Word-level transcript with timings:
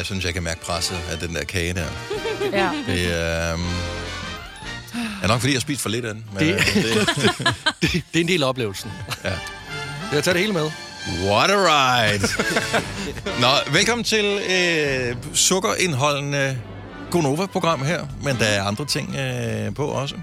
jeg 0.00 0.06
synes, 0.06 0.24
jeg 0.24 0.34
kan 0.34 0.42
mærke 0.42 0.60
presset 0.60 0.98
af 1.10 1.18
den 1.18 1.34
der 1.34 1.44
kage 1.44 1.74
der. 1.74 1.86
Ja. 2.52 2.70
Det 2.86 3.14
er... 3.20 3.54
Um, 3.54 3.66
er 5.22 5.26
nok 5.28 5.40
fordi, 5.40 5.52
jeg 5.52 5.56
har 5.58 5.60
spist 5.60 5.80
for 5.80 5.88
lidt 5.88 6.04
af 6.04 6.14
den. 6.14 6.24
Men, 6.34 6.42
Det- 6.42 6.54
øh, 6.54 6.84
det, 6.84 7.06
Det, 7.82 7.92
det 7.92 8.16
er 8.16 8.20
en 8.20 8.28
del 8.28 8.42
af 8.42 8.48
oplevelsen. 8.48 8.90
Ja. 9.24 9.32
Jeg 10.12 10.24
tager 10.24 10.32
det 10.32 10.40
hele 10.40 10.52
med. 10.52 10.70
what 11.30 11.50
a 11.50 11.56
ride! 11.56 12.26
Nå, 13.40 13.72
velkommen 13.72 14.04
til 14.04 14.24
øh, 14.50 15.16
sukkerindholdende 15.34 16.58
Gonova-program 17.10 17.82
her. 17.84 18.06
Men 18.22 18.36
der 18.38 18.44
er 18.46 18.62
andre 18.62 18.84
ting 18.86 19.16
øh, 19.16 19.74
på 19.74 19.86
også. 19.86 20.14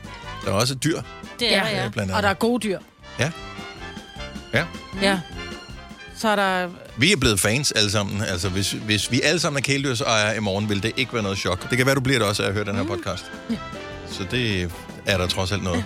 Der 0.46 0.52
er 0.52 0.56
også 0.56 0.76
dyr, 0.76 1.02
Det 1.40 1.56
er 1.56 1.64
der, 1.64 1.70
ja. 1.70 1.86
øh, 1.86 1.92
blandt 1.92 2.12
Og 2.14 2.24
der 2.24 2.30
er 2.30 2.34
gode 2.34 2.68
dyr. 2.68 2.80
Ja. 3.20 3.32
Ja. 4.54 4.66
Ja. 5.02 5.20
Så 6.18 6.28
er 6.30 6.36
der... 6.36 6.68
Vi 7.00 7.12
er 7.12 7.18
blevet 7.18 7.40
fans 7.40 7.72
alle 7.72 7.92
sammen. 7.92 8.22
Altså, 8.22 8.50
hvis, 8.50 8.72
hvis 8.72 9.12
vi 9.12 9.22
alle 9.22 9.40
sammen 9.40 9.58
er 9.58 9.62
kæledyrsejere 9.62 10.38
i 10.38 10.40
morgen, 10.40 10.70
vil 10.70 10.84
det 10.84 10.92
ikke 10.98 11.14
være 11.14 11.24
noget 11.24 11.38
chok. 11.38 11.70
Det 11.70 11.78
kan 11.78 11.86
være, 11.86 11.96
du 11.96 12.02
bliver 12.02 12.20
det 12.20 12.28
også 12.28 12.44
af 12.44 12.48
at 12.48 12.54
høre 12.54 12.66
den 12.66 12.76
her 12.76 12.84
podcast. 12.84 13.26
Så 14.12 14.26
det 14.32 14.72
er 15.06 15.18
der 15.18 15.28
trods 15.28 15.52
alt 15.52 15.64
noget. 15.64 15.84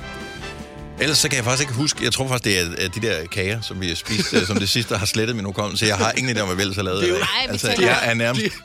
Ellers 1.02 1.18
så 1.18 1.30
kan 1.30 1.36
jeg 1.38 1.46
faktisk 1.46 1.62
ikke 1.62 1.74
huske, 1.74 2.04
jeg 2.04 2.14
tror 2.14 2.28
faktisk, 2.28 2.44
det 2.44 2.84
er 2.86 2.90
de 2.90 3.02
der 3.02 3.26
kager, 3.28 3.62
som 3.62 3.82
vi 3.82 3.88
har 3.88 3.96
spist, 3.96 4.34
øh, 4.34 4.48
som 4.48 4.60
det 4.60 4.70
sidste 4.70 4.98
har 4.98 5.06
slettet 5.06 5.36
min 5.36 5.46
hukommelse. 5.46 5.86
Jeg 5.86 5.98
har 5.98 6.12
ingen 6.18 6.38
idé 6.38 6.40
om, 6.42 6.48
hvad 6.48 6.66
vel 6.66 6.76
så 6.76 6.82
lavet. 6.82 7.02
Det 7.02 7.10
er 7.10 7.14
jo-. 7.14 7.20
Nej, 7.20 7.48
altså, 7.50 7.76
jeg 7.80 8.00
er 8.04 8.14
nærmest... 8.14 8.46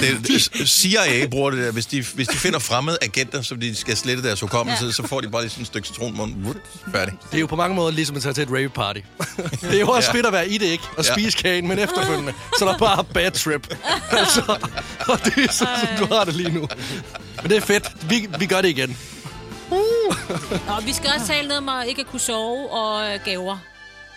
Det, 0.00 0.68
CIA 0.68 1.26
bruger 1.30 1.50
det 1.50 1.64
der, 1.64 1.70
hvis 1.72 1.86
de, 1.86 2.04
hvis 2.14 2.28
de 2.28 2.36
finder 2.36 2.58
fremmede 2.58 2.98
agenter, 3.02 3.42
som 3.42 3.60
de 3.60 3.74
skal 3.74 3.96
slette 3.96 4.22
deres 4.22 4.40
hukommelse, 4.40 4.84
ja. 4.84 4.90
så 4.92 5.06
får 5.06 5.20
de 5.20 5.28
bare 5.28 5.42
lige 5.42 5.50
sådan 5.50 5.62
et 5.62 5.66
stykke 5.66 5.88
citronmund. 5.88 6.34
Vut, 6.44 6.56
Færdig. 6.92 7.14
Det 7.30 7.36
er 7.36 7.40
jo 7.40 7.46
på 7.46 7.56
mange 7.56 7.76
måder 7.76 7.90
ligesom 7.90 8.16
at 8.16 8.22
tage 8.22 8.32
til 8.34 8.42
et 8.42 8.48
rave 8.50 8.68
party. 8.68 9.00
det 9.60 9.74
er 9.74 9.80
jo 9.80 9.88
også 9.88 10.10
Ja. 10.12 10.16
fedt 10.16 10.26
at 10.26 10.32
være 10.32 10.48
i 10.48 10.58
det, 10.58 10.66
ikke? 10.66 10.84
Og 10.96 11.04
Ja. 11.04 11.12
spise 11.12 11.38
kagen, 11.38 11.68
men 11.68 11.78
efterfølgende, 11.78 12.32
så 12.58 12.64
er 12.66 12.70
der 12.72 12.78
bare 12.78 13.04
bad 13.04 13.30
trip. 13.30 13.74
altså, 14.10 14.42
og 15.08 15.24
det 15.24 15.44
er 15.44 15.52
sådan, 15.52 15.74
som 15.98 16.06
du 16.08 16.14
har 16.14 16.24
det 16.24 16.34
lige 16.34 16.50
nu. 16.50 16.68
Men 17.42 17.50
det 17.50 17.56
er 17.56 17.60
fedt. 17.60 17.92
Vi, 18.08 18.28
vi 18.38 18.46
gør 18.46 18.60
det 18.60 18.68
igen. 18.68 18.96
Og 20.68 20.86
vi 20.86 20.92
skal 20.92 21.10
også 21.16 21.26
tale 21.26 21.48
noget 21.48 21.58
om 21.58 21.68
at 21.68 21.86
ikke 21.88 22.00
at 22.00 22.06
kunne 22.06 22.20
sove 22.20 22.70
og 22.70 23.12
øh, 23.14 23.18
gaver. 23.24 23.58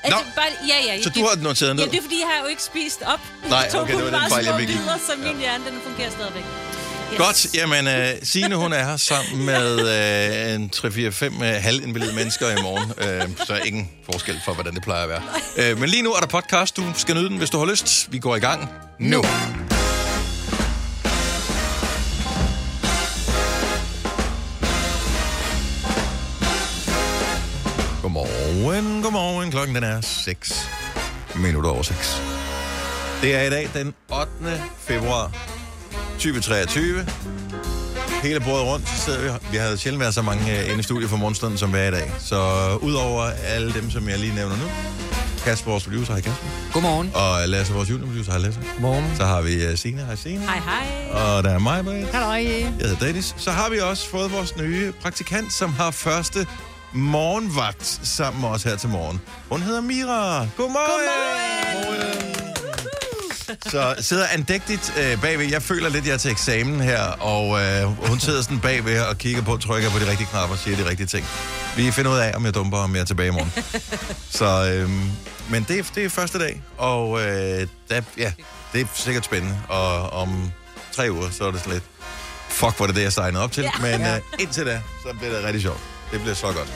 Altså, 0.03 0.19
Nå. 0.19 0.25
bare, 0.35 0.45
ja, 0.67 0.93
ja. 0.95 1.01
Så 1.03 1.09
det- 1.09 1.15
du 1.15 1.27
har 1.27 1.35
noteret 1.43 1.75
ned? 1.75 1.83
Ja, 1.83 1.91
det 1.91 1.97
er 1.97 2.01
fordi, 2.01 2.19
jeg 2.19 2.27
har 2.35 2.43
jo 2.43 2.47
ikke 2.49 2.63
spist 2.63 3.01
op. 3.05 3.19
Nej, 3.49 3.69
okay, 3.75 3.95
det 3.95 4.03
var 4.11 4.19
den 4.19 4.29
fejl, 4.29 4.45
jeg 4.45 4.55
bidder, 4.57 4.97
Så 4.97 5.11
min 5.17 5.37
hjerne, 5.39 5.65
den 5.65 5.79
fungerer 5.85 6.09
stadigvæk. 6.11 6.43
Yes. 7.11 7.17
Godt, 7.17 7.47
jamen 7.53 7.87
uh, 7.87 7.93
Signe 8.23 8.55
hun 8.55 8.73
er 8.73 8.83
her 8.83 8.97
sammen 8.97 9.45
med 9.45 9.75
uh, 10.55 10.55
en 10.55 10.71
3-4-5 10.75 11.35
uh, 11.35 11.63
halvinvalide 11.63 12.15
mennesker 12.15 12.49
i 12.49 12.61
morgen, 12.61 12.89
uh, 13.29 13.45
så 13.45 13.55
ingen 13.65 13.89
forskel 14.11 14.41
for, 14.45 14.53
hvordan 14.53 14.73
det 14.75 14.83
plejer 14.83 15.03
at 15.03 15.09
være. 15.09 15.71
Uh, 15.73 15.79
men 15.79 15.89
lige 15.89 16.03
nu 16.03 16.11
er 16.13 16.19
der 16.19 16.27
podcast, 16.27 16.77
du 16.77 16.83
skal 16.95 17.15
nyde 17.15 17.29
den, 17.29 17.37
hvis 17.37 17.49
du 17.49 17.57
har 17.57 17.65
lyst. 17.65 18.11
Vi 18.11 18.19
går 18.19 18.35
i 18.35 18.39
gang 18.39 18.69
nu. 18.99 19.23
Godmorgen, 28.61 29.03
godmorgen. 29.03 29.51
Klokken 29.51 29.75
den 29.75 29.83
er 29.83 30.01
6 30.01 30.69
minutter 31.35 31.69
over 31.69 31.81
6. 31.81 32.21
Det 33.21 33.35
er 33.35 33.41
i 33.41 33.49
dag 33.49 33.69
den 33.73 33.93
8. 34.09 34.31
februar 34.77 35.31
2023. 36.13 37.05
Hele 38.23 38.39
bordet 38.39 38.65
rundt 38.65 38.89
så 38.89 38.97
sidder 38.97 39.21
vi. 39.21 39.39
Vi 39.51 39.57
har 39.57 39.75
sjældent 39.75 39.99
været 39.99 40.13
så 40.13 40.21
mange 40.21 40.59
øh, 40.59 40.69
inde 40.69 40.79
i 40.79 40.83
studiet 40.83 41.09
for 41.09 41.17
morgenstunden, 41.17 41.57
som 41.57 41.73
vi 41.73 41.77
er 41.77 41.87
i 41.87 41.91
dag. 41.91 42.11
Så 42.19 42.35
øh, 42.35 42.83
udover 42.83 43.23
alle 43.23 43.73
dem, 43.73 43.91
som 43.91 44.09
jeg 44.09 44.19
lige 44.19 44.35
nævner 44.35 44.55
nu, 44.57 44.63
Kasper, 45.43 45.71
vores 45.71 45.83
producer, 45.83 46.13
hej 46.13 46.21
Kasper. 46.21 46.47
Godmorgen. 46.73 47.11
Og 47.15 47.49
Lasse, 47.49 47.73
vores 47.73 47.89
juniorproducer, 47.89 48.31
hej 48.31 48.41
Lasse. 48.41 48.59
Godmorgen. 48.73 49.15
Så 49.17 49.25
har 49.25 49.41
vi 49.41 49.67
uh, 49.67 49.77
Signe, 49.77 50.05
hej 50.05 50.15
Signe. 50.15 50.39
Hej, 50.39 50.59
hej. 50.59 51.09
Og 51.11 51.43
der 51.43 51.49
er 51.49 51.59
mig, 51.59 51.85
Britt. 51.85 52.11
Halløj. 52.13 52.37
Jeg 52.37 52.73
hedder 52.79 53.05
Dennis. 53.05 53.35
Så 53.37 53.51
har 53.51 53.69
vi 53.69 53.79
også 53.79 54.09
fået 54.09 54.31
vores 54.31 54.57
nye 54.57 54.93
praktikant, 55.01 55.53
som 55.53 55.73
har 55.73 55.91
første 55.91 56.47
morgenvagt 56.93 57.99
sammen 58.03 58.41
med 58.41 58.49
os 58.49 58.63
her 58.63 58.75
til 58.75 58.89
morgen. 58.89 59.21
Hun 59.49 59.61
hedder 59.61 59.81
Mira. 59.81 60.47
Godmorgen! 60.57 61.07
Godmorgen! 61.85 62.27
Så 63.67 63.95
sidder 63.99 64.27
andægtigt 64.27 64.93
øh, 64.99 65.21
bagved. 65.21 65.45
Jeg 65.49 65.61
føler 65.61 65.89
lidt, 65.89 66.05
jeg 66.05 66.13
er 66.13 66.17
til 66.17 66.31
eksamen 66.31 66.79
her, 66.81 67.01
og 67.03 67.61
øh, 67.61 68.07
hun 68.07 68.19
sidder 68.19 68.41
sådan 68.41 68.59
bagved 68.59 69.01
og 69.01 69.17
kigger 69.17 69.41
på, 69.41 69.57
trykker 69.57 69.89
på 69.89 69.99
de 69.99 70.09
rigtige 70.09 70.27
knapper 70.31 70.55
og 70.55 70.59
siger 70.59 70.77
de 70.77 70.89
rigtige 70.89 71.07
ting. 71.07 71.25
Vi 71.75 71.91
finder 71.91 72.11
ud 72.11 72.17
af, 72.17 72.31
om 72.35 72.45
jeg 72.45 72.55
dumper, 72.55 72.77
om 72.77 72.95
jeg 72.95 73.01
er 73.01 73.05
tilbage 73.05 73.27
i 73.27 73.31
morgen. 73.31 73.53
Så, 74.39 74.71
øh, 74.73 74.89
men 75.49 75.65
det, 75.67 75.79
er- 75.79 75.83
det 75.95 76.05
er 76.05 76.09
første 76.09 76.39
dag, 76.39 76.61
og 76.77 77.21
øh, 77.21 77.67
der, 77.89 78.01
ja, 78.17 78.31
det 78.73 78.81
er 78.81 78.85
sikkert 78.95 79.25
spændende. 79.25 79.57
Og 79.69 80.09
om 80.09 80.51
tre 80.95 81.11
uger, 81.11 81.29
så 81.29 81.43
er 81.47 81.51
det 81.51 81.67
lidt, 81.67 81.83
fuck, 82.49 82.77
hvor 82.77 82.87
det 82.87 82.95
det, 82.95 83.01
jeg 83.03 83.13
signede 83.13 83.43
op 83.43 83.51
til. 83.51 83.63
Ja. 83.63 83.71
Men 83.81 84.01
øh, 84.07 84.19
indtil 84.39 84.65
da, 84.65 84.81
så 85.03 85.13
bliver 85.19 85.35
det 85.35 85.43
rigtig 85.43 85.61
sjovt. 85.61 85.79
Det 86.11 86.21
bliver 86.21 86.35
så 86.35 86.47
godt. 86.47 86.67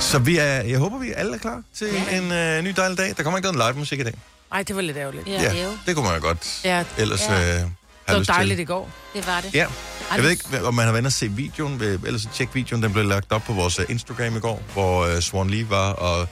Så 0.00 0.18
vi 0.18 0.38
er, 0.38 0.44
jeg 0.62 0.78
håber, 0.78 0.98
vi 0.98 1.12
alle 1.16 1.34
er 1.34 1.38
klar 1.38 1.62
til 1.74 1.88
en 2.12 2.32
øh, 2.32 2.62
ny 2.62 2.72
dejlig 2.76 2.98
dag. 2.98 3.14
Der 3.16 3.22
kommer 3.22 3.38
ikke 3.38 3.52
noget 3.52 3.68
live 3.74 3.78
musik 3.78 4.00
i 4.00 4.02
dag. 4.02 4.14
Ej, 4.52 4.62
det 4.62 4.76
var 4.76 4.82
lidt 4.82 4.96
ærgerligt. 4.96 5.26
Ja, 5.28 5.42
ja. 5.54 5.68
Det 5.86 5.94
kunne 5.96 6.06
man 6.06 6.14
jo 6.16 6.22
godt 6.26 6.60
Ja, 6.64 6.84
ellers 6.98 7.20
Ja. 7.28 7.32
øh, 7.32 7.38
have 7.38 7.64
det 7.64 7.72
var 8.14 8.18
lyst 8.18 8.28
dejligt 8.30 8.56
til. 8.56 8.62
i 8.62 8.64
går. 8.64 8.90
det 9.14 9.26
var 9.26 9.40
det. 9.40 9.54
Ja, 9.54 9.66
jeg 10.14 10.22
ved 10.22 10.30
ikke, 10.30 10.64
om 10.64 10.74
man 10.74 10.84
har 10.84 10.92
været 10.92 11.06
og 11.06 11.12
se 11.12 11.28
videoen, 11.28 11.80
ellers 11.82 12.22
så 12.22 12.28
tjek 12.34 12.48
videoen, 12.54 12.82
den 12.82 12.92
blev 12.92 13.04
lagt 13.04 13.32
op 13.32 13.42
på 13.42 13.52
vores 13.52 13.78
øh, 13.78 13.84
Instagram 13.88 14.36
i 14.36 14.40
går, 14.40 14.62
hvor 14.72 15.06
øh, 15.06 15.20
Swan 15.20 15.50
Lee 15.50 15.70
var 15.70 15.92
og, 15.92 16.28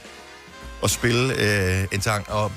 og 0.81 0.89
spille 0.89 1.33
øh, 1.35 1.87
en 1.91 2.01
sang, 2.01 2.29
og 2.31 2.51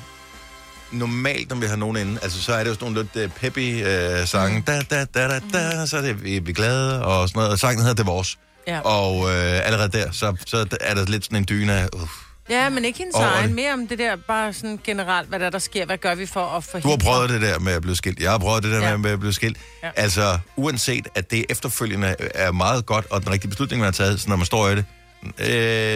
normalt, 0.99 1.49
når 1.51 1.57
vi 1.57 1.67
har 1.67 1.77
nogen 1.77 1.97
inde, 1.97 2.19
altså 2.23 2.43
så 2.43 2.53
er 2.55 2.59
det 2.65 2.71
jo 2.71 2.75
sådan 2.75 2.93
nogle 2.93 3.09
lidt 3.15 3.25
øh, 3.25 3.31
peppy 3.41 3.87
øh, 3.87 4.27
sange, 4.27 4.63
da, 4.67 4.83
da, 4.91 5.05
da, 5.05 5.29
da, 5.29 5.41
da, 5.53 5.87
så 5.87 5.97
er 5.97 6.01
det, 6.01 6.25
vi, 6.25 6.39
vi 6.39 6.51
er 6.51 6.55
glade, 6.55 7.05
og 7.05 7.29
sådan 7.29 7.39
noget, 7.39 7.53
og 7.53 7.59
sangen 7.59 7.81
hedder 7.81 7.95
Det 7.95 8.07
Vores. 8.07 8.39
Ja. 8.69 8.81
Og 8.81 9.31
øh, 9.31 9.67
allerede 9.67 9.89
der, 9.99 10.11
så, 10.13 10.37
så 10.47 10.67
er 10.81 10.95
der 10.95 11.05
lidt 11.07 11.25
sådan 11.25 11.39
en 11.39 11.47
dyne 11.49 11.73
af, 11.73 11.89
uh, 11.93 12.09
Ja, 12.51 12.69
men 12.69 12.85
ikke 12.85 12.99
hendes 12.99 13.15
Over 13.17 13.27
egen. 13.27 13.47
det. 13.47 13.55
Mere 13.55 13.73
om 13.73 13.89
det 13.89 13.99
der, 13.99 14.17
bare 14.29 14.53
sådan 14.53 14.81
generelt, 14.85 15.29
hvad 15.29 15.39
der, 15.41 15.51
der 15.51 15.59
sker. 15.59 15.87
Hvad 15.87 15.99
gør 15.99 16.15
vi 16.15 16.27
for 16.27 16.41
at 16.47 16.65
forhindre? 16.65 16.89
Du 16.91 16.91
har 16.91 16.97
prøvet 17.13 17.31
det 17.31 17.41
der 17.43 17.59
med 17.59 17.73
at 17.73 17.83
blive 17.83 17.97
skilt. 17.97 18.21
Jeg 18.21 18.31
har 18.31 18.39
prøvet 18.39 18.63
det 18.63 18.73
der 18.73 18.89
Ja. 18.89 18.97
med 18.97 19.11
at 19.11 19.21
blive 19.21 19.33
skilt. 19.33 19.57
Ja. 19.83 19.91
Altså, 19.97 20.39
uanset 20.57 21.09
at 21.15 21.31
det 21.31 21.45
efterfølgende 21.49 22.17
er 22.35 22.53
meget 22.53 22.87
godt, 22.87 23.07
og 23.11 23.21
den 23.25 23.31
rigtige 23.33 23.51
beslutning, 23.51 23.81
man 23.81 23.87
har 23.87 23.93
taget, 23.93 24.21
så 24.21 24.29
når 24.29 24.37
man 24.37 24.47
står 24.47 24.69
i 24.69 24.75
det. 24.77 24.85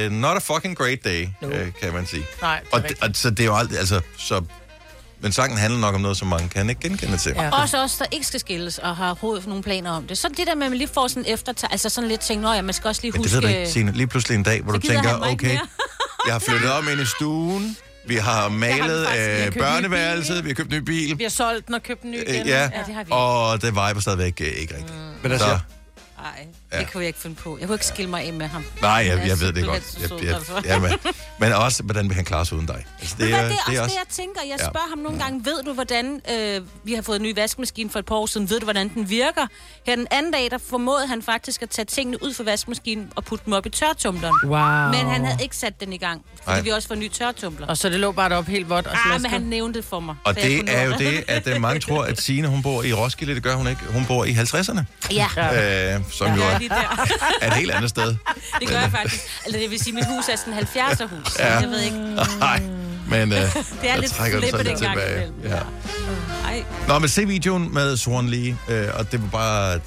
Uh, 0.07 0.13
not 0.13 0.37
a 0.37 0.39
fucking 0.39 0.77
great 0.79 0.99
day, 1.05 1.29
No. 1.43 1.49
uh, 1.49 1.55
kan 1.83 1.93
man 1.93 2.07
sige. 2.07 2.25
Nej, 2.43 2.61
det 2.61 2.73
Og, 2.73 2.83
og 3.01 3.11
så 3.15 3.31
det 3.31 3.41
er 3.41 3.45
jo 3.45 3.57
aldrig, 3.57 3.79
altså, 3.79 4.01
så... 4.19 4.45
Men 5.21 5.33
sangen 5.33 5.59
handler 5.59 5.81
nok 5.81 5.95
om 5.95 6.01
noget, 6.01 6.17
som 6.17 6.29
mange 6.29 6.49
kan 6.49 6.69
ikke 6.71 6.81
genkende 6.81 7.17
til. 7.17 7.33
Ja. 7.37 7.63
Også 7.63 7.79
os, 7.83 7.97
der 7.97 8.05
ikke 8.11 8.27
skal 8.27 8.41
skilles 8.41 8.79
og 8.79 8.97
har 8.97 9.15
hovedet 9.15 9.43
for 9.43 9.49
nogle 9.49 9.63
planer 9.63 9.91
om 9.91 10.07
det. 10.07 10.19
Så 10.19 10.29
det 10.29 10.47
der 10.47 10.55
med, 10.55 10.65
at 10.67 10.71
man 10.71 10.79
lige 10.79 10.89
får 10.89 11.09
sådan 11.09 11.25
efter, 11.27 11.53
altså 11.71 11.89
sådan 11.89 12.09
lidt 12.09 12.21
ting, 12.21 12.41
nå 12.41 12.53
ja, 12.53 12.63
man 12.63 12.75
skal 12.75 12.89
også 12.89 13.03
lige 13.03 13.13
Men 13.13 13.23
det 13.23 13.31
huske... 13.33 13.47
ved 13.47 13.55
du 13.55 13.59
ikke, 13.59 13.73
Signe. 13.73 13.93
Lige 13.93 14.07
pludselig 14.07 14.35
en 14.37 14.43
dag, 14.43 14.63
hvor 14.63 14.73
Så 14.73 14.79
du 14.79 14.87
tænker, 14.87 15.19
okay, 15.33 15.59
jeg 16.27 16.35
har 16.35 16.39
flyttet 16.39 16.73
om 16.73 16.89
ind 16.89 17.01
i 17.01 17.07
stuen, 17.07 17.77
vi 18.07 18.17
har 18.17 18.49
malet 18.49 19.07
faktisk. 19.07 19.27
Vi 19.27 19.41
har 19.41 19.47
øh, 19.47 19.53
børneværelset, 19.53 20.45
vi 20.45 20.49
har 20.49 20.55
købt 20.55 20.73
en 20.73 20.79
ny 20.79 20.83
bil. 20.83 21.19
Vi 21.19 21.23
har 21.25 21.31
solgt 21.31 21.67
den 21.67 21.75
og 21.75 21.83
købt 21.83 22.03
en 22.03 22.11
ny 22.11 22.15
igen. 22.29 22.41
Øh, 22.41 22.47
ja, 22.49 22.63
Ja, 22.63 22.83
det 22.87 22.95
har 22.95 23.05
vi. 23.05 23.11
og 23.11 23.63
det 23.63 23.73
viber 23.73 24.01
stadigvæk 24.01 24.41
øh, 24.41 24.47
ikke 24.47 24.75
rigtigt. 24.75 24.95
Men 25.23 25.33
altså, 25.33 25.47
Så, 25.47 25.59
Ja. 26.73 26.79
det 26.79 26.93
kunne 26.93 27.01
jeg 27.01 27.07
ikke 27.09 27.19
finde 27.19 27.37
på. 27.37 27.59
Jeg 27.61 27.67
kunne 27.69 27.75
ikke 27.75 27.87
skille 27.87 28.11
mig 28.11 28.23
af 28.27 28.33
med 28.33 28.47
ham. 28.47 28.65
nej, 28.83 28.91
jeg, 28.91 29.07
er 29.09 29.27
jeg 29.27 29.41
ved 29.41 29.53
det 29.53 29.65
godt. 29.65 29.99
Jeg, 30.01 30.25
jeg, 30.25 30.65
ja, 30.65 30.79
men, 30.79 30.91
men 31.41 31.53
også, 31.53 31.83
hvordan 31.83 32.09
vil 32.09 32.15
han 32.15 32.25
klare 32.25 32.47
sig 32.47 32.57
uden 32.57 32.67
dig? 32.67 32.87
Altså, 33.01 33.15
Det, 33.19 33.33
er, 33.35 33.43
det 33.43 33.53
er 33.67 33.71
det 33.71 33.81
også 33.81 33.95
det, 33.95 33.99
jeg 33.99 34.15
tænker. 34.25 34.41
Jeg 34.49 34.57
Ja. 34.61 34.65
spørger 34.65 34.89
ham 34.89 34.99
nogle 34.99 35.19
gange, 35.19 35.45
ved 35.45 35.63
du, 35.63 35.73
hvordan... 35.73 36.21
Øh, 36.33 36.61
vi 36.85 36.95
har 36.95 37.03
fået 37.03 37.17
en 37.17 37.23
ny 37.23 37.35
vaskemaskine 37.35 37.91
for 37.91 37.99
et 37.99 38.07
par 38.07 38.15
år 38.15 38.27
siden. 38.27 38.51
Ved 38.51 38.61
du, 38.61 38.65
hvordan 38.67 38.89
den 38.95 39.11
virker? 39.11 39.47
Her 39.87 39.97
den 39.97 40.07
anden 40.11 40.33
dag, 40.33 40.51
der 40.51 40.59
formåede 40.71 41.07
han 41.07 41.23
faktisk 41.23 41.63
at 41.63 41.71
tage 41.71 41.87
tingene 41.87 42.23
ud 42.23 42.35
fra 42.35 42.45
vaskemaskinen 42.45 43.13
og 43.17 43.25
putte 43.25 43.45
dem 43.45 43.53
op 43.55 43.67
i 43.67 43.71
tørtumbleren. 43.71 44.35
Wow. 44.45 44.51
Men 45.03 45.11
han 45.13 45.25
havde 45.25 45.43
ikke 45.43 45.57
sat 45.57 45.81
den 45.81 45.93
i 45.93 45.99
gang, 45.99 46.23
fordi 46.37 46.51
Nej. 46.57 46.61
vi 46.61 46.69
også 46.71 46.89
får 46.89 46.95
en 46.95 47.01
ny 47.01 47.09
tørtumbler. 47.11 47.67
Og 47.67 47.77
så 47.77 47.89
det 47.89 48.01
lå 48.01 48.13
bare 48.13 48.29
deroppe 48.29 48.51
helt 48.51 48.69
vådt 48.71 48.87
og 48.87 48.93
Ah, 48.93 48.99
slasket. 49.07 49.23
men 49.23 49.31
han 49.31 49.43
nævnte 49.43 49.79
det 49.81 49.89
for 49.89 50.01
mig. 50.01 50.15
Og 50.25 50.35
jeg 50.37 50.43
det 50.45 50.75
er 50.77 50.83
jo 50.83 50.93
det, 50.99 51.25
at 51.29 51.47
øh, 51.47 51.61
mange 51.61 51.81
tror, 51.81 52.05
at 52.05 52.21
Signe, 52.21 52.49
hun 52.49 52.63
bor 52.63 52.83
i 52.83 52.93
Roskilde. 52.93 53.35
Det 53.35 53.43
gør 53.43 53.55
hun 53.55 53.69
ikke. 53.69 53.81
Hun 53.93 54.07
bor 54.07 54.25
i 54.25 54.31
50'erne, 54.33 54.81
Ja, 55.11 55.95
øh, 55.97 56.01
som 56.13 56.35
jo 56.35 56.43
ja 56.43 56.51
er 56.51 56.58
lige 56.59 56.69
der. 56.69 57.07
er 57.41 57.47
et 57.47 57.53
helt 57.55 57.71
andet 57.71 57.91
sted. 57.91 58.17
Det 58.61 58.69
gør 58.69 58.79
jeg 58.81 58.91
faktisk. 58.91 59.23
Altså, 59.45 59.61
det 59.61 59.71
vil 59.71 59.79
sige, 59.81 59.89
at 59.89 59.95
mit 59.95 60.07
hus 60.17 60.29
er 60.29 60.37
sådan 60.37 60.53
en 60.53 60.59
70'er 60.59 61.07
hus. 61.07 61.39
Ja. 61.39 61.47
Ja. 61.53 61.59
Jeg 61.61 61.69
ved 61.69 61.81
ikke. 61.81 61.99
Nej, 62.39 62.61
men 63.09 63.33
øh, 63.33 63.39
Det 63.39 63.55
er 63.83 63.89
jeg 63.89 63.99
lidt 63.99 64.13
trækker 64.13 64.41
den 64.41 64.51
så 64.51 64.57
flippet 64.57 64.67
lidt 64.67 64.79
tilbage. 64.91 65.33
Ja. 65.45 65.59
Ej. 66.45 66.65
Nå, 66.89 66.99
men 66.99 67.09
se 67.09 67.27
videoen 67.27 67.75
med 67.75 67.97
Swan 67.97 68.29
Lee, 68.29 68.57
øh, 68.69 68.89
og 68.95 69.13
det 69.13 69.23
var 69.23 69.29
bare... 69.29 69.81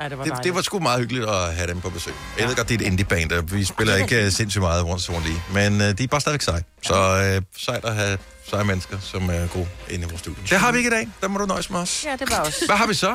Ja, 0.00 0.08
det 0.08 0.18
var 0.18 0.24
Det, 0.24 0.30
dejligt. 0.30 0.44
det 0.44 0.54
var 0.54 0.62
sgu 0.62 0.78
meget 0.78 1.00
hyggeligt 1.00 1.24
at 1.28 1.54
have 1.54 1.66
dem 1.68 1.80
på 1.80 1.90
besøg. 1.90 2.14
Jeg 2.38 2.48
ved 2.48 2.56
godt, 2.56 2.68
det 2.68 2.74
er 2.74 2.78
et 2.84 2.86
indie-band, 2.86 3.32
og 3.32 3.52
vi 3.52 3.64
spiller 3.64 3.96
ikke 3.96 4.24
øh, 4.24 4.32
sindssygt 4.32 4.62
meget 4.62 4.84
rundt 4.84 5.02
Swan 5.02 5.22
Lee, 5.22 5.42
men 5.70 5.80
øh, 5.80 5.98
de 5.98 6.04
er 6.04 6.06
bare 6.08 6.20
stadigvæk 6.20 6.42
seje. 6.42 6.62
Så 6.82 6.94
øh, 7.36 7.42
sejt 7.58 7.84
at 7.84 7.94
have 7.94 8.18
seje 8.50 8.64
mennesker, 8.64 8.96
som 9.00 9.30
er 9.30 9.46
gode 9.46 9.68
inde 9.90 10.06
i 10.06 10.08
vores 10.08 10.20
studie. 10.20 10.42
Det 10.50 10.58
har 10.58 10.72
vi 10.72 10.78
ikke 10.78 10.88
i 10.88 10.92
dag. 10.92 11.08
Der 11.20 11.28
må 11.28 11.38
du 11.38 11.46
nøjes 11.46 11.70
med 11.70 11.80
os. 11.80 12.04
Ja, 12.04 12.16
det 12.16 12.30
var 12.30 12.36
også. 12.40 12.66
Hvad 12.66 12.76
har 12.76 12.86
vi 12.86 12.94
så? 12.94 13.06
Er 13.10 13.14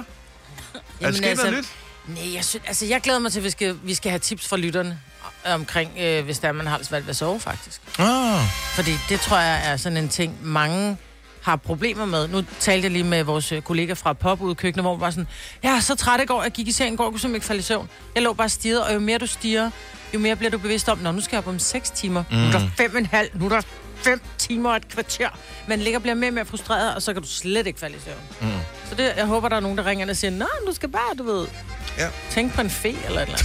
der 0.73 0.81
Jamen, 1.01 1.15
sket 1.17 1.25
altså- 1.25 1.45
noget 1.45 1.57
nyt? 1.59 1.67
Nej, 2.07 2.33
jeg, 2.35 2.45
synes, 2.45 2.63
altså, 2.67 2.85
jeg 2.85 3.01
glæder 3.01 3.19
mig 3.19 3.31
til, 3.31 3.39
at 3.39 3.43
vi 3.43 3.49
skal, 3.49 3.77
vi 3.83 3.93
skal 3.93 4.09
have 4.11 4.19
tips 4.19 4.47
fra 4.47 4.57
lytterne 4.57 4.99
omkring, 5.45 5.91
øh, 5.99 6.25
hvis 6.25 6.39
der 6.39 6.51
man 6.51 6.67
har 6.67 6.79
svært 6.83 7.03
ved 7.03 7.09
at 7.09 7.15
sove, 7.15 7.39
faktisk. 7.39 7.81
Ah, 7.99 8.41
Fordi 8.75 8.91
det 9.09 9.19
tror 9.19 9.37
jeg 9.37 9.71
er 9.71 9.77
sådan 9.77 9.97
en 9.97 10.09
ting, 10.09 10.37
mange 10.41 10.97
har 11.41 11.55
problemer 11.55 12.05
med. 12.05 12.27
Nu 12.27 12.43
talte 12.59 12.85
jeg 12.85 12.91
lige 12.91 13.03
med 13.03 13.23
vores 13.23 13.51
øh, 13.51 13.61
kollega 13.61 13.93
fra 13.93 14.13
Pop 14.13 14.41
ude 14.41 14.51
i 14.51 14.55
køkkenet, 14.55 14.83
hvor 14.83 14.91
hun 14.91 15.01
var 15.01 15.09
sådan, 15.09 15.27
jeg 15.63 15.75
er 15.75 15.79
så 15.79 15.95
træt 15.95 16.21
i 16.21 16.25
går, 16.25 16.43
jeg 16.43 16.51
gik 16.51 16.67
i 16.67 16.71
seng 16.71 16.93
i 16.93 16.97
går, 16.97 17.03
jeg 17.03 17.11
kunne 17.11 17.19
simpelthen 17.19 17.35
ikke 17.35 17.45
falde 17.45 17.59
i 17.59 17.63
søvn. 17.63 17.89
Jeg 18.15 18.23
lå 18.23 18.33
bare 18.33 18.49
stirret, 18.49 18.83
og 18.83 18.93
jo 18.93 18.99
mere 18.99 19.17
du 19.17 19.27
stiger, 19.27 19.69
jo 20.13 20.19
mere 20.19 20.35
bliver 20.35 20.51
du 20.51 20.57
bevidst 20.57 20.89
om, 20.89 20.97
Nå, 20.97 21.11
nu 21.11 21.21
skal 21.21 21.35
jeg 21.35 21.43
op 21.43 21.47
om 21.47 21.59
6 21.59 21.89
timer. 21.89 22.23
Mm. 22.31 22.37
Nu 22.37 22.47
er 22.47 22.51
der 22.51 22.69
fem 22.77 22.91
og 22.93 22.99
en 22.99 23.05
halv, 23.05 23.29
nu 23.33 23.45
er 23.45 23.49
der 23.49 23.61
5 23.95 24.21
timer 24.37 24.69
og 24.69 24.75
et 24.75 24.87
kvarter. 24.87 25.29
Man 25.67 25.79
ligger 25.79 25.97
og 25.97 26.01
bliver 26.01 26.15
mere 26.15 26.29
og 26.29 26.33
mere 26.33 26.45
frustreret, 26.45 26.95
og 26.95 27.01
så 27.01 27.13
kan 27.13 27.21
du 27.21 27.27
slet 27.27 27.67
ikke 27.67 27.79
falde 27.79 27.97
i 27.97 27.99
søvn. 28.05 28.17
Mm. 28.51 28.57
Så 28.89 28.95
det, 28.95 29.13
jeg 29.17 29.25
håber, 29.25 29.49
der 29.49 29.55
er 29.55 29.59
nogen, 29.59 29.77
der 29.77 29.85
ringer 29.85 30.03
ind 30.05 30.09
og 30.09 30.17
siger, 30.17 30.31
Nå, 30.31 30.47
du 30.67 30.73
skal 30.73 30.89
bare, 30.89 31.15
du 31.17 31.23
ved, 31.23 31.47
Ja. 31.97 32.07
tænk 32.31 32.53
på 32.53 32.61
en 32.61 32.69
fe 32.69 32.95
eller 33.05 33.21
et 33.21 33.27
eller 33.27 33.37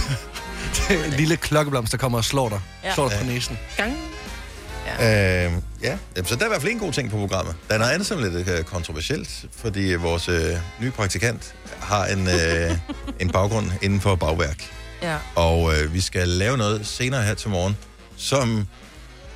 andet. 0.89 1.05
en 1.05 1.13
lille 1.13 1.37
klokkeblomst, 1.37 1.91
der 1.91 1.97
kommer 1.97 2.17
og 2.17 2.25
slår 2.25 2.49
dig. 2.49 2.61
Ja. 2.83 2.93
Slår 2.93 3.09
dig 3.09 3.17
på 3.19 3.25
næsen. 3.25 3.57
Gang. 3.77 3.97
Øh, 5.01 5.51
ja, 5.81 5.97
så 6.23 6.35
der 6.35 6.41
er 6.41 6.45
i 6.45 6.49
hvert 6.49 6.61
fald 6.61 6.71
en 6.71 6.79
god 6.79 6.93
ting 6.93 7.11
på 7.11 7.17
programmet. 7.17 7.55
Der 7.67 7.73
er 7.73 7.77
noget 7.77 7.91
andet, 7.91 8.07
som 8.07 8.23
er 8.23 8.29
lidt 8.29 8.49
øh, 8.49 8.63
kontroversielt, 8.63 9.45
fordi 9.51 9.93
vores 9.93 10.29
øh, 10.29 10.55
nye 10.81 10.91
praktikant 10.91 11.55
har 11.79 12.05
en, 12.05 12.27
øh, 12.27 12.77
en 13.21 13.29
baggrund 13.29 13.71
inden 13.81 14.01
for 14.01 14.15
bagværk. 14.15 14.71
Ja. 15.01 15.17
Og 15.35 15.73
øh, 15.73 15.93
vi 15.93 16.01
skal 16.01 16.27
lave 16.27 16.57
noget 16.57 16.87
senere 16.87 17.23
her 17.23 17.33
til 17.33 17.49
morgen, 17.49 17.77
som... 18.17 18.67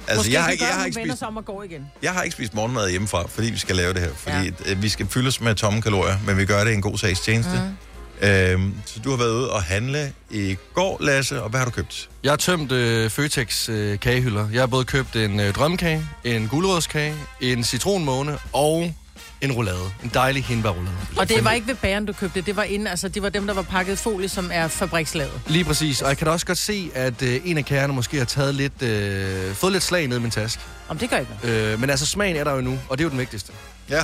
Altså, 0.07 0.19
Måske 0.19 0.33
jeg 0.33 0.43
har, 0.43 0.55
gør 0.59 0.65
jeg, 0.65 0.75
har 0.75 0.85
ikke 0.85 1.01
spist, 1.05 1.23
om 1.23 1.37
at 1.37 1.45
gå 1.45 1.61
igen. 1.61 1.91
jeg 2.01 2.11
har 2.11 2.23
ikke 2.23 2.33
spist 2.33 2.53
morgenmad 2.53 2.89
hjemmefra, 2.89 3.27
fordi 3.27 3.51
vi 3.51 3.57
skal 3.57 3.75
lave 3.75 3.93
det 3.93 4.01
her. 4.01 4.09
Fordi 4.15 4.53
ja. 4.65 4.73
vi 4.73 4.89
skal 4.89 5.07
fyldes 5.07 5.41
med 5.41 5.55
tomme 5.55 5.81
kalorier, 5.81 6.17
men 6.25 6.37
vi 6.37 6.45
gør 6.45 6.63
det 6.63 6.71
i 6.71 6.73
en 6.73 6.81
god 6.81 6.97
sags 6.97 7.19
tjeneste. 7.19 7.51
Mm. 7.51 7.77
Øhm, 8.21 8.73
så 8.85 8.99
du 8.99 9.09
har 9.09 9.17
været 9.17 9.31
ude 9.31 9.51
og 9.51 9.63
handle 9.63 10.13
i 10.29 10.57
går, 10.73 10.97
Lasse, 10.99 11.43
og 11.43 11.49
hvad 11.49 11.59
har 11.59 11.65
du 11.65 11.71
købt? 11.71 12.09
Jeg 12.23 12.31
har 12.31 12.37
tømt 12.37 12.71
øh, 12.71 13.09
Føtex 13.09 13.69
øh, 13.69 13.99
kagehylder. 13.99 14.49
Jeg 14.53 14.61
har 14.61 14.67
både 14.67 14.85
købt 14.85 15.15
en 15.15 15.39
øh, 15.39 15.53
drømmekage, 15.53 16.05
en 16.23 16.47
gulerodskage, 16.47 17.15
en 17.41 17.63
citronmåne 17.63 18.37
og 18.53 18.93
en 19.41 19.51
roulade. 19.51 19.91
En 20.03 20.11
dejlig 20.13 20.43
hindbærroulade. 20.43 20.95
Og 21.17 21.29
det 21.29 21.43
var 21.43 21.51
ikke 21.51 21.67
ved 21.67 21.75
bæren, 21.75 22.05
du 22.05 22.13
købte. 22.13 22.41
Det 22.41 22.55
var 22.55 22.63
inde, 22.63 22.89
altså 22.89 23.07
det 23.09 23.23
var 23.23 23.29
dem, 23.29 23.47
der 23.47 23.53
var 23.53 23.61
pakket 23.61 23.99
folie, 23.99 24.29
som 24.29 24.49
er 24.53 24.67
fabrikslavet. 24.67 25.41
Lige 25.47 25.63
præcis. 25.65 26.01
Og 26.01 26.09
jeg 26.09 26.17
kan 26.17 26.27
da 26.27 26.31
også 26.31 26.45
godt 26.45 26.57
se, 26.57 26.91
at 26.93 27.21
øh, 27.21 27.41
en 27.45 27.57
af 27.57 27.65
kagerne 27.65 27.93
måske 27.93 28.17
har 28.17 28.25
taget 28.25 28.55
lidt, 28.55 28.81
øh, 28.81 29.53
fået 29.53 29.73
lidt 29.73 29.83
slag 29.83 30.07
ned 30.07 30.17
i 30.17 30.21
min 30.21 30.31
taske. 30.31 30.61
Om 30.89 30.97
det 30.97 31.09
gør 31.09 31.17
ikke 31.17 31.31
noget. 31.43 31.73
Øh, 31.73 31.79
men 31.79 31.89
altså, 31.89 32.05
smagen 32.05 32.35
er 32.35 32.43
der 32.43 32.55
jo 32.55 32.61
nu, 32.61 32.79
og 32.89 32.97
det 32.97 33.03
er 33.03 33.05
jo 33.05 33.09
den 33.09 33.19
vigtigste. 33.19 33.53
Ja. 33.89 34.03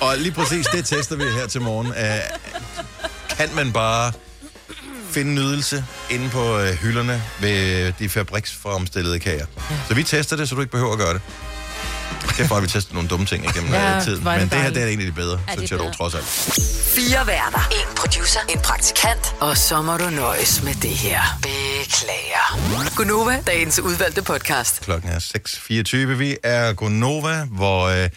Og 0.00 0.18
lige 0.18 0.32
præcis 0.32 0.66
det 0.66 0.84
tester 0.84 1.16
vi 1.16 1.22
her 1.40 1.46
til 1.46 1.60
morgen. 1.60 1.86
Uh, 1.86 2.84
kan 3.38 3.48
man 3.54 3.72
bare 3.72 4.12
finde 5.10 5.34
nydelse 5.34 5.84
inde 6.10 6.28
på 6.30 6.56
uh, 6.56 6.64
hylderne 6.68 7.22
ved 7.40 7.92
de 7.98 8.08
fabriksfremstillede 8.08 9.18
kager? 9.18 9.46
Så 9.88 9.94
vi 9.94 10.02
tester 10.02 10.36
det, 10.36 10.48
så 10.48 10.54
du 10.54 10.60
ikke 10.60 10.70
behøver 10.70 10.92
at 10.92 10.98
gøre 10.98 11.14
det. 11.14 11.20
Det 12.28 12.44
er 12.44 12.48
bare, 12.48 12.56
at 12.56 12.62
vi 12.62 12.68
tester 12.68 12.94
nogle 12.94 13.08
dumme 13.08 13.26
ting 13.26 13.44
igennem 13.44 13.72
Ja, 13.72 13.94
ja, 13.94 14.00
tiden. 14.00 14.24
Men 14.24 14.40
det 14.40 14.50
det 14.50 14.58
her, 14.58 14.70
det 14.70 14.82
er 14.82 14.86
en 14.86 15.00
af 15.00 15.06
de 15.06 15.12
bedre, 15.12 15.32
det 15.46 15.54
synes 15.56 15.70
jeg 15.70 15.78
dog 15.78 15.96
trods 15.96 16.14
alt. 16.14 16.24
Fire 16.96 17.26
værter. 17.26 17.68
En 17.70 17.96
producer. 17.96 18.40
En 18.48 18.58
praktikant. 18.60 19.34
Og 19.40 19.56
så 19.56 19.82
må 19.82 19.96
du 19.96 20.10
nøjes 20.10 20.62
med 20.62 20.74
det 20.74 20.90
her. 20.90 21.20
Beklager. 21.42 22.94
Gunova, 22.96 23.42
dagens 23.46 23.78
udvalgte 23.80 24.22
podcast. 24.22 24.80
Klokken 24.80 25.10
er 25.10 25.18
6.24. 25.18 25.96
Vi 25.96 26.36
er 26.42 26.72
Gonova, 26.72 27.44
hvor 27.50 27.86
øh, 27.86 28.08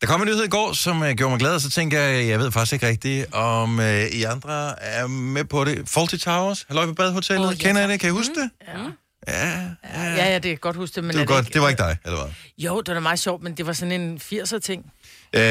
der 0.00 0.06
kom 0.06 0.22
en 0.22 0.28
nyhed 0.28 0.44
i 0.44 0.48
går, 0.48 0.72
som 0.72 1.02
øh, 1.02 1.14
gjorde 1.14 1.30
mig 1.30 1.38
glad, 1.40 1.54
og 1.54 1.60
så 1.60 1.70
tænker 1.70 2.00
jeg, 2.00 2.28
jeg 2.28 2.38
ved 2.38 2.52
faktisk 2.52 2.72
ikke 2.72 2.86
rigtigt, 2.88 3.34
om 3.34 3.80
øh, 3.80 4.06
I 4.06 4.22
andre 4.22 4.82
er 4.82 5.06
med 5.06 5.44
på 5.44 5.64
det. 5.64 5.88
Fawlty 5.88 6.16
Towers, 6.16 6.64
halløj 6.68 6.86
på 6.86 6.94
Badehotellet, 6.94 7.48
oh, 7.48 7.54
ja, 7.62 7.66
Kender 7.68 7.88
I 7.88 7.92
det? 7.92 8.00
Kan 8.00 8.08
I 8.08 8.12
huske 8.12 8.34
det? 8.34 8.50
Ja. 8.68 8.78
Ja, 9.28 9.48
ja. 9.48 10.14
Ja, 10.16 10.26
ja, 10.30 10.34
det 10.34 10.42
kan 10.42 10.58
godt 10.60 10.76
huske 10.76 10.94
det, 10.94 11.04
men 11.04 11.10
Det 11.16 11.20
var, 11.28 11.34
godt. 11.34 11.54
det 11.54 11.62
var 11.62 11.68
ikke 11.68 11.82
dig, 11.82 11.96
eller 12.04 12.18
hvad? 12.18 12.32
Jo, 12.58 12.80
det 12.80 12.94
var 12.94 13.00
meget 13.00 13.18
sjovt, 13.18 13.42
men 13.42 13.54
det 13.54 13.66
var 13.66 13.72
sådan 13.72 14.00
en 14.00 14.20
80'er-ting. 14.32 14.92
Øh, 15.32 15.42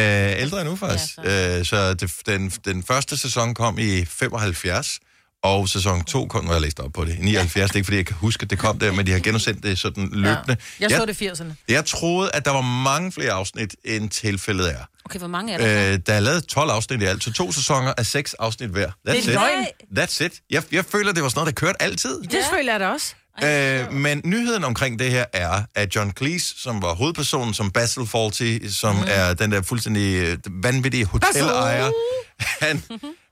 ældre 0.42 0.62
endnu 0.62 0.76
faktisk. 0.76 1.18
Ja, 1.24 1.24
så 1.24 1.60
øh, 1.60 1.66
så 1.66 1.94
det, 1.94 2.12
den, 2.26 2.50
den 2.50 2.84
første 2.84 3.18
sæson 3.18 3.54
kom 3.54 3.80
i 3.80 4.06
75, 4.06 5.00
og 5.46 5.70
sæson 5.70 6.04
2 6.04 6.28
kom, 6.28 6.46
har 6.46 6.54
jeg 6.54 6.62
læst 6.62 6.80
op 6.80 6.92
på 6.94 7.06
det, 7.06 7.16
i 7.20 7.22
79. 7.22 7.54
Det 7.54 7.76
er 7.76 7.78
ikke, 7.78 7.86
fordi 7.86 7.98
jeg 7.98 8.06
kan 8.06 8.16
huske, 8.16 8.44
at 8.44 8.50
det 8.50 8.60
kom 8.60 8.80
der, 8.80 8.92
men 8.92 9.06
de 9.06 9.12
har 9.12 9.20
genudsendt 9.20 9.64
det 9.64 9.80
sådan 9.80 10.04
løbende. 10.04 10.36
Ja. 10.50 10.56
Jeg 10.80 10.92
så 10.92 11.06
det 11.06 11.22
i 11.22 11.28
80'erne. 11.30 11.54
jeg 11.70 11.86
troede, 11.86 12.30
at 12.34 12.46
der 12.46 12.52
var 12.52 12.62
mange 12.62 13.12
flere 13.12 13.32
afsnit, 13.32 13.76
end 13.84 14.10
tilfældet 14.10 14.72
er. 14.72 14.78
Okay, 15.06 15.20
hvor 15.20 15.28
mange 15.28 15.54
er 15.54 15.58
der? 15.58 15.94
Øh, 15.94 16.00
der 16.08 16.14
er 16.14 16.20
lavet 16.20 16.48
12 16.48 16.70
afsnit 16.70 17.02
i 17.02 17.06
alt, 17.06 17.24
så 17.24 17.34
to 17.34 17.52
sæsoner 17.52 17.94
af 17.98 18.06
seks 18.06 18.34
afsnit 18.34 18.70
hver. 18.70 18.88
That's 18.88 18.92
Det 19.12 19.16
er 19.16 19.18
it. 19.18 19.26
løgn. 19.26 19.66
That's 20.00 20.24
it. 20.26 20.34
Jeg, 20.50 20.64
jeg 20.72 20.86
føler, 20.86 21.12
det 21.14 21.24
var 21.24 21.30
sådan 21.30 21.40
noget, 21.40 21.56
der 21.56 21.60
kørte 21.66 21.82
altid. 21.82 22.22
Det 22.22 22.40
føler 22.54 22.72
jeg 22.74 22.80
da 22.80 22.88
også. 22.88 23.14
Øh, 23.44 23.94
men 23.94 24.22
nyheden 24.26 24.64
omkring 24.64 25.00
det 25.00 25.12
her 25.12 25.26
er, 25.34 25.62
at 25.76 25.96
John 25.96 26.14
Cleese, 26.18 26.62
som 26.62 26.82
var 26.82 26.94
hovedpersonen, 26.94 27.54
som 27.54 27.72
Basil 27.72 28.08
Fawlty, 28.08 28.58
som 28.70 28.96
mm. 28.96 29.04
er 29.08 29.34
den 29.34 29.52
der 29.52 29.62
fuldstændig 29.62 30.16
øh, 30.16 30.38
vanvittige 30.64 31.06
hotelejer, 31.06 31.92
han, 32.66 32.84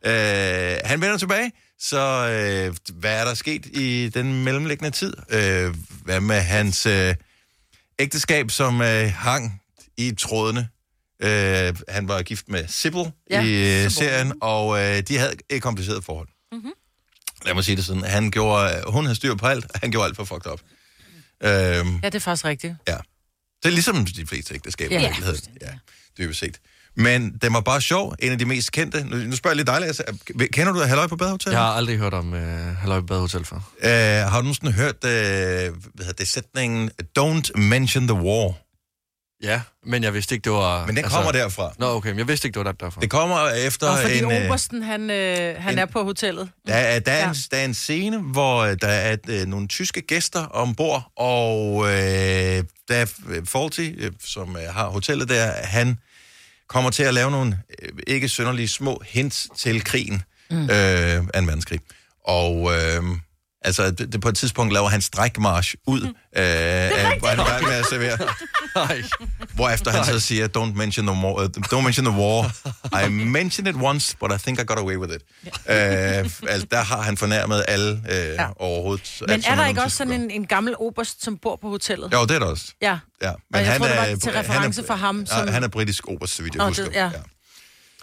øh, 0.06 0.78
han 0.86 1.02
vender 1.02 1.18
tilbage. 1.18 1.52
Så 1.80 2.00
øh, 2.30 2.76
hvad 3.00 3.20
er 3.20 3.26
der 3.26 3.34
sket 3.34 3.66
i 3.66 4.10
den 4.14 4.44
mellemliggende 4.44 4.92
tid? 4.92 5.14
Øh, 5.30 5.76
hvad 6.04 6.20
med 6.20 6.40
hans 6.42 6.86
øh, 6.86 7.16
ægteskab, 8.00 8.52
som 8.52 8.82
øh, 8.82 9.12
hang 9.12 9.62
i 9.98 10.12
trådene? 10.20 10.70
Øh, 11.20 11.76
han 11.90 12.08
var 12.08 12.22
gift 12.22 12.50
med 12.50 12.68
Sybil 12.68 13.12
Ja, 13.30 13.42
i 13.44 13.84
øh, 13.84 13.92
serien, 13.92 14.34
og 14.42 14.80
øh, 14.80 15.02
de 15.08 15.18
havde 15.18 15.34
et 15.50 15.62
kompliceret 15.62 16.04
forhold. 16.04 16.28
Lad 17.46 17.54
mig 17.54 17.64
sige 17.64 17.76
det 17.76 17.86
sådan. 17.86 18.04
Han 18.04 18.32
gjorde, 18.32 18.84
hun 18.88 19.04
havde 19.06 19.16
styr 19.16 19.36
på 19.36 19.48
alt, 19.48 19.66
han 19.76 19.92
gjorde 19.92 20.06
alt 20.08 20.16
for 20.16 20.24
fucked 20.24 20.52
up. 20.52 20.60
Øhm, 21.44 21.50
Ja, 21.50 22.06
det 22.10 22.16
er 22.16 22.20
faktisk 22.20 22.46
rigtigt. 22.46 22.76
ja. 22.88 22.98
Det 23.64 23.70
er 23.70 23.74
ligesom 23.74 24.06
de 24.06 24.26
fleste 24.28 24.54
ægteskaber, 24.56 24.96
Ja. 25.00 25.16
Ja, 25.62 25.74
dybest 26.18 26.40
set. 26.40 26.60
Men 26.96 27.38
den 27.42 27.54
var 27.54 27.62
bare 27.62 27.82
sjov. 27.82 28.16
En 28.20 28.32
af 28.32 28.40
de 28.40 28.46
mest 28.46 28.72
kendte. 28.72 29.04
Nu, 29.04 29.16
nu 29.18 29.36
spørger 29.36 29.52
jeg 29.54 29.58
lidt 29.58 29.68
dig, 29.68 29.80
Lasse. 29.82 30.04
Kender 30.54 30.74
du 30.74 30.80
Halløj 30.80 31.08
på 31.08 31.16
Badehotel? 31.16 31.52
Jeg 31.52 31.60
har 31.60 31.68
aldrig 31.74 31.98
hørt 31.98 32.14
om 32.14 32.34
øh, 32.34 32.78
Halløj 32.78 33.02
Badehotel 33.02 33.46
før. 33.46 33.56
Øh, 33.84 33.92
har 34.32 34.38
du 34.38 34.44
nogensinde 34.44 34.72
hørt 34.72 34.96
øh, 35.06 35.12
hvad 35.12 36.06
hedder 36.06 36.14
det, 36.18 36.28
sætningen 36.28 36.90
Don't 37.20 37.52
mention 37.62 38.08
the 38.08 38.18
war? 38.18 38.54
Ja, 39.44 39.62
men 39.86 40.04
jeg 40.04 40.14
vidste 40.14 40.36
ikke, 40.36 40.44
det 40.44 40.52
var... 40.52 40.86
Men 40.86 40.96
den 40.96 41.04
kommer 41.04 41.32
derfra. 41.32 41.74
Nå, 41.80 41.86
okay, 41.96 42.10
men 42.10 42.18
jeg 42.20 42.28
vidste 42.28 42.48
ikke, 42.48 42.60
det 42.60 42.66
var 42.66 42.72
der, 42.72 42.86
derfra. 42.86 43.02
Det 43.02 43.10
kommer 43.10 43.50
efter 43.50 43.88
Og 43.90 43.98
fordi 44.02 44.18
en... 44.18 44.32
øh, 44.32 44.46
Obersten, 44.46 44.84
han, 44.84 45.10
øh, 45.10 45.56
han 45.60 45.74
en- 45.74 45.80
er 45.80 45.86
på 45.86 46.04
hotellet. 46.04 46.50
Der 46.68 46.74
er, 46.74 47.00
der, 47.00 47.12
er 47.12 47.18
Ja. 47.20 47.30
en, 47.30 47.36
der 47.52 47.58
er 47.58 47.66
en 47.66 47.74
scene, 47.74 48.18
hvor 48.22 48.58
øh, 48.58 48.78
der 48.82 48.88
er 48.88 49.18
øh, 49.28 49.46
nogle 49.46 49.68
tyske 49.68 50.02
gæster 50.02 50.46
ombord, 50.46 51.12
og 51.18 51.84
øh, 51.86 51.92
der 51.92 52.64
er 52.96 53.06
øh, 53.30 53.46
Fawlty, 53.46 53.90
øh, 53.98 54.12
som 54.26 54.56
øh, 54.58 54.74
har 54.74 54.90
hotellet 54.90 55.30
der, 55.30 55.52
han 55.64 55.98
kommer 56.74 56.90
til 56.90 57.04
at 57.04 57.14
lave 57.14 57.32
nogle 57.32 57.60
øh, 57.82 57.90
ikke 58.08 58.30
synderlige 58.30 58.68
små 58.68 59.02
hints 59.06 59.50
til 59.58 59.84
krigen, 59.84 60.22
mm. 60.52 60.64
øh, 60.64 60.70
af 61.34 61.40
en 61.40 61.48
verdenskrig. 61.48 61.80
Og 62.26 62.72
øh, 62.74 63.04
altså, 63.64 63.92
det, 63.92 64.14
det, 64.14 64.22
på 64.22 64.30
et 64.30 64.36
tidspunkt 64.38 64.74
laver 64.74 64.90
han 64.90 65.02
strækmarsch 65.02 65.76
ud, 65.88 66.02
øh, 66.02 66.12
af, 66.36 67.20
hvor 67.20 67.28
han 67.28 67.40
er 67.40 67.46
i 67.46 67.50
gang 67.50 67.64
med 67.64 67.72
at 67.74 67.86
servere. 67.90 68.18
Hvorefter 69.56 69.92
han 69.92 70.06
så 70.06 70.20
siger, 70.20 70.48
don't 70.58 70.78
mention, 70.78 71.08
the 71.08 71.16
war, 71.16 71.34
uh, 71.44 71.50
don't 71.74 71.82
mention 71.82 72.06
the 72.06 72.16
war. 72.18 72.52
I 73.06 73.10
mentioned 73.10 73.68
it 73.76 73.82
once, 73.82 74.18
but 74.20 74.32
I 74.32 74.38
think 74.44 74.60
I 74.60 74.64
got 74.66 74.78
away 74.78 74.98
with 74.98 75.14
it. 75.14 75.22
Uh, 75.46 75.52
altså, 76.50 76.68
der 76.72 76.82
har 76.84 77.02
han 77.02 77.18
fornærmet 77.18 77.66
alle 77.68 77.92
uh, 77.92 78.16
ja. 78.16 78.48
overhovedet. 78.60 79.18
Men 79.22 79.30
alt, 79.30 79.48
er 79.48 79.56
der 79.56 79.68
ikke 79.68 79.82
også 79.84 79.98
sådan 79.98 80.14
en, 80.22 80.32
en 80.32 80.46
gammel 80.48 80.76
oberst, 80.80 81.24
som 81.24 81.38
bor 81.38 81.56
på 81.62 81.70
hotellet? 81.70 82.14
Jo, 82.14 82.22
det 82.22 82.32
er 82.32 82.40
der 82.40 82.46
også. 82.46 82.66
Ja. 82.82 82.98
Ja. 83.22 83.32
Og 83.32 83.38
jeg 83.54 83.78
tror, 83.78 83.88
det 83.88 83.98
var 83.98 84.06
til 84.06 84.32
reference 84.32 84.84
for 84.88 84.94
ham, 84.94 85.26
Som... 85.26 85.48
Han 85.48 85.64
er 85.64 85.68
britisk 85.68 86.08
oberst, 86.08 86.36
så 86.36 86.44
vidt 86.44 86.56
jeg 86.56 86.60
Nå, 86.60 86.68
husker. 86.68 86.86
det- 86.86 86.96
ja. 86.96 87.10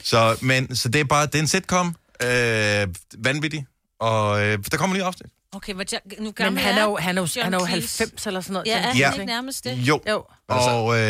Så, 0.04 0.36
men, 0.40 0.76
så 0.76 0.88
det 0.88 1.00
er 1.00 1.04
bare, 1.04 1.26
det 1.26 1.34
er 1.34 1.38
en 1.38 1.46
sitcom, 1.46 1.96
øh, 2.22 2.88
vanvittig, 3.18 3.66
og 4.00 4.42
øh, 4.46 4.58
der 4.70 4.76
kommer 4.76 4.96
lige 4.96 5.04
afsnit. 5.04 5.30
Okay, 5.52 5.74
hvor 5.74 5.84
jeg, 5.92 6.00
nu 6.18 6.24
Men 6.24 6.32
gammel 6.32 6.62
han 6.62 6.78
er 6.78 6.82
jo, 6.82 6.96
han 6.96 7.18
er 7.18 7.22
jo, 7.22 7.42
han 7.42 7.54
er 7.54 7.58
jo 7.58 7.66
Cleese? 7.66 7.98
90 7.98 8.26
eller 8.26 8.40
sådan 8.40 8.52
noget. 8.52 8.66
Ja, 8.66 8.76
er 8.78 8.82
han 8.82 8.96
Ja. 8.96 9.12
ikke 9.12 9.24
nærmest 9.24 9.64
det? 9.64 9.76
Jo, 9.76 10.00
Jo. 10.08 10.24
og 10.48 10.94
øh, 10.98 11.02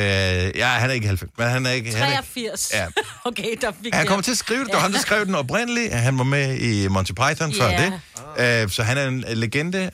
ja, 0.56 0.66
han 0.68 0.90
er 0.90 0.94
ikke 0.94 1.06
90, 1.06 1.32
men 1.38 1.46
han 1.48 1.66
er 1.66 1.70
ikke... 1.70 1.92
Han 1.96 2.12
er, 2.12 2.16
83. 2.16 2.70
Ja. 2.74 2.86
Okay, 3.24 3.54
der 3.60 3.72
fik 3.82 3.94
Han 3.94 4.00
jeg- 4.00 4.08
kommer 4.08 4.22
til 4.22 4.30
at 4.30 4.36
skrive 4.38 4.58
det. 4.60 4.66
Det 4.66 4.74
var 4.74 4.80
ham, 4.80 4.92
der 4.92 4.98
skrev 4.98 5.26
den 5.26 5.34
oprindeligt. 5.34 5.92
Han 5.94 6.18
var 6.18 6.24
med 6.24 6.58
i 6.58 6.88
Monty 6.88 7.12
Python 7.12 7.54
før 7.54 7.68
Ja. 7.70 7.92
det. 8.36 8.64
Uh, 8.64 8.70
så 8.70 8.82
han 8.82 8.98
er 8.98 9.08
en 9.08 9.24
legende. 9.28 9.90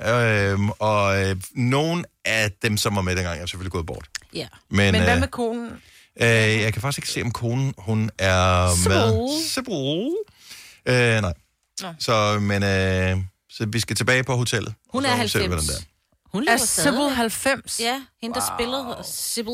Uh, 0.58 0.68
og 0.78 1.20
uh, 1.30 1.36
nogen 1.54 2.04
af 2.24 2.50
dem, 2.62 2.76
som 2.76 2.96
var 2.96 3.02
med 3.02 3.16
dengang, 3.16 3.40
er 3.40 3.46
selvfølgelig 3.46 3.72
gået 3.72 3.86
bort. 3.86 4.06
Ja. 4.34 4.46
Men, 4.70 4.92
Men 4.92 5.02
hvad 5.02 5.14
øh, 5.14 5.20
med 5.20 5.28
konen? 5.28 5.66
uh, 6.20 6.26
jeg 6.26 6.72
kan 6.72 6.82
faktisk 6.82 6.98
ikke 6.98 7.08
se, 7.08 7.22
om 7.22 7.30
konen 7.30 7.74
hun 7.78 8.10
er 8.18 8.88
med. 8.88 9.42
Sybil. 9.48 10.10
Uh, 10.90 11.22
nej. 11.22 11.32
Nå. 11.82 11.88
Så, 11.98 12.38
men, 12.40 12.62
uh, 12.62 13.22
så 13.50 13.66
vi 13.72 13.80
skal 13.80 13.96
tilbage 13.96 14.24
på 14.24 14.36
hotellet. 14.36 14.74
Hun 14.92 15.04
er 15.04 15.08
så 15.22 15.28
ser 15.28 15.38
vi, 15.38 15.44
90. 15.44 15.46
hvordan 15.46 15.64
det 15.64 15.74
er. 15.76 16.28
Hun 16.32 16.42
Er 16.42 16.46
lever 16.46 16.56
Sybil 16.66 16.92
stadig. 16.92 17.16
90? 17.16 17.80
Ja, 17.80 18.00
hende 18.22 18.34
der 18.34 18.46
spillede 18.58 18.96
Sybil. 19.12 19.52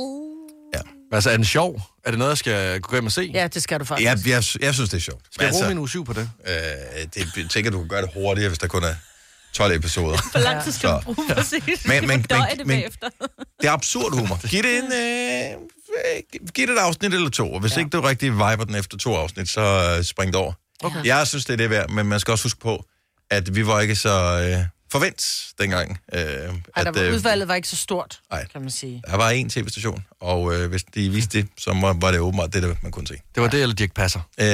Altså, 1.13 1.31
er 1.31 1.37
den 1.37 1.45
sjov? 1.45 1.81
Er 2.05 2.11
det 2.11 2.19
noget, 2.19 2.31
jeg 2.31 2.39
skal 2.39 2.81
gå 2.81 2.95
hjem 2.97 3.07
og 3.07 3.13
se? 3.13 3.31
Ja, 3.35 3.47
det 3.47 3.63
skal 3.63 3.81
du 3.81 3.85
faktisk. 3.85 4.07
Jeg, 4.09 4.19
jeg, 4.27 4.63
jeg 4.63 4.75
synes, 4.75 4.91
det 4.91 4.97
er 4.97 5.01
sjovt. 5.01 5.23
Skal 5.33 5.45
jeg 5.45 5.53
bruge 5.53 5.69
min 5.69 5.79
uge 5.79 5.89
7 5.89 6.05
på 6.05 6.13
det? 6.13 6.31
øh, 6.47 6.55
det, 7.15 7.37
jeg 7.37 7.51
tænker, 7.51 7.71
du 7.71 7.79
kan 7.79 7.89
gøre 7.89 8.03
det 8.03 8.11
hurtigere, 8.15 8.49
hvis 8.49 8.59
der 8.59 8.67
kun 8.67 8.85
er 8.85 8.95
12 9.53 9.73
episoder. 9.77 10.31
Hvor 10.31 10.41
lang 10.41 10.63
tid 10.65 10.73
skal 10.73 10.91
du 10.91 11.01
bruge 11.01 11.29
præcis? 11.35 11.63
Men- 11.87 12.01
men- 12.01 12.09
men- 12.09 12.23
det 12.23 12.57
men- 12.59 12.67
bagefter. 12.69 13.09
Det 13.61 13.69
er 13.69 13.73
absurd 13.73 14.19
humor. 14.19 14.47
Giv 14.49 14.63
det 14.63 14.79
en 14.79 14.93
øh, 14.93 16.43
giv 16.55 16.67
det 16.67 16.73
et 16.73 16.79
afsnit 16.79 17.15
eller 17.15 17.31
to, 17.31 17.53
og 17.53 17.61
hvis 17.61 17.73
ja. 17.75 17.79
ikke 17.79 17.91
du 17.91 18.01
rigtig 18.01 18.33
viber 18.33 18.65
den 18.67 18.75
efter 18.75 18.97
to 18.99 19.15
afsnit, 19.15 19.49
så 19.49 19.95
øh, 19.99 20.05
spring 20.05 20.33
det 20.33 20.37
over. 20.41 20.53
Okay. 20.85 21.05
Jeg 21.05 21.27
synes, 21.27 21.45
det 21.45 21.53
er 21.53 21.57
det 21.57 21.71
værd, 21.71 21.91
men 21.91 22.07
man 22.07 22.21
skal 22.21 22.33
også 22.33 22.45
huske 22.45 22.61
på, 22.61 22.85
at 23.33 23.55
vi 23.55 23.67
var 23.67 23.81
ikke 23.81 23.95
så 23.97 24.11
øh, 24.59 24.65
forvent 24.93 25.47
dengang. 25.61 25.99
Øh, 26.15 26.21
Ej, 26.21 26.29
at, 26.77 26.87
der 26.87 26.93
var, 26.93 27.03
øh, 27.03 27.15
udvalget 27.15 27.49
var 27.49 27.55
ikke 27.55 27.69
så 27.69 27.77
stort, 27.77 28.21
Ej. 28.31 28.47
kan 28.53 28.61
man 28.61 28.71
sige. 28.71 29.03
der 29.11 29.17
var 29.17 29.31
én 29.33 29.49
tv-station, 29.49 30.05
og 30.21 30.55
øh, 30.55 30.71
hvis 30.71 30.85
de 30.95 31.11
viste 31.11 31.39
det, 31.43 31.49
så 31.59 31.73
må, 31.73 31.93
var 31.93 32.11
det 32.11 32.21
åbenbart 32.21 32.55
det, 32.55 32.63
der 32.63 32.75
man 32.83 32.93
kunne 32.93 33.07
se. 33.07 33.15
Det 33.35 33.43
var 33.43 33.49
det, 33.49 33.63
eller 33.63 33.75
Dirk 33.75 33.95
Passer. 33.95 34.21
Øh, 34.41 34.47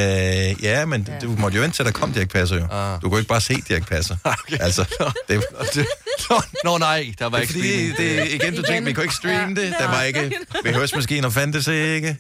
ja, 0.65 0.85
men 0.85 1.09
ja. 1.09 1.19
du 1.19 1.37
måtte 1.39 1.57
jo 1.57 1.63
vente 1.63 1.77
til, 1.77 1.85
der 1.85 1.91
kom 1.91 2.13
Dirk 2.13 2.29
Passer 2.31 2.57
jo. 2.57 2.67
Ah. 2.71 3.03
Du 3.03 3.09
kunne 3.09 3.21
ikke 3.21 3.29
bare 3.29 3.41
se 3.41 3.55
Dirk 3.69 3.89
Passer. 3.89 4.17
okay. 4.25 4.59
Altså, 4.61 5.11
det, 5.29 5.45
Det, 5.75 5.87
nå, 6.31 6.43
nå, 6.65 6.79
nej, 6.79 7.15
der 7.19 7.25
var 7.25 7.39
det 7.39 7.43
ikke 7.43 7.53
fordi, 7.53 7.93
streaming. 7.93 8.19
det, 8.27 8.33
igen, 8.33 8.57
du 8.57 8.63
tænkte, 8.63 8.85
vi 8.85 8.93
kunne 8.93 9.05
ikke 9.05 9.15
streame 9.15 9.55
det. 9.55 9.75
Der 9.81 9.89
var 9.89 10.03
ikke 10.03 10.33
VHS-maskiner, 10.65 11.31
fandtes 11.31 11.67
ikke. 11.67 12.17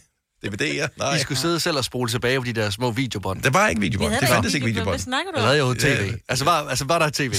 DVD'er, 0.46 0.88
nej. 0.96 1.14
I 1.16 1.18
skulle 1.18 1.38
sidde 1.38 1.60
selv 1.60 1.76
og 1.76 1.84
spole 1.84 2.10
tilbage 2.10 2.38
på 2.40 2.44
de 2.44 2.52
der 2.52 2.70
små 2.70 2.90
videobånd. 2.90 3.42
Der 3.42 3.50
var 3.50 3.68
ikke 3.68 3.80
videobånd. 3.80 4.14
Det 4.20 4.28
fandtes 4.28 4.54
ikke 4.54 4.64
Hvad 4.64 4.72
videobånd. 4.72 4.98
snakker 4.98 5.32
du 5.32 5.38
Jeg 5.38 5.48
om? 5.48 5.54
lavede 5.54 5.68
jo 5.68 5.74
tv. 5.74 6.06
Ja. 6.06 6.12
Altså, 6.28 6.44
var, 6.44 6.68
altså, 6.68 6.84
var 6.84 6.98
der 6.98 7.10
tv? 7.10 7.34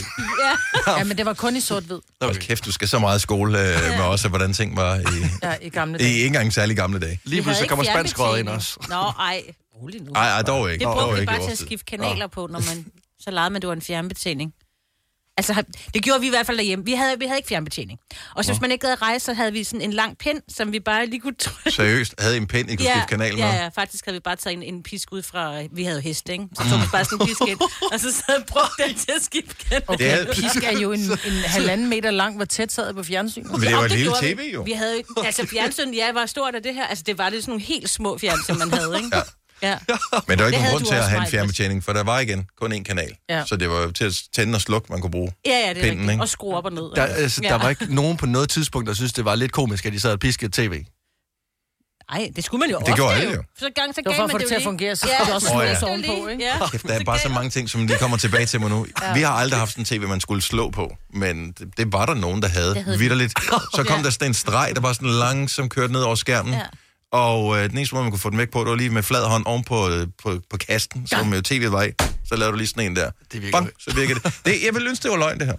Ja, 0.87 1.03
men 1.03 1.17
det 1.17 1.25
var 1.25 1.33
kun 1.33 1.55
i 1.55 1.59
sort-hvid 1.59 1.99
Hold 2.21 2.35
kæft, 2.35 2.65
du 2.65 2.71
skal 2.71 2.87
så 2.87 2.99
meget 2.99 3.19
i 3.19 3.21
skole 3.21 3.59
øh, 3.59 3.97
med 3.97 4.05
også, 4.05 4.27
hvordan 4.29 4.53
ting 4.53 4.77
var 4.77 4.95
i, 4.95 5.01
ja, 5.43 5.53
i 5.61 5.69
gamle 5.69 5.95
i 5.99 6.01
dage. 6.03 6.13
ikke 6.13 6.25
engang 6.27 6.53
særlig 6.53 6.75
gamle 6.75 6.99
dage. 6.99 7.19
Lige 7.23 7.35
havde 7.35 7.43
pludselig 7.43 7.69
kommer 7.69 7.85
spanskrøret 7.85 8.39
ind 8.39 8.49
også. 8.49 8.85
Nå, 8.89 8.95
ej. 8.95 9.43
Rolig 9.81 10.01
nu. 10.01 10.11
Nej, 10.11 10.29
ej, 10.29 10.41
dog 10.41 10.71
ikke. 10.73 10.85
Det 10.85 10.93
brugte 10.93 11.19
vi 11.19 11.25
bare 11.25 11.41
i 11.41 11.45
til 11.45 11.51
at 11.51 11.57
skifte 11.57 11.85
kanaler 11.85 12.27
på, 12.27 12.47
når 12.51 12.59
man... 12.59 12.85
Så 13.19 13.31
legede 13.31 13.49
man, 13.49 13.61
det 13.61 13.67
var 13.67 13.73
en 13.73 13.81
fjernbetjening. 13.81 14.53
Altså, 15.39 15.63
det 15.93 16.03
gjorde 16.03 16.19
vi 16.19 16.27
i 16.27 16.29
hvert 16.29 16.45
fald 16.45 16.57
derhjemme. 16.57 16.85
Vi 16.85 16.93
havde, 16.93 17.19
vi 17.19 17.25
havde 17.25 17.37
ikke 17.37 17.47
fjernbetjening. 17.47 17.99
Og 18.35 18.45
så 18.45 18.51
hvis 18.51 18.61
man 18.61 18.71
ikke 18.71 18.85
havde 18.85 18.95
rejse, 19.01 19.25
så 19.25 19.33
havde 19.33 19.53
vi 19.53 19.63
sådan 19.63 19.81
en 19.81 19.93
lang 19.93 20.17
pind, 20.17 20.41
som 20.55 20.71
vi 20.71 20.79
bare 20.79 21.05
lige 21.05 21.19
kunne 21.19 21.35
trykke. 21.39 21.71
Seriøst, 21.71 22.13
havde 22.19 22.33
I 22.33 22.37
en 22.37 22.47
pind, 22.47 22.71
I 22.71 22.75
kunne 22.75 22.85
skifte 22.89 23.07
kanal 23.09 23.33
med? 23.33 23.39
ja, 23.43 23.55
ja, 23.63 23.67
faktisk 23.67 24.05
havde 24.05 24.15
vi 24.15 24.19
bare 24.19 24.35
taget 24.35 24.57
en, 24.57 24.63
en 24.63 24.83
pisk 24.83 25.11
ud 25.11 25.21
fra... 25.23 25.61
Vi 25.71 25.83
havde 25.83 25.97
jo 25.97 26.01
hest, 26.01 26.29
ikke? 26.29 26.43
Så 26.57 26.69
tog 26.69 26.79
vi 26.79 26.85
bare 26.91 27.05
sådan 27.05 27.21
en 27.21 27.27
pisk 27.27 27.41
ind, 27.47 27.59
og 27.93 27.99
så 27.99 28.11
sad 28.11 28.43
brugte 28.47 28.83
den 28.87 28.95
til 28.95 29.11
at 29.17 29.23
skifte 29.23 29.55
kanal. 29.65 29.83
Okay, 29.87 30.17
er- 30.27 30.33
pisk 30.33 30.63
er 30.63 30.79
jo 30.79 30.91
en, 30.91 30.99
en 31.01 31.33
halvanden 31.55 31.89
meter 31.89 32.11
lang, 32.11 32.35
hvor 32.35 32.45
tæt 32.45 32.71
sad 32.71 32.93
på 32.93 33.03
fjernsynet. 33.03 33.51
Men 33.51 33.61
det 33.61 33.73
var 33.75 33.83
et 33.83 33.91
lille 33.91 34.05
gjorde 34.05 34.33
tv, 34.33 34.37
vi. 34.37 34.51
jo. 34.53 34.61
Vi 34.61 34.71
havde 34.71 35.01
altså 35.25 35.47
fjernsyn, 35.51 35.93
ja, 35.93 36.11
var 36.11 36.25
stort 36.25 36.55
af 36.55 36.63
det 36.63 36.73
her. 36.73 36.85
Altså, 36.87 37.03
det 37.07 37.17
var 37.17 37.29
det 37.29 37.41
sådan 37.43 37.51
nogle 37.51 37.63
helt 37.63 37.89
små 37.89 38.17
fjernsyn, 38.17 38.57
man 38.57 38.73
havde, 38.73 38.95
ikke? 39.03 39.09
Ja. 39.17 39.21
Ja. 39.61 39.77
Men 40.27 40.37
der 40.37 40.43
var 40.43 40.45
ikke 40.45 40.45
Det 40.45 40.51
nogen 40.51 40.69
grund 40.71 40.85
til 40.85 40.93
at 40.93 40.99
også, 40.99 41.09
have 41.09 41.21
en 41.21 41.27
fjernbetjening, 41.27 41.83
for 41.83 41.93
der 41.93 42.03
var 42.03 42.19
igen 42.19 42.47
kun 42.61 42.73
én 42.73 42.83
kanal. 42.83 43.11
Ja. 43.29 43.45
Så 43.45 43.55
det 43.55 43.69
var 43.69 43.75
jo 43.81 43.91
til 43.91 44.05
at 44.05 44.13
tænde 44.35 44.55
og 44.55 44.61
slukke, 44.61 44.87
man 44.91 45.01
kunne 45.01 45.11
bruge. 45.11 45.31
Ja, 45.45 45.51
ja, 45.51 45.73
det 45.73 45.77
er 45.77 45.89
Pinden, 45.89 46.09
ikke? 46.09 46.21
Og 46.23 46.29
skrue 46.29 46.55
op 46.57 46.65
og 46.65 46.71
ned. 46.73 46.91
Der, 46.95 47.03
altså, 47.03 47.41
Ja. 47.43 47.49
der 47.49 47.57
var 47.57 47.69
ikke 47.69 47.95
nogen 47.95 48.17
på 48.17 48.25
noget 48.25 48.49
tidspunkt, 48.49 48.87
der 48.87 48.93
synes 48.93 49.13
det 49.13 49.25
var 49.25 49.35
lidt 49.35 49.51
komisk, 49.51 49.85
at 49.85 49.93
de 49.93 49.99
sad 49.99 50.11
og 50.11 50.19
piskede 50.19 50.51
tv. 50.51 50.83
Nej, 52.11 52.29
det 52.35 52.43
skulle 52.43 52.59
man 52.59 52.69
jo 52.69 52.77
Det 52.79 52.83
ofte 52.83 52.95
gjorde 52.95 53.13
alle 53.15 53.29
jo. 53.29 53.35
jo. 53.35 53.43
Så 53.59 53.69
gang 53.75 53.95
så 53.95 54.01
gav 54.01 54.13
for 54.15 54.23
at 54.23 54.27
man 54.27 54.31
få 54.31 54.37
det 54.37 54.47
til 54.47 54.55
at 54.55 54.61
jo 54.61 54.65
fungere, 54.69 54.95
så 54.95 55.07
skulle 55.07 55.25
det 55.25 55.33
også 55.33 55.55
Åh, 55.55 55.65
ja. 55.65 55.87
ovenpå, 55.89 56.27
ikke? 56.27 56.43
Ja. 56.43 56.67
Kæft, 56.69 56.87
der 56.87 56.93
er 56.99 57.03
bare 57.03 57.19
så 57.19 57.29
mange 57.29 57.49
ting, 57.49 57.69
som 57.69 57.87
lige 57.87 57.97
kommer 57.97 58.17
tilbage 58.17 58.45
til 58.45 58.59
mig 58.59 58.69
nu. 58.69 58.85
Ja. 59.01 59.13
Vi 59.13 59.21
har 59.21 59.31
aldrig 59.33 59.59
haft 59.59 59.75
en 59.77 59.85
tv, 59.85 60.07
man 60.07 60.19
skulle 60.19 60.41
slå 60.41 60.69
på, 60.69 60.95
men 61.13 61.51
det, 61.51 61.67
det 61.77 61.93
var 61.93 62.05
der 62.05 62.13
nogen, 62.13 62.41
der 62.41 62.47
havde. 62.47 62.75
Det 62.75 62.83
havde 62.83 62.97
vi. 62.97 63.03
Vitterligt. 63.03 63.33
Så 63.75 63.83
kom 63.87 63.97
Ja. 63.97 64.03
der 64.03 64.09
sådan 64.09 64.27
en 64.27 64.33
streg, 64.33 64.71
der 64.75 64.81
var 64.81 64.93
sådan 64.93 65.09
langsomt 65.09 65.71
kørt 65.71 65.91
ned 65.91 66.01
over 66.01 66.15
skærmen. 66.15 66.53
Ja. 66.53 66.61
Og 67.11 67.57
øh, 67.57 67.69
den 67.69 67.77
eneste 67.77 67.95
måde, 67.95 68.03
man 68.03 68.11
kunne 68.11 68.19
få 68.19 68.29
den 68.29 68.37
væk 68.37 68.51
på, 68.51 68.59
det 68.59 68.67
var 68.69 68.75
lige 68.75 68.89
med 68.89 69.03
flad 69.03 69.23
hånd 69.25 69.45
oven 69.45 69.63
på, 69.63 69.89
øh, 69.89 70.07
på, 70.23 70.39
på 70.49 70.57
kasten, 70.57 71.07
ja. 71.11 71.17
som 71.17 71.33
jo 71.33 71.41
tv'et 71.47 71.67
var 71.69 71.83
i. 71.83 71.91
Så 72.25 72.35
lavede 72.35 72.51
du 72.51 72.57
lige 72.57 72.67
sådan 72.67 72.85
en 72.85 72.95
der. 72.95 73.11
Det 73.31 73.41
virker 73.41 73.57
Bang, 73.59 73.69
så 73.79 73.95
virker 73.95 74.13
det. 74.15 74.33
det. 74.45 74.63
Jeg 74.65 74.73
vil 74.75 74.87
ønske, 74.87 75.03
det 75.03 75.11
var 75.11 75.17
løgn, 75.17 75.39
det 75.39 75.47
her. 75.47 75.55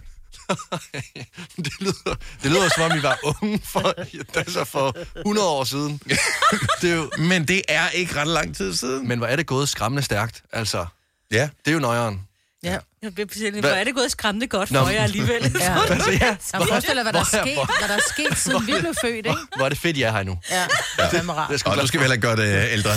det, 1.65 1.73
lyder, 1.81 2.15
det 2.43 2.51
lyder 2.51 2.69
som 2.69 2.83
om, 2.93 2.99
I 2.99 3.03
var 3.03 3.19
unge 3.43 3.61
for, 3.65 3.95
altså 4.39 4.65
for 4.65 4.97
100 5.17 5.49
år 5.49 5.65
siden. 5.65 6.01
det 6.83 6.91
er 6.91 6.95
jo, 6.97 7.11
Men 7.19 7.49
det 7.49 7.63
er 7.69 7.89
ikke 7.89 8.17
ret 8.17 8.27
lang 8.29 8.57
tid 8.57 8.75
siden. 8.75 9.09
men 9.09 9.19
hvor 9.19 9.27
er 9.27 9.37
det 9.37 9.47
gået 9.47 9.69
skræmmende 9.69 10.03
stærkt? 10.03 10.43
Altså, 10.53 10.87
Ja. 11.31 11.49
det 11.65 11.71
er 11.71 11.73
jo 11.73 11.79
nøjeren. 11.79 12.21
Ja. 12.63 12.79
Jeg 13.03 13.15
bliver 13.15 13.29
simpelthen- 13.33 13.61
Hvor 13.65 13.71
er 13.71 13.85
det 13.85 13.95
gået 13.95 14.11
skræmmende 14.11 14.47
godt 14.47 14.71
Nå. 14.71 14.81
for 14.85 14.89
jer 14.91 15.03
alligevel. 15.03 15.43
ja. 15.61 15.83
Altså, 15.91 16.11
ja, 16.11 16.37
Jeg 16.53 16.69
forestiller 16.69 17.03
hvad 17.03 17.13
der 17.13 17.21
er 17.21 17.25
sket, 17.25 17.55
hvad 17.79 17.89
der 17.89 17.95
er 17.95 18.07
sket, 18.15 18.39
siden 18.39 18.67
vi 18.67 18.73
blev 18.81 18.95
født, 19.01 19.15
ikke? 19.17 19.37
hvor 19.57 19.65
er 19.65 19.69
det 19.69 19.79
fedt, 19.79 19.97
I 19.97 20.03
er 20.03 20.13
her 20.13 20.23
nu. 20.23 20.39
Ja, 20.51 20.63
det 21.11 21.19
er 21.19 21.23
rart. 21.33 21.51
Jeg 21.51 21.67
Og 21.67 21.77
nu 21.77 21.87
skal 21.87 22.01
vi 22.01 22.03
heller 22.05 22.15
ikke 22.15 22.27
gøre 22.27 22.37
det 22.37 22.67
øh, 22.67 22.73
ældre. 22.73 22.91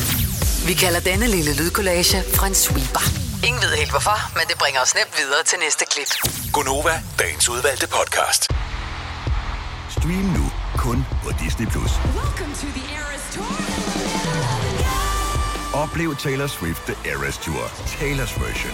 Vi 0.67 0.74
kalder 0.74 1.00
denne 1.00 1.27
lille 1.27 1.55
lydkollage 1.55 2.17
en 2.48 2.55
sweeper. 2.55 3.03
Ingen 3.48 3.62
ved 3.62 3.69
helt 3.81 3.89
hvorfor, 3.89 4.17
men 4.38 4.43
det 4.50 4.57
bringer 4.57 4.81
os 4.81 4.95
nemt 4.95 5.13
videre 5.22 5.43
til 5.45 5.57
næste 5.65 5.86
klip. 5.91 6.12
Gonova, 6.53 6.95
dagens 7.19 7.50
udvalgte 7.50 7.88
podcast. 7.88 8.41
Stream 9.98 10.25
nu 10.38 10.51
kun 10.77 11.05
på 11.24 11.29
Disney+. 11.43 11.67
Plus. 11.74 11.91
Oplev 15.74 16.15
Taylor 16.15 16.48
Swift 16.48 16.81
The 16.89 16.95
Eras 17.12 17.38
Tour, 17.38 17.63
Taylor's 17.98 18.33
version. 18.43 18.74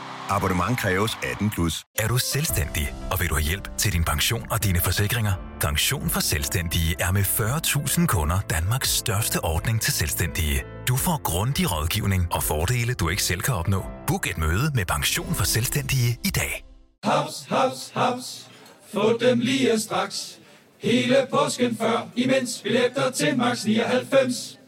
Abonnement 0.35 0.79
kræves 0.79 1.17
18 1.23 1.49
plus. 1.49 1.83
Er 1.99 2.07
du 2.07 2.17
selvstændig, 2.17 2.93
og 3.11 3.19
vil 3.19 3.29
du 3.29 3.35
have 3.35 3.43
hjælp 3.43 3.77
til 3.77 3.93
din 3.93 4.03
pension 4.03 4.47
og 4.51 4.63
dine 4.63 4.79
forsikringer? 4.79 5.33
Pension 5.61 6.09
for 6.09 6.19
Selvstændige 6.19 6.95
er 6.99 7.11
med 7.11 7.21
40.000 7.21 8.05
kunder 8.05 8.39
Danmarks 8.49 8.89
største 8.89 9.43
ordning 9.43 9.81
til 9.81 9.93
selvstændige. 9.93 10.63
Du 10.87 10.95
får 10.95 11.21
grundig 11.23 11.71
rådgivning 11.71 12.27
og 12.31 12.43
fordele, 12.43 12.93
du 12.93 13.09
ikke 13.09 13.23
selv 13.23 13.41
kan 13.41 13.53
opnå. 13.53 13.85
Book 14.07 14.27
et 14.27 14.37
møde 14.37 14.71
med 14.75 14.85
Pension 14.85 15.35
for 15.35 15.43
Selvstændige 15.43 16.19
i 16.25 16.29
dag. 16.29 16.65
Haps, 17.03 17.45
haps, 17.49 17.91
haps. 17.93 18.47
Få 18.93 19.17
dem 19.17 19.39
lige 19.39 19.79
straks. 19.79 20.39
Hele 20.79 21.27
påsken 21.31 21.77
før, 21.77 22.07
imens 22.15 22.61
billetter 22.63 23.11
til 23.11 23.37
max 23.37 23.65
99. 23.65 24.59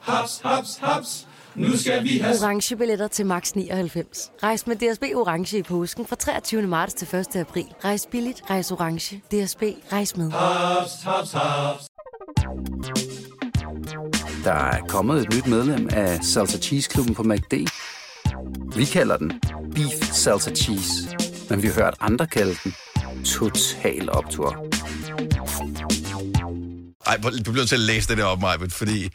Haps, 0.00 0.40
haps, 0.44 0.78
haps. 0.82 1.26
Nu 1.54 1.76
skal 1.76 2.04
vi 2.04 2.18
have 2.18 2.36
orange 2.42 2.76
billetter 2.76 3.08
til 3.08 3.26
max 3.26 3.52
99. 3.52 4.30
Rejs 4.42 4.66
med 4.66 4.76
DSB 4.76 5.02
orange 5.14 5.58
i 5.58 5.62
påsken 5.62 6.06
fra 6.06 6.16
23. 6.16 6.62
marts 6.62 6.94
til 6.94 7.16
1. 7.16 7.36
april. 7.36 7.66
Rejs 7.84 8.08
billigt, 8.10 8.42
rejs 8.50 8.70
orange. 8.70 9.16
DSB 9.16 9.62
rejs 9.92 10.16
med. 10.16 10.30
haps, 10.30 11.02
haps, 11.02 11.32
haps. 11.32 11.84
Der 14.44 14.52
er 14.52 14.80
kommet 14.88 15.22
et 15.22 15.34
nyt 15.34 15.46
medlem 15.46 15.88
af 15.92 16.24
Salsa 16.24 16.58
Cheese 16.58 16.90
Klubben 16.90 17.14
på 17.14 17.22
MACD. 17.22 17.54
Vi 18.76 18.84
kalder 18.84 19.16
den 19.16 19.40
Beef 19.74 20.12
Salsa 20.12 20.50
Cheese, 20.50 21.16
men 21.50 21.62
vi 21.62 21.66
har 21.66 21.74
hørt 21.74 21.94
andre 22.00 22.26
kalde 22.26 22.54
den 22.64 22.74
Total 23.24 24.10
Optor. 24.10 24.66
Ej, 27.06 27.16
du 27.46 27.52
bliver 27.52 27.66
til 27.66 27.74
at 27.74 27.80
læse 27.80 28.08
det 28.08 28.18
der 28.18 28.24
op, 28.24 28.40
Majbet, 28.40 28.72
fordi... 28.72 29.08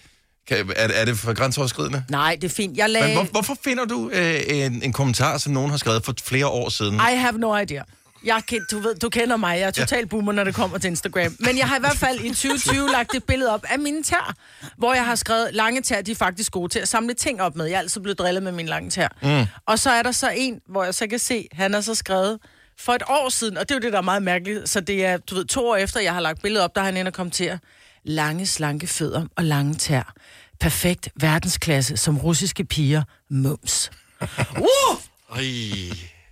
Kan, 0.48 0.72
er, 0.75 0.88
er 0.94 1.06
det 1.06 1.18
for 1.18 1.34
grænseoverskridende? 1.34 2.04
Nej, 2.10 2.38
det 2.42 2.51
er 2.51 2.56
fint. 2.56 2.77
Jeg 2.77 2.86
Men 2.86 2.92
lagde... 2.92 3.13
hvor, 3.13 3.24
hvorfor 3.24 3.58
finder 3.63 3.86
du 3.86 4.10
øh, 4.13 4.42
en, 4.48 4.84
en 4.84 4.94
kommentar, 4.94 5.38
som 5.38 5.54
nogen 5.54 5.70
har 5.70 5.77
skrevet 5.77 6.06
for 6.06 6.13
flere 6.24 6.48
år 6.48 6.70
siden? 6.70 6.96
I 6.96 7.16
have 7.16 7.38
no 7.38 7.58
idea. 7.58 7.84
Jeg, 8.24 8.44
du, 8.72 8.80
ved, 8.80 8.96
du 8.96 9.10
kender 9.10 9.38
mig, 9.38 9.60
jeg 9.60 9.68
er 9.68 9.72
total 9.72 10.08
boomer, 10.08 10.32
når 10.32 10.44
det 10.44 10.56
kommer 10.56 10.77
til 10.77 10.88
Instagram. 10.88 11.36
Men 11.39 11.58
jeg 11.58 11.68
har 11.68 11.77
i 11.77 11.80
hvert 11.80 11.98
fald 11.98 12.20
i 12.20 12.30
2020 12.30 12.89
lagt 12.98 13.16
et 13.16 13.24
billede 13.24 13.54
op 13.54 13.63
af 13.70 13.80
mine 13.80 14.04
tær, 14.04 14.34
hvor 14.77 14.94
jeg 14.94 15.06
har 15.06 15.16
skrevet, 15.16 15.50
lange 15.54 15.82
tær, 15.82 16.01
de 16.01 16.12
er 16.12 16.16
faktisk 16.16 16.51
gode 16.51 16.70
til 16.70 16.80
at 16.80 16.88
samle 16.88 17.13
ting 17.13 17.42
op 17.42 17.56
med. 17.56 17.66
Jeg 17.66 17.75
er 17.75 17.80
altid 17.80 18.01
blevet 18.01 18.20
drillet 18.20 18.44
med 18.44 18.51
mine 18.51 18.70
lange 18.70 18.89
tær. 18.89 19.08
Mm. 19.24 19.46
Og 19.66 19.80
så 19.80 19.89
er 19.89 20.04
der 20.04 20.12
så 20.12 20.30
en, 20.36 20.60
hvor 20.70 20.84
jeg 20.84 20.94
så 20.94 21.08
kan 21.08 21.20
se, 21.20 21.48
han 21.51 21.74
har 21.74 21.82
så 21.82 21.96
skrevet, 21.96 22.39
for 22.80 22.94
et 22.94 23.04
år 23.10 23.30
siden, 23.30 23.58
og 23.58 23.70
det 23.70 23.75
er 23.75 23.80
jo 23.80 23.82
det, 23.82 23.92
der 23.92 23.98
er 23.98 24.04
meget 24.04 24.24
mærkeligt, 24.24 24.70
så 24.70 24.80
det 24.80 25.06
er, 25.06 25.18
du 25.18 25.36
ved, 25.36 25.46
to 25.46 25.68
år 25.70 25.75
efter, 25.75 26.00
jeg 26.00 26.13
har 26.13 26.22
lagt 26.22 26.42
billedet 26.42 26.63
op, 26.63 26.75
der 26.75 26.82
har 26.82 26.86
han 26.86 26.98
inde 26.98 27.10
og 27.10 27.13
kommentere, 27.13 27.60
lange, 28.04 28.46
slanke 28.46 28.88
fødder 28.88 29.25
og 29.36 29.44
lange 29.44 29.75
tær. 29.75 30.13
Perfekt 30.60 31.10
verdensklasse 31.16 31.98
som 31.98 32.18
russiske 32.18 32.63
piger. 32.66 33.04
Mums. 33.30 33.92
Uh! 34.58 34.98
Ej. 35.36 35.44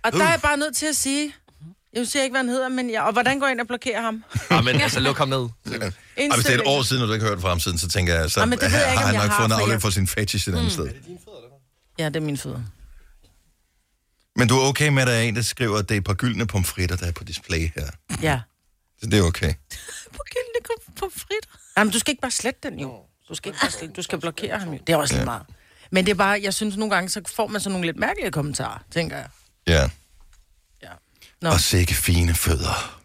Og 0.04 0.12
der 0.12 0.24
er 0.24 0.30
jeg 0.30 0.40
bare 0.42 0.56
nødt 0.56 0.76
til 0.76 0.86
at 0.86 0.96
sige, 0.96 1.34
jeg 1.92 2.06
siger 2.06 2.22
ikke, 2.22 2.32
hvad 2.32 2.40
han 2.40 2.48
hedder, 2.48 2.68
men 2.68 2.90
jeg, 2.90 3.02
og 3.02 3.12
hvordan 3.12 3.38
går 3.38 3.46
jeg 3.46 3.52
ind 3.52 3.60
og 3.60 3.66
blokerer 3.66 4.02
ham? 4.02 4.24
Ja, 4.50 4.60
men 4.60 4.80
altså, 4.80 5.00
luk 5.00 5.18
ham 5.18 5.28
ned. 5.28 5.38
Og 5.38 5.50
hvis 6.34 6.44
det 6.44 6.54
er 6.54 6.58
et 6.58 6.66
år 6.66 6.82
siden, 6.82 7.02
og 7.02 7.08
du 7.08 7.12
ikke 7.12 7.24
har 7.24 7.30
hørt 7.30 7.40
fra 7.40 7.48
ham 7.48 7.60
siden, 7.60 7.78
så 7.78 7.88
tænker 7.88 8.14
jeg, 8.14 8.30
så 8.30 8.40
Ah, 8.40 8.48
men 8.48 8.58
det 8.58 8.72
ved 8.72 8.78
jeg 8.78 8.90
ikke, 8.90 8.98
har 8.98 9.06
han 9.06 9.14
nok 9.14 9.30
har, 9.30 9.38
fået 9.40 9.46
en 9.46 9.52
for 9.52 9.62
afløb 9.62 9.80
for 9.80 9.90
sin 9.90 10.06
fetish 10.06 10.48
et 10.48 10.54
andet 10.54 10.72
sted. 10.72 10.88
Ja, 11.98 12.04
det 12.04 12.16
er 12.16 12.20
mine 12.20 12.38
fødder. 12.38 12.62
Men 14.36 14.48
du 14.48 14.56
er 14.58 14.68
okay 14.68 14.88
med, 14.88 15.02
at 15.02 15.08
der 15.08 15.14
er 15.14 15.22
en, 15.22 15.36
der 15.36 15.42
skriver, 15.42 15.78
at 15.78 15.88
det 15.88 15.94
er 15.94 15.98
et 15.98 16.04
par 16.04 16.14
gyldne 16.14 16.46
pomfritter, 16.46 16.96
der 16.96 17.06
er 17.06 17.12
på 17.12 17.24
display 17.24 17.70
her. 17.76 17.86
Ja. 18.22 18.40
Så 19.00 19.06
det 19.06 19.18
er 19.18 19.22
okay. 19.22 19.54
På 20.16 20.22
frit. 20.98 21.60
Jamen, 21.78 21.92
du 21.92 21.98
skal 21.98 22.12
ikke 22.12 22.20
bare 22.20 22.30
slette 22.30 22.70
den 22.70 22.80
jo. 22.80 23.00
Du 23.28 23.34
skal 23.34 23.48
ikke 23.48 23.60
bare 23.60 23.70
slette, 23.70 23.94
du 23.94 24.02
skal 24.02 24.20
blokere 24.20 24.58
ham 24.58 24.72
jo. 24.72 24.78
Det 24.86 24.92
er 24.92 24.96
også 24.96 25.14
lige 25.14 25.24
meget. 25.24 25.42
Men 25.90 26.04
det 26.06 26.10
er 26.10 26.14
bare, 26.14 26.40
jeg 26.42 26.54
synes 26.54 26.76
nogle 26.76 26.94
gange, 26.94 27.08
så 27.08 27.20
får 27.36 27.46
man 27.46 27.60
sådan 27.60 27.72
nogle 27.72 27.86
lidt 27.86 27.96
mærkelige 27.96 28.30
kommentarer, 28.30 28.78
tænker 28.90 29.16
jeg. 29.16 29.28
Ja. 29.66 29.90
Ja. 30.82 30.90
Nå. 31.42 31.50
Og 31.50 31.60
sikke 31.60 31.94
fine 31.94 32.34
fødder. 32.34 33.00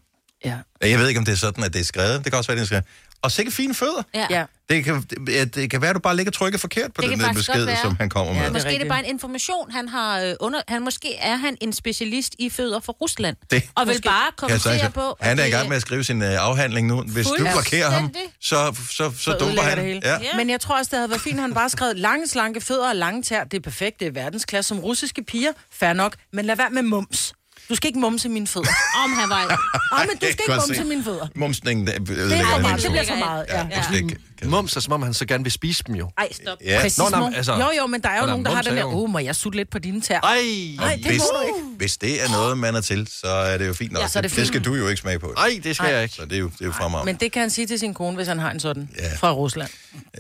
Ja. 0.45 0.57
Jeg 0.81 0.99
ved 0.99 1.07
ikke, 1.07 1.17
om 1.17 1.25
det 1.25 1.31
er 1.31 1.35
sådan, 1.37 1.63
at 1.63 1.73
det 1.73 1.79
er 1.79 1.85
skrevet. 1.85 2.23
Det 2.23 2.31
kan 2.31 2.37
også 2.37 2.51
være, 2.51 2.55
det 2.57 2.61
er 2.61 2.65
skrevet. 2.65 2.85
Og 3.21 3.31
sikke 3.31 3.51
fine 3.51 3.73
fødder. 3.73 4.03
Ja. 4.13 4.27
ja. 4.29 4.45
Det 4.71 4.83
kan, 4.83 5.03
det, 5.27 5.55
det 5.55 5.69
kan 5.69 5.81
være, 5.81 5.89
at 5.89 5.95
du 5.95 5.99
bare 5.99 6.15
ligger 6.15 6.31
trykket 6.31 6.61
forkert 6.61 6.93
på 6.93 7.01
Det 7.01 7.09
den 7.09 7.35
besked, 7.35 7.67
som 7.81 7.95
han 7.99 8.09
kommer 8.09 8.33
med. 8.33 8.41
Ja, 8.41 8.49
måske 8.51 8.75
er 8.75 8.79
det 8.79 8.87
bare 8.87 8.99
en 8.99 9.05
information, 9.09 9.71
han 9.71 9.87
har 9.89 10.19
øh, 10.19 10.33
under... 10.39 10.61
Han, 10.67 10.83
måske 10.83 11.15
er 11.17 11.35
han 11.35 11.57
en 11.61 11.73
specialist 11.73 12.35
i 12.39 12.49
fødder 12.49 12.79
fra 12.79 12.93
Rusland. 12.93 13.35
Det- 13.51 13.63
Og 13.75 13.87
vil 13.87 13.93
Måske- 13.93 14.03
bare 14.07 14.31
kommentere 14.37 14.79
sige, 14.79 14.89
på... 14.89 15.17
han 15.21 15.39
er 15.39 15.43
i 15.45 15.49
gang 15.49 15.61
det- 15.61 15.69
med 15.69 15.75
at 15.75 15.81
skrive 15.81 16.03
sin 16.03 16.21
uh, 16.21 16.27
afhandling 16.29 16.87
nu. 16.87 17.01
Hvis 17.01 17.27
du 17.27 17.35
blokerer 17.53 17.89
ham, 17.89 18.13
så, 18.41 18.75
så, 18.81 18.85
så, 18.89 19.11
så 19.17 19.31
dumper 19.31 19.61
han. 19.61 19.77
det 19.77 19.85
hele. 19.85 20.01
Ja. 20.03 20.11
Ja. 20.13 20.37
Men 20.37 20.49
jeg 20.49 20.59
tror 20.61 20.77
også, 20.77 20.89
det 20.89 20.97
havde 20.97 21.09
været 21.09 21.21
fint, 21.21 21.35
at 21.35 21.41
han 21.41 21.53
bare 21.53 21.69
skrev 21.69 21.93
lange, 21.95 22.27
slanke 22.27 22.61
fødder 22.61 22.89
og 22.89 22.95
lange 22.95 23.23
tær. 23.23 23.43
Det 23.43 23.57
er 23.57 23.61
perfekt, 23.61 23.99
det 23.99 24.07
er 24.07 24.11
verdensklasse 24.11 24.69
som 24.69 24.79
russiske 24.79 25.23
piger. 25.23 25.51
Fair 25.73 25.93
nok, 25.93 26.15
men 26.33 26.45
lad 26.45 26.55
være 26.55 26.69
med 26.69 26.81
mums. 26.81 27.33
Du 27.69 27.75
skal 27.75 27.87
ikke 27.87 27.99
mumse 27.99 28.29
mine 28.29 28.47
fødder. 28.47 28.69
Om 29.03 29.13
han 29.13 29.29
var... 29.29 29.37
Ej, 29.97 30.05
men 30.05 30.09
du 30.09 30.15
skal 30.17 30.27
ikke 30.29 30.43
mumse 30.47 30.75
se. 30.75 30.83
mine 30.83 31.03
fødder. 31.03 31.27
Mumsningen, 31.35 31.87
det 31.87 32.07
Det 32.07 32.17
er 32.19 32.23
Det 32.23 33.19
meget. 33.19 33.45
Ja. 33.49 33.57
Ja, 33.57 33.67
Ja. 33.71 33.77
måske 33.77 33.95
ikke. 33.95 34.05
Mums 34.07 34.21
er 34.41 34.79
som 34.79 34.93
om, 34.93 35.01
han 35.01 35.13
så 35.13 35.25
gerne 35.25 35.43
vil 35.43 35.51
spise 35.51 35.83
dem 35.87 35.95
jo. 35.95 36.09
Ej, 36.17 36.27
stop. 36.31 36.57
Ja. 36.65 36.79
Præcis, 36.81 36.97
Nå, 36.97 37.09
nej, 37.09 37.33
altså- 37.35 37.53
jo, 37.53 37.69
jo, 37.81 37.87
men 37.87 38.01
der 38.01 38.09
er 38.09 38.19
jo 38.21 38.25
nogen, 38.25 38.45
der 38.45 38.51
er 38.51 38.55
har 38.55 38.61
den 38.61 38.77
der, 38.77 38.83
mums 38.83 38.93
er 38.93 38.97
jo- 38.97 39.03
oh, 39.03 39.09
må 39.09 39.19
jeg 39.19 39.35
sutte 39.35 39.57
lidt 39.57 39.69
på 39.69 39.79
dine 39.79 40.01
tær? 40.01 40.19
Ej! 40.19 40.37
Nej, 40.77 40.95
det 40.95 41.05
hvis, 41.05 41.19
må 41.21 41.39
du 41.41 41.45
ikke. 41.47 41.77
hvis 41.77 41.97
det 41.97 42.23
er 42.23 42.29
noget, 42.29 42.57
man 42.57 42.75
er 42.75 42.81
til, 42.81 43.07
så 43.21 43.27
er 43.27 43.57
det 43.57 43.67
jo 43.67 43.73
fint 43.73 43.91
nok. 43.91 44.01
Ja, 44.03 44.07
så 44.07 44.19
er 44.19 44.21
det 44.21 44.31
det, 44.31 44.35
fint. 44.35 44.47
skal 44.47 44.61
du 44.65 44.73
jo 44.75 44.87
ikke 44.87 45.01
smage 45.01 45.19
på. 45.19 45.33
Ej, 45.37 45.59
det 45.63 45.75
skal 45.75 45.85
Ej. 45.87 45.93
jeg 45.93 46.03
ikke. 46.03 46.15
Så 46.15 46.25
det 46.25 46.33
er 46.33 46.37
jo, 46.39 46.47
det 46.49 46.61
er 46.61 46.65
jo 46.65 46.71
fremragende. 46.71 47.05
Men 47.13 47.19
det 47.19 47.31
kan 47.31 47.39
han 47.41 47.49
sige 47.49 47.67
til 47.67 47.79
sin 47.79 47.93
kone, 47.93 48.15
hvis 48.15 48.27
han 48.27 48.39
har 48.39 48.51
en 48.51 48.59
sådan 48.59 48.89
Ja. 48.99 49.15
fra 49.15 49.31
Rusland. 49.31 49.69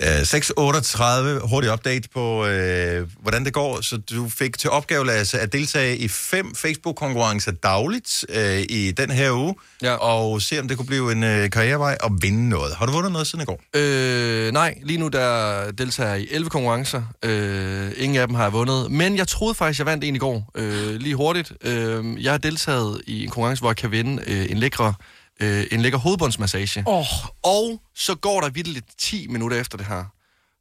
Øh, 0.01 0.25
6.38, 0.25 1.47
hurtig 1.47 1.73
update 1.73 2.09
på, 2.13 2.45
øh, 2.45 3.07
hvordan 3.21 3.45
det 3.45 3.53
går. 3.53 3.81
Så 3.81 3.97
du 3.97 4.29
fik 4.29 4.57
til 4.57 4.69
opgave, 4.69 5.05
Lasse, 5.05 5.39
at 5.39 5.53
deltage 5.53 5.97
i 5.97 6.07
fem 6.07 6.55
Facebook-konkurrencer 6.55 7.51
dagligt 7.51 8.25
øh, 8.29 8.59
i 8.69 8.91
den 8.97 9.11
her 9.11 9.31
uge, 9.31 9.55
Ja. 9.81 9.93
og 9.93 10.41
se, 10.41 10.59
om 10.59 10.67
det 10.67 10.77
kunne 10.77 10.85
blive 10.85 11.11
en 11.11 11.23
øh, 11.23 11.49
karrierevej 11.49 11.97
og 12.03 12.11
vinde 12.21 12.49
noget. 12.49 12.75
Har 12.75 12.85
du 12.85 12.91
vundet 12.91 13.11
noget 13.11 13.27
siden 13.27 13.41
i 13.41 13.45
går? 13.45 13.61
Øh, 13.75 14.51
nej, 14.53 14.77
lige 14.83 14.97
nu 14.99 15.07
der 15.07 15.71
deltager 15.71 16.09
jeg 16.09 16.21
i 16.21 16.27
11 16.31 16.49
konkurrencer. 16.49 17.03
Øh, 17.25 17.91
ingen 17.97 18.17
af 18.21 18.27
dem 18.27 18.35
har 18.35 18.43
jeg 18.43 18.53
vundet. 18.53 18.91
Men 18.91 19.17
jeg 19.17 19.27
troede 19.27 19.55
faktisk, 19.55 19.79
jeg 19.79 19.85
vandt 19.85 20.03
en 20.03 20.15
i 20.15 20.19
går. 20.19 20.51
Øh, 20.55 20.95
lige 20.95 21.15
hurtigt. 21.15 21.53
Øh, 21.63 22.23
jeg 22.23 22.33
har 22.33 22.37
deltaget 22.37 23.01
i 23.07 23.23
en 23.23 23.29
konkurrence, 23.29 23.61
hvor 23.61 23.69
jeg 23.69 23.77
kan 23.77 23.91
vinde 23.91 24.23
øh, 24.27 24.51
en 24.51 24.57
lækre 24.57 24.93
øh, 25.39 25.65
en 25.71 25.81
lækker 25.81 25.99
hovedbundsmassage. 25.99 26.83
Åh, 26.87 27.05
Og 27.43 27.81
så 27.95 28.15
går 28.15 28.41
der 28.41 28.49
vildt 28.49 28.83
10 28.99 29.27
minutter 29.27 29.57
efter 29.61 29.77
det 29.77 29.87
her. 29.87 30.03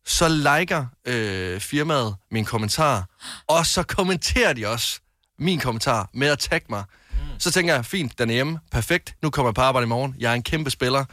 Så 0.06 0.28
liker 0.28 0.86
øh, 1.06 1.60
firmaet 1.60 2.14
min 2.30 2.44
kommentar, 2.44 3.04
og 3.48 3.66
så 3.66 3.82
kommenterer 3.82 4.52
de 4.52 4.66
også 4.66 5.00
min 5.38 5.58
kommentar 5.58 6.08
med 6.14 6.28
at 6.28 6.38
tagge 6.38 6.66
mig. 6.70 6.84
Så 7.40 7.50
tænker 7.50 7.74
jeg, 7.74 7.84
fint, 7.84 8.18
den 8.18 8.30
er 8.30 8.34
hjemme, 8.34 8.58
perfekt, 8.72 9.14
nu 9.22 9.30
kommer 9.30 9.48
jeg 9.50 9.54
på 9.54 9.60
arbejde 9.60 9.84
i 9.84 9.88
morgen, 9.88 10.14
jeg 10.18 10.30
er 10.30 10.34
en 10.34 10.42
kæmpe 10.42 10.70
spiller. 10.70 11.04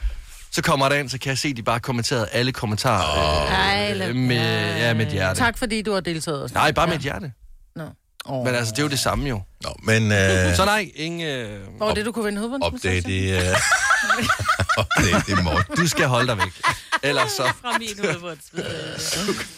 Så 0.52 0.62
kommer 0.62 0.90
der 0.90 0.96
ind, 0.96 1.10
så 1.10 1.18
kan 1.20 1.30
jeg 1.30 1.38
se, 1.38 1.48
at 1.48 1.58
de 1.58 1.64
bare 1.64 1.74
har 1.74 1.80
kommenteret 1.80 2.28
alle 2.32 2.52
kommentarer 2.52 3.48
Ej, 3.48 3.94
lad 3.94 4.10
øh, 4.10 4.16
med, 4.16 4.36
ja, 4.78 4.94
med 4.94 5.06
et 5.06 5.12
hjerte. 5.12 5.40
tak 5.40 5.58
fordi 5.58 5.82
du 5.82 5.94
har 5.94 6.00
deltaget. 6.00 6.44
og 6.44 6.50
sådan 6.50 6.60
Nej, 6.60 6.72
bare 6.72 6.88
med 6.88 6.96
et 6.96 7.02
hjerte. 7.02 7.32
Nå. 7.76 7.84
Åh. 8.30 8.46
Men 8.46 8.56
altså, 8.56 8.72
det 8.72 8.80
er 8.80 8.84
jo 8.84 8.90
det 8.90 9.00
samme 9.00 9.30
jo. 9.30 9.42
Nå, 9.64 9.70
men 9.84 10.12
øh, 10.12 10.56
Så 10.56 10.66
nej, 10.66 10.92
ingen... 10.96 11.22
Øh, 11.28 11.60
Hvor 11.78 11.86
var 11.86 11.94
det, 11.94 12.06
du 12.06 12.12
kunne 12.12 12.26
vinde 12.26 12.38
hovedbundsmassage? 12.40 12.98
update 12.98 13.16
i... 13.18 13.32
Øh, 13.32 13.40
update 14.80 15.32
i 15.32 15.44
morgen. 15.44 15.64
du 15.78 15.88
skal 15.88 16.08
holde 16.08 16.28
dig 16.28 16.38
væk. 16.38 16.54
Ellers 17.04 17.32
så... 17.32 17.44
Fra 17.62 17.78
min. 17.78 17.90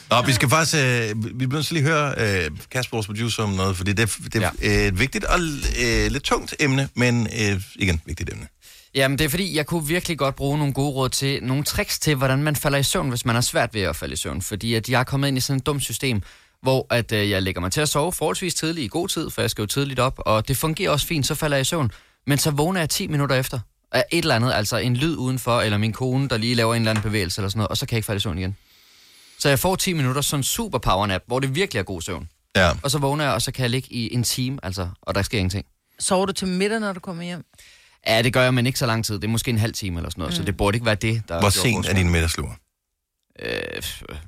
Nå, 0.09 0.21
vi 0.21 0.33
skal 0.33 0.49
faktisk... 0.49 0.75
Øh, 0.75 1.39
vi 1.39 1.47
bliver 1.47 1.73
lige 1.73 1.91
at 1.91 2.15
høre 2.17 2.45
øh, 2.45 2.51
Kasper, 2.71 2.97
vores 2.97 3.07
producer, 3.07 3.43
om 3.43 3.49
noget, 3.49 3.77
fordi 3.77 3.93
det, 3.93 4.17
det 4.33 4.43
er 4.43 4.51
ja. 4.61 4.87
et 4.87 4.99
vigtigt 4.99 5.23
og 5.23 5.39
øh, 5.83 6.11
lidt 6.11 6.23
tungt 6.23 6.55
emne, 6.59 6.89
men 6.95 7.27
øh, 7.27 7.61
igen, 7.75 8.01
vigtigt 8.05 8.29
emne. 8.33 8.47
Jamen, 8.95 9.17
det 9.17 9.25
er 9.25 9.29
fordi, 9.29 9.55
jeg 9.55 9.65
kunne 9.65 9.87
virkelig 9.87 10.17
godt 10.17 10.35
bruge 10.35 10.57
nogle 10.57 10.73
gode 10.73 10.91
råd 10.91 11.09
til, 11.09 11.43
nogle 11.43 11.63
tricks 11.63 11.99
til, 11.99 12.15
hvordan 12.15 12.43
man 12.43 12.55
falder 12.55 12.77
i 12.77 12.83
søvn, 12.83 13.09
hvis 13.09 13.25
man 13.25 13.35
har 13.35 13.41
svært 13.41 13.73
ved 13.73 13.81
at 13.81 13.95
falde 13.95 14.13
i 14.13 14.17
søvn. 14.17 14.41
Fordi 14.41 14.73
at 14.73 14.89
jeg 14.89 14.99
er 14.99 15.03
kommet 15.03 15.27
ind 15.27 15.37
i 15.37 15.41
sådan 15.41 15.57
et 15.57 15.65
dumt 15.65 15.83
system, 15.83 16.21
hvor 16.61 16.87
at, 16.89 17.11
øh, 17.11 17.29
jeg 17.29 17.43
lægger 17.43 17.61
mig 17.61 17.71
til 17.71 17.81
at 17.81 17.89
sove 17.89 18.13
forholdsvis 18.13 18.53
tidligt 18.53 18.85
i 18.85 18.87
god 18.87 19.07
tid, 19.07 19.29
for 19.29 19.41
jeg 19.41 19.49
skal 19.49 19.61
jo 19.61 19.65
tidligt 19.65 19.99
op, 19.99 20.13
og 20.17 20.47
det 20.47 20.57
fungerer 20.57 20.91
også 20.91 21.07
fint, 21.07 21.27
så 21.27 21.35
falder 21.35 21.57
jeg 21.57 21.61
i 21.61 21.65
søvn. 21.65 21.91
Men 22.27 22.37
så 22.37 22.51
vågner 22.51 22.79
jeg 22.79 22.89
10 22.89 23.07
minutter 23.07 23.35
efter 23.35 23.59
af 23.91 24.05
et 24.11 24.17
eller 24.17 24.35
andet, 24.35 24.53
altså 24.53 24.77
en 24.77 24.95
lyd 24.95 25.15
udenfor, 25.15 25.61
eller 25.61 25.77
min 25.77 25.93
kone, 25.93 26.29
der 26.29 26.37
lige 26.37 26.55
laver 26.55 26.75
en 26.75 26.81
eller 26.81 26.89
anden 26.89 27.03
bevægelse 27.03 27.41
eller 27.41 27.49
sådan 27.49 27.57
noget, 27.57 27.67
og 27.67 27.77
så 27.77 27.85
kan 27.85 27.93
jeg 27.93 27.97
ikke 27.97 28.05
falde 28.05 28.17
i 28.17 28.21
søvn 28.21 28.37
igen. 28.37 28.57
Så 29.39 29.49
jeg 29.49 29.59
får 29.59 29.75
10 29.75 29.93
minutter 29.93 30.21
sådan 30.21 30.39
en 30.39 30.43
super 30.43 30.77
powernap, 30.77 31.21
hvor 31.27 31.39
det 31.39 31.55
virkelig 31.55 31.79
er 31.79 31.83
god 31.83 32.01
søvn. 32.01 32.29
Ja. 32.55 32.71
Og 32.83 32.91
så 32.91 32.97
vågner 32.97 33.23
jeg, 33.23 33.33
og 33.33 33.41
så 33.41 33.51
kan 33.51 33.61
jeg 33.63 33.69
ligge 33.69 33.93
i 33.93 34.13
en 34.13 34.23
time, 34.23 34.59
altså, 34.63 34.89
og 35.01 35.15
der 35.15 35.21
sker 35.21 35.37
ingenting. 35.37 35.65
Sover 35.99 36.25
du 36.25 36.33
til 36.33 36.47
middag, 36.47 36.79
når 36.79 36.93
du 36.93 36.99
kommer 36.99 37.23
hjem? 37.23 37.45
Ja, 38.07 38.21
det 38.21 38.33
gør 38.33 38.43
jeg, 38.43 38.53
men 38.53 38.65
ikke 38.65 38.79
så 38.79 38.85
lang 38.85 39.05
tid. 39.05 39.15
Det 39.15 39.23
er 39.23 39.27
måske 39.27 39.51
en 39.51 39.57
halv 39.57 39.73
time 39.73 39.97
eller 39.97 40.09
sådan 40.09 40.21
noget, 40.21 40.33
mm. 40.33 40.35
så 40.35 40.43
det 40.43 40.57
burde 40.57 40.75
ikke 40.75 40.85
være 40.85 40.95
det, 40.95 41.23
der... 41.27 41.39
Hvor 41.39 41.49
sent 41.49 41.89
er 41.89 41.93
din 41.93 42.09
middagslur? 42.09 42.57
Øh, 43.41 43.51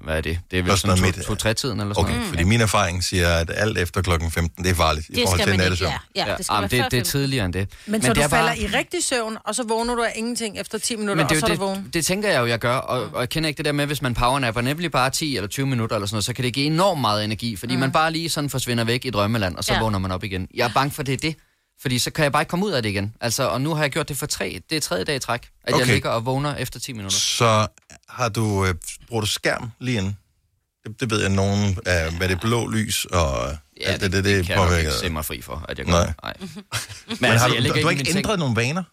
hvad 0.04 0.18
er 0.18 0.22
det? 0.22 0.40
Det 0.52 0.60
er 0.60 0.64
vel 0.64 0.78
sådan 0.78 0.98
noget 1.00 1.16
to, 1.16 1.22
to-tre-tiden 1.22 1.80
eller 1.80 1.94
sådan 1.94 2.06
Okay, 2.06 2.14
noget. 2.16 2.30
fordi 2.30 2.44
min 2.44 2.62
erfaring 2.62 3.04
siger, 3.04 3.30
at 3.30 3.52
alt 3.56 3.78
efter 3.78 4.02
klokken 4.02 4.32
15, 4.32 4.64
det 4.64 4.72
er 4.72 4.76
farligt 4.76 5.06
i 5.10 5.14
Det 5.14 5.22
forhold 5.24 5.40
skal 5.40 5.52
til 5.52 5.58
nattesøvn. 5.58 5.92
ja. 6.16 6.26
Ja, 6.28 6.36
det 6.38 6.46
skal 6.46 6.54
ah, 6.54 6.56
være 6.56 6.62
men 6.62 6.70
det, 6.70 6.72
det 6.72 6.80
er 6.80 6.84
15. 7.02 7.04
tidligere 7.12 7.46
end 7.46 7.54
det. 7.54 7.68
Men, 7.86 7.92
men 7.92 8.02
så 8.02 8.08
det 8.08 8.16
du 8.16 8.22
er 8.22 8.28
falder 8.28 8.46
bare- 8.48 8.60
i 8.60 8.68
rigtig 8.68 9.04
søvn, 9.04 9.38
og 9.46 9.56
så 9.56 9.64
vågner 9.64 9.96
du 9.96 10.04
af 10.04 10.12
ingenting 10.16 10.60
efter 10.60 10.78
10 10.78 10.96
minutter, 10.96 11.16
Men 11.24 11.30
det, 11.30 11.32
og 11.32 11.40
så 11.40 11.46
er 11.46 11.50
jo 11.50 11.56
du 11.56 11.62
vågen? 11.66 11.84
det, 11.86 11.94
det 11.94 12.06
tænker 12.06 12.30
jeg 12.30 12.40
jo, 12.40 12.46
jeg 12.46 12.60
gør, 12.60 12.76
og, 12.76 13.10
og 13.14 13.20
jeg 13.20 13.30
kender 13.30 13.48
ikke 13.48 13.58
det 13.58 13.66
der 13.66 13.72
med, 13.72 13.86
hvis 13.86 14.02
man 14.02 14.14
powernapper 14.14 14.62
nemlig 14.62 14.92
bare 14.92 15.10
10 15.10 15.36
eller 15.36 15.48
20 15.48 15.66
minutter 15.68 15.96
eller 15.96 16.08
sådan 16.08 16.16
noget, 16.16 16.26
så 16.26 16.34
kan 16.34 16.44
det 16.46 16.54
give 16.54 16.66
enormt 16.66 17.02
meget 17.02 17.24
energi, 17.26 17.56
fordi 17.56 17.74
mm. 17.74 17.80
man 17.80 17.92
bare 17.92 18.12
lige 18.12 18.30
sådan 18.30 18.50
forsvinder 18.50 18.84
væk 18.84 19.06
i 19.06 19.10
drømmeland, 19.10 19.56
og 19.56 19.64
så 19.64 19.74
Ja. 19.74 19.78
ja. 19.78 19.84
vågner 19.84 20.00
man 20.00 20.12
op 20.12 20.24
igen. 20.24 20.48
Jeg 20.54 20.66
er 20.68 20.72
bange 20.74 20.92
for, 20.92 21.04
det 21.04 21.14
er 21.14 21.18
det, 21.18 21.36
fordi 21.82 22.00
så 22.00 22.12
kan 22.12 22.24
jeg 22.24 22.32
bare 22.32 22.42
ikke 22.42 22.50
komme 22.50 22.66
ud 22.66 22.72
af 22.72 22.84
det 22.84 22.90
igen. 22.90 23.14
Altså, 23.22 23.44
og 23.48 23.62
nu 23.62 23.74
har 23.74 23.84
jeg 23.84 23.92
gjort 23.92 24.10
det 24.10 24.18
for 24.18 24.26
tre, 24.26 24.62
det 24.70 24.76
er 24.76 24.82
tredje 24.82 25.04
dag 25.04 25.16
i 25.16 25.20
træk, 25.20 25.42
at 25.64 25.74
Okay. 25.74 25.80
jeg 25.86 25.94
ligger 25.94 26.10
og 26.10 26.26
vågner 26.26 26.56
efter 26.56 26.80
10 26.80 26.94
minutter. 26.94 27.18
Så 27.18 27.68
har 28.12 28.30
du, 28.30 28.66
øh, 28.66 28.76
bruger 29.08 29.22
du 29.22 29.28
skærm 29.28 29.72
lige 29.80 29.98
inden? 29.98 30.18
Det, 30.84 31.00
det 31.00 31.10
ved 31.10 31.22
jeg, 31.22 31.30
nogen 31.30 31.70
øh, 31.70 32.20
med 32.20 32.30
det 32.30 32.40
blå 32.42 32.68
lys 32.68 33.06
og 33.06 33.58
Ja, 33.82 33.86
alt 33.92 34.02
det, 34.02 34.12
det, 34.12 34.24
det, 34.24 34.46
kan 34.46 34.50
jeg 34.50 34.58
nok 34.58 34.68
påvirker. 34.68 34.90
ikke 34.90 35.00
se 35.00 35.10
mig 35.10 35.26
fri 35.26 35.42
for, 35.42 35.66
at 35.70 35.78
jeg 35.78 35.86
gør. 35.86 35.92
Nej. 35.92 36.14
Nej. 36.24 36.34
Men 37.22 37.32
har 37.32 37.48
du, 37.48 37.54
jeg 37.54 37.64
du, 37.64 37.70
du 37.82 37.84
har 37.84 37.90
ikke 37.90 38.18
ændret 38.18 38.40
nogle 38.40 38.56
vaner? 38.56 38.84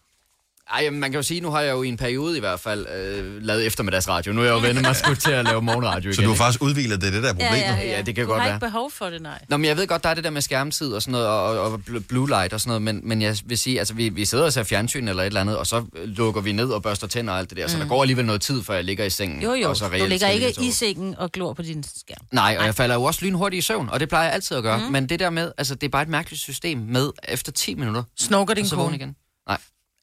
Ej, 0.73 0.89
man 0.89 1.11
kan 1.11 1.17
jo 1.17 1.23
sige, 1.23 1.41
nu 1.41 1.49
har 1.51 1.61
jeg 1.61 1.71
jo 1.71 1.83
i 1.83 1.87
en 1.87 1.97
periode 1.97 2.37
i 2.37 2.39
hvert 2.39 2.59
fald 2.59 2.85
øh, 2.87 3.43
lavet 3.43 3.65
eftermiddagsradio. 3.65 4.33
Nu 4.33 4.41
er 4.41 4.45
jeg 4.45 4.51
jo 4.51 4.57
vendt 4.59 4.81
mig 4.81 4.95
sgu 4.95 5.13
til 5.15 5.31
at 5.31 5.45
lave 5.45 5.61
morgenradio 5.61 6.13
Så 6.13 6.21
igen. 6.21 6.27
du 6.29 6.35
har 6.35 6.37
faktisk 6.37 6.61
udviklet 6.61 7.01
det, 7.01 7.13
det 7.13 7.23
der 7.23 7.29
er 7.29 7.33
problemet? 7.33 7.57
Ja, 7.57 7.75
ja, 7.75 7.81
ja. 7.85 7.95
Ja, 7.95 8.01
det 8.01 8.15
kan 8.15 8.23
du 8.23 8.29
godt 8.29 8.41
har 8.41 8.47
være. 8.47 8.55
ikke 8.55 8.65
behov 8.65 8.91
for 8.91 9.05
det, 9.05 9.21
nej. 9.21 9.45
Nå, 9.49 9.57
men 9.57 9.65
jeg 9.65 9.77
ved 9.77 9.87
godt, 9.87 10.03
der 10.03 10.09
er 10.09 10.13
det 10.13 10.23
der 10.23 10.29
med 10.29 10.41
skærmtid 10.41 10.93
og 10.93 11.01
sådan 11.01 11.11
noget, 11.11 11.27
og, 11.27 11.59
og 11.71 11.81
bl- 11.89 11.99
blue 11.99 12.27
light 12.27 12.53
og 12.53 12.61
sådan 12.61 12.69
noget, 12.69 12.81
men, 12.81 13.01
men 13.03 13.21
jeg 13.21 13.37
vil 13.45 13.57
sige, 13.57 13.79
altså 13.79 13.93
vi, 13.93 14.09
vi 14.09 14.25
sidder 14.25 14.45
og 14.45 14.53
ser 14.53 14.63
fjernsyn 14.63 15.07
eller 15.07 15.23
et 15.23 15.27
eller 15.27 15.41
andet, 15.41 15.57
og 15.57 15.67
så 15.67 15.85
lukker 16.05 16.41
vi 16.41 16.51
ned 16.51 16.69
og 16.69 16.83
børster 16.83 17.07
tænder 17.07 17.33
og 17.33 17.39
alt 17.39 17.49
det 17.49 17.57
der, 17.57 17.63
mm. 17.65 17.69
så 17.69 17.77
der 17.79 17.87
går 17.87 18.01
alligevel 18.01 18.25
noget 18.25 18.41
tid, 18.41 18.63
før 18.63 18.73
jeg 18.73 18.83
ligger 18.83 19.05
i 19.05 19.09
sengen. 19.09 19.41
Jo, 19.41 19.53
jo. 19.53 19.69
Og 19.69 19.77
så 19.77 19.87
Du 19.99 20.05
ligger 20.05 20.27
ikke 20.27 20.53
i 20.61 20.71
sengen 20.71 21.15
og 21.17 21.31
glor 21.31 21.53
på 21.53 21.61
din 21.61 21.83
skærm. 21.83 22.25
Nej, 22.31 22.55
og 22.59 22.65
jeg 22.65 22.75
falder 22.75 22.95
jo 22.95 23.03
også 23.03 23.25
lynhurtigt 23.25 23.57
i 23.59 23.61
søvn, 23.65 23.89
og 23.89 23.99
det 23.99 24.09
plejer 24.09 24.25
jeg 24.25 24.33
altid 24.33 24.57
at 24.57 24.63
gøre. 24.63 24.77
Mm. 24.77 24.83
Men 24.91 25.09
det 25.09 25.19
der 25.19 25.29
med, 25.29 25.51
altså 25.57 25.75
det 25.75 25.83
er 25.87 25.91
bare 25.91 26.03
et 26.03 26.09
mærkeligt 26.09 26.41
system 26.41 26.77
med 26.77 27.09
efter 27.27 27.51
10 27.51 27.75
minutter, 27.75 28.03
Snorker 28.19 28.53
din 28.53 28.67
så 28.67 28.75
kone? 28.75 28.95
igen. 28.95 29.15
Nej. 29.47 29.57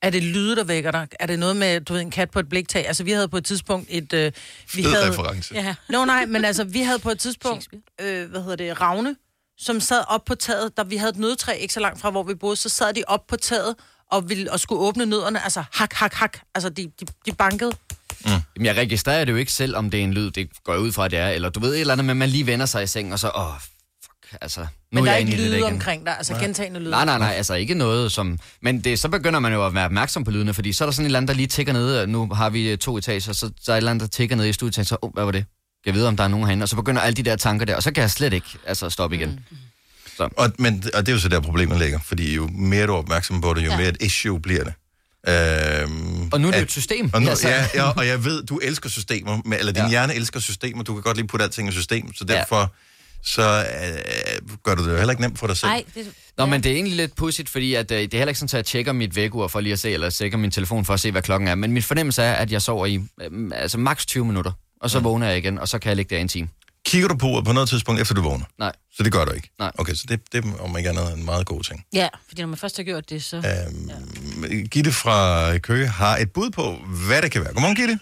Er 0.06 0.10
det 0.10 0.22
lyde, 0.22 0.56
der 0.56 0.64
vækker 0.64 0.90
dig? 0.90 1.08
Er 1.20 1.26
det 1.26 1.38
noget 1.38 1.56
med, 1.56 1.80
du 1.80 1.92
ved, 1.92 2.00
en 2.00 2.10
kat 2.10 2.30
på 2.30 2.38
et 2.38 2.48
bliktag? 2.48 2.86
Altså, 2.86 3.04
vi 3.04 3.10
havde 3.10 3.28
på 3.28 3.36
et 3.36 3.44
tidspunkt 3.44 3.86
et... 3.90 4.12
Øh, 4.12 4.32
vi 4.74 4.82
Fed 4.82 4.90
havde, 4.90 5.10
reference. 5.10 5.54
Ja. 5.54 5.74
Nå, 5.88 6.04
nej, 6.04 6.26
men 6.26 6.44
altså, 6.44 6.64
vi 6.64 6.80
havde 6.80 6.98
på 6.98 7.10
et 7.10 7.18
tidspunkt, 7.18 7.68
øh, 8.00 8.30
hvad 8.30 8.40
hedder 8.40 8.56
det, 8.56 8.80
Ravne, 8.80 9.16
som 9.58 9.80
sad 9.80 10.04
op 10.08 10.24
på 10.24 10.34
taget, 10.34 10.76
da 10.76 10.82
vi 10.82 10.96
havde 10.96 11.10
et 11.10 11.16
nødtræ 11.16 11.56
ikke 11.60 11.74
så 11.74 11.80
langt 11.80 12.00
fra, 12.00 12.10
hvor 12.10 12.22
vi 12.22 12.34
boede, 12.34 12.56
så 12.56 12.68
sad 12.68 12.94
de 12.94 13.02
op 13.06 13.26
på 13.26 13.36
taget 13.36 13.74
og, 14.10 14.28
ville, 14.28 14.52
og 14.52 14.60
skulle 14.60 14.80
åbne 14.80 15.06
nødderne, 15.06 15.44
altså 15.44 15.64
hak, 15.72 15.92
hak, 15.92 16.14
hak. 16.14 16.38
Altså, 16.54 16.68
de, 16.68 16.90
de, 17.00 17.06
de 17.26 17.32
bankede. 17.32 17.72
Jamen, 18.26 18.66
jeg 18.66 18.76
registrerer 18.76 19.24
det 19.24 19.32
jo 19.32 19.36
ikke 19.36 19.52
selv, 19.52 19.76
om 19.76 19.90
det 19.90 20.00
er 20.00 20.04
en 20.04 20.14
lyd, 20.14 20.30
det 20.30 20.48
går 20.64 20.76
ud 20.76 20.92
fra, 20.92 21.04
at 21.04 21.10
det 21.10 21.18
er, 21.18 21.28
eller 21.28 21.48
du 21.48 21.60
ved 21.60 21.74
et 21.74 21.80
eller 21.80 21.92
andet, 21.92 22.04
men 22.04 22.16
man 22.16 22.28
lige 22.28 22.46
vender 22.46 22.66
sig 22.66 22.82
i 22.82 22.86
sengen, 22.86 23.12
og 23.12 23.18
så, 23.18 23.30
åh, 23.36 23.52
altså, 24.40 24.60
nu 24.60 24.66
Men 24.92 25.04
der 25.04 25.10
er 25.10 25.14
er 25.14 25.18
ikke 25.18 25.36
lyde 25.36 25.58
igen. 25.58 25.62
omkring 25.72 26.06
dig, 26.06 26.16
altså 26.16 26.34
gentagende 26.34 26.80
lyde. 26.80 26.90
Nej, 26.90 27.04
nej, 27.04 27.18
nej, 27.18 27.32
altså 27.36 27.54
ikke 27.54 27.74
noget 27.74 28.12
som... 28.12 28.38
Men 28.62 28.80
det, 28.84 28.98
så 28.98 29.08
begynder 29.08 29.40
man 29.40 29.52
jo 29.52 29.66
at 29.66 29.74
være 29.74 29.84
opmærksom 29.84 30.24
på 30.24 30.30
lydene, 30.30 30.54
fordi 30.54 30.72
så 30.72 30.84
er 30.84 30.86
der 30.86 30.92
sådan 30.92 31.04
et 31.04 31.08
eller 31.08 31.18
andet, 31.18 31.28
der 31.28 31.34
lige 31.34 31.46
tigger 31.46 31.72
nede, 31.72 32.02
og 32.02 32.08
nu 32.08 32.28
har 32.34 32.50
vi 32.50 32.70
øh, 32.70 32.78
to 32.78 32.98
etager, 32.98 33.20
så, 33.20 33.32
så 33.34 33.46
er 33.46 33.50
der 33.66 33.72
et 33.72 33.76
eller 33.76 33.90
andet, 33.90 34.00
der 34.02 34.08
tigger 34.16 34.36
nede 34.36 34.48
i 34.48 34.52
studiet, 34.52 34.86
så, 34.86 34.96
oh, 35.02 35.12
hvad 35.14 35.24
var 35.24 35.32
det? 35.32 35.44
Jeg 35.86 35.94
ved, 35.94 36.06
om 36.06 36.16
der 36.16 36.24
er 36.24 36.28
nogen 36.28 36.46
herinde, 36.46 36.62
og 36.64 36.68
så 36.68 36.76
begynder 36.76 37.00
alle 37.02 37.16
de 37.16 37.22
der 37.22 37.36
tanker 37.36 37.66
der, 37.66 37.76
og 37.76 37.82
så 37.82 37.90
kan 37.92 38.00
jeg 38.02 38.10
slet 38.10 38.32
ikke 38.32 38.46
altså, 38.66 38.90
stoppe 38.90 39.16
igen. 39.16 39.40
Mm. 39.50 40.26
Og, 40.36 40.52
men, 40.58 40.84
og 40.94 41.06
det 41.06 41.12
er 41.12 41.16
jo 41.16 41.20
så 41.20 41.28
der 41.28 41.40
problemet 41.40 41.78
ligger, 41.78 41.98
fordi 42.04 42.34
jo 42.34 42.46
mere 42.52 42.86
du 42.86 42.92
er 42.92 42.96
opmærksom 42.96 43.40
på 43.40 43.54
det, 43.54 43.64
jo 43.64 43.70
Ja. 43.70 43.76
mere 43.76 43.88
et 43.88 43.96
issue 44.00 44.40
bliver 44.40 44.64
det. 44.64 44.72
Øhm, 45.28 46.28
Og 46.32 46.40
nu 46.40 46.48
er 46.48 46.52
det 46.52 46.58
jo 46.58 46.62
at- 46.62 46.62
et 46.62 46.70
system. 46.70 47.10
Og, 47.14 47.22
nu, 47.22 47.28
Altså. 47.28 47.48
ja, 47.48 47.66
ja, 47.74 47.82
og 47.90 48.06
jeg 48.06 48.24
ved, 48.24 48.42
du 48.44 48.58
elsker 48.58 48.88
systemer, 48.90 49.40
eller 49.58 49.72
din 49.72 49.82
Ja. 49.82 49.88
hjerne 49.88 50.14
elsker 50.14 50.40
systemer, 50.40 50.82
du 50.82 50.94
kan 50.94 51.02
godt 51.02 51.16
lige 51.16 51.26
putte 51.26 51.44
alting 51.44 51.68
i 51.68 51.72
system, 51.72 52.14
så 52.14 52.24
Ja. 52.28 52.44
Så 53.24 53.42
øh, 53.42 54.56
gør 54.64 54.74
du 54.74 54.84
det 54.84 54.92
jo 54.92 54.96
heller 54.96 55.10
ikke 55.12 55.22
nemt 55.22 55.38
for 55.38 55.46
dig 55.46 55.56
selv. 55.56 55.70
Nej, 55.70 55.84
det, 55.94 56.12
Nå, 56.38 56.46
men 56.46 56.62
det 56.62 56.70
er 56.70 56.74
egentlig 56.74 56.96
lidt 56.96 57.16
pudsigt, 57.16 57.48
fordi 57.48 57.74
at, 57.74 57.90
øh, 57.90 57.98
det 57.98 58.14
er 58.14 58.18
heller 58.18 58.28
ikke 58.30 58.38
sådan, 58.40 58.46
at 58.48 58.54
jeg 58.54 58.64
tjekker 58.64 58.92
mit 58.92 59.16
vækkeur 59.16 59.48
for 59.48 59.60
lige 59.60 59.72
at 59.72 59.78
se, 59.78 59.90
eller 59.90 60.10
tjekker 60.10 60.38
min 60.38 60.50
telefon 60.50 60.84
for 60.84 60.94
at 60.94 61.00
se, 61.00 61.10
hvad 61.10 61.22
klokken 61.22 61.48
er. 61.48 61.54
Men 61.54 61.72
min 61.72 61.82
fornemmelse 61.82 62.22
er, 62.22 62.32
at 62.32 62.52
jeg 62.52 62.62
sover 62.62 62.86
i 62.86 62.94
øh, 63.22 63.50
altså 63.54 63.78
maks 63.78 64.06
20 64.06 64.24
minutter, 64.24 64.52
og 64.80 64.90
så 64.90 65.00
vågner 65.00 65.28
jeg 65.28 65.38
igen, 65.38 65.58
og 65.58 65.68
så 65.68 65.78
kan 65.78 65.88
jeg 65.88 65.96
ligge 65.96 66.10
der 66.10 66.18
i 66.18 66.20
en 66.20 66.28
time. 66.28 66.48
Kigger 66.86 67.08
du 67.08 67.16
på 67.16 67.42
på 67.46 67.52
noget 67.52 67.68
tidspunkt, 67.68 68.00
efter 68.00 68.14
du 68.14 68.22
vågner? 68.22 68.44
Nej. 68.58 68.72
Så 68.96 69.02
det 69.02 69.12
gør 69.12 69.24
du 69.24 69.32
ikke? 69.32 69.50
Nej. 69.58 69.72
Okay, 69.78 69.94
så 69.94 70.04
det, 70.08 70.20
det 70.32 70.44
er 70.44 70.62
om 70.64 70.76
ikke 70.78 70.88
andet 70.90 71.12
en 71.18 71.24
meget 71.24 71.46
god 71.46 71.62
ting. 71.62 71.84
ja, 71.92 72.08
fordi 72.28 72.40
når 72.42 72.48
man 72.48 72.58
først 72.58 72.76
har 72.76 72.84
gjort 72.84 73.10
det, 73.10 73.24
så... 73.24 73.36
Øhm, 73.36 74.68
Gitte 74.72 74.92
fra 74.92 75.18
Køge 75.58 75.86
har 75.88 76.16
et 76.16 76.32
bud 76.32 76.50
på, 76.50 76.64
hvad 77.06 77.22
det 77.22 77.30
kan 77.30 77.40
være. 77.44 77.52
Godmorgen, 77.52 77.76
Gitte. 77.76 77.98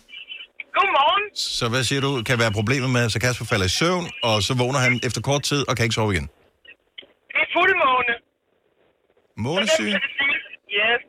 Godmorgen. 0.77 1.14
Så 1.35 1.69
hvad 1.69 1.83
siger 1.89 2.01
du, 2.07 2.23
kan 2.31 2.39
være 2.39 2.53
problemet 2.53 2.91
med, 2.91 3.05
så 3.15 3.19
Kasper 3.21 3.45
falder 3.53 3.67
i 3.73 3.75
søvn, 3.81 4.05
og 4.29 4.37
så 4.47 4.53
vågner 4.63 4.81
han 4.87 4.93
efter 5.07 5.21
kort 5.21 5.43
tid 5.51 5.61
og 5.69 5.73
kan 5.77 5.83
ikke 5.87 5.95
sove 6.01 6.13
igen? 6.15 6.27
Det 7.33 7.39
er 7.45 7.49
fuldmåne. 7.57 8.15
Månesyge? 9.47 9.95
Yes. 10.79 11.01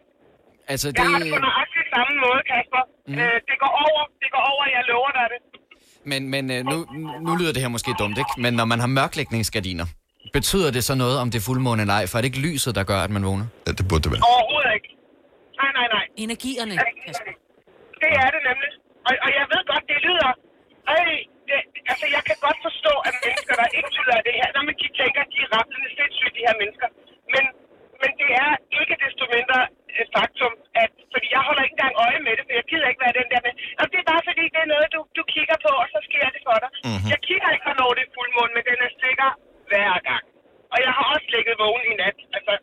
Altså, 0.67 0.87
Jeg 0.97 1.03
har 1.11 1.19
det 1.19 1.31
på 1.35 1.39
nøjagtig 1.47 1.83
samme 1.95 2.13
måde, 2.25 2.41
Kasper. 2.51 2.83
Mm. 3.07 3.13
Øh, 3.19 3.35
det 3.49 3.55
går 3.63 3.71
over, 3.87 4.01
det 4.23 4.29
går 4.35 4.43
over, 4.53 4.63
jeg 4.75 4.83
lover 4.91 5.11
dig 5.17 5.25
det. 5.33 5.39
Men, 6.11 6.21
men 6.33 6.43
øh, 6.51 6.59
nu, 6.71 6.77
nu 7.25 7.35
lyder 7.39 7.53
det 7.53 7.61
her 7.61 7.69
måske 7.77 7.91
dumt, 7.99 8.17
ikke? 8.17 8.33
Men 8.37 8.53
når 8.53 8.65
man 8.65 8.79
har 8.79 8.87
mørklægningsgardiner, 8.87 9.85
betyder 10.33 10.71
det 10.71 10.83
så 10.83 10.95
noget, 10.95 11.19
om 11.19 11.31
det 11.31 11.37
er 11.39 11.45
fuldmåne 11.49 11.81
eller 11.81 11.93
ej? 11.93 12.07
For 12.07 12.17
er 12.17 12.21
det 12.21 12.29
ikke 12.31 12.43
lyset, 12.49 12.75
der 12.75 12.83
gør, 12.83 12.99
at 13.07 13.11
man 13.15 13.23
vågner? 13.25 13.45
Ja, 13.67 13.71
det 13.71 13.85
burde 13.89 14.03
det 14.03 14.11
være. 14.13 14.21
Overhovedet 14.33 14.71
ikke. 14.77 14.89
Nej, 15.61 15.71
nej, 15.79 15.87
nej. 15.95 16.05
Energierne. 16.25 16.75
Det 18.01 18.09
er 18.23 18.29
det 18.35 18.41
nemlig. 18.49 18.69
Og, 19.07 19.13
og 19.25 19.29
jeg 19.39 19.45
ved 19.53 19.61
godt, 19.71 19.85
det 19.91 19.99
lyder... 20.07 20.31
Øj, 20.93 21.05
det, 21.49 21.59
altså, 21.91 22.05
jeg 22.15 22.23
kan 22.29 22.37
godt 22.45 22.59
forstå, 22.67 22.93
at 23.07 23.13
mennesker, 23.25 23.55
der 23.61 23.69
ikke 23.77 23.91
lyder 23.97 24.15
af 24.19 24.23
det 24.27 24.35
her, 24.39 24.47
når 24.55 24.63
man 24.67 24.75
de 24.81 24.87
tænker, 25.01 25.21
at 25.25 25.31
de 25.33 25.39
er 25.45 25.49
rablende 25.55 25.89
sindssyge, 25.97 26.35
de 26.37 26.45
her 26.47 26.55
mennesker. 26.61 26.87
Men, 27.33 27.43
men 28.01 28.11
det 28.21 28.29
er 28.43 28.51
ikke 28.79 28.95
desto 29.03 29.23
mindre 29.35 29.59
et 30.01 30.09
faktum, 30.17 30.53
at, 30.83 30.91
fordi 31.13 31.27
jeg 31.35 31.41
holder 31.47 31.63
ikke 31.65 31.75
engang 31.77 31.95
øje 32.05 32.19
med 32.25 32.33
det, 32.37 32.43
for 32.47 32.53
jeg 32.59 32.65
gider 32.69 32.87
ikke 32.91 33.03
være 33.05 33.19
den 33.21 33.29
der 33.33 33.41
med, 33.45 33.53
og 33.81 33.85
det 33.91 33.97
er 34.01 34.07
bare 34.13 34.23
fordi, 34.29 34.43
det 34.53 34.61
er 34.65 34.69
noget, 34.73 34.87
du, 34.95 34.99
du 35.17 35.23
kigger 35.35 35.57
på, 35.65 35.71
og 35.83 35.87
så 35.93 35.99
sker 36.07 36.27
det 36.35 36.41
for 36.47 36.57
dig. 36.63 36.69
Mm-hmm. 36.87 37.09
Jeg 37.13 37.19
kigger 37.27 37.49
ikke, 37.53 37.65
hvornår 37.67 37.89
det 37.97 38.03
er 38.05 38.13
fuldmåne, 38.17 38.53
men 38.55 38.63
den 38.69 38.79
er 38.87 38.91
sikker 39.03 39.29
hver 39.69 39.93
gang. 40.09 40.23
Og 40.73 40.77
jeg 40.85 40.91
har 40.97 41.05
også 41.13 41.27
ligget 41.35 41.55
vågen 41.63 41.85
i 41.91 41.93
nat. 42.01 42.17
Altså, 42.37 42.53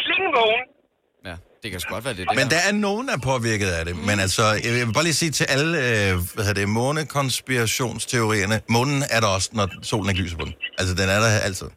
kling 0.00 0.24
vågen. 0.38 0.64
Det 1.62 1.70
kan 1.70 1.80
sgu 1.80 1.94
godt 1.94 2.04
være 2.04 2.14
det. 2.14 2.24
det 2.28 2.36
Men 2.40 2.46
der 2.54 2.60
er 2.68 2.72
nogen, 2.72 3.04
der 3.08 3.14
er 3.14 3.22
påvirket 3.32 3.70
af 3.78 3.84
det. 3.84 3.94
Men 4.08 4.16
altså, 4.24 4.42
jeg 4.64 4.72
vil 4.86 4.92
bare 4.98 5.04
lige 5.04 5.14
sige 5.22 5.30
til 5.30 5.46
alle 5.54 5.70
øh, 5.78 6.12
hvad 6.34 6.44
hedder 6.44 6.60
det, 6.60 6.68
månekonspirationsteorierne, 6.68 8.56
månen 8.68 9.02
er 9.10 9.20
der 9.20 9.30
også, 9.36 9.48
når 9.52 9.66
solen 9.82 10.08
ikke 10.10 10.22
lyser 10.22 10.36
på 10.42 10.44
den. 10.44 10.54
Altså, 10.78 10.94
den 11.00 11.08
er 11.14 11.18
der 11.24 11.30
altid. 11.48 11.68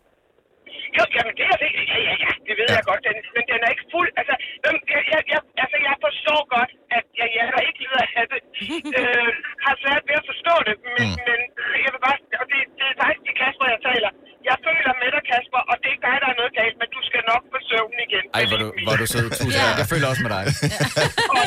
Jo, 0.97 1.03
jamen 1.15 1.33
det 1.39 1.45
er 1.51 1.57
det. 1.63 1.69
Ja, 1.91 1.97
ja, 2.07 2.13
ja. 2.25 2.28
Ved 2.69 2.75
ja. 2.75 2.81
jeg 2.81 2.89
godt, 2.91 3.01
Dennis. 3.07 3.27
Men 3.37 3.43
den 3.51 3.59
er 3.65 3.69
ikke 3.75 3.87
fuld. 3.95 4.09
Altså, 4.19 4.33
jeg, 4.65 5.01
jeg, 5.13 5.21
jeg, 5.33 5.41
altså, 5.63 5.77
jeg 5.87 5.95
forstår 6.05 6.41
godt, 6.55 6.71
at 6.97 7.05
jeg, 7.19 7.27
jeg 7.39 7.45
har 7.51 7.61
ikke 7.67 7.79
lider 7.83 8.03
af 8.21 8.25
det. 8.31 8.41
øh, 8.99 9.29
har 9.65 9.75
svært 9.83 10.03
ved 10.09 10.15
at 10.21 10.25
forstå 10.31 10.55
det. 10.67 10.75
Men, 10.95 11.07
mm. 11.09 11.17
men 11.27 11.39
jeg 11.83 11.89
vil 11.93 12.01
bare... 12.07 12.17
Og 12.41 12.45
det, 12.51 12.59
det 12.79 12.85
er 12.91 12.95
faktisk 13.01 13.21
til 13.27 13.35
Kasper, 13.41 13.65
jeg 13.75 13.81
taler. 13.89 14.11
Jeg 14.49 14.57
føler 14.67 14.91
med 15.01 15.09
dig, 15.15 15.23
Kasper, 15.31 15.61
og 15.69 15.75
det 15.79 15.87
er 15.89 15.93
ikke 15.95 16.05
dig, 16.09 16.17
der 16.23 16.29
er 16.33 16.37
noget 16.41 16.53
galt, 16.59 16.75
men 16.81 16.87
du 16.95 17.01
skal 17.09 17.21
nok 17.31 17.43
få 17.51 17.57
søvnen 17.69 17.99
igen. 18.07 18.25
Ej, 18.37 18.43
hvor 18.49 18.59
du, 18.63 18.67
hvor 18.87 18.95
du 19.01 19.05
sød. 19.13 19.25
Tusind 19.39 19.51
tak. 19.61 19.75
Jeg 19.81 19.87
føler 19.93 20.07
også 20.11 20.23
med 20.25 20.31
dig. 20.37 20.43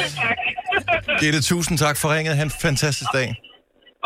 Gitte, 1.23 1.41
tusind 1.51 1.77
tak 1.85 1.97
for 2.01 2.07
ringet. 2.15 2.33
Ha' 2.39 2.45
en 2.51 2.55
fantastisk 2.67 3.11
dag. 3.19 3.29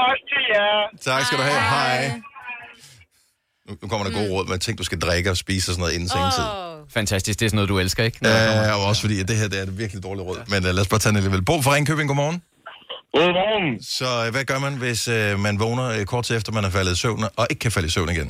Også 0.08 0.22
til 0.32 0.42
jer. 0.52 0.70
Tak 1.08 1.20
skal 1.26 1.36
du 1.40 1.44
have. 1.50 1.60
Hej. 1.76 2.35
Nu 3.82 3.88
kommer 3.90 4.04
der 4.06 4.14
gode 4.20 4.30
råd 4.34 4.46
med 4.48 4.58
ting, 4.58 4.74
du 4.78 4.86
skal 4.90 4.98
drikke 5.06 5.28
og 5.30 5.36
spise 5.44 5.64
og 5.70 5.74
sådan 5.74 5.82
noget 5.84 5.94
inden 5.96 6.08
sengetid. 6.14 6.46
Fantastisk. 6.98 7.36
Det 7.38 7.44
er 7.46 7.50
sådan 7.50 7.56
noget, 7.60 7.68
du 7.74 7.78
elsker, 7.84 8.02
ikke? 8.08 8.18
Ja, 8.22 8.74
og 8.78 8.82
også 8.90 9.00
fordi, 9.04 9.16
at 9.22 9.26
det 9.30 9.36
her 9.40 9.48
det 9.52 9.58
er 9.62 9.66
et 9.70 9.78
virkelig 9.82 10.00
dårligt 10.06 10.24
råd. 10.28 10.38
Men 10.52 10.60
uh, 10.66 10.70
lad 10.76 10.82
os 10.84 10.90
bare 10.92 11.00
tage 11.02 11.12
den 11.12 11.18
alligevel. 11.20 11.42
Bo 11.50 11.54
fra 11.64 11.72
Ringkøbing, 11.76 12.08
godmorgen. 12.10 12.38
Godmorgen. 13.16 13.68
Så 13.98 14.08
uh, 14.22 14.26
hvad 14.34 14.44
gør 14.50 14.58
man, 14.66 14.74
hvis 14.84 15.00
uh, 15.16 15.30
man 15.46 15.54
vågner 15.64 15.86
uh, 15.94 16.04
kort 16.12 16.24
tid 16.26 16.34
efter, 16.38 16.50
man 16.58 16.64
er 16.68 16.72
faldet 16.76 16.92
i 16.96 16.98
søvn, 17.04 17.20
og 17.40 17.44
ikke 17.50 17.62
kan 17.64 17.72
falde 17.76 17.88
i 17.90 17.94
søvn 17.96 18.10
igen? 18.16 18.28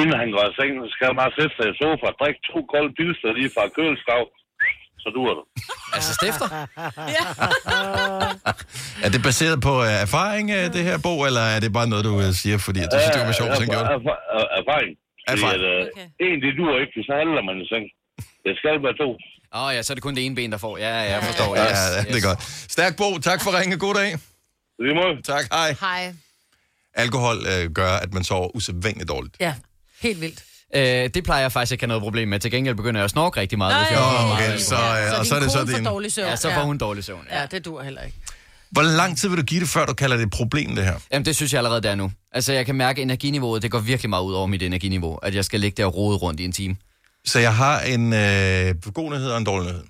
Inden 0.00 0.14
han 0.22 0.28
går 0.34 0.44
i 0.50 0.52
seng, 0.58 0.72
så 0.82 0.88
skal 0.94 1.06
han 1.10 1.16
bare 1.22 1.32
sætte 1.38 1.52
sig 1.58 1.66
i 1.72 1.74
sofa 1.80 2.04
og 2.12 2.16
drikke 2.20 2.40
to 2.50 2.58
kolde 2.72 2.90
pilser 2.98 3.30
lige 3.38 3.50
fra 3.54 3.64
køleskab. 3.76 4.28
Så 5.02 5.08
duer 5.16 5.34
det. 5.38 5.44
Altså 5.96 6.10
stifter? 6.18 6.48
Er 9.04 9.08
det 9.14 9.20
baseret 9.28 9.56
på 9.68 9.72
uh, 9.80 9.92
erfaring, 10.06 10.46
uh, 10.56 10.62
det 10.74 10.82
her, 10.88 10.96
Bo, 11.06 11.14
eller 11.28 11.40
er 11.54 11.60
det 11.64 11.70
bare 11.78 11.88
noget, 11.92 12.04
du 12.08 12.12
uh, 12.16 12.30
siger, 12.42 12.58
fordi 12.66 12.80
at 12.84 12.88
du 12.92 12.96
synes, 13.00 13.16
det 13.16 13.26
var 13.32 13.36
sjovt, 13.40 13.50
at 13.54 13.58
han 13.64 13.68
gjorde 13.74 13.86
det? 13.90 13.94
Erfa- 13.98 14.22
er- 14.38 14.50
Erfaring. 14.60 14.92
Erfaring. 15.32 15.60
Fordi 15.60 16.00
at, 16.00 16.06
uh, 16.20 16.26
en, 16.26 16.36
det 16.44 16.50
duer 16.58 16.76
ikke, 16.82 16.92
så 17.08 17.12
handler 17.20 17.42
man 17.48 17.56
i 17.64 17.66
seng. 17.72 17.84
Det 18.46 18.52
skal 18.60 18.74
være 18.86 18.96
to. 19.04 19.10
Åh 19.54 19.62
oh, 19.64 19.74
ja, 19.74 19.82
så 19.82 19.92
er 19.92 19.94
det 19.94 20.02
kun 20.02 20.14
det 20.14 20.26
ene 20.26 20.34
ben, 20.34 20.52
der 20.52 20.58
får. 20.58 20.78
Ja, 20.78 20.88
ja, 21.02 21.02
jeg 21.14 21.22
forstår. 21.22 21.56
Ja, 21.56 21.62
Yes, 21.70 21.78
ja, 21.96 22.00
det 22.00 22.10
er 22.10 22.16
yes. 22.16 22.24
godt. 22.24 22.42
Stærk 22.76 22.96
Bo, 22.96 23.18
tak 23.18 23.42
for 23.44 23.50
ringe. 23.60 23.78
God 23.78 23.94
dag. 23.94 24.10
Lige 24.84 24.94
måde. 24.94 25.22
Tak, 25.22 25.44
hej. 25.52 25.70
Hej. 25.80 26.14
Alkohol 26.94 27.36
øh, 27.52 27.70
gør, 27.70 27.92
at 28.04 28.14
man 28.14 28.24
sover 28.24 28.56
usædvanligt 28.56 29.08
dårligt. 29.08 29.36
Ja, 29.40 29.54
helt 30.02 30.20
vildt. 30.20 30.44
Øh, 30.76 31.10
det 31.14 31.24
plejer 31.24 31.40
jeg 31.40 31.52
faktisk 31.52 31.72
ikke 31.72 31.82
at 31.82 31.90
have 31.90 31.98
noget 31.98 32.02
problem 32.02 32.28
med. 32.28 32.40
Til 32.40 32.50
gengæld 32.50 32.74
begynder 32.74 33.00
jeg 33.00 33.04
at 33.04 33.10
snorke 33.10 33.40
rigtig 33.40 33.58
meget. 33.58 33.72
Nej. 33.72 33.82
hvis 33.82 33.90
jeg 33.90 33.98
får 33.98 34.32
okay, 34.32 34.48
meget 34.48 34.62
så, 34.62 34.74
øh, 34.74 35.20
og 35.20 35.26
så 35.26 35.34
er 35.34 35.40
det 35.40 35.50
så 35.50 35.58
får 35.58 35.76
din... 35.76 35.84
dårlig 35.84 36.12
søvn. 36.12 36.28
Ja, 36.28 36.36
så 36.36 36.50
får 36.54 36.62
hun 36.62 36.78
dårlig 36.78 37.04
søvn. 37.04 37.26
Ja. 37.30 37.40
Ja, 37.40 37.46
det 37.46 37.64
dur 37.64 37.82
heller 37.82 38.02
ikke. 38.02 38.16
Hvor 38.70 38.82
lang 38.82 39.18
tid 39.18 39.28
vil 39.28 39.38
du 39.38 39.42
give 39.42 39.60
det, 39.60 39.68
før 39.68 39.86
du 39.86 39.94
kalder 39.94 40.16
det 40.16 40.24
et 40.24 40.30
problem, 40.30 40.74
det 40.74 40.84
her? 40.84 40.94
Jamen, 41.12 41.24
det 41.26 41.36
synes 41.36 41.52
jeg 41.52 41.58
allerede, 41.58 41.80
det 41.80 41.90
er 41.90 41.94
nu. 41.94 42.12
Altså, 42.32 42.52
jeg 42.52 42.66
kan 42.66 42.74
mærke, 42.74 43.00
at 43.00 43.02
energiniveauet, 43.02 43.62
det 43.62 43.70
går 43.70 43.78
virkelig 43.78 44.10
meget 44.10 44.22
ud 44.22 44.32
over 44.32 44.46
mit 44.46 44.62
energiniveau. 44.62 45.16
At 45.16 45.34
jeg 45.34 45.44
skal 45.44 45.60
ligge 45.60 45.82
der 45.82 45.86
og 45.86 45.96
rode 45.96 46.16
rundt 46.16 46.40
i 46.40 46.44
en 46.44 46.52
time. 46.52 46.76
Så 47.24 47.38
jeg 47.38 47.54
har 47.54 47.80
en 47.80 48.12
øh, 48.12 48.74
god 48.94 49.10
nyhed 49.10 49.30
og 49.30 49.38
en 49.38 49.44
dårlig 49.44 49.66
nyhed. 49.72 49.84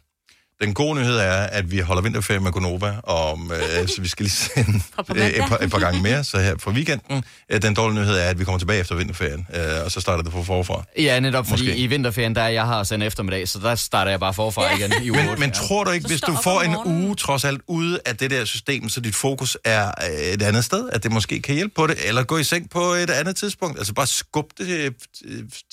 Den 0.61 0.75
gode 0.75 0.95
nyhed 1.01 1.17
er, 1.17 1.33
at 1.33 1.71
vi 1.71 1.79
holder 1.79 2.03
vinterferie 2.03 2.41
med 2.41 2.53
Gonova, 2.53 3.01
om, 3.05 3.53
øh, 3.53 3.89
så 3.89 4.01
vi 4.03 4.09
skal 4.09 4.25
lige 4.25 4.31
sende 4.31 4.81
øh, 5.17 5.27
et, 5.27 5.43
par, 5.49 5.59
et 5.63 5.71
par 5.71 5.79
gange 5.79 6.03
mere, 6.03 6.25
så 6.25 6.39
her 6.39 6.55
for 6.59 6.71
weekenden. 6.71 7.25
Øh, 7.53 7.63
den 7.63 7.75
dårlige 7.75 8.01
nyhed 8.01 8.15
er, 8.17 8.25
at 8.25 8.39
vi 8.39 8.45
kommer 8.45 8.59
tilbage 8.59 8.81
efter 8.81 8.95
vinterferien, 8.95 9.47
øh, 9.55 9.63
og 9.85 9.91
så 9.91 10.01
starter 10.01 10.23
det 10.23 10.33
på 10.33 10.43
forfra. 10.45 10.85
Ja, 10.99 11.21
netop 11.21 11.47
fordi 11.47 11.63
Måske. 11.63 11.77
i 11.77 11.87
vinterferien, 11.87 12.35
der 12.35 12.43
er 12.43 12.49
jeg 12.49 12.67
her 12.67 12.83
sen 12.83 13.03
eftermiddag, 13.03 13.49
så 13.49 13.59
der 13.59 13.75
starter 13.75 14.11
jeg 14.11 14.21
bare 14.21 14.35
forfra 14.35 14.63
Ja. 14.63 14.77
igen 14.77 14.93
i 15.03 15.11
uge 15.11 15.23
Men, 15.27 15.41
men 15.41 15.51
tror 15.53 15.85
du 15.85 15.91
ikke, 15.91 16.07
hvis 16.09 16.21
du 16.21 16.37
får 16.45 16.61
en 16.61 16.77
uge 17.05 17.15
trods 17.17 17.45
alt 17.45 17.61
ude 17.67 18.01
af 18.07 18.17
det 18.17 18.31
der 18.31 18.45
system, 18.45 18.89
så 18.89 19.01
dit 19.01 19.15
fokus 19.15 19.57
er 19.65 19.87
øh, 19.87 20.35
et 20.35 20.43
andet 20.43 20.65
sted, 20.65 20.89
at 20.93 21.03
det 21.03 21.13
måske 21.13 21.43
kan 21.43 21.55
hjælpe 21.55 21.75
på 21.77 21.87
det, 21.87 21.97
eller 22.09 22.23
gå 22.23 22.39
i 22.39 22.45
seng 22.45 22.71
på 22.71 22.81
et 22.81 23.11
andet 23.11 23.37
tidspunkt? 23.37 23.79
Altså 23.79 23.93
bare 23.95 24.07
skub 24.07 24.47
det 24.59 24.95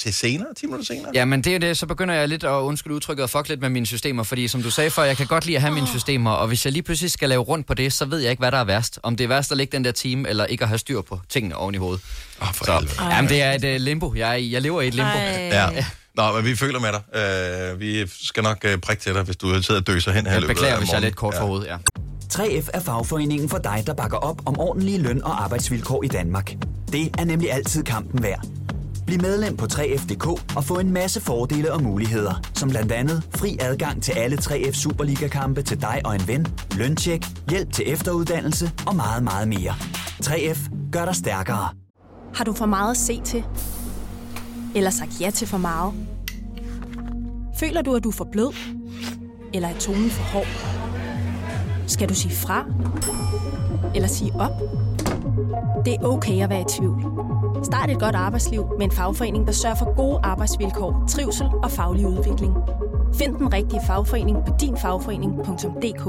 til 0.02 0.14
senere, 0.14 0.48
10 0.60 0.66
minutter 0.66 0.86
senere? 0.86 1.12
Ja, 1.14 1.26
men 1.26 1.42
det 1.42 1.56
er 1.56 1.60
det, 1.60 1.78
så 1.78 1.86
begynder 1.86 2.16
jeg 2.16 2.28
lidt 2.28 2.44
at 2.44 2.50
undskylde 2.50 2.96
udtrykket 2.96 3.24
og 3.24 3.30
fuck 3.30 3.50
lidt 3.50 3.62
med 3.62 3.70
mine 3.70 3.86
systemer, 3.86 4.24
fordi 4.24 4.48
som 4.48 4.64
du 4.64 4.72
sagde 4.78 4.90
før, 4.92 5.04
jeg 5.04 5.18
kan 5.18 5.28
godt 5.28 5.46
lide 5.46 5.56
at 5.56 5.62
have 5.62 5.74
mine 5.74 5.88
systemer, 5.88 6.32
og 6.32 6.48
hvis 6.48 6.66
jeg 6.66 6.74
lige 6.74 6.84
pludselig 6.84 7.12
skal 7.12 7.30
lave 7.30 7.42
rundt 7.42 7.68
på 7.68 7.74
det, 7.74 7.94
så 7.94 8.06
ved 8.06 8.20
jeg 8.20 8.32
ikke, 8.32 8.42
hvad 8.42 8.52
der 8.52 8.58
er 8.58 8.64
værst. 8.64 9.00
Om 9.04 9.16
det 9.16 9.24
er 9.24 9.28
værst 9.28 9.52
at 9.52 9.58
ligge 9.58 9.78
den 9.78 9.86
der 9.86 9.92
time, 9.92 10.30
eller 10.30 10.46
ikke 10.46 10.64
at 10.64 10.68
have 10.68 10.78
styr 10.78 11.02
på 11.02 11.20
tingene 11.30 11.56
oven 11.56 11.76
i 11.76 11.78
hovedet. 11.78 12.02
Åh, 12.42 12.48
for 12.54 12.66
Så, 12.66 12.72
helvede. 12.80 13.16
jamen, 13.16 13.30
det 13.30 13.42
er 13.42 13.52
et 13.54 13.76
uh, 13.76 13.82
limbo. 13.82 14.14
Jeg, 14.16 14.30
er 14.30 14.34
jeg 14.36 14.62
lever 14.62 14.82
i 14.82 14.88
et 14.88 14.94
limbo. 14.94 15.10
Ej. 15.10 15.50
Ja. 15.52 15.86
Nå, 16.16 16.32
men 16.36 16.46
vi 16.46 16.56
føler 16.56 16.80
med 16.80 16.90
dig. 16.92 17.72
Øh, 17.74 17.80
vi 17.80 18.08
skal 18.24 18.44
nok 18.44 18.58
øh, 18.66 18.78
prikke 18.78 19.04
til 19.04 19.14
dig, 19.14 19.24
hvis 19.24 19.36
du 19.36 19.64
sidder 19.64 19.82
og 19.82 19.88
døser 19.88 20.12
hen 20.12 20.26
her 20.26 20.32
Jeg 20.32 20.42
løbet 20.42 20.56
beklager, 20.56 20.78
hvis 20.78 20.90
jeg 20.90 20.98
er 20.98 21.02
lidt 21.02 21.16
kort 21.16 21.34
for 21.36 21.46
hovedet, 21.46 21.68
ja. 21.68 21.78
3F 22.34 22.70
er 22.74 22.80
fagforeningen 22.80 23.50
for 23.50 23.58
dig, 23.58 23.84
der 23.88 23.94
bakker 23.94 24.18
op 24.18 24.42
om 24.46 24.60
ordentlige 24.60 24.98
løn- 24.98 25.24
og 25.24 25.44
arbejdsvilkår 25.44 26.04
i 26.04 26.08
Danmark. 26.08 26.54
Det 26.92 27.10
er 27.18 27.26
nemlig 27.26 27.52
altid 27.52 27.84
kampen 27.84 28.24
værd. 28.24 28.46
Bliv 29.08 29.22
medlem 29.22 29.58
på 29.58 29.66
3F.dk 29.66 30.56
og 30.58 30.64
få 30.64 30.80
en 30.80 30.92
masse 30.92 31.22
fordele 31.22 31.74
og 31.74 31.84
muligheder, 31.84 32.42
som 32.54 32.70
blandt 32.70 32.92
andet 32.92 33.24
fri 33.36 33.58
adgang 33.62 34.04
til 34.04 34.12
alle 34.12 34.38
3F 34.38 34.72
Superliga-kampe 34.72 35.62
til 35.62 35.82
dig 35.82 36.02
og 36.06 36.16
en 36.16 36.28
ven, 36.28 36.48
løntjek, 36.78 37.26
hjælp 37.50 37.74
til 37.74 37.92
efteruddannelse 37.92 38.72
og 38.88 38.96
meget, 38.96 39.24
meget 39.24 39.48
mere. 39.48 39.74
3F 40.24 40.70
gør 40.92 41.06
dig 41.06 41.16
stærkere. 41.16 41.70
Har 42.36 42.44
du 42.44 42.54
for 42.54 42.66
meget 42.66 42.92
at 42.92 42.98
se 42.98 43.22
til? 43.22 43.44
Eller 44.76 44.90
sagt 44.90 45.22
ja 45.22 45.30
til 45.30 45.48
for 45.48 45.58
meget? 45.58 45.94
Føler 47.60 47.82
du, 47.82 47.96
at 47.96 48.04
du 48.04 48.10
er 48.10 48.14
for 48.14 48.28
blød? 48.32 48.54
Eller 49.54 49.68
er 49.70 49.80
tonen 49.80 50.10
for 50.10 50.24
hård? 50.24 50.48
Skal 51.88 52.10
du 52.10 52.14
sige 52.16 52.36
fra? 52.36 52.66
Eller 53.96 54.08
sige 54.08 54.34
op? 54.40 54.52
Det 55.86 55.94
er 55.94 56.04
okay 56.04 56.44
at 56.44 56.50
være 56.50 56.62
i 56.62 56.66
tvivl. 56.78 57.27
Start 57.64 57.90
et 57.90 58.00
godt 58.00 58.16
arbejdsliv 58.16 58.66
med 58.78 58.86
en 58.86 58.92
fagforening, 58.92 59.48
der 59.48 59.54
sørger 59.54 59.76
for 59.76 59.96
gode 59.96 60.20
arbejdsvilkår, 60.24 61.06
trivsel 61.10 61.46
og 61.64 61.72
faglig 61.72 62.08
udvikling. 62.08 62.54
Find 63.16 63.36
den 63.36 63.54
rigtige 63.54 63.82
fagforening 63.88 64.38
på 64.48 64.54
dinfagforening.dk 64.62 66.04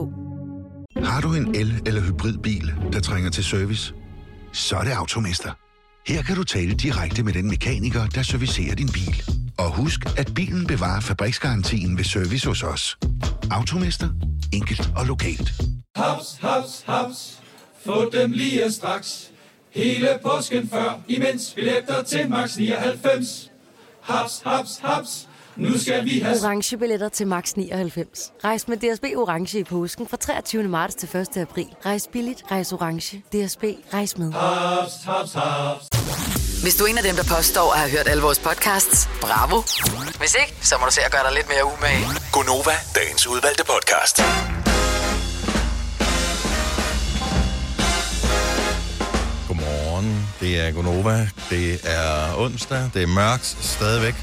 Har 1.06 1.20
du 1.20 1.34
en 1.34 1.54
el- 1.54 1.82
eller 1.86 2.00
hybridbil, 2.00 2.74
der 2.92 3.00
trænger 3.00 3.30
til 3.30 3.44
service? 3.44 3.94
Så 4.52 4.76
er 4.76 4.84
det 4.84 4.90
Automester. 4.90 5.50
Her 6.06 6.22
kan 6.22 6.36
du 6.36 6.44
tale 6.44 6.74
direkte 6.74 7.22
med 7.22 7.32
den 7.32 7.48
mekaniker, 7.48 8.06
der 8.06 8.22
servicerer 8.22 8.74
din 8.74 8.88
bil. 8.88 9.22
Og 9.58 9.76
husk, 9.76 10.00
at 10.18 10.32
bilen 10.34 10.66
bevarer 10.66 11.00
fabriksgarantien 11.00 11.96
ved 11.98 12.04
service 12.04 12.48
hos 12.48 12.62
os. 12.62 12.98
Automester. 13.50 14.08
Enkelt 14.52 14.90
og 14.96 15.06
lokalt. 15.06 15.52
Haps, 15.96 16.38
haps, 16.40 16.84
haps. 16.86 17.40
Få 17.86 18.10
dem 18.12 18.30
lige 18.32 18.72
straks. 18.72 19.30
Hele 19.70 20.18
påsken 20.22 20.68
før, 20.72 21.00
imens 21.08 21.52
billetter 21.54 22.02
til 22.02 22.30
max 22.30 22.56
99. 22.56 23.50
Haps, 24.00 24.42
haps, 24.44 24.70
haps. 24.82 25.28
Nu 25.56 25.78
skal 25.78 26.04
vi 26.04 26.18
have... 26.18 26.36
Orange 26.44 26.76
billetter 26.78 27.08
til 27.08 27.26
max 27.26 27.52
99. 27.54 28.32
Rejs 28.44 28.68
med 28.68 28.76
DSB 28.76 29.04
Orange 29.16 29.58
i 29.58 29.64
påsken 29.64 30.08
fra 30.08 30.16
23. 30.16 30.62
marts 30.62 30.94
til 30.94 31.16
1. 31.16 31.36
april. 31.36 31.66
Rejs 31.86 32.08
billigt, 32.12 32.42
rejs 32.50 32.72
orange. 32.72 33.16
DSB, 33.18 33.64
rejs 33.94 34.18
med. 34.18 34.32
Haps, 34.32 34.92
haps, 35.04 35.32
haps. 35.32 35.84
Hvis 36.62 36.74
du 36.76 36.84
er 36.84 36.88
en 36.88 36.98
af 36.98 37.04
dem, 37.04 37.14
der 37.16 37.24
påstår 37.36 37.72
at 37.72 37.78
have 37.78 37.90
hørt 37.90 38.08
alle 38.08 38.22
vores 38.22 38.38
podcasts, 38.38 39.08
bravo. 39.20 39.56
Hvis 40.18 40.34
ikke, 40.40 40.66
så 40.66 40.74
må 40.80 40.86
du 40.86 40.92
se 40.92 41.00
at 41.00 41.12
gøre 41.12 41.24
dig 41.26 41.32
lidt 41.34 41.48
mere 41.48 41.64
umage. 41.64 42.04
Gonova, 42.32 42.76
dagens 42.94 43.26
udvalgte 43.26 43.64
podcast. 43.64 44.16
Det 50.48 50.60
er 50.60 50.72
Gonova. 50.72 51.28
Det 51.50 51.80
er 51.84 52.38
onsdag. 52.38 52.90
Det 52.94 53.02
er 53.02 53.06
mørkt 53.06 53.46
stadigvæk. 53.60 54.14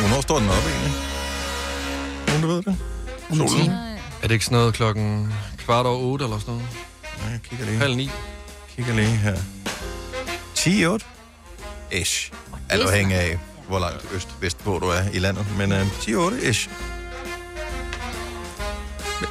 Hvornår 0.00 0.20
står 0.20 0.38
den 0.38 0.48
op 0.48 0.54
egentlig? 0.54 0.92
Nogen, 2.26 2.42
der 2.42 2.48
ved 2.48 2.62
det? 2.62 2.76
Solen? 3.50 3.70
Er 3.70 4.22
det 4.22 4.30
ikke 4.30 4.44
sådan 4.44 4.58
noget 4.58 4.74
klokken 4.74 5.32
kvart 5.58 5.86
over 5.86 5.98
otte 5.98 6.24
eller 6.24 6.38
sådan 6.38 6.54
noget? 6.54 6.68
Ja, 7.24 7.30
jeg 7.30 7.40
kigger 7.42 7.66
lige. 7.66 7.78
Halv 7.78 7.96
ni. 7.96 8.10
Kigger 8.76 8.94
lige 8.94 9.06
her. 9.06 9.36
10 10.54 10.86
8 10.86 11.04
Ish. 11.92 12.32
Alt 12.68 12.82
afhængig 12.82 13.16
af, 13.16 13.38
hvor 13.68 13.78
langt 13.78 14.06
øst-vest 14.14 14.58
på 14.58 14.78
du 14.82 14.86
er 14.86 15.02
i 15.12 15.18
landet. 15.18 15.46
Men 15.58 15.72
uh, 15.72 15.78
10 16.00 16.14
8 16.14 16.48
ish. 16.48 16.70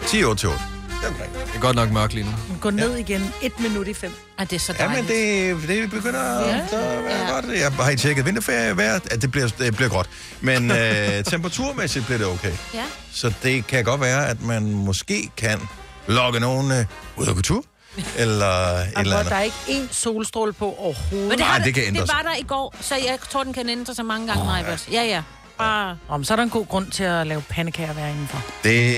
10 0.07 0.23
8 0.23 0.39
til 0.39 0.49
8. 0.49 0.74
Det 1.05 1.13
omkring. 1.13 1.33
Det 1.47 1.55
er 1.55 1.59
godt 1.59 1.75
nok 1.75 1.91
mørkt 1.91 2.13
lige 2.13 2.23
nu. 2.25 2.31
Gå 2.61 2.69
ned 2.69 2.95
igen. 2.95 3.33
Et 3.41 3.59
minut 3.59 3.87
i 3.87 3.93
fem. 3.93 4.13
Og 4.37 4.49
det 4.49 4.55
er 4.55 4.59
så 4.59 4.73
Ja, 4.79 4.87
men 4.87 5.07
det, 5.07 5.67
det 5.67 5.89
begynder 5.89 6.39
Ja. 6.39 6.47
ja. 6.55 6.57
at 6.97 7.03
være 7.03 7.31
godt. 7.33 7.45
Jeg 7.59 7.71
har 7.71 7.89
ikke 7.89 8.01
tjekket 8.01 8.25
vinterferie 8.25 8.77
vejr. 8.77 8.99
Ja, 9.11 9.15
det 9.15 9.31
bliver, 9.31 9.47
det 9.47 9.75
bliver 9.75 9.89
godt. 9.89 10.09
Men 10.41 10.71
øh, 10.71 11.23
temperaturmæssigt 11.31 12.05
bliver 12.05 12.17
det 12.17 12.27
okay. 12.27 12.51
Ja. 12.73 12.83
Så 13.13 13.33
det 13.43 13.67
kan 13.67 13.83
godt 13.83 14.01
være, 14.01 14.27
at 14.27 14.41
man 14.41 14.63
måske 14.71 15.29
kan 15.37 15.59
lokke 16.07 16.39
nogen 16.39 16.71
øh, 16.71 16.85
ud 17.17 17.27
af 17.27 17.33
kultur. 17.33 17.63
Eller 18.17 18.45
et 18.45 18.93
Og 18.95 19.01
eller 19.01 19.03
hvor 19.03 19.13
andet. 19.19 19.29
der 19.31 19.35
er 19.35 19.41
ikke 19.41 19.55
én 19.67 19.87
solstråle 19.91 20.53
på 20.53 20.65
overhovedet. 20.79 21.29
Men 21.29 21.37
det, 21.37 21.43
Ej, 21.45 21.47
har, 21.51 21.63
det 21.63 21.73
kan 21.73 21.83
ændre 21.87 22.01
det 22.01 22.09
var 22.13 22.21
der 22.29 22.35
i 22.39 22.43
går, 22.47 22.75
så 22.81 22.95
jeg 22.95 23.17
tror, 23.31 23.43
den 23.43 23.53
kan 23.53 23.69
ændre 23.69 23.95
sig 23.95 24.05
mange 24.05 24.27
gange, 24.27 24.43
oh, 24.43 24.59
ja. 24.91 25.01
ja, 25.01 25.07
ja. 25.07 25.21
Bare... 25.57 25.97
Om, 26.09 26.23
så 26.23 26.33
er 26.33 26.35
der 26.35 26.43
en 26.43 26.49
god 26.49 26.65
grund 26.67 26.91
til 26.91 27.03
at 27.03 27.27
lave 27.27 27.41
pandekager 27.49 27.93
hver 27.93 28.07
indenfor. 28.07 28.41
Det 28.63 28.97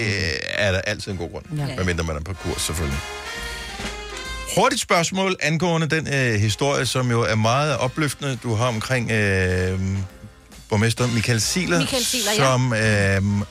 er 0.49 0.71
der 0.71 0.81
altid 0.81 1.11
en 1.11 1.17
god 1.17 1.31
grund. 1.31 1.45
Ja. 1.57 1.65
Ja. 1.65 1.75
Medmindre 1.75 2.03
man 2.03 2.15
er 2.15 2.21
på 2.21 2.33
kurs, 2.33 2.61
selvfølgelig. 2.61 2.99
Hurtigt 4.57 4.81
spørgsmål 4.81 5.35
angående 5.39 5.87
den 5.87 6.07
øh, 6.13 6.39
historie, 6.39 6.85
som 6.85 7.11
jo 7.11 7.21
er 7.21 7.35
meget 7.35 7.77
opløftende. 7.77 8.35
Du 8.43 8.55
har 8.55 8.67
omkring 8.67 9.11
øh, 9.11 9.79
borgmester 10.69 11.07
Michael 11.07 11.41
Siler, 11.41 11.79
Michael 11.79 12.05
Ziegler, 12.05 12.31
ja. 12.31 12.43
som 12.43 12.73
øh, 12.73 13.45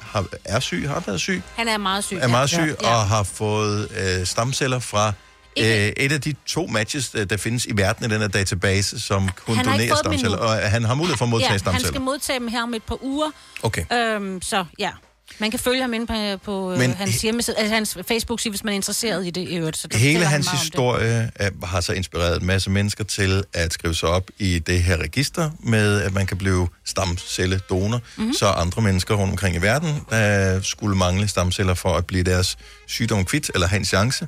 har, 0.00 0.26
er 0.44 0.60
syg, 0.60 0.88
har 0.88 1.02
været 1.06 1.20
syg, 1.20 1.42
Han 1.56 1.68
er 1.68 1.78
meget 1.78 2.04
syg. 2.04 2.16
er 2.16 2.28
meget 2.28 2.48
syg 2.48 2.76
ja. 2.82 2.88
og 2.88 3.06
har 3.08 3.22
fået 3.22 3.88
øh, 4.00 4.26
stamceller 4.26 4.78
fra 4.78 5.12
øh, 5.60 5.92
et 5.96 6.12
af 6.12 6.20
de 6.20 6.34
to 6.46 6.66
matches, 6.66 7.10
øh, 7.14 7.30
der 7.30 7.36
findes 7.36 7.66
i 7.66 7.72
verden 7.76 8.10
i 8.10 8.14
den 8.14 8.20
her 8.20 8.28
database, 8.28 9.00
som 9.00 9.28
kunne 9.36 9.56
Han 9.56 9.66
har 9.66 9.78
ikke 9.78 9.90
donere 9.90 9.96
fået 9.96 10.04
dem 10.04 10.12
endnu. 10.12 10.28
stamceller. 10.28 10.64
Og 10.64 10.70
han 10.70 10.84
har 10.84 10.94
mulighed 10.94 11.16
for 11.16 11.24
at 11.24 11.28
modtage 11.28 11.46
ja, 11.46 11.52
han 11.52 11.58
stamceller. 11.58 11.88
skal 11.88 12.00
modtage 12.00 12.38
dem 12.38 12.48
her 12.48 12.62
om 12.62 12.74
et 12.74 12.82
par 12.82 13.04
uger. 13.04 13.30
Okay. 13.62 13.84
Øhm, 13.92 14.42
så 14.42 14.64
ja, 14.78 14.90
man 15.38 15.50
kan 15.50 15.60
følge 15.60 15.80
ham 15.80 15.94
inde 15.94 16.06
på, 16.06 16.14
på 16.44 16.68
Men 16.70 16.78
Men, 16.78 16.94
hans 16.94 17.22
hjemmeside, 17.22 17.56
altså 17.56 17.74
hans 17.74 17.98
Facebook-side, 18.08 18.52
hvis 18.52 18.64
man 18.64 18.72
er 18.72 18.74
interesseret 18.74 19.26
i 19.26 19.30
det 19.30 19.48
i 19.48 19.56
øvrigt. 19.56 19.76
Så 19.76 19.88
Hele 19.92 20.18
han 20.18 20.26
hans 20.26 20.48
om 20.48 20.56
historie 20.56 21.30
øh, 21.40 21.62
har 21.64 21.80
så 21.80 21.92
inspireret 21.92 22.40
en 22.40 22.46
masse 22.46 22.70
mennesker 22.70 23.04
til 23.04 23.44
at 23.52 23.72
skrive 23.72 23.94
sig 23.94 24.08
op 24.08 24.30
i 24.38 24.58
det 24.58 24.82
her 24.82 24.96
register 24.96 25.50
med, 25.60 26.00
at 26.02 26.12
man 26.14 26.26
kan 26.26 26.36
blive 26.36 26.68
stamcelledonor, 26.84 28.00
mm-hmm. 28.16 28.32
så 28.34 28.46
andre 28.46 28.82
mennesker 28.82 29.14
rundt 29.14 29.30
omkring 29.30 29.56
i 29.56 29.58
verden 29.58 30.00
der 30.10 30.60
skulle 30.62 30.96
mangle 30.96 31.28
stamceller 31.28 31.74
for 31.74 31.94
at 31.94 32.06
blive 32.06 32.24
deres 32.24 32.58
sygdom 32.86 33.24
kvitt 33.24 33.50
eller 33.54 33.66
have 33.66 33.78
en 33.78 33.84
chance, 33.84 34.26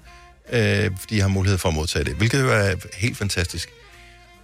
øh, 0.53 0.91
de 1.11 1.21
har 1.21 1.29
mulighed 1.29 1.59
for 1.59 1.69
at 1.69 1.75
modtage 1.75 2.05
det, 2.05 2.15
hvilket 2.15 2.41
jo 2.41 2.51
er 2.53 2.75
helt 2.97 3.17
fantastisk. 3.17 3.69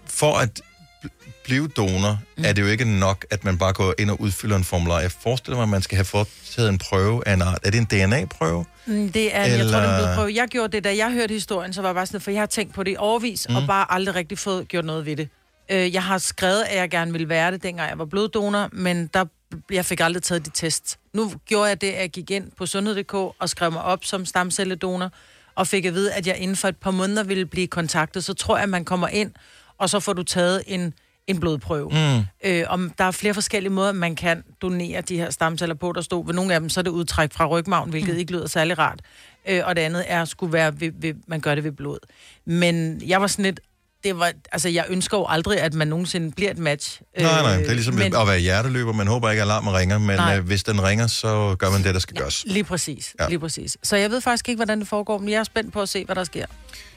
For 0.07 0.35
at 0.38 0.61
bl- 1.05 1.40
blive 1.45 1.69
donor, 1.69 2.19
mm. 2.37 2.45
er 2.45 2.53
det 2.53 2.62
jo 2.62 2.66
ikke 2.66 2.99
nok, 2.99 3.27
at 3.31 3.45
man 3.45 3.59
bare 3.59 3.73
går 3.73 3.95
ind 3.99 4.11
og 4.11 4.21
udfylder 4.21 4.57
en 4.57 4.64
formular. 4.64 5.01
Jeg 5.01 5.11
forestiller 5.12 5.57
mig, 5.57 5.62
at 5.62 5.69
man 5.69 5.83
skal 5.83 5.97
have 5.97 6.05
foretaget 6.05 6.69
en 6.69 6.79
prøve 6.79 7.29
af 7.29 7.33
en 7.35 7.42
art. 7.42 7.59
Er 7.62 7.71
det 7.71 7.79
en 7.79 7.85
DNA-prøve? 8.11 8.64
Mm, 8.87 9.12
Det 9.12 9.37
er, 9.37 9.42
Eller... 9.45 9.57
jeg 9.57 9.66
tror, 9.73 9.81
det 9.81 9.88
er 9.88 9.99
en 9.99 10.05
blodprøve. 10.05 10.33
Jeg 10.35 10.49
gjorde 10.49 10.73
det, 10.73 10.85
da 10.85 10.97
jeg 10.97 11.12
hørte 11.12 11.35
historien, 11.35 11.73
så 11.73 11.81
var 11.83 11.88
jeg 11.88 11.95
bare 11.95 12.07
sådan, 12.07 12.21
for 12.21 12.31
jeg 12.31 12.40
har 12.40 12.47
tænkt 12.47 12.75
på 12.75 12.83
det 12.83 12.90
i 12.92 12.97
overvis, 12.99 13.47
mm. 13.49 13.57
og 13.57 13.62
bare 13.66 13.87
aldrig 13.92 14.14
rigtig 14.14 14.38
fået 14.38 14.69
gjort 14.69 14.85
noget 14.85 15.07
ved 15.07 15.16
det. 15.16 15.29
Øh, 15.71 15.95
Jeg 15.95 16.03
har 16.03 16.19
skrevet, 16.19 16.62
at 16.62 16.77
jeg 16.79 16.90
gerne 16.90 17.12
ville 17.12 17.29
være 17.29 17.51
det, 17.53 17.62
dengang 17.62 17.90
jeg 17.90 17.99
var 17.99 18.05
bloddonor, 18.05 18.69
men 18.73 19.07
der, 19.14 19.25
jeg 19.71 19.85
fik 19.85 20.01
aldrig 20.01 20.23
taget 20.23 20.47
de 20.47 20.51
test. 20.55 20.99
Nu 21.12 21.33
gjorde 21.47 21.69
jeg 21.69 21.81
det, 21.81 21.90
at 21.90 22.01
jeg 22.01 22.11
gik 22.11 22.31
ind 22.31 22.51
på 22.59 22.66
sundhed.dk 22.66 23.14
og 23.14 23.49
skrev 23.49 23.73
mig 23.73 23.83
op 23.83 24.05
som 24.05 24.25
stamcelledonor, 24.27 25.11
og 25.57 25.66
fik 25.66 25.85
at 25.85 25.95
vide, 25.95 26.12
at 26.12 26.27
jeg 26.27 26.37
inden 26.38 26.57
for 26.57 26.69
et 26.69 26.77
par 26.77 26.90
måneder 26.90 27.25
ville 27.25 27.47
blive 27.47 27.66
kontaktet. 27.66 28.25
Så 28.25 28.35
tror 28.35 28.57
jeg, 28.57 28.62
at 28.62 28.69
man 28.69 28.85
kommer 28.85 29.09
ind, 29.09 29.33
og 29.79 29.90
så 29.90 30.01
får 30.01 30.12
du 30.12 30.23
taget 30.23 30.62
en, 30.66 30.95
en 31.27 31.40
blodprøve. 31.40 31.90
Mm. 31.90 32.25
Øh, 32.45 32.64
om 32.69 32.92
der 32.99 33.05
er 33.05 33.11
flere 33.11 33.35
forskellige 33.35 33.73
måder, 33.73 33.92
man 33.92 34.16
kan 34.16 34.45
donere 34.62 35.01
de 35.01 35.16
her 35.16 35.31
stamceller 35.31 35.75
på. 35.75 35.92
Der 35.92 36.01
stod 36.01 36.27
ved 36.27 36.35
nogle 36.35 36.55
af 36.55 36.61
dem, 36.61 36.69
så 36.69 36.81
er 36.81 36.83
det 36.83 36.90
udtræk 36.90 37.33
fra 37.33 37.47
rygmagen, 37.47 37.90
hvilket 37.90 38.14
mm. 38.14 38.19
ikke 38.19 38.33
lyder 38.33 38.47
særlig 38.47 38.79
rart. 38.79 39.01
Øh, 39.49 39.62
og 39.64 39.77
det 39.77 39.83
andet 39.83 40.05
er, 40.07 40.23
at 40.23 40.29
skulle 40.29 40.53
være 40.53 40.81
ved, 40.81 40.92
ved, 40.95 41.14
man 41.27 41.40
gør 41.40 41.55
det 41.55 41.64
ved 41.64 41.73
blod. 41.73 41.99
Men 42.45 43.03
jeg 43.07 43.21
var 43.21 43.27
sådan 43.27 43.45
lidt, 43.45 43.61
det 44.05 44.19
var, 44.19 44.33
altså 44.53 44.69
jeg 44.69 44.85
ønsker 44.89 45.19
jo 45.19 45.27
aldrig, 45.29 45.61
at 45.61 45.75
man 45.75 45.89
nogensinde 45.89 46.31
bliver 46.33 46.51
et 46.51 46.59
match. 46.59 47.01
Nej, 47.21 47.43
nej, 47.43 47.57
det 47.57 47.69
er 47.69 47.75
ligesom 47.75 47.95
Øh, 47.95 47.99
men, 48.01 48.17
at 48.17 48.27
være 48.27 48.39
hjerteløber. 48.39 48.93
Man 48.93 49.07
håber 49.07 49.31
ikke, 49.31 49.43
at 49.43 49.47
alarmen 49.49 49.75
ringer, 49.75 49.99
men 49.99 50.17
Nej. 50.17 50.37
øh, 50.39 50.45
hvis 50.47 50.65
den 50.65 50.83
ringer, 50.83 51.07
så 51.07 51.57
gør 51.59 51.71
man 51.71 51.83
det, 51.85 51.95
der 51.95 52.01
skal 52.01 52.17
gøres. 52.17 52.45
Lige 52.47 52.65
præcis, 52.65 53.15
Ja. 53.19 53.25
ja. 53.25 53.29
lige 53.29 53.39
præcis. 53.39 53.77
Så 53.83 53.97
jeg 53.97 54.11
ved 54.11 54.21
faktisk 54.21 54.49
ikke, 54.49 54.57
hvordan 54.59 54.81
det 54.81 54.89
foregår, 54.89 55.19
men 55.19 55.29
jeg 55.29 55.39
er 55.39 55.45
spændt 55.45 55.73
på 55.73 55.83
at 55.83 55.89
se, 55.89 56.05
hvad 56.05 56.15
der 56.17 56.25
sker. 56.25 56.47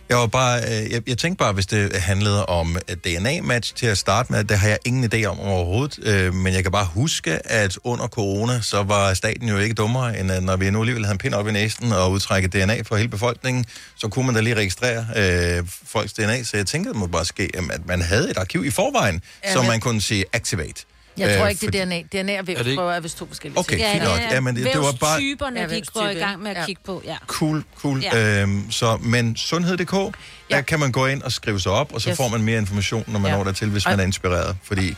Jeg, 0.10 0.18
var 0.18 0.28
bare, 0.28 0.62
øh, 0.62 0.92
jeg, 0.92 1.02
jeg 1.10 1.18
tænkte 1.18 1.38
bare, 1.40 1.54
hvis 1.54 1.66
det 1.66 1.96
handlede 2.02 2.46
om 2.46 2.78
et 2.88 3.06
DNA-match 3.06 3.76
til 3.76 3.86
at 3.86 3.98
starte 3.98 4.32
med, 4.32 4.44
det 4.44 4.58
har 4.58 4.68
jeg 4.68 4.78
ingen 4.86 5.12
idé 5.14 5.26
om 5.26 5.40
overhovedet, 5.40 6.00
øh, 6.04 6.34
men 6.34 6.54
jeg 6.54 6.64
kan 6.64 6.72
bare 6.72 6.86
huske, 6.86 7.52
at 7.52 7.78
under 7.84 8.08
corona, 8.08 8.62
så 8.62 8.84
var 8.84 9.14
staten 9.14 9.50
jo 9.50 9.58
ikke 9.58 9.76
dummere, 9.76 10.20
end 10.20 10.32
at 10.32 10.44
når 10.44 10.56
vi 10.58 10.70
nu 10.70 10.80
alligevel 10.80 11.06
havde 11.06 11.14
en 11.14 11.18
pind 11.18 11.34
op 11.34 11.48
i 11.48 11.52
næsen 11.52 11.92
og 11.92 12.12
udtrække 12.12 12.48
DNA 12.48 12.82
for 12.82 12.96
hele 12.96 13.10
befolkningen, 13.10 13.66
så 13.96 14.08
kunne 14.08 14.26
man 14.26 14.36
da 14.36 14.42
lige 14.42 14.56
registrere 14.56 15.06
øh, 15.16 15.64
folks 15.88 16.14
DNA, 16.14 16.44
så 16.44 16.58
jeg 16.58 16.68
tænkte, 16.68 16.90
det 16.90 16.98
må 17.00 17.08
bare 17.08 17.26
ske, 17.26 17.50
at 17.54 17.88
man 17.88 18.02
havde 18.02 18.30
et 18.30 18.38
arkiv 18.38 18.66
i 18.66 18.72
forvejen, 18.72 19.22
Ja, 19.44 19.54
som 19.54 19.66
man 19.66 19.80
kunne 19.80 20.02
sige 20.02 20.26
activate. 20.34 20.84
Jeg 21.20 21.38
tror 21.38 21.46
Øh, 21.46 21.52
ikke, 21.52 21.66
det 21.68 21.76
er 21.76 21.86
DNA. 21.86 22.02
DNA 22.02 22.20
og 22.34 22.38
Er 22.38 22.42
det 22.42 22.50
ikke- 22.50 22.66
vævsprøver 22.66 22.92
er 22.94 23.00
vist 23.00 23.18
to 23.18 23.26
forskellige 23.28 23.60
Okay, 23.60 23.78
ting. 23.78 23.92
fint 23.92 24.04
nok. 24.04 24.20
Ja, 24.32 24.40
men 24.42 24.56
det- 24.56 24.66
det 24.66 24.78
var 24.82 24.92
bare- 25.00 25.18
Vævstyperne, 25.22 25.60
Ja, 25.60 25.68
de 25.68 25.82
går 25.94 26.08
i 26.08 26.14
gang 26.14 26.42
med 26.44 26.52
at 26.52 26.58
ja. 26.58 26.66
kigge 26.66 26.82
på, 26.86 27.02
ja. 27.06 27.16
Cool, 27.28 27.64
cool. 27.82 28.02
Ja. 28.04 28.18
Ja. 28.18 28.42
Øhm, 28.42 28.72
så, 28.72 28.98
men 29.02 29.36
sundhed.dk, 29.38 29.94
ja. 29.94 30.10
der 30.56 30.62
kan 30.62 30.80
man 30.80 30.92
gå 30.92 31.06
ind 31.06 31.22
og 31.22 31.32
skrive 31.32 31.60
sig 31.60 31.72
op, 31.72 31.94
og 31.94 32.02
så 32.02 32.10
Yes. 32.10 32.18
får 32.18 32.28
man 32.28 32.42
mere 32.42 32.58
information, 32.58 33.04
når 33.08 33.20
man 33.20 33.30
Ja. 33.30 33.38
ja. 33.38 33.38
når 33.38 33.44
dertil, 33.44 33.70
hvis 33.70 33.86
Og- 33.86 33.92
man 33.92 34.00
er 34.00 34.04
inspireret. 34.04 34.58
Fordi 34.64 34.96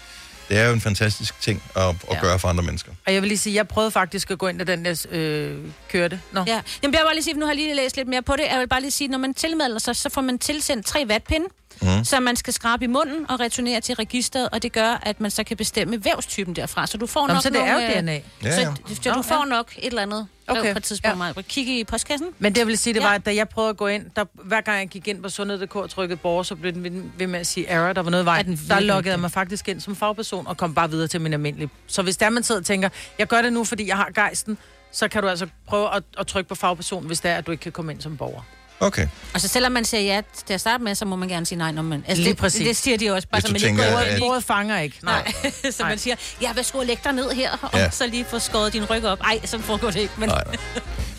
det 0.52 0.60
er 0.60 0.68
jo 0.68 0.74
en 0.74 0.82
fantastisk 0.82 1.42
ting 1.42 1.64
at, 1.76 1.82
at 1.84 1.96
Ja. 2.12 2.20
gøre 2.22 2.40
for 2.40 2.48
andre 2.48 2.64
mennesker. 2.64 2.92
Og 3.08 3.14
jeg 3.14 3.22
vil 3.22 3.28
lige 3.28 3.38
sige, 3.38 3.56
jeg 3.56 3.68
prøvede 3.68 3.92
faktisk 3.92 4.32
at 4.32 4.38
gå 4.38 4.48
ind, 4.48 4.60
da 4.60 4.64
den 4.64 4.86
der 4.86 5.06
øh, 5.12 5.58
kørte. 5.90 6.22
Nå. 6.32 6.40
Ja. 6.40 6.52
Jamen, 6.54 6.64
jeg 6.84 6.90
vil 6.92 6.98
bare 7.06 7.14
lige 7.14 7.24
sige, 7.24 7.34
nu 7.34 7.46
har 7.46 7.52
jeg 7.54 7.56
lige 7.56 7.76
læst 7.76 7.96
lidt 7.98 8.08
mere 8.08 8.22
på 8.22 8.36
det. 8.36 8.44
Jeg 8.52 8.60
vil 8.60 8.68
bare 8.68 8.82
lige 8.82 8.92
sige, 8.92 9.08
når 9.08 9.18
man 9.18 9.34
tilmelder 9.34 9.80
sig, 9.80 9.96
så 9.96 10.10
får 10.10 10.22
man 10.22 10.40
tilsendt 10.40 10.86
tre 10.86 11.04
vatpinde, 11.08 11.46
Mhm. 11.82 12.04
som 12.06 12.24
man 12.24 12.36
skal 12.36 12.54
skrabe 12.54 12.84
i 12.84 12.88
munden 12.88 13.26
og 13.32 13.40
returnere 13.40 13.82
til 13.82 13.96
registeret, 13.96 14.50
og 14.52 14.64
det 14.64 14.72
gør, 14.72 15.00
at 15.04 15.22
man 15.22 15.32
så 15.32 15.44
kan 15.44 15.58
bestemme 15.58 16.06
vævstypen 16.06 16.56
derfra. 16.56 16.88
Så 16.88 16.98
du 16.98 17.08
får 17.08 17.28
Nå, 17.28 17.34
nok 17.34 17.44
så 17.44 17.50
det 17.50 17.62
er 17.62 17.74
jo 17.74 17.96
øh, 17.96 18.02
DNA. 18.02 18.14
Ja, 18.44 18.56
Så, 18.56 18.62
ja. 18.62 18.74
så 18.96 19.02
du 19.10 19.16
Nå, 19.16 19.22
får 19.22 19.46
nok 19.46 19.72
et 19.78 19.86
eller 19.88 20.02
andet 20.02 20.28
okay. 20.60 20.74
På 20.74 20.78
et 20.78 20.84
tidspunkt. 20.84 21.24
Ja. 21.38 21.42
Kig 21.42 21.80
i 21.80 21.84
postkassen. 21.84 22.28
Men 22.40 22.54
det 22.54 22.60
jeg 22.60 22.68
vil 22.68 22.78
sige, 22.78 22.94
det 22.94 23.00
Ja. 23.00 23.06
var, 23.06 23.14
at 23.14 23.26
da 23.26 23.36
jeg 23.36 23.50
prøvede 23.50 23.70
at 23.70 23.78
gå 23.78 23.88
ind, 23.88 24.06
der, 24.16 24.26
hver 24.34 24.62
gang 24.62 24.80
jeg 24.80 24.88
gik 24.88 25.08
ind 25.08 25.24
på 25.24 25.30
sundhed.dk 25.30 25.76
og 25.76 25.90
trykkede 25.90 26.18
borger, 26.18 26.44
så 26.44 26.56
blev 26.56 26.74
den 26.74 27.12
ved, 27.18 27.28
med 27.28 27.40
at 27.40 27.48
sige 27.48 27.68
error, 27.68 27.94
der 27.94 28.02
var 28.02 28.12
noget 28.12 28.46
den 28.46 28.60
Der 28.70 28.80
loggede 28.80 29.12
jeg 29.12 29.20
mig 29.20 29.32
faktisk 29.32 29.68
ind 29.68 29.80
som 29.82 29.96
fagperson 29.96 30.48
og 30.48 30.58
kom 30.58 30.74
bare 30.74 30.90
videre 30.90 31.08
til 31.08 31.22
min 31.22 31.34
almindelige. 31.34 31.70
Så 31.88 32.02
hvis 32.02 32.18
der 32.18 32.30
man 32.30 32.44
sidder 32.44 32.62
og 32.62 32.66
tænker, 32.66 32.90
jeg 33.20 33.28
gør 33.28 33.42
det 33.42 33.54
nu, 33.54 33.64
fordi 33.64 33.88
jeg 33.88 33.98
har 33.98 34.10
gejsten, 34.16 34.58
så 34.92 35.08
kan 35.08 35.22
du 35.24 35.30
altså 35.30 35.48
prøve 35.68 35.96
at, 35.96 36.04
at 36.18 36.28
trykke 36.28 36.50
på 36.50 36.56
fagperson, 36.56 37.06
hvis 37.06 37.20
det 37.20 37.32
er, 37.32 37.36
at 37.36 37.48
du 37.48 37.52
ikke 37.52 37.62
kan 37.62 37.72
komme 37.72 37.92
ind 37.92 38.02
som 38.02 38.18
borger. 38.18 38.42
Okay. 38.82 39.08
Og 39.34 39.42
så 39.42 39.48
selvom 39.48 39.72
man 39.72 39.86
siger 39.86 40.02
ja 40.02 40.22
til 40.48 40.54
at 40.54 40.60
starte 40.62 40.84
med, 40.84 40.96
så 40.96 41.06
må 41.06 41.16
man 41.16 41.30
gerne 41.30 41.46
sige 41.46 41.58
nej, 41.58 41.72
når 41.72 41.82
man... 41.82 42.04
Altså, 42.08 42.24
Lige 42.24 42.30
det, 42.34 42.38
præcis. 42.40 42.68
Det 42.68 42.78
siger 42.78 42.98
de 42.98 43.12
også, 43.12 43.28
bare 43.28 43.42
Hvis 43.42 43.48
så 43.48 43.54
man 43.54 43.62
tænker, 43.62 43.84
ikke 43.84 43.94
går 43.96 44.00
at-. 44.02 44.20
Bordet 44.20 44.44
fanger 44.44 44.80
ikke. 44.80 44.98
Nej. 45.04 45.34
Nej, 45.44 45.72
så 45.78 45.84
man 45.84 45.98
siger, 45.98 46.16
ja, 46.42 46.54
hvad 46.54 46.64
skulle 46.64 46.88
lægge 46.88 47.02
dig 47.04 47.14
ned 47.14 47.32
her, 47.32 47.52
og 47.62 47.80
Ja. 47.80 47.90
så 47.90 48.08
lige 48.08 48.26
få 48.26 48.40
skåret 48.40 48.74
din 48.74 48.86
ryg 48.86 49.06
op. 49.06 49.20
Ej, 49.22 49.40
så 49.46 49.60
foregår 49.60 49.90
det 49.92 50.00
ikke, 50.00 50.14
men... 50.18 50.30
Nej, 50.30 50.44
nej. 50.46 50.56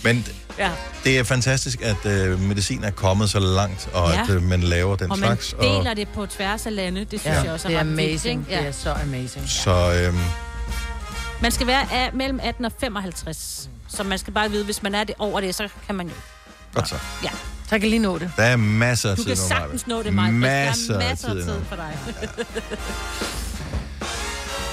Men 0.05 0.27
Ja. 0.59 0.71
det 1.05 1.19
er 1.19 1.25
fantastisk, 1.25 1.81
at 1.83 2.07
øh, 2.07 2.41
medicin 2.41 2.85
er 2.85 2.91
kommet 2.91 3.31
så 3.31 3.39
langt, 3.39 3.89
og 3.93 4.11
Ja. 4.11 4.17
ja. 4.17 4.23
at 4.23 4.31
øh, 4.31 4.43
man 4.43 4.61
laver 4.61 4.97
den 4.97 5.11
Og 5.11 5.19
man 5.19 5.27
slags. 5.29 5.55
deler 5.61 5.95
det 5.95 6.09
på 6.09 6.27
tværs 6.27 6.67
af 6.67 6.75
lande, 6.75 7.01
det 7.01 7.21
synes 7.21 7.25
Ja, 7.37 7.43
jeg 7.43 7.53
også 7.53 7.69
det 7.69 7.75
er 7.77 7.81
ret 7.81 7.87
vildt, 7.97 8.01
amazing. 8.11 8.47
ikke? 8.51 8.61
Det 8.61 8.69
er 8.69 8.73
så 8.73 8.91
amazing. 8.93 9.49
Så 9.49 9.93
øh, 10.09 10.15
Man 11.43 11.53
skal 11.53 11.67
være 11.67 11.93
af 11.93 12.11
mellem 12.15 12.41
18 12.43 12.65
og 12.65 12.73
55. 12.81 13.69
Så 13.89 14.03
man 14.03 14.19
skal 14.19 14.33
bare 14.33 14.51
vide, 14.51 14.65
hvis 14.65 14.83
man 14.83 14.95
er 14.95 15.05
det 15.05 15.15
over 15.19 15.41
det, 15.41 15.55
så 15.55 15.69
kan 15.87 15.95
man 15.95 16.07
jo... 16.07 16.13
godt 16.75 16.89
så. 16.89 16.95
Ja. 17.25 17.31
Så 17.31 17.75
jeg 17.75 17.81
kan 17.81 17.91
lige 17.91 18.01
nå 18.01 18.19
det. 18.19 18.33
Der 18.37 18.43
er 18.43 18.57
masser 18.57 19.11
af 19.11 19.17
Du 19.17 19.23
tid 19.23 19.31
kan 19.37 19.43
nu, 19.43 19.49
sagtens 19.49 19.87
nå 19.87 20.03
det, 20.03 20.15
Maja. 20.15 20.31
Masser 20.31 20.93
Der 20.95 21.01
er 21.01 21.05
af 21.05 21.11
masser 21.11 21.29
af 21.29 21.35
tid 21.35 21.45
tid 21.45 21.61
for 21.69 21.77
dig. 21.77 21.99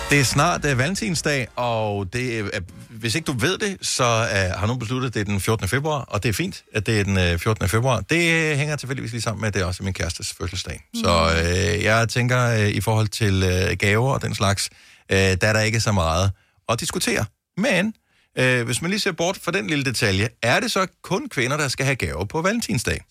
Det 0.10 0.20
er 0.20 0.24
snart 0.24 0.66
uh, 0.66 0.78
valentinsdag, 0.78 1.48
og 1.56 2.14
det 2.14 2.40
er, 2.40 2.44
uh, 2.44 2.50
hvis 2.90 3.16
ikke 3.16 3.26
du 3.26 3.32
ved 3.40 3.58
det, 3.58 3.78
så 3.82 4.04
uh, 4.04 4.60
har 4.60 4.68
nogen 4.68 4.80
besluttet, 4.80 5.08
at 5.08 5.14
det 5.14 5.20
er 5.20 5.24
den 5.26 5.40
14. 5.40 5.68
februar, 5.68 6.02
og 6.02 6.24
det 6.24 6.30
er 6.30 6.34
fint, 6.34 6.64
at 6.74 6.86
det 6.86 7.00
er 7.00 7.04
den 7.04 7.34
uh, 7.34 7.40
14. 7.40 7.70
februar. 7.70 8.00
Det 8.00 8.58
hænger 8.58 8.76
tilfældigvis 8.76 9.12
lige 9.12 9.22
sammen 9.22 9.42
med, 9.42 9.48
at 9.48 9.54
det 9.54 9.62
er 9.62 9.66
også 9.66 9.84
min 9.84 9.94
kærestes 9.94 10.34
fødselsdag. 10.34 10.84
Mm. 10.94 11.00
Så 11.04 11.26
uh, 11.26 11.84
jeg 11.84 12.10
tænker, 12.10 12.54
uh, 12.54 12.68
i 12.70 12.82
forhold 12.82 13.08
til 13.08 13.44
uh, 13.44 13.78
gaver 13.78 14.14
og 14.14 14.22
den 14.22 14.36
slags, 14.36 14.70
uh, 15.14 15.18
der 15.18 15.38
er 15.42 15.54
der 15.54 15.60
ikke 15.60 15.80
så 15.80 15.92
meget 15.92 16.32
at 16.70 16.80
diskutere. 16.80 17.26
Men 17.58 17.94
Øh, 18.40 18.66
hvis 18.66 18.82
man 18.82 18.92
lige 18.92 19.00
ser 19.00 19.12
bort 19.12 19.38
fra 19.38 19.52
den 19.52 19.68
lille 19.68 19.86
detalje, 19.86 20.30
er 20.42 20.60
det 20.60 20.72
så 20.72 20.88
kun 21.02 21.30
kvinder, 21.30 21.58
der 21.58 21.68
skal 21.68 21.86
have 21.86 21.96
gaver 21.96 22.26
på 22.26 22.42
valentinsdag? 22.42 23.02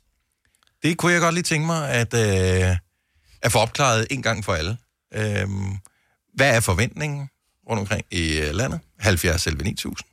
Det 0.82 0.96
kunne 0.96 1.12
jeg 1.12 1.20
godt 1.20 1.34
lige 1.34 1.42
tænke 1.42 1.66
mig 1.66 1.90
at, 1.90 2.14
øh, 2.14 2.76
at 3.42 3.52
få 3.52 3.58
opklaret 3.58 4.06
en 4.10 4.22
gang 4.22 4.44
for 4.44 4.54
alle. 4.54 4.76
Øh, 5.14 5.48
hvad 6.34 6.56
er 6.56 6.60
forventningen 6.60 7.28
rundt 7.68 7.80
omkring 7.80 8.04
i 8.10 8.38
øh, 8.38 8.54
landet? 8.54 8.80
70 8.98 9.42
selv 9.42 9.64
9000. 9.64 10.08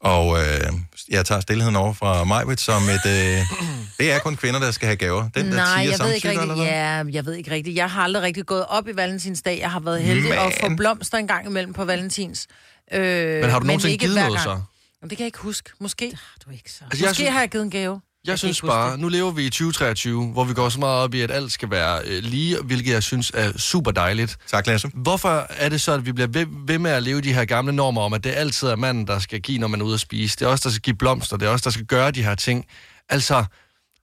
Og 0.00 0.38
øh, 0.38 0.72
jeg 1.08 1.26
tager 1.26 1.40
stillheden 1.40 1.76
over 1.76 1.92
fra 1.92 2.24
Majwit 2.24 2.60
som 2.60 2.82
et... 2.82 3.06
Øh, 3.06 3.38
det 3.98 4.12
er 4.12 4.18
kun 4.18 4.36
kvinder, 4.36 4.60
der 4.60 4.70
skal 4.70 4.86
have 4.86 4.96
gaver. 4.96 5.28
Den, 5.28 5.46
der 5.46 5.56
Nej, 5.56 5.82
tiger 5.82 5.90
jeg 5.90 5.98
ved, 6.06 6.14
ikke 6.14 6.20
samtykker, 6.28 6.42
eller 6.42 6.54
rigtig, 6.54 6.70
hvad? 6.70 7.04
ja, 7.06 7.12
jeg 7.12 7.26
ved 7.26 7.34
ikke 7.34 7.50
rigtigt. 7.50 7.76
Jeg 7.76 7.90
har 7.90 8.02
aldrig 8.02 8.22
rigtig 8.22 8.46
gået 8.46 8.66
op 8.66 8.88
i 8.88 8.96
valentinsdag. 8.96 9.58
Jeg 9.60 9.70
har 9.70 9.80
været 9.80 10.02
heldig 10.02 10.22
Men- 10.30 10.32
at 10.38 10.52
få 10.60 10.76
blomster 10.76 11.18
en 11.18 11.26
gang 11.26 11.46
imellem 11.46 11.72
på 11.72 11.84
valentins. 11.84 12.46
Øh, 12.92 13.40
Men 13.40 13.50
har 13.50 13.58
du 13.58 13.66
nogensinde 13.66 13.92
ikke 13.92 14.04
givet 14.04 14.16
noget, 14.18 14.40
så? 14.40 14.48
Jamen, 14.50 14.60
det 15.02 15.10
kan 15.10 15.18
jeg 15.18 15.26
ikke 15.26 15.38
huske. 15.38 15.70
Måske. 15.80 16.18
Du 16.46 16.50
ikke 16.50 16.72
så. 16.72 16.84
Altså, 16.84 17.04
jeg 17.04 17.08
Måske 17.10 17.14
synes- 17.14 17.30
har 17.32 17.40
jeg 17.40 17.48
givet 17.50 17.64
en 17.64 17.70
gave. 17.70 18.00
Jeg 18.26 18.38
synes 18.38 18.60
bare, 18.60 18.98
nu 18.98 19.08
lever 19.08 19.30
vi 19.30 19.46
i 19.46 19.50
2023, 19.50 20.26
hvor 20.26 20.44
vi 20.44 20.54
går 20.54 20.68
så 20.68 20.78
meget 20.80 21.02
op 21.02 21.14
i, 21.14 21.20
at 21.20 21.30
alt 21.30 21.52
skal 21.52 21.70
være 21.70 22.00
øh, 22.04 22.22
lige, 22.22 22.58
hvilket 22.62 22.92
jeg 22.92 23.02
synes 23.02 23.30
er 23.34 23.58
super 23.58 23.90
dejligt. 23.90 24.36
Tak, 24.46 24.66
Lasse. 24.66 24.90
Hvorfor 24.94 25.46
er 25.50 25.68
det 25.68 25.80
så, 25.80 25.92
at 25.92 26.06
vi 26.06 26.12
bliver 26.12 26.26
ved, 26.28 26.46
ved 26.66 26.78
med 26.78 26.90
at 26.90 27.02
leve 27.02 27.20
de 27.20 27.32
her 27.32 27.44
gamle 27.44 27.72
normer 27.72 28.02
om, 28.02 28.12
at 28.12 28.24
det 28.24 28.30
altid 28.30 28.68
er 28.68 28.76
manden, 28.76 29.06
der 29.06 29.18
skal 29.18 29.40
give, 29.40 29.58
når 29.58 29.68
man 29.68 29.80
er 29.80 29.84
ude 29.84 29.94
at 29.94 30.00
spise? 30.00 30.36
Det 30.38 30.44
er 30.44 30.48
os, 30.48 30.60
der 30.60 30.70
skal 30.70 30.80
give 30.82 30.96
blomster. 30.96 31.36
Det 31.36 31.46
er 31.48 31.50
os, 31.52 31.62
der 31.62 31.70
skal 31.70 31.84
gøre 31.86 32.10
de 32.10 32.22
her 32.22 32.34
ting. 32.34 32.66
Altså, 33.08 33.44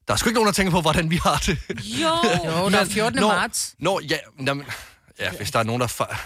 der 0.08 0.14
er 0.14 0.18
sgu 0.18 0.30
ikke 0.30 0.36
nogen, 0.36 0.48
der 0.48 0.54
tænker 0.54 0.72
på, 0.72 0.82
hvordan 0.82 1.10
vi 1.12 1.20
har 1.24 1.44
det. 1.46 1.58
Jo, 1.70 2.08
jo 2.46 2.70
der 2.72 2.78
er 2.80 2.86
14. 2.86 3.20
når, 3.20 3.28
marts. 3.28 3.76
Når, 3.80 4.02
ja, 4.10 4.18
jamen, 4.48 4.66
ja, 5.20 5.30
hvis 5.32 5.52
der 5.52 5.60
er 5.60 5.64
nogen, 5.64 5.82
der... 5.82 5.88
Fa- 5.88 6.18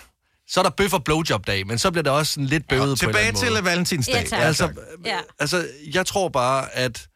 så 0.50 0.60
er 0.60 0.64
der 0.64 0.70
bøf 0.70 0.94
og 0.94 1.04
blowjob-dag, 1.04 1.68
men 1.68 1.78
så 1.78 1.92
bliver 1.92 2.04
det 2.04 2.12
også 2.12 2.32
sådan 2.34 2.46
lidt 2.46 2.68
bøvet 2.70 2.84
på 2.86 2.92
en 2.92 2.96
tilbage 2.98 3.18
eller 3.28 3.28
anden 3.28 3.52
måde. 3.54 3.56
til 3.58 3.64
valentinsdag. 3.64 4.16
Ja, 4.16 4.24
tak. 4.24 4.40
altså, 4.40 4.70
Ja. 5.06 5.18
altså, 5.40 5.68
jeg 5.94 6.06
tror 6.06 6.30
bare, 6.30 6.76
at, 6.76 7.08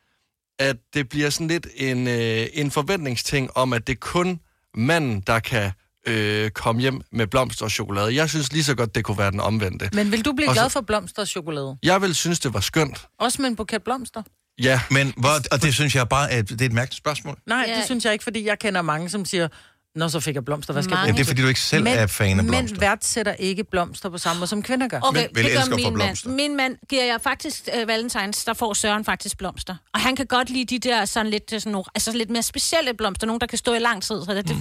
at 0.61 0.75
det 0.93 1.09
bliver 1.09 1.29
sådan 1.29 1.47
lidt 1.47 1.67
en, 1.75 2.07
øh, 2.07 2.47
en 2.53 2.71
forventningsting 2.71 3.49
om, 3.57 3.73
at 3.73 3.87
det 3.87 3.93
er 3.93 3.99
kun 3.99 4.39
manden, 4.75 5.23
der 5.27 5.39
kan 5.39 5.71
øh, 6.07 6.49
komme 6.51 6.81
hjem 6.81 7.01
med 7.11 7.27
blomster 7.27 7.65
og 7.65 7.71
chokolade. 7.71 8.15
Jeg 8.15 8.29
synes 8.29 8.51
lige 8.53 8.63
så 8.63 8.75
godt, 8.75 8.95
det 8.95 9.03
kunne 9.05 9.17
være 9.17 9.31
den 9.31 9.39
omvendte. 9.39 9.89
Men 9.93 10.11
vil 10.11 10.25
du 10.25 10.33
blive 10.33 10.49
Og 10.49 10.55
så- 10.55 10.61
glad 10.61 10.69
for 10.69 10.81
blomster 10.81 11.21
og 11.21 11.27
chokolade? 11.27 11.77
Jeg 11.83 12.01
vil 12.01 12.15
synes, 12.15 12.39
det 12.39 12.53
var 12.53 12.59
skønt. 12.59 13.07
Også 13.19 13.41
med 13.41 13.49
en 13.49 13.55
buket 13.55 13.83
blomster? 13.83 14.21
Ja. 14.61 14.81
Men, 14.91 15.13
hvor, 15.17 15.29
og 15.51 15.61
det 15.61 15.73
synes 15.73 15.95
jeg 15.95 16.09
bare, 16.09 16.31
at 16.31 16.49
det 16.49 16.61
er 16.61 16.65
et 16.65 16.73
mærkeligt 16.73 16.97
spørgsmål. 16.97 17.37
Nej, 17.47 17.65
Ja. 17.67 17.75
det 17.75 17.85
synes 17.85 18.05
jeg 18.05 18.13
ikke, 18.13 18.23
fordi 18.23 18.45
jeg 18.45 18.59
kender 18.59 18.81
mange, 18.81 19.09
som 19.09 19.25
siger, 19.25 19.47
Nå, 19.95 20.09
så 20.09 20.19
fik 20.19 20.35
jeg 20.35 20.45
blomster. 20.45 20.73
Hvad 20.73 20.83
skal 20.83 20.89
Mange. 20.93 21.01
jeg 21.01 21.07
Ja, 21.07 21.11
bruge 21.11 21.17
det 21.17 21.21
er 21.21 21.23
til?" 21.25 21.31
fordi, 21.31 21.41
du 21.41 21.47
ikke 21.47 21.59
selv 21.59 21.83
Mænd- 21.83 21.97
er 21.99 22.07
fan 22.07 22.39
af 22.39 22.45
blomster. 22.45 22.61
Mænd 22.73 22.79
værdsætter 22.79 23.33
ikke 23.33 23.63
blomster 23.63 24.09
på 24.09 24.17
samme 24.17 24.39
måde, 24.39 24.47
som 24.47 24.63
kvinder 24.63 24.87
gør. 24.87 24.99
Okay, 25.03 25.19
Men 25.27 25.35
vil 25.35 25.43
det 25.45 25.53
gør 25.69 25.75
min 25.75 25.93
blomster. 25.93 26.29
mand. 26.29 26.35
Min 26.35 26.57
mand 26.57 26.77
giver 26.89 27.05
jeg 27.05 27.21
faktisk 27.21 27.69
uh, 27.81 27.87
valentines, 27.87 28.45
der 28.45 28.53
får 28.53 28.73
Søren 28.73 29.05
faktisk 29.05 29.37
blomster. 29.37 29.75
Og 29.93 29.99
han 29.99 30.15
kan 30.15 30.25
godt 30.25 30.49
lide 30.49 30.65
de 30.79 30.89
der 30.89 31.05
sådan 31.05 31.29
lidt, 31.31 31.53
øh, 31.53 31.59
sådan 31.59 31.71
nogle, 31.71 31.85
altså 31.95 32.11
lidt 32.11 32.29
mere 32.29 32.43
specielle 32.43 32.93
blomster, 32.93 33.27
nogle 33.27 33.39
der 33.39 33.47
kan 33.47 33.57
stå 33.57 33.73
i 33.73 33.79
lang 33.79 34.03
tid. 34.03 34.25
Så 34.25 34.33
det, 34.33 34.47
det 34.47 34.57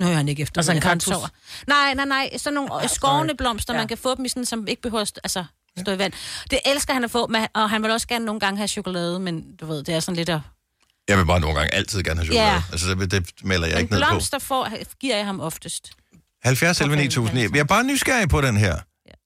Nu 0.00 0.06
hører 0.06 0.16
han 0.16 0.28
ikke 0.28 0.42
efter. 0.42 0.58
Altså 0.58 0.72
en 0.72 0.76
men 0.76 0.82
han 0.82 0.98
kaktus? 0.98 1.16
Nej, 1.66 1.94
nej, 1.94 2.04
nej. 2.04 2.30
Sådan 2.36 2.54
nogle 2.54 2.72
oh, 2.74 2.88
skårende 2.88 3.28
sorry. 3.30 3.36
blomster, 3.36 3.74
Ja. 3.74 3.80
man 3.80 3.88
kan 3.88 3.98
få 3.98 4.14
dem 4.14 4.24
i 4.24 4.28
sådan, 4.28 4.44
som 4.44 4.66
ikke 4.66 4.82
behøver 4.82 5.10
altså, 5.24 5.44
stå 5.80 5.92
i 5.92 5.98
vand. 5.98 6.12
Det 6.50 6.58
elsker 6.64 6.92
han 6.94 7.04
at 7.04 7.10
få, 7.10 7.26
men, 7.26 7.46
og 7.54 7.70
han 7.70 7.82
vil 7.82 7.90
også 7.90 8.06
gerne 8.08 8.24
nogle 8.24 8.40
gange 8.40 8.56
have 8.56 8.68
chokolade, 8.68 9.20
men 9.20 9.56
du 9.60 9.66
ved, 9.66 9.82
det 9.84 9.94
er 9.94 10.00
sådan 10.00 10.16
lidt 10.16 10.28
at... 10.28 10.40
Jeg 11.08 11.18
vil 11.18 11.26
bare 11.26 11.40
nogle 11.40 11.56
gange 11.58 11.74
altid 11.74 12.02
gerne 12.02 12.20
have 12.20 12.24
chokolade. 12.26 12.50
Ja. 12.52 12.62
Altså, 12.72 12.94
det, 12.94 13.10
det 13.10 13.30
melder 13.44 13.66
jeg 13.66 13.74
Men 13.76 13.82
ikke 13.82 13.94
ned 13.94 14.02
på. 14.02 14.08
blomster 14.08 14.38
får, 14.38 14.68
giver 15.00 15.16
jeg 15.16 15.26
ham 15.26 15.40
oftest. 15.40 15.90
70 16.42 16.80
11 16.80 16.96
9000. 16.96 17.38
Jeg 17.38 17.60
er 17.60 17.64
bare 17.64 17.84
nysgerrig 17.84 18.28
på 18.28 18.40
den 18.40 18.56
her. 18.56 18.76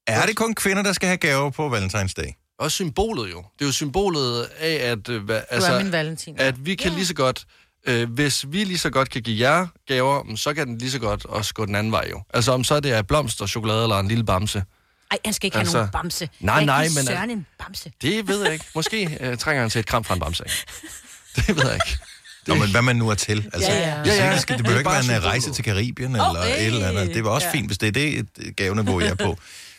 Er 0.06 0.26
det 0.26 0.36
kun 0.36 0.54
kvinder, 0.54 0.82
der 0.82 0.92
skal 0.92 1.06
have 1.06 1.16
gaver 1.16 1.50
på 1.50 1.68
valentinsdag? 1.68 2.36
Også 2.58 2.74
symbolet 2.74 3.30
jo. 3.32 3.36
Det 3.58 3.64
er 3.64 3.66
jo 3.66 3.72
symbolet 3.72 4.42
af, 4.58 4.90
at, 4.90 5.08
øh, 5.08 5.24
hvad, 5.24 5.40
altså, 5.50 6.02
at 6.38 6.66
vi 6.66 6.74
kan 6.74 6.92
lige 6.92 7.06
så 7.06 7.14
godt, 7.14 7.44
øh, 7.86 8.10
hvis 8.10 8.44
vi 8.48 8.64
lige 8.64 8.78
så 8.78 8.90
godt 8.90 9.10
kan 9.10 9.22
give 9.22 9.50
jer 9.50 9.66
gaver, 9.88 10.22
mm, 10.22 10.36
så 10.36 10.54
kan 10.54 10.66
den 10.66 10.78
lige 10.78 10.90
så 10.90 10.98
godt 10.98 11.24
også 11.24 11.54
gå 11.54 11.66
den 11.66 11.74
anden 11.74 11.92
vej 11.92 12.06
jo. 12.10 12.22
Altså 12.34 12.52
om 12.52 12.64
så 12.64 12.80
det 12.80 12.92
er 12.92 13.02
blomster, 13.02 13.46
chokolade 13.46 13.82
eller 13.82 13.98
en 13.98 14.08
lille 14.08 14.24
bamse. 14.24 14.62
Ej, 15.10 15.18
han 15.24 15.34
skal 15.34 15.46
ikke 15.46 15.58
Altså, 15.58 15.78
have 15.78 15.88
nogen 15.92 16.02
bamse. 16.02 16.28
nej, 16.40 16.64
nej, 16.64 16.82
men- 16.96 17.06
Søren 17.06 17.30
en 17.30 17.46
bamse. 17.58 17.92
Det 18.02 18.28
ved 18.28 18.44
jeg 18.44 18.52
ikke. 18.52 18.64
Måske 18.74 19.18
øh, 19.20 19.36
trænger 19.38 19.60
han 19.62 19.70
til 19.70 19.78
et 19.78 19.86
kram 19.86 20.04
fra 20.04 20.14
en 20.14 20.20
bamse. 20.20 20.44
ikke? 20.46 20.66
Det 21.36 21.56
ved 21.56 21.64
jeg 21.64 21.74
ikke. 21.74 21.98
Nå, 22.46 22.54
men 22.54 22.70
hvad 22.70 22.82
man 22.82 22.96
nu 22.96 23.08
er 23.08 23.14
til. 23.14 23.50
Altså, 23.52 23.70
Ja, 23.72 23.78
ja. 23.78 24.02
Ja, 24.06 24.14
ja. 24.26 24.32
ikke, 24.32 24.40
det, 24.40 24.48
det 24.48 24.64
behøver 24.64 24.64
Det 24.64 24.74
er 24.74 24.78
ikke 24.78 24.90
være 24.90 24.98
en 24.98 25.04
symbolet. 25.04 25.24
rejse 25.24 25.52
til 25.52 25.64
Karibien 25.64 26.10
eller 26.10 26.30
Oh, 26.30 26.36
hey. 26.44 26.60
et 26.60 26.66
eller 26.66 26.88
andet. 26.88 27.14
Det 27.14 27.24
var 27.24 27.30
også 27.30 27.46
Ja. 27.46 27.52
fint, 27.52 27.66
hvis 27.66 27.78
det 27.78 27.86
er 27.86 27.92
det 27.92 28.18
et 28.38 28.56
gaveniveau, 28.56 29.00
jeg 29.00 29.08
er 29.08 29.14
på. 29.14 29.38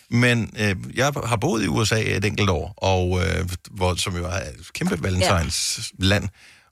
Men 0.10 0.52
øh, 0.60 0.76
jeg 0.96 1.12
har 1.26 1.36
boet 1.36 1.64
i 1.64 1.68
USA 1.68 2.00
et 2.02 2.26
enkelt 2.26 2.50
år, 2.50 2.74
og, 2.78 3.26
øh, 3.26 3.50
hvor, 3.72 3.96
som 3.96 4.16
jo 4.18 4.26
er 4.26 4.30
et 4.38 4.74
kæmpe 4.74 5.04
valentines 5.04 5.92
land. 6.00 6.30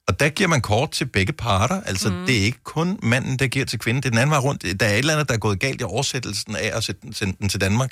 Og 0.08 0.20
der 0.20 0.30
giver 0.30 0.50
man 0.50 0.62
kort 0.62 0.92
til 0.92 1.06
begge 1.06 1.34
parter. 1.34 1.82
Altså, 1.86 2.10
mm. 2.10 2.26
det 2.26 2.38
er 2.40 2.44
ikke 2.44 2.64
kun 2.64 3.00
manden, 3.04 3.40
der 3.40 3.48
giver 3.48 3.66
til 3.66 3.80
kvinden. 3.80 4.04
Det 4.04 4.08
er 4.08 4.12
den 4.12 4.20
anden 4.20 4.32
vej 4.32 4.40
rundt. 4.40 4.80
Der 4.80 4.86
er 4.86 4.92
et 4.94 4.98
eller 4.98 5.14
andet, 5.14 5.28
der 5.28 5.34
er 5.34 5.38
gået 5.40 5.60
galt 5.60 5.82
i 5.82 5.84
oversættelsen 5.84 6.56
af 6.56 6.72
at 6.78 6.84
sende 6.84 7.38
den 7.40 7.50
til 7.50 7.62
Danmark. 7.62 7.92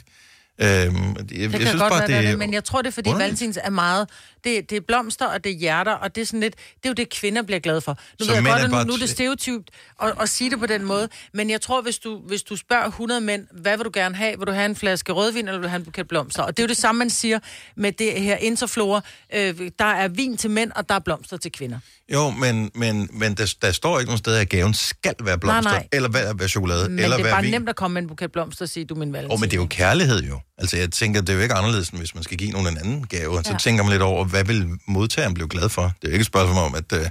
Øhm, 0.62 0.68
jeg, 0.68 1.30
Det 1.30 1.42
jeg 1.42 1.50
kan 1.52 1.60
synes 1.62 1.72
godt 1.82 1.92
bare, 1.92 2.00
være, 2.00 2.18
det 2.18 2.24
det 2.24 2.32
er 2.34 2.38
men 2.38 2.54
jeg 2.54 2.64
tror, 2.64 2.82
det 2.82 2.88
er, 2.88 2.92
fordi 2.92 3.10
underligt. 3.10 3.26
valentins 3.26 3.60
er 3.64 3.70
meget... 3.70 4.10
Det, 4.44 4.70
det 4.70 4.76
er 4.76 4.82
blomster, 4.88 5.26
og 5.26 5.44
det 5.44 5.52
er 5.52 5.56
hjerter, 5.56 5.92
og 5.92 6.16
det 6.16 6.22
er 6.22 6.26
sådan 6.26 6.40
lidt... 6.40 6.56
Det 6.56 6.86
er 6.86 6.90
jo 6.90 6.94
det, 6.94 7.10
kvinder 7.10 7.42
bliver 7.42 7.60
glade 7.60 7.82
for. 7.82 7.92
Nu 8.20 8.26
Så 8.26 8.32
ved 8.32 8.36
jeg 8.36 8.44
godt, 8.46 8.60
er 8.62 8.64
at 8.64 8.72
nu, 8.72 8.84
nu 8.84 8.94
er 8.94 8.98
det 8.98 9.10
stereotypt 9.10 9.70
at, 10.02 10.14
at 10.22 10.30
sige 10.30 10.50
det 10.50 10.60
på 10.60 10.66
den 10.66 10.84
måde, 10.84 11.10
men 11.34 11.50
jeg 11.50 11.62
tror, 11.62 11.82
hvis 11.82 11.98
du, 11.98 12.22
hvis 12.28 12.42
du 12.44 12.56
spørger 12.56 12.86
100 12.88 13.22
mænd, 13.22 13.48
hvad 13.62 13.78
vil 13.78 13.86
du 13.86 13.92
gerne 13.94 14.16
have? 14.16 14.38
Vil 14.38 14.48
du 14.48 14.52
have 14.52 14.66
en 14.66 14.76
flaske 14.76 15.12
rødvin, 15.12 15.48
eller 15.48 15.60
vil 15.60 15.64
du 15.64 15.70
have 15.70 15.78
en 15.80 15.86
buket 15.86 16.08
blomster? 16.08 16.44
Og 16.44 16.58
det 16.58 16.64
er 16.64 16.68
jo 16.68 16.68
det 16.68 16.78
samme, 16.78 17.00
man 17.00 17.10
siger 17.10 17.40
med 17.78 17.92
det 17.92 18.12
her 18.22 18.36
interflora. 18.36 19.02
Øh, 19.34 19.60
der 19.80 19.86
er 19.86 20.08
vin 20.08 20.38
til 20.38 20.50
mænd, 20.50 20.72
og 20.76 20.90
der 20.90 20.96
er 20.96 21.00
blomster 21.00 21.38
til 21.38 21.52
kvinder. 21.52 21.80
Jo, 22.14 22.30
men, 22.30 22.72
men, 22.76 23.10
men 23.14 23.34
der, 23.36 23.54
der 23.62 23.72
står 23.72 24.00
ikke 24.00 24.08
nogen 24.10 24.18
steder, 24.20 24.42
at 24.42 24.50
gaven 24.50 24.74
skal 24.74 25.16
være 25.22 25.38
blomster, 25.40 25.72
Nej, 25.72 25.80
nej. 25.80 25.88
eller 25.94 26.10
være, 26.10 26.40
være 26.40 26.48
chokolade, 26.50 26.90
Men 26.90 27.00
eller 27.00 27.18
det 27.18 27.20
er 27.20 27.24
være 27.24 27.34
bare 27.34 27.42
vin. 27.44 27.52
nemt 27.52 27.70
at 27.70 27.76
komme 27.76 27.94
med 27.94 28.02
en 28.02 28.08
buket 28.08 28.32
blomster 28.32 28.66
og 28.66 28.70
sige, 28.70 28.86
du 28.86 28.94
er 28.94 29.00
min 29.00 29.14
valentin. 29.14 29.34
Oh, 29.34 29.40
men 29.40 29.50
det 29.50 29.58
er 29.58 29.62
jo 29.62 29.68
kærlighed 29.70 30.24
jo. 30.24 30.40
Altså, 30.58 30.78
jeg 30.78 30.92
tænker, 30.92 31.22
det 31.22 31.30
er 31.30 31.34
jo 31.34 31.40
ikke 31.40 31.56
anderledes, 31.56 31.90
end 31.90 32.00
hvis 32.00 32.16
man 32.16 32.24
skal 32.24 32.38
give 32.38 32.52
nogen 32.52 32.68
en 32.68 32.78
anden 32.78 33.08
gave. 33.08 33.44
Så 33.44 33.52
Ja. 33.52 33.58
tænker 33.58 33.84
man 33.84 33.92
lidt 33.92 34.02
over, 34.02 34.26
hvad 34.26 34.44
vil 34.44 34.70
modtageren 34.88 35.34
blive 35.34 35.48
glad 35.50 35.70
for? 35.70 35.82
Det 35.84 35.90
er 36.04 36.08
jo 36.08 36.12
ikke 36.12 36.22
et 36.22 36.26
spørgsmål 36.28 36.58
om, 36.64 36.76
at... 36.76 36.94
Øh, 36.94 37.10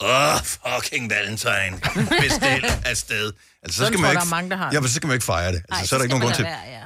Åh, 0.00 0.40
fucking 0.42 1.10
valentine. 1.10 1.80
Bestil 2.20 2.64
afsted. 2.84 3.32
Altså, 3.62 3.78
så 3.78 3.86
skal 3.86 3.96
tror 3.96 4.00
man 4.02 4.08
jeg, 4.08 4.12
ikke, 4.12 4.20
der 4.20 4.26
er 4.26 4.30
mange, 4.30 4.50
der 4.50 4.56
har 4.56 4.64
Ja, 4.64 4.70
det. 4.70 4.82
men 4.82 4.88
så 4.88 4.94
skal 4.94 5.06
man 5.06 5.14
ikke 5.14 5.24
fejre 5.24 5.52
det. 5.52 5.62
Altså, 5.68 5.80
Ej, 5.80 5.86
så 5.86 5.94
er 5.94 5.98
der 5.98 6.04
ikke 6.04 6.10
nogen 6.12 6.22
grund 6.24 6.34
til... 6.36 6.44
Være, 6.44 6.58
ja. 6.66 6.78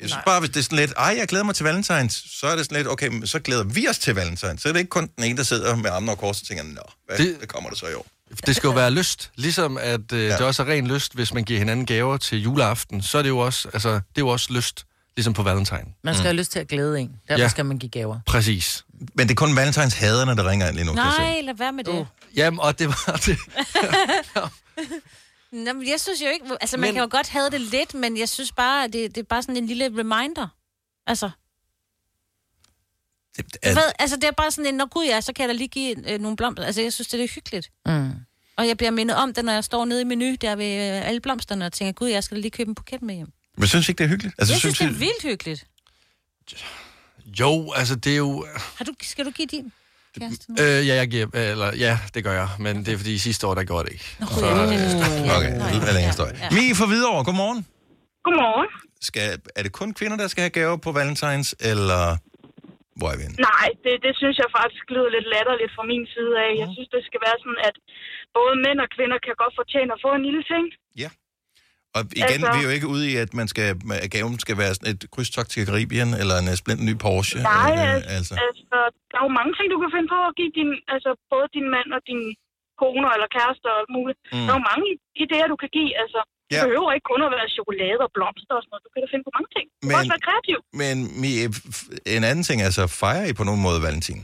Jeg 0.00 0.08
synes 0.08 0.22
bare, 0.26 0.40
hvis 0.40 0.50
det 0.50 0.56
er 0.56 0.62
sådan 0.64 0.78
lidt, 0.78 0.92
ej, 0.96 1.14
jeg 1.18 1.28
glæder 1.28 1.44
mig 1.44 1.54
til 1.54 1.64
valentines, 1.64 2.24
så 2.30 2.46
er 2.46 2.56
det 2.56 2.64
sådan 2.64 2.76
lidt, 2.76 2.88
okay, 2.88 3.08
men 3.08 3.26
så 3.26 3.38
glæder 3.38 3.64
vi 3.64 3.88
os 3.88 3.98
til 3.98 4.14
valentines. 4.14 4.62
Så 4.62 4.68
er 4.68 4.72
det 4.72 4.80
ikke 4.80 4.88
kun 4.88 5.10
den 5.16 5.24
ene, 5.24 5.36
der 5.36 5.42
sidder 5.42 5.76
med 5.76 5.90
armene 5.90 6.12
og 6.12 6.18
kors 6.18 6.40
og 6.40 6.46
tænker, 6.46 6.64
nå, 6.64 6.80
hvad, 7.06 7.18
det... 7.18 7.36
hvad 7.36 7.46
kommer 7.46 7.70
der 7.70 7.76
så 7.76 7.86
i 7.86 7.94
år? 7.94 8.06
Det 8.46 8.56
skal 8.56 8.68
jo 8.68 8.74
være 8.74 8.90
lyst. 8.90 9.30
Ligesom 9.36 9.78
at 9.80 10.12
øh, 10.12 10.24
ja. 10.24 10.28
det 10.36 10.40
også 10.40 10.62
er 10.62 10.66
ren 10.68 10.86
lyst, 10.86 11.14
hvis 11.14 11.34
man 11.34 11.44
giver 11.44 11.58
hinanden 11.58 11.86
gaver 11.86 12.16
til 12.16 12.42
juleaften, 12.42 13.02
så 13.02 13.18
er 13.18 13.22
det 13.22 13.28
jo 13.28 13.38
også, 13.38 13.68
altså, 13.72 13.90
det 13.92 13.98
er 13.98 14.02
jo 14.18 14.28
også 14.28 14.52
lyst, 14.52 14.86
ligesom 15.16 15.32
på 15.32 15.42
valentine. 15.42 15.84
Man 16.04 16.14
skal 16.14 16.22
mm. 16.22 16.26
have 16.26 16.36
lyst 16.36 16.52
til 16.52 16.58
at 16.58 16.68
glæde 16.68 17.00
en. 17.00 17.16
Derfor 17.28 17.42
Ja. 17.42 17.48
skal 17.48 17.64
man 17.66 17.78
give 17.78 17.90
gaver. 17.90 18.18
Præcis. 18.26 18.84
Men 19.14 19.28
det 19.28 19.30
er 19.30 19.34
kun 19.36 19.56
valentines 19.56 19.94
haderne, 19.94 20.36
der 20.36 20.48
ringer 20.50 20.66
ind 20.68 20.76
lige 20.76 20.86
nu. 20.86 20.92
Nej, 20.92 21.40
lad 21.44 21.54
være 21.54 21.72
med 21.72 21.84
det. 21.84 21.92
Uh. 21.92 22.06
Jamen, 22.36 22.60
og 22.60 22.78
det 22.78 22.88
var 22.88 23.22
det. 23.26 23.38
Nå, 25.52 25.72
men 25.72 25.88
jeg 25.90 26.00
synes 26.00 26.20
jo 26.22 26.26
ikke... 26.26 26.46
Altså, 26.60 26.76
man 26.76 26.88
Men- 26.88 26.94
kan 26.94 27.02
jo 27.02 27.08
godt 27.10 27.28
have 27.28 27.50
det 27.50 27.60
lidt, 27.60 27.94
men 27.94 28.18
jeg 28.18 28.28
synes 28.28 28.52
bare, 28.52 28.84
at 28.84 28.92
det, 28.92 29.14
det 29.14 29.20
er 29.20 29.26
bare 29.28 29.42
sådan 29.42 29.56
en 29.56 29.66
lille 29.66 29.84
reminder. 29.98 30.48
Altså, 31.06 31.30
Det, 33.36 33.44
du 33.64 33.68
ved, 33.68 33.92
altså 33.98 34.16
det 34.16 34.24
er 34.24 34.30
bare 34.30 34.50
sådan 34.50 34.66
en, 34.66 34.74
når 34.74 34.86
gud 34.88 35.04
ja, 35.04 35.20
så 35.20 35.32
kan 35.32 35.42
jeg 35.42 35.48
da 35.48 35.54
lige 35.54 35.68
give 35.68 36.12
øh, 36.12 36.20
nogle 36.20 36.36
blomster. 36.36 36.64
Altså, 36.64 36.82
jeg 36.82 36.92
synes, 36.92 37.08
det 37.08 37.20
er 37.24 37.28
hyggeligt. 37.34 37.70
Mm. 37.86 38.10
Og 38.56 38.68
jeg 38.68 38.76
bliver 38.76 38.90
mindet 38.90 39.16
om 39.16 39.34
det, 39.34 39.44
når 39.44 39.52
jeg 39.52 39.64
står 39.64 39.84
nede 39.84 40.00
i 40.00 40.04
menu, 40.04 40.34
der 40.40 40.56
ved 40.56 40.66
øh, 40.96 41.08
alle 41.08 41.20
blomsterne, 41.20 41.66
og 41.66 41.72
tænker, 41.72 41.92
gud, 41.92 42.08
jeg 42.08 42.24
skal 42.24 42.36
da 42.36 42.40
lige 42.40 42.50
købe 42.50 42.68
en 42.68 42.74
buket 42.74 43.02
med 43.02 43.14
hjem. 43.14 43.32
Men 43.58 43.68
synes 43.68 43.88
ikke, 43.88 43.98
det 43.98 44.04
er 44.04 44.08
hyggeligt? 44.08 44.34
Altså, 44.38 44.54
jeg 44.54 44.60
synes, 44.60 44.80
I- 44.80 44.84
det 44.84 44.90
er 44.90 44.94
vildt 44.98 45.22
hyggeligt. 45.22 45.64
Jo, 47.40 47.72
altså 47.76 47.94
det 47.96 48.12
er 48.12 48.16
jo... 48.16 48.46
Har 48.76 48.84
du, 48.84 48.92
skal 49.02 49.24
du 49.24 49.30
give 49.30 49.46
din? 49.46 49.72
Øh, 50.60 50.86
ja, 50.88 50.94
jeg 50.94 51.08
giver, 51.08 51.26
eller, 51.34 51.74
ja, 51.76 51.98
det 52.14 52.24
gør 52.24 52.32
jeg, 52.32 52.48
men 52.58 52.86
det 52.86 52.94
er 52.94 52.96
fordi 52.96 53.18
sidste 53.18 53.46
år, 53.46 53.54
der 53.54 53.64
gjorde 53.64 53.84
det 53.84 53.92
ikke. 53.92 54.16
Så, 54.20 54.46
øh, 54.46 54.52
Okay, 55.36 55.54
det 55.54 55.88
er 55.88 55.92
længere 55.92 56.06
historie. 56.06 56.48
Mie 56.52 56.74
fra 56.74 56.86
Hvidovre, 56.86 57.24
godmorgen. 57.24 57.66
Godmorgen. 58.24 58.66
Skal, 59.00 59.38
er 59.56 59.62
det 59.62 59.72
kun 59.72 59.94
kvinder, 59.94 60.16
der 60.16 60.28
skal 60.28 60.42
have 60.42 60.50
gaver 60.50 60.76
på 60.76 60.92
valentines, 60.92 61.54
eller 61.60 62.16
hvor 62.98 63.08
er 63.12 63.16
vi 63.18 63.24
henne? 63.26 63.38
Nej, 63.50 63.68
det, 63.84 63.94
det 64.06 64.12
synes 64.20 64.36
jeg 64.42 64.48
faktisk 64.58 64.84
lyder 64.94 65.10
lidt 65.16 65.28
latterligt 65.34 65.72
fra 65.76 65.84
min 65.92 66.04
side 66.14 66.32
af. 66.44 66.50
Jeg 66.62 66.68
synes, 66.74 66.88
det 66.96 67.02
skal 67.08 67.20
være 67.26 67.38
sådan, 67.42 67.60
at 67.68 67.76
både 68.38 68.54
mænd 68.64 68.78
og 68.84 68.88
kvinder 68.96 69.18
kan 69.26 69.34
godt 69.42 69.54
fortjene 69.60 69.90
at 69.96 70.00
få 70.06 70.10
en 70.18 70.24
lille 70.28 70.44
ting. 70.54 70.66
Og 71.96 72.02
igen, 72.20 72.40
Altså- 72.42 72.52
vi 72.54 72.60
er 72.62 72.68
jo 72.68 72.74
ikke 72.78 72.88
ude 72.94 73.04
i, 73.10 73.14
at, 73.24 73.30
man 73.40 73.48
skal, 73.52 73.66
at 74.04 74.10
gaven 74.16 74.34
skal 74.44 74.56
være 74.62 74.72
sådan 74.76 74.90
et 74.94 75.02
krydstogt 75.14 75.50
til 75.52 75.62
Karibien, 75.68 76.10
eller 76.20 76.36
en 76.42 76.48
øh, 76.52 76.56
splint 76.62 76.82
ny 76.88 76.94
Porsche. 77.04 77.38
Nej, 77.56 77.72
øh, 77.86 78.16
altså. 78.16 78.34
altså. 78.46 78.76
der 79.10 79.16
er 79.20 79.24
jo 79.28 79.32
mange 79.40 79.52
ting, 79.56 79.66
du 79.74 79.78
kan 79.82 79.90
finde 79.94 80.08
på 80.14 80.20
at 80.28 80.32
give 80.38 80.52
din, 80.58 80.70
altså 80.94 81.10
både 81.32 81.46
din 81.56 81.68
mand 81.74 81.88
og 81.96 82.02
din 82.10 82.22
kone 82.82 83.06
eller 83.16 83.28
kæreste 83.36 83.66
og 83.72 83.76
alt 83.80 83.92
muligt. 83.98 84.18
Mm. 84.24 84.44
Der 84.46 84.50
er 84.52 84.58
jo 84.60 84.64
mange 84.72 84.86
idéer, 85.22 85.46
du 85.52 85.58
kan 85.62 85.70
give, 85.78 85.92
altså. 86.02 86.20
Det 86.50 86.56
Ja. 86.58 86.62
behøver 86.66 86.90
ikke 86.96 87.08
kun 87.12 87.20
at 87.28 87.32
være 87.36 87.48
chokolade 87.58 88.00
og 88.06 88.10
blomster 88.16 88.54
og 88.58 88.62
sådan 88.62 88.72
noget. 88.72 88.84
Du 88.86 88.90
kan 88.92 89.00
da 89.04 89.08
finde 89.12 89.24
på 89.28 89.34
mange 89.36 89.50
ting. 89.56 89.66
Du 89.70 89.74
kan 89.82 89.88
Men- 89.88 89.98
også 90.00 90.12
være 90.14 90.24
kreativ. 90.28 90.58
Men 90.82 90.94
Mi- 91.20 91.48
f- 91.76 91.90
en 92.16 92.22
anden 92.30 92.44
ting 92.48 92.58
er 92.66 92.70
så, 92.78 92.84
fejrer 93.02 93.26
I 93.30 93.34
på 93.40 93.44
nogen 93.48 93.62
måde 93.66 93.80
valentin? 93.88 94.20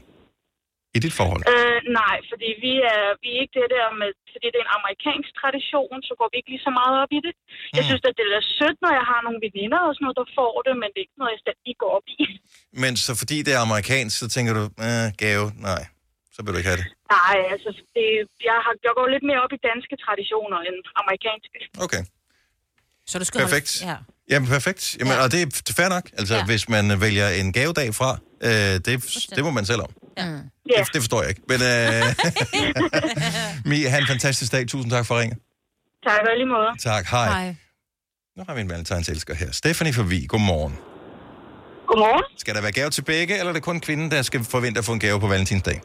I 0.97 0.99
dit 1.07 1.14
forhold? 1.20 1.43
Øh, 1.55 1.79
nej, 2.01 2.16
fordi 2.31 2.49
vi 2.64 2.73
er, 2.95 3.03
vi 3.23 3.29
er 3.35 3.39
ikke 3.43 3.55
det 3.61 3.68
der 3.77 3.87
med, 4.01 4.11
fordi 4.33 4.47
det 4.53 4.59
er 4.61 4.66
en 4.68 4.75
amerikansk 4.81 5.31
tradition, 5.43 5.95
så 6.09 6.12
går 6.18 6.29
vi 6.33 6.37
ikke 6.41 6.51
lige 6.55 6.64
så 6.68 6.73
meget 6.81 6.95
op 7.03 7.12
i 7.18 7.20
det. 7.27 7.35
Jeg 7.77 7.83
Mm. 7.83 7.89
synes, 7.89 8.03
at 8.09 8.14
det 8.18 8.25
er 8.41 8.45
sødt, 8.59 8.79
når 8.85 8.93
jeg 9.01 9.07
har 9.12 9.20
nogle 9.27 9.39
veninder 9.47 9.81
og 9.87 9.93
sådan 9.95 10.05
noget, 10.07 10.18
der 10.23 10.29
får 10.39 10.53
det, 10.66 10.73
men 10.83 10.89
det 10.93 10.99
er 11.01 11.07
ikke 11.09 11.20
noget, 11.23 11.33
jeg 11.35 11.55
lige 11.66 11.79
går 11.83 11.91
op 11.99 12.07
i. 12.20 12.20
Men 12.83 12.93
så 13.05 13.11
fordi 13.20 13.37
det 13.47 13.53
er 13.57 13.61
amerikansk, 13.68 14.14
så 14.23 14.27
tænker 14.35 14.53
du, 14.59 14.64
øh, 14.87 15.07
gave, 15.25 15.45
nej, 15.68 15.83
så 16.35 16.39
vil 16.43 16.51
du 16.53 16.59
ikke 16.61 16.70
have 16.73 16.81
det. 16.83 16.89
Nej, 17.15 17.37
altså, 17.53 17.71
det, 17.97 18.07
jeg, 18.49 18.59
har, 18.65 18.73
jeg 18.87 18.93
går 18.99 19.07
lidt 19.15 19.25
mere 19.31 19.41
op 19.45 19.53
i 19.59 19.61
danske 19.71 19.95
traditioner 20.05 20.59
end 20.69 20.77
amerikanske. 21.03 21.59
Okay. 21.87 22.03
Så 23.11 23.15
du 23.19 23.25
skal 23.25 23.41
Perfekt. 23.41 23.71
Holde, 23.73 23.93
ja. 23.93 23.99
Jamen, 24.31 24.49
perfekt. 24.49 24.83
Jamen, 24.99 25.13
ja. 25.13 25.23
Og 25.23 25.33
det 25.33 25.41
er 25.43 25.73
fair 25.81 25.89
nok. 25.89 26.05
Altså, 26.19 26.35
ja. 26.35 26.45
Hvis 26.45 26.69
man 26.69 27.01
vælger 27.01 27.29
en 27.29 27.53
gavedag 27.53 27.95
fra, 27.95 28.11
øh, 28.47 28.51
det, 28.87 28.95
det 29.37 29.45
må 29.45 29.51
man 29.51 29.67
selv 29.67 29.81
om. 29.87 29.91
Ja. 30.17 30.79
Det, 30.79 30.93
det 30.95 31.01
forstår 31.05 31.21
jeg 31.23 31.31
ikke. 31.31 31.43
Men 31.49 31.61
øh, 31.73 32.03
Mi, 33.71 33.83
have 33.83 34.01
en 34.01 34.07
fantastisk 34.07 34.53
dag. 34.53 34.69
Tusind 34.69 34.91
tak 34.93 35.07
for 35.07 35.21
ringet. 35.21 35.39
Tak, 36.09 36.21
og 36.27 36.33
i 36.35 36.37
lige 36.37 36.47
måde. 36.47 36.71
Tak, 36.81 37.05
hej. 37.07 37.55
Nu 38.37 38.45
har 38.49 38.55
vi 38.55 38.61
en 38.61 38.71
valentinselsker 38.71 39.35
her. 39.35 39.51
Stephanie 39.53 39.95
for 39.95 40.03
Vi, 40.03 40.27
godmorgen. 40.29 40.79
Godmorgen. 41.87 42.25
Skal 42.39 42.55
der 42.55 42.61
være 42.61 42.73
gave 42.73 42.91
til 42.91 43.03
begge, 43.03 43.39
eller 43.39 43.49
er 43.49 43.53
det 43.53 43.63
kun 43.63 43.81
kvinden, 43.81 44.11
der 44.11 44.23
skal 44.23 44.45
forvente 44.45 44.79
at 44.79 44.85
få 44.85 44.93
en 44.93 45.01
gave 45.01 45.21
på 45.21 45.27
valentinsdag? 45.27 45.81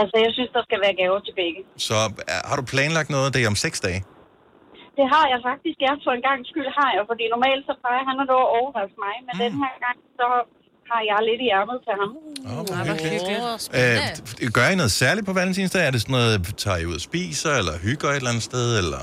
Altså, 0.00 0.16
jeg 0.24 0.30
synes, 0.36 0.50
der 0.56 0.62
skal 0.68 0.78
være 0.84 0.94
gaver 1.00 1.20
til 1.26 1.34
begge. 1.42 1.60
Så 1.88 1.98
er, 2.34 2.40
har 2.50 2.56
du 2.60 2.64
planlagt 2.72 3.10
noget, 3.16 3.28
det 3.34 3.40
er 3.44 3.48
om 3.54 3.58
seks 3.66 3.78
dage? 3.86 4.00
Det 4.98 5.06
har 5.14 5.24
jeg 5.32 5.40
faktisk. 5.50 5.78
Ja, 5.86 5.92
for 6.04 6.12
en 6.18 6.24
gang 6.28 6.38
skyld 6.50 6.68
har 6.78 6.90
jeg, 6.96 7.02
fordi 7.10 7.24
normalt 7.34 7.62
så 7.68 7.74
plejer 7.82 8.02
han 8.08 8.16
at 8.24 8.28
overraske 8.58 8.98
mig, 9.06 9.14
men 9.26 9.32
mm. 9.34 9.42
den 9.44 9.54
her 9.64 9.74
gang, 9.86 9.98
så 10.20 10.26
har 10.90 11.00
jeg 11.10 11.18
lidt 11.30 11.40
i 11.46 11.48
ærmet 11.58 11.78
til 11.86 11.94
ham. 12.00 12.10
Øh, 13.78 14.50
gør 14.56 14.66
I 14.72 14.76
noget 14.82 14.94
særligt 15.02 15.26
på 15.30 15.34
valentinsdag? 15.40 15.80
Er 15.86 15.92
det 15.94 16.00
sådan 16.04 16.16
noget, 16.18 16.34
tager 16.64 16.78
I 16.82 16.84
ud 16.90 16.96
og 17.00 17.04
spiser, 17.10 17.52
eller 17.60 17.74
hygger 17.86 18.08
et 18.10 18.16
eller 18.20 18.32
andet 18.32 18.46
sted, 18.50 18.68
eller... 18.82 19.02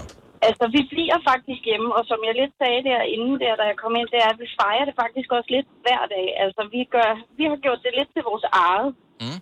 Altså, 0.50 0.66
vi 0.76 0.82
bliver 0.94 1.20
faktisk 1.32 1.62
hjemme, 1.70 1.90
og 1.98 2.04
som 2.12 2.20
jeg 2.28 2.34
lidt 2.42 2.54
sagde 2.62 2.82
derinde, 2.90 3.32
der, 3.44 3.54
da 3.60 3.64
jeg 3.72 3.78
kom 3.84 3.94
ind, 4.00 4.08
det 4.14 4.20
er, 4.26 4.30
at 4.36 4.40
vi 4.44 4.48
fejrer 4.62 4.86
det 4.90 4.96
faktisk 5.04 5.30
også 5.38 5.50
lidt 5.56 5.70
hver 5.86 6.04
dag. 6.16 6.28
Altså, 6.44 6.62
vi, 6.74 6.82
gør, 6.96 7.10
vi 7.40 7.44
har 7.52 7.58
gjort 7.66 7.82
det 7.86 7.94
lidt 8.00 8.12
til 8.16 8.24
vores 8.30 8.46
eget. 8.66 8.90
Mm. 9.24 9.40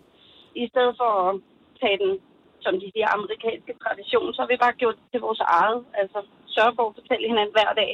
I 0.61 0.63
stedet 0.71 0.93
for 1.01 1.11
at 1.27 1.31
tage 1.81 1.97
den, 2.03 2.11
som 2.65 2.73
de 2.81 2.87
siger, 2.93 3.07
amerikanske 3.17 3.73
tradition, 3.83 4.27
så 4.35 4.39
har 4.43 4.49
vi 4.53 4.57
bare 4.65 4.75
gjort 4.81 4.95
det 4.99 5.07
til 5.13 5.21
vores 5.27 5.41
eget. 5.59 5.79
Altså, 6.01 6.19
sørge 6.55 6.73
for 6.77 6.83
at 6.89 6.93
fortælle 6.99 7.25
hinanden 7.31 7.53
hver 7.57 7.71
dag. 7.81 7.91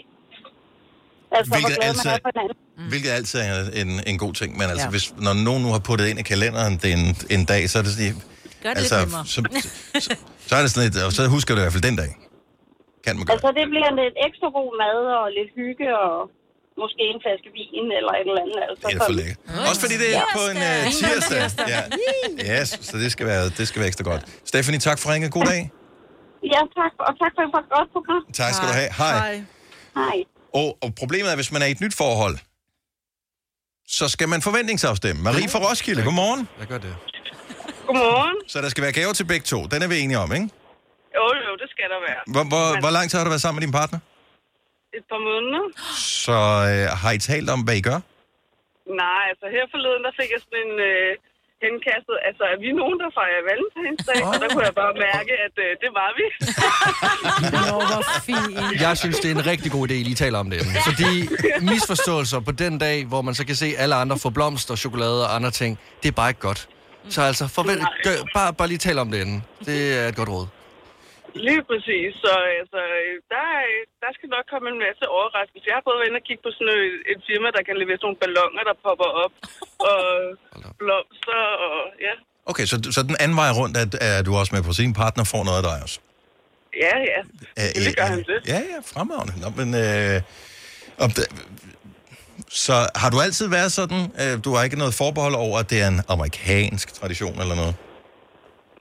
Altså, 1.37 1.49
Hvilket 1.53 1.69
hvor 1.69 1.79
glad 1.81 1.89
altså- 1.91 2.07
man 2.07 2.15
er 2.15 2.21
for 2.25 2.31
hinanden. 2.35 2.57
Mm. 2.79 2.89
Hvilket 2.91 3.11
altid 3.17 3.37
er 3.47 3.55
en, 3.81 3.91
en 4.11 4.17
god 4.23 4.33
ting. 4.41 4.49
Men 4.59 4.65
altså, 4.73 4.87
Ja. 4.89 4.93
hvis, 4.95 5.05
når 5.27 5.33
nogen 5.47 5.61
nu 5.65 5.69
har 5.75 5.81
puttet 5.89 6.05
ind 6.11 6.17
i 6.23 6.25
kalenderen 6.33 6.73
det 6.81 6.87
er 6.93 6.97
en, 7.03 7.09
en 7.35 7.43
dag, 7.53 7.61
så 7.71 7.75
er 7.79 7.83
det 7.87 7.91
sådan... 7.97 8.17
Gør 8.63 8.71
det 8.75 8.81
altså, 8.83 8.97
lidt 9.05 9.11
så, 9.33 9.39
så, 10.05 10.11
så, 10.49 10.53
er 10.57 10.61
det 10.63 10.69
sådan 10.73 10.85
lidt, 10.87 10.95
og 11.07 11.11
så 11.17 11.21
husker 11.35 11.51
du 11.53 11.59
i 11.61 11.63
hvert 11.65 11.75
fald 11.77 11.87
den 11.89 11.97
dag. 12.03 12.11
Kan 13.05 13.11
man 13.15 13.23
gøre. 13.25 13.33
Altså, 13.35 13.49
det 13.59 13.65
bliver 13.73 13.91
lidt 14.01 14.15
ekstra 14.27 14.47
god 14.59 14.71
mad 14.83 14.99
og 15.19 15.25
lidt 15.37 15.51
hygge 15.59 15.87
og 16.05 16.15
måske 16.83 17.03
en 17.13 17.19
flaske 17.25 17.49
vin 17.57 17.87
eller 17.99 18.11
et 18.19 18.27
eller 18.31 18.41
andet. 18.45 18.59
Altså, 18.69 18.83
Det 18.89 18.95
er 18.99 19.05
for 19.11 19.17
lækkert. 19.19 19.39
Også 19.69 19.79
fordi 19.83 19.95
det 20.03 20.09
er 20.19 20.25
på 20.37 20.43
en 20.53 20.57
uh, 20.69 20.81
tirsdag. 20.99 21.39
Ja. 21.73 21.81
Yes, 22.51 22.67
så 22.89 22.95
det 23.03 23.09
skal, 23.15 23.25
være, 23.31 23.43
det 23.59 23.65
skal 23.69 23.77
være 23.81 23.89
ekstra 23.91 24.05
godt. 24.11 24.21
Stephanie, 24.51 24.79
tak 24.87 24.97
for 25.01 25.07
ringet. 25.13 25.29
God 25.37 25.45
dag. 25.53 25.61
Ja, 26.53 26.61
tak. 26.79 26.91
Og 27.07 27.13
tak 27.21 27.31
for 27.35 27.41
et 27.63 27.69
godt 27.75 27.89
program. 27.95 28.21
Tak 28.41 28.51
skal 28.57 28.67
du 28.71 28.73
have. 28.81 28.89
Hej. 29.01 29.15
Hej. 29.99 30.17
Og, 30.59 30.67
og 30.83 30.89
problemet 31.01 31.31
er, 31.31 31.35
hvis 31.41 31.51
man 31.55 31.61
er 31.61 31.65
i 31.65 31.71
et 31.77 31.81
nyt 31.85 31.95
forhold, 32.03 32.35
så 33.87 34.05
skal 34.15 34.27
man 34.33 34.41
forventningsafstemme. 34.41 35.19
Marie 35.23 35.49
fra 35.49 35.59
Roskilde, 35.65 36.03
godmorgen. 36.03 36.41
Jeg 36.59 36.67
gør 36.67 36.77
det. 36.77 36.95
Godmorgen. 37.87 38.35
Så 38.47 38.61
der 38.61 38.69
skal 38.69 38.81
være 38.83 38.91
gaver 38.91 39.13
til 39.13 39.25
begge 39.31 39.43
to. 39.43 39.59
Den 39.73 39.81
er 39.81 39.87
vi 39.87 39.99
enige 39.99 40.19
om, 40.19 40.33
ikke? 40.33 40.49
Jo, 41.17 41.25
jo, 41.47 41.51
det 41.61 41.67
skal 41.73 41.87
der 41.93 41.99
være. 42.09 42.21
Hvor, 42.33 42.43
hvor, 42.51 42.79
hvor 42.79 42.89
lang 42.97 43.09
tid 43.09 43.17
har 43.19 43.25
du 43.25 43.29
været 43.29 43.41
sammen 43.41 43.59
med 43.59 43.67
din 43.67 43.73
partner? 43.79 43.99
Et 44.97 45.05
par 45.11 45.21
måneder. 45.29 45.63
Så 46.25 46.37
øh, 46.71 46.85
har 47.01 47.11
I 47.17 47.19
talt 47.31 47.49
om, 47.55 47.61
hvad 47.65 47.75
I 47.81 47.83
gør? 47.89 47.99
Nej, 49.03 49.23
altså 49.31 49.45
her 49.55 49.65
forleden, 49.73 50.01
der 50.07 50.13
fik 50.19 50.29
jeg 50.35 50.41
sådan 50.45 50.59
en 50.65 50.73
øh, 50.91 51.09
henkastet. 51.63 52.17
Altså, 52.27 52.43
er 52.53 52.57
vi 52.63 52.69
nogen, 52.81 52.97
der 53.03 53.09
fejrer 53.19 53.41
valentinsdag? 53.49 54.19
Oh. 54.23 54.31
Og 54.33 54.37
der 54.41 54.47
kunne 54.53 54.65
jeg 54.69 54.75
bare 54.83 54.93
mærke, 55.07 55.33
at 55.47 55.55
øh, 55.65 55.69
det 55.83 55.91
var 55.99 56.09
vi. 56.19 56.25
Nå, 57.55 57.63
hvor 57.89 58.03
fint. 58.29 58.81
Jeg 58.85 58.93
synes, 59.01 59.17
det 59.21 59.29
er 59.31 59.35
en 59.39 59.45
rigtig 59.53 59.69
god 59.75 59.83
idé, 59.87 59.95
I 60.01 60.03
lige 60.09 60.19
taler 60.25 60.39
om 60.43 60.49
det. 60.53 60.59
Fordi 60.89 61.11
misforståelser 61.71 62.39
på 62.39 62.51
den 62.63 62.73
dag, 62.85 62.97
hvor 63.11 63.21
man 63.27 63.33
så 63.39 63.43
kan 63.49 63.55
se 63.63 63.67
alle 63.83 63.95
andre 64.03 64.17
få 64.23 64.29
blomster, 64.37 64.75
chokolade 64.85 65.19
og 65.25 65.29
andre 65.37 65.51
ting, 65.61 65.71
det 66.01 66.07
er 66.13 66.17
bare 66.21 66.29
ikke 66.33 66.45
godt. 66.49 66.61
Så 67.09 67.21
altså, 67.21 67.47
forvent, 67.47 67.83
gør, 68.03 68.15
bare, 68.37 68.53
bare 68.53 68.67
lige 68.67 68.77
tale 68.87 69.01
om 69.01 69.11
det 69.11 69.19
inden. 69.25 69.43
Det 69.65 69.79
er 69.99 70.07
et 70.07 70.15
godt 70.15 70.29
råd. 70.29 70.47
Lige 71.47 71.63
præcis. 71.69 72.09
Så 72.23 72.33
altså, 72.61 72.81
der, 73.33 73.43
der 74.03 74.11
skal 74.17 74.27
nok 74.35 74.45
komme 74.53 74.67
en 74.73 74.79
masse 74.85 75.03
overraskelser. 75.17 75.67
Jeg 75.71 75.77
har 75.79 75.85
både 75.87 75.97
været 75.99 76.09
inde 76.09 76.21
og 76.21 76.25
kigge 76.29 76.43
på 76.45 76.51
sådan 76.55 76.71
et, 76.77 76.97
et 77.11 77.19
firma, 77.29 77.47
der 77.57 77.63
kan 77.67 77.75
levere 77.81 77.97
sådan 77.99 78.07
nogle 78.09 78.21
ballonger, 78.23 78.63
der 78.69 78.75
popper 78.85 79.09
op. 79.23 79.33
Og 79.91 80.03
blomster 80.81 81.41
og 81.65 81.75
ja. 82.07 82.13
Okay, 82.51 82.65
så, 82.71 82.75
så 82.95 83.01
den 83.09 83.17
anden 83.23 83.37
vej 83.43 83.51
rundt, 83.59 83.75
at, 83.83 83.91
er 84.01 84.21
du 84.27 84.31
også 84.41 84.51
med 84.55 84.63
på 84.69 84.73
sin 84.79 84.91
partner 85.01 85.23
får 85.33 85.43
noget 85.47 85.59
af 85.61 85.65
dig 85.69 85.77
også? 85.85 85.97
Ja, 86.85 86.95
ja. 87.11 87.19
Øh, 87.59 87.69
Det 87.85 87.97
gør 87.97 88.07
han 88.15 88.19
det. 88.31 88.39
Ja, 88.53 88.59
ja, 88.71 88.77
fremragende. 88.93 89.33
Nå, 89.43 89.47
men, 89.59 89.69
øh, 89.83 90.21
om 91.05 91.09
det, 91.17 91.25
så 92.49 92.75
har 92.95 93.09
du 93.09 93.17
altid 93.25 93.47
været 93.47 93.71
sådan? 93.71 94.01
Øh, 94.21 94.43
du 94.45 94.49
har 94.55 94.63
ikke 94.63 94.77
noget 94.77 94.93
forbehold 94.93 95.35
over, 95.35 95.59
at 95.59 95.69
det 95.69 95.81
er 95.81 95.87
en 95.87 96.01
amerikansk 96.07 96.93
tradition 96.93 97.41
eller 97.41 97.55
noget? 97.55 97.75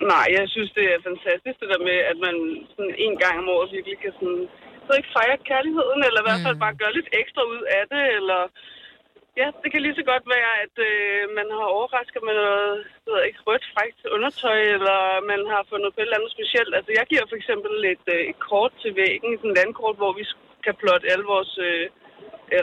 Nej, 0.01 0.27
jeg 0.39 0.49
synes, 0.49 0.71
det 0.79 0.87
er 0.95 1.07
fantastisk, 1.11 1.57
det 1.61 1.69
der 1.73 1.87
med, 1.89 1.99
at 2.11 2.19
man 2.27 2.37
sådan 2.77 2.95
en 3.07 3.17
gang 3.23 3.37
om 3.39 3.49
året 3.55 3.73
virkelig 3.73 3.99
kan 3.99 4.13
sådan, 4.21 4.49
så 4.87 4.93
ikke 4.97 5.15
fejre 5.17 5.47
kærligheden, 5.51 6.01
eller 6.07 6.21
i 6.21 6.27
hvert 6.27 6.45
fald 6.47 6.59
bare 6.65 6.81
gøre 6.83 6.97
lidt 6.97 7.11
ekstra 7.21 7.43
ud 7.55 7.63
af 7.79 7.85
det, 7.93 8.05
eller 8.19 8.41
ja, 9.41 9.47
det 9.63 9.69
kan 9.71 9.83
lige 9.83 9.99
så 9.99 10.05
godt 10.13 10.27
være, 10.37 10.53
at 10.65 10.77
øh, 10.91 11.21
man 11.39 11.49
har 11.57 11.69
overrasket 11.77 12.23
med 12.29 12.35
noget, 12.43 12.75
jeg 13.05 13.11
ved 13.13 13.23
ikke, 13.29 13.45
rødt 13.49 13.67
frækt 13.75 14.01
undertøj, 14.17 14.61
eller 14.77 15.01
man 15.33 15.41
har 15.53 15.63
fundet 15.71 15.91
på 15.93 15.99
et 16.01 16.07
eller 16.07 16.19
andet 16.19 16.37
specielt. 16.37 16.73
Altså, 16.79 16.91
jeg 16.99 17.07
giver 17.11 17.25
for 17.29 17.37
eksempel 17.41 17.73
et, 17.95 18.07
øh, 18.17 18.23
et 18.31 18.39
kort 18.51 18.73
til 18.83 18.93
væggen, 19.01 19.33
sådan 19.37 19.51
et 19.51 19.59
landkort, 19.61 19.97
hvor 20.01 20.13
vi 20.19 20.25
kan 20.65 20.75
plotte 20.83 21.11
alle 21.13 21.27
vores 21.35 21.53
øh, 21.69 21.87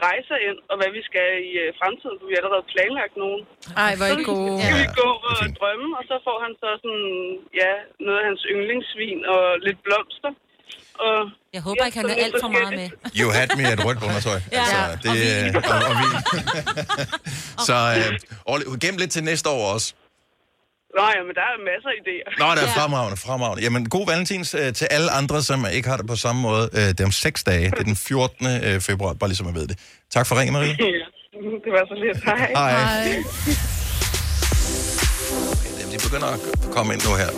rejser 0.09 0.38
ind, 0.47 0.57
og 0.71 0.75
hvad 0.79 0.89
vi 0.97 1.01
skal 1.09 1.27
i 1.49 1.51
øh, 1.63 1.69
fremtiden, 1.79 2.15
for 2.19 2.25
vi 2.29 2.33
har 2.36 2.41
allerede 2.41 2.65
planlagt 2.73 3.15
nogen. 3.23 3.41
Ej, 3.86 3.91
hvor 3.97 4.05
er 4.11 4.13
I 4.15 4.17
Så 4.23 4.27
gode. 4.31 4.55
kan 4.63 4.73
vi 4.81 4.86
gå 5.01 5.09
og 5.31 5.38
drømme, 5.59 5.88
og 5.99 6.03
så 6.09 6.15
får 6.27 6.38
han 6.45 6.51
så 6.61 6.69
sådan, 6.83 7.05
ja, 7.61 7.71
noget 8.05 8.19
af 8.21 8.25
hans 8.29 8.41
yndlingssvin 8.53 9.19
og 9.33 9.41
lidt 9.67 9.79
blomster. 9.86 10.31
Og, 11.05 11.17
Jeg 11.55 11.61
håber 11.67 11.83
ikke, 11.88 11.97
han 11.99 12.05
så 12.07 12.11
lidt 12.13 12.25
alt 12.25 12.36
for 12.45 12.51
meget 12.57 12.73
med. 12.81 12.88
You 13.19 13.27
had 13.38 13.49
me 13.59 13.63
et 13.75 13.81
rødt 13.86 13.99
undertøj. 14.07 14.39
Ja, 14.57 14.63
altså, 14.63 14.77
og 14.93 14.97
det, 15.03 15.11
vin. 15.45 15.55
og, 15.73 15.79
og 15.89 15.95
vin. 16.01 16.13
så 17.67 17.75
øh, 17.97 18.79
gem 18.83 18.95
lidt 19.01 19.11
til 19.15 19.23
næste 19.31 19.47
år 19.49 19.63
også. 19.75 19.88
Nå 20.97 21.03
ja, 21.15 21.21
men 21.27 21.33
der 21.39 21.45
er 21.51 21.55
masser 21.71 21.89
af 21.93 21.97
idéer. 22.03 22.29
Nå, 22.41 22.47
det 22.55 22.63
er 22.69 22.73
fremragende, 22.79 23.17
fremragende. 23.17 23.63
Jamen, 23.63 23.89
god 23.89 24.05
valentins 24.11 24.49
øh, 24.61 24.73
til 24.73 24.87
alle 24.91 25.09
andre, 25.11 25.41
som 25.49 25.65
ikke 25.73 25.89
har 25.89 25.97
det 25.97 26.07
på 26.07 26.15
samme 26.15 26.41
måde. 26.41 26.69
Øh, 26.73 26.79
det 26.79 26.99
er 26.99 27.05
om 27.05 27.11
seks 27.11 27.43
dage. 27.43 27.65
Det 27.71 27.79
er 27.79 27.83
den 27.83 27.95
14. 27.95 28.47
øh, 28.47 28.81
februar, 28.81 29.13
bare 29.13 29.29
ligesom 29.29 29.47
jeg 29.47 29.55
ved 29.55 29.67
det. 29.67 29.77
Tak 30.15 30.25
for 30.27 30.35
ringen, 30.39 30.53
Marie. 30.53 30.77
Ja, 31.35 31.41
det 31.65 31.71
var 31.77 31.85
så 31.91 31.95
lidt. 32.05 32.23
Hej. 32.25 32.51
Hej. 32.55 33.23
Jamen, 35.79 35.93
de 35.93 35.97
begynder 36.07 36.27
at 36.27 36.39
komme 36.75 36.93
ind 36.93 37.01
nu 37.09 37.15
her. 37.15 37.29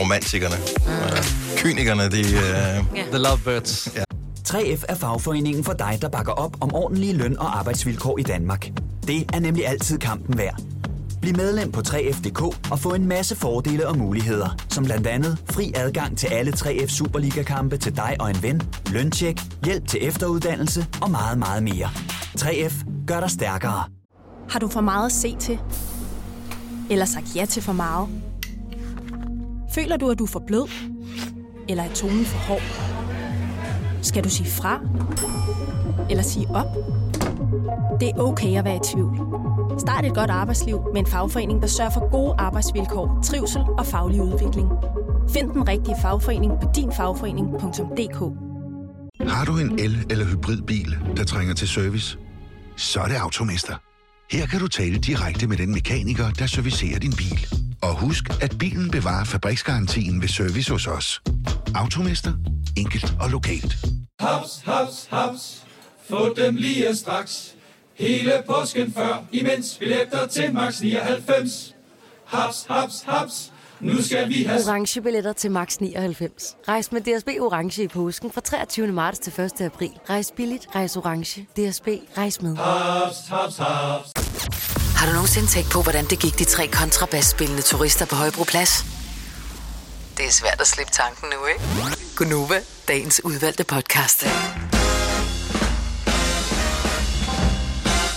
Romantikerne. 0.00 0.56
Øh, 0.90 1.22
kynikerne, 1.56 2.02
de... 2.10 2.20
Øh, 2.20 3.04
The 3.14 3.18
Lovebirds. 3.18 3.88
Ja. 3.96 4.02
3F 4.48 4.82
er 4.88 4.94
fagforeningen 4.94 5.64
for 5.64 5.72
dig, 5.72 5.98
der 6.02 6.08
bakker 6.08 6.32
op 6.32 6.56
om 6.60 6.74
ordentlige 6.74 7.12
løn- 7.16 7.38
og 7.38 7.58
arbejdsvilkår 7.58 8.18
i 8.18 8.22
Danmark. 8.22 8.66
Det 9.06 9.26
er 9.34 9.40
nemlig 9.40 9.66
altid 9.66 9.98
kampen 9.98 10.38
værd. 10.38 10.56
Bliv 11.26 11.36
medlem 11.36 11.72
på 11.72 11.80
3F.dk 11.80 12.42
og 12.72 12.78
få 12.78 12.94
en 12.94 13.06
masse 13.06 13.36
fordele 13.36 13.88
og 13.88 13.98
muligheder, 13.98 14.56
som 14.68 14.84
blandt 14.84 15.06
andet 15.06 15.38
fri 15.50 15.72
adgang 15.76 16.18
til 16.18 16.26
alle 16.26 16.52
3F 16.52 16.88
Superliga-kampe 16.88 17.76
til 17.76 17.96
dig 17.96 18.16
og 18.20 18.30
en 18.30 18.42
ven, 18.42 18.62
løntjek, 18.92 19.40
hjælp 19.64 19.88
til 19.88 20.08
efteruddannelse 20.08 20.86
og 21.02 21.10
meget, 21.10 21.38
meget 21.38 21.62
mere. 21.62 21.88
3F 22.38 22.84
gør 23.06 23.20
dig 23.20 23.30
stærkere. 23.30 23.84
Har 24.48 24.58
du 24.58 24.68
for 24.68 24.80
meget 24.80 25.06
at 25.06 25.12
se 25.12 25.36
til? 25.36 25.58
Eller 26.90 27.04
sagt 27.04 27.36
ja 27.36 27.44
til 27.44 27.62
for 27.62 27.72
meget? 27.72 28.08
Føler 29.74 29.96
du, 29.96 30.10
at 30.10 30.18
du 30.18 30.24
er 30.24 30.28
for 30.28 30.42
blød? 30.46 30.68
Eller 31.68 31.82
er 31.82 31.94
tonen 31.94 32.24
for 32.24 32.38
hård? 32.38 32.62
Skal 34.02 34.24
du 34.24 34.28
sige 34.28 34.50
fra? 34.50 34.80
Eller 36.10 36.22
sige 36.22 36.46
op? 36.50 36.76
Det 38.00 38.08
er 38.08 38.18
okay 38.18 38.58
at 38.58 38.64
være 38.64 38.76
i 38.76 38.80
tvivl. 38.84 39.45
Start 39.78 40.04
et 40.04 40.14
godt 40.14 40.30
arbejdsliv 40.30 40.80
med 40.92 41.00
en 41.00 41.06
fagforening, 41.06 41.62
der 41.62 41.68
sørger 41.68 41.90
for 41.90 42.10
gode 42.10 42.34
arbejdsvilkår, 42.38 43.20
trivsel 43.24 43.60
og 43.78 43.86
faglig 43.86 44.22
udvikling. 44.22 44.68
Find 45.30 45.50
den 45.50 45.68
rigtige 45.68 45.96
fagforening 46.02 46.52
på 46.62 46.68
dinfagforening.dk 46.76 48.18
Har 49.30 49.44
du 49.44 49.58
en 49.58 49.78
el- 49.78 50.06
eller 50.10 50.24
hybridbil, 50.26 50.98
der 51.16 51.24
trænger 51.24 51.54
til 51.54 51.68
service? 51.68 52.18
Så 52.76 53.00
er 53.00 53.06
det 53.08 53.14
Automester. 53.14 53.74
Her 54.30 54.46
kan 54.46 54.60
du 54.60 54.68
tale 54.68 54.98
direkte 54.98 55.46
med 55.46 55.56
den 55.56 55.72
mekaniker, 55.72 56.30
der 56.30 56.46
servicerer 56.46 56.98
din 56.98 57.12
bil. 57.12 57.46
Og 57.82 58.00
husk, 58.00 58.24
at 58.42 58.56
bilen 58.58 58.90
bevarer 58.90 59.24
fabriksgarantien 59.24 60.20
ved 60.22 60.28
service 60.28 60.72
hos 60.72 60.86
os. 60.86 61.22
Automester. 61.74 62.32
Enkelt 62.76 63.16
og 63.20 63.30
lokalt. 63.30 63.76
Haps, 64.20 64.62
haps, 64.64 65.06
haps. 65.10 65.62
Få 66.08 66.34
dem 66.36 66.54
lige 66.54 66.96
straks. 66.96 67.55
Hele 67.98 68.42
påsken 68.46 68.92
før, 68.92 69.24
imens 69.32 69.76
billetter 69.78 70.26
til 70.26 70.54
max 70.54 70.80
99. 70.80 71.74
Haps, 72.24 72.66
haps, 72.68 73.02
haps. 73.06 73.52
Nu 73.80 74.02
skal 74.02 74.28
vi 74.28 74.42
have... 74.42 74.60
Orange 74.68 75.00
billetter 75.00 75.32
til 75.32 75.50
max 75.50 75.76
99. 75.76 76.56
Rejs 76.68 76.92
med 76.92 77.00
DSB 77.00 77.28
Orange 77.40 77.82
i 77.82 77.88
påsken 77.88 78.32
fra 78.32 78.40
23. 78.40 78.86
marts 78.86 79.18
til 79.18 79.40
1. 79.40 79.60
april. 79.60 79.90
Rejs 80.10 80.32
billigt, 80.36 80.66
rejs 80.74 80.96
orange. 80.96 81.42
DSB, 81.42 81.88
rejs 82.18 82.42
med. 82.42 82.56
Haps, 82.56 83.16
haps, 83.28 83.56
haps. 83.56 84.12
Har 84.96 85.06
du 85.06 85.12
nogensinde 85.12 85.48
tænkt 85.48 85.70
på, 85.72 85.82
hvordan 85.82 86.04
det 86.04 86.18
gik 86.18 86.38
de 86.38 86.44
tre 86.44 86.66
kontrabasspillende 86.66 87.62
turister 87.62 88.06
på 88.06 88.14
Højbroplads? 88.14 88.84
Det 90.16 90.26
er 90.26 90.30
svært 90.30 90.60
at 90.60 90.66
slippe 90.66 90.92
tanken 90.92 91.28
nu, 91.28 91.46
ikke? 91.46 91.60
Gunova, 92.16 92.60
dagens 92.88 93.24
udvalgte 93.24 93.64
podcast. 93.64 94.26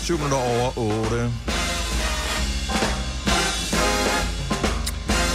7 0.09 0.17
minutter 0.17 0.37
over 0.37 0.77
8. 0.77 1.31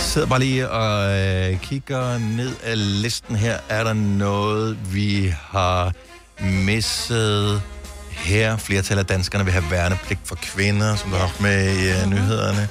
sidder 0.01 0.27
bare 0.29 0.39
lige 0.39 0.71
og 0.71 1.19
øh, 1.19 1.61
kigger 1.61 2.19
ned 2.19 2.53
af 2.63 3.03
listen 3.03 3.37
her. 3.37 3.59
Er 3.69 3.85
der 3.85 3.93
noget, 3.93 4.95
vi 4.95 5.35
har 5.41 5.93
misset 6.41 7.63
her? 8.11 8.57
Flertal 8.57 8.99
af 8.99 9.07
danskerne 9.07 9.45
vil 9.45 9.53
have 9.53 9.71
værnepligt 9.71 10.21
for 10.25 10.35
kvinder, 10.35 10.97
som 10.97 11.11
du 11.11 11.17
har 11.17 11.27
haft 11.27 11.41
med 11.41 11.65
i 11.65 11.91
øh, 11.91 12.11
nyhederne. 12.11 12.69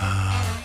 Ah, 0.00 0.55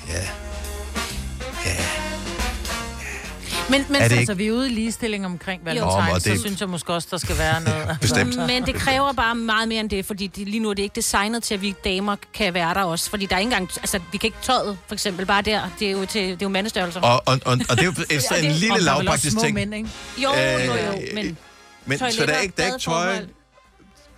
Men, 3.72 3.86
men 3.88 3.96
Er 4.02 4.08
det 4.08 4.18
altså, 4.18 4.20
ikke- 4.32 4.38
vi 4.38 4.48
er 4.48 4.52
ude 4.52 4.68
i 4.72 4.74
ligestilling 4.74 5.26
omkring 5.26 5.62
Jo, 5.62 5.66
Valentine, 5.66 6.14
og 6.16 6.22
så 6.22 6.30
det- 6.30 6.40
synes 6.40 6.60
jeg 6.62 6.70
måske 6.70 6.94
også, 6.94 7.08
der 7.12 7.18
skal 7.18 7.38
være 7.38 7.62
noget. 7.62 7.98
Bestemt. 8.02 8.38
Men 8.48 8.66
det 8.66 8.76
kræver 8.76 9.14
bare 9.14 9.36
meget 9.36 9.68
mere 9.68 9.80
end 9.80 9.90
det, 9.90 10.06
fordi 10.06 10.28
det, 10.28 10.48
lige 10.48 10.60
nu 10.60 10.70
er 10.70 10.74
det 10.74 10.84
ikke 10.84 10.96
designet 10.96 11.44
til, 11.44 11.54
at 11.54 11.62
vi 11.62 11.74
damer 11.84 12.16
kan 12.34 12.54
være 12.54 12.74
der 12.74 12.84
også. 12.84 13.10
Fordi 13.10 13.26
der 13.26 13.36
er 13.36 13.40
ikke 13.40 13.48
engang... 13.48 13.70
Altså, 13.78 14.00
vi 14.12 14.18
kan 14.18 14.28
ikke 14.28 14.38
tøjet, 14.42 14.78
for 14.88 14.94
eksempel, 14.96 15.26
bare 15.26 15.42
der. 15.42 15.62
Det 15.80 15.88
er 15.88 15.92
jo, 15.92 16.06
til, 16.06 16.22
det 16.22 16.32
er 16.32 16.38
jo 16.42 16.50
mandestørrelser. 16.50 17.02
Og, 17.02 17.24
og, 17.26 17.40
og, 17.46 17.60
og 17.70 17.78
det 17.78 17.80
er 17.80 17.86
jo 17.86 17.94
efter 18.16 18.36
Ja, 18.36 18.42
en 18.44 18.50
det- 18.50 18.60
lille 18.60 18.80
lavpraktisk 18.80 19.40
ting. 19.40 19.54
mænd, 19.54 19.74
ikke? 19.76 19.90
Jo, 20.18 20.30
jo, 20.34 20.74
jo, 20.74 20.74
Øh, 20.74 20.98
men... 21.14 21.38
Men 21.86 21.98
så 22.00 22.06
der 22.06 22.12
er 22.12 22.16
Toiletter, 22.16 22.40
ikke, 22.40 22.54
der 22.58 22.64
er 22.64 22.68
ikke 22.68 22.80
tøj. 22.80 23.18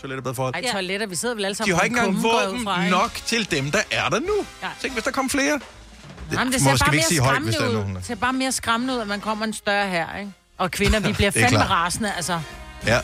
Toiletter, 0.01 0.23
badeforhold. 0.23 0.55
Ej, 0.55 0.71
toiletter, 0.71 1.07
vi 1.07 1.15
sidder 1.15 1.35
vel 1.35 1.45
alle 1.45 1.55
sammen 1.55 1.71
De 1.73 1.77
har 1.77 1.83
ikke 1.83 1.99
en 1.99 2.05
engang 2.05 2.23
våben 2.23 2.63
fra, 2.63 2.83
ikke? 2.83 2.95
nok 2.95 3.11
til 3.25 3.51
dem, 3.51 3.71
der 3.71 3.79
er 3.91 4.09
der 4.09 4.19
nu. 4.19 4.45
Ja. 4.63 4.67
Tænk, 4.81 4.93
hvis 4.93 5.03
der 5.03 5.11
kom 5.11 5.29
flere. 5.29 5.59
Jamen, 6.31 6.53
det 6.53 6.61
må 6.63 6.69
ser 6.69 6.75
skal 6.75 6.85
bare 6.85 6.91
mere 6.91 6.95
ikke 6.97 7.07
sige 7.07 7.19
højt, 7.21 7.41
hvis 7.41 7.55
skræmmende 7.55 7.59
der 7.59 7.65
er 7.65 7.69
ud. 7.69 7.73
nogen. 7.73 7.95
Det 7.95 8.05
ser 8.05 8.15
bare 8.15 8.33
mere 8.33 8.51
skræmmende 8.51 8.93
ud, 8.95 8.99
at 8.99 9.07
man 9.07 9.19
kommer 9.21 9.45
en 9.45 9.53
større 9.53 9.89
her, 9.89 10.17
ikke? 10.19 10.31
Og 10.57 10.71
kvinder, 10.71 10.99
vi 10.99 11.13
bliver 11.17 11.27
er 11.27 11.31
fandme 11.31 11.49
klart. 11.49 11.69
rasende, 11.69 12.11
altså. 12.15 12.39
Ja. 12.87 12.99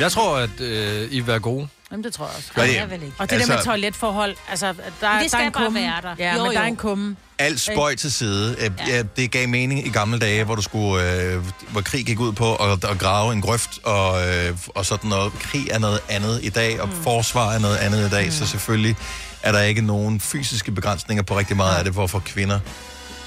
Jeg 0.00 0.12
tror, 0.12 0.36
at 0.36 0.60
øh, 0.60 1.08
I 1.10 1.20
vil 1.20 1.26
være 1.26 1.40
gode. 1.40 1.68
Jamen, 1.90 2.04
det 2.04 2.12
tror 2.14 2.24
jeg 2.26 2.34
også. 2.36 2.50
Er 2.56 2.66
det? 2.66 2.74
jeg 2.76 2.90
vil 2.90 3.02
ikke. 3.02 3.14
Og 3.18 3.30
det 3.30 3.30
der 3.30 3.36
Altså- 3.36 3.52
med 3.54 3.62
toiletforhold, 3.64 4.36
altså, 4.50 4.66
der, 4.66 4.72
det 4.72 4.82
der 5.00 5.08
er 5.08 5.28
skal 5.28 5.46
en 5.46 5.52
bare 5.52 5.64
kumme. 5.64 5.80
være 5.80 6.00
der. 6.02 6.14
Ja, 6.18 6.36
Jo, 6.36 6.42
men 6.42 6.52
der 6.52 6.58
er 6.58 6.62
jo. 6.64 6.68
en 6.68 6.76
kumme. 6.76 7.16
Alt 7.38 7.60
spøj 7.60 7.94
til 7.94 8.12
side. 8.12 8.56
Ja. 8.60 8.68
Ja, 8.96 9.02
det 9.16 9.30
gav 9.30 9.48
mening 9.48 9.86
i 9.86 9.90
gamle 9.90 10.18
dage, 10.18 10.44
hvor 10.44 10.54
du 10.54 10.62
skulle, 10.62 11.22
øh, 11.22 11.42
hvor 11.68 11.80
krig 11.80 12.06
gik 12.06 12.20
ud 12.20 12.32
på 12.32 12.56
at, 12.56 12.84
at 12.84 12.98
grave 12.98 13.32
en 13.32 13.40
grøft 13.40 13.78
og, 13.84 14.28
øh, 14.28 14.56
og 14.74 14.86
sådan 14.86 15.10
noget. 15.10 15.32
Krig 15.40 15.68
er 15.70 15.78
noget 15.78 16.00
andet 16.08 16.40
i 16.42 16.48
dag, 16.48 16.80
og 16.80 16.88
mm. 16.88 17.02
forsvar 17.02 17.52
er 17.52 17.58
noget 17.58 17.76
andet 17.76 18.06
i 18.06 18.10
dag, 18.10 18.24
mm. 18.26 18.32
så 18.32 18.46
selvfølgelig 18.46 18.96
er 19.44 19.52
der 19.52 19.60
ikke 19.60 19.82
nogen 19.82 20.20
fysiske 20.20 20.72
begrænsninger 20.72 21.22
på 21.22 21.38
rigtig 21.38 21.56
meget 21.56 21.76
af 21.78 21.84
det, 21.84 21.92
hvorfor 21.92 22.18
kvinder 22.18 22.58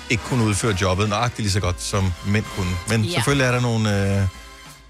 ikke 0.10 0.24
kunne 0.24 0.44
udføre 0.44 0.76
jobbet 0.82 1.10
nøjagtigt 1.10 1.40
lige 1.40 1.52
så 1.52 1.60
godt, 1.60 1.82
som 1.82 2.14
mænd 2.28 2.46
kunne. 2.56 2.72
Men 2.90 3.02
Ja. 3.02 3.08
ja. 3.10 3.14
selvfølgelig 3.14 3.46
er 3.46 3.52
der 3.52 3.62
nogle 3.62 4.18
øh, 4.22 4.28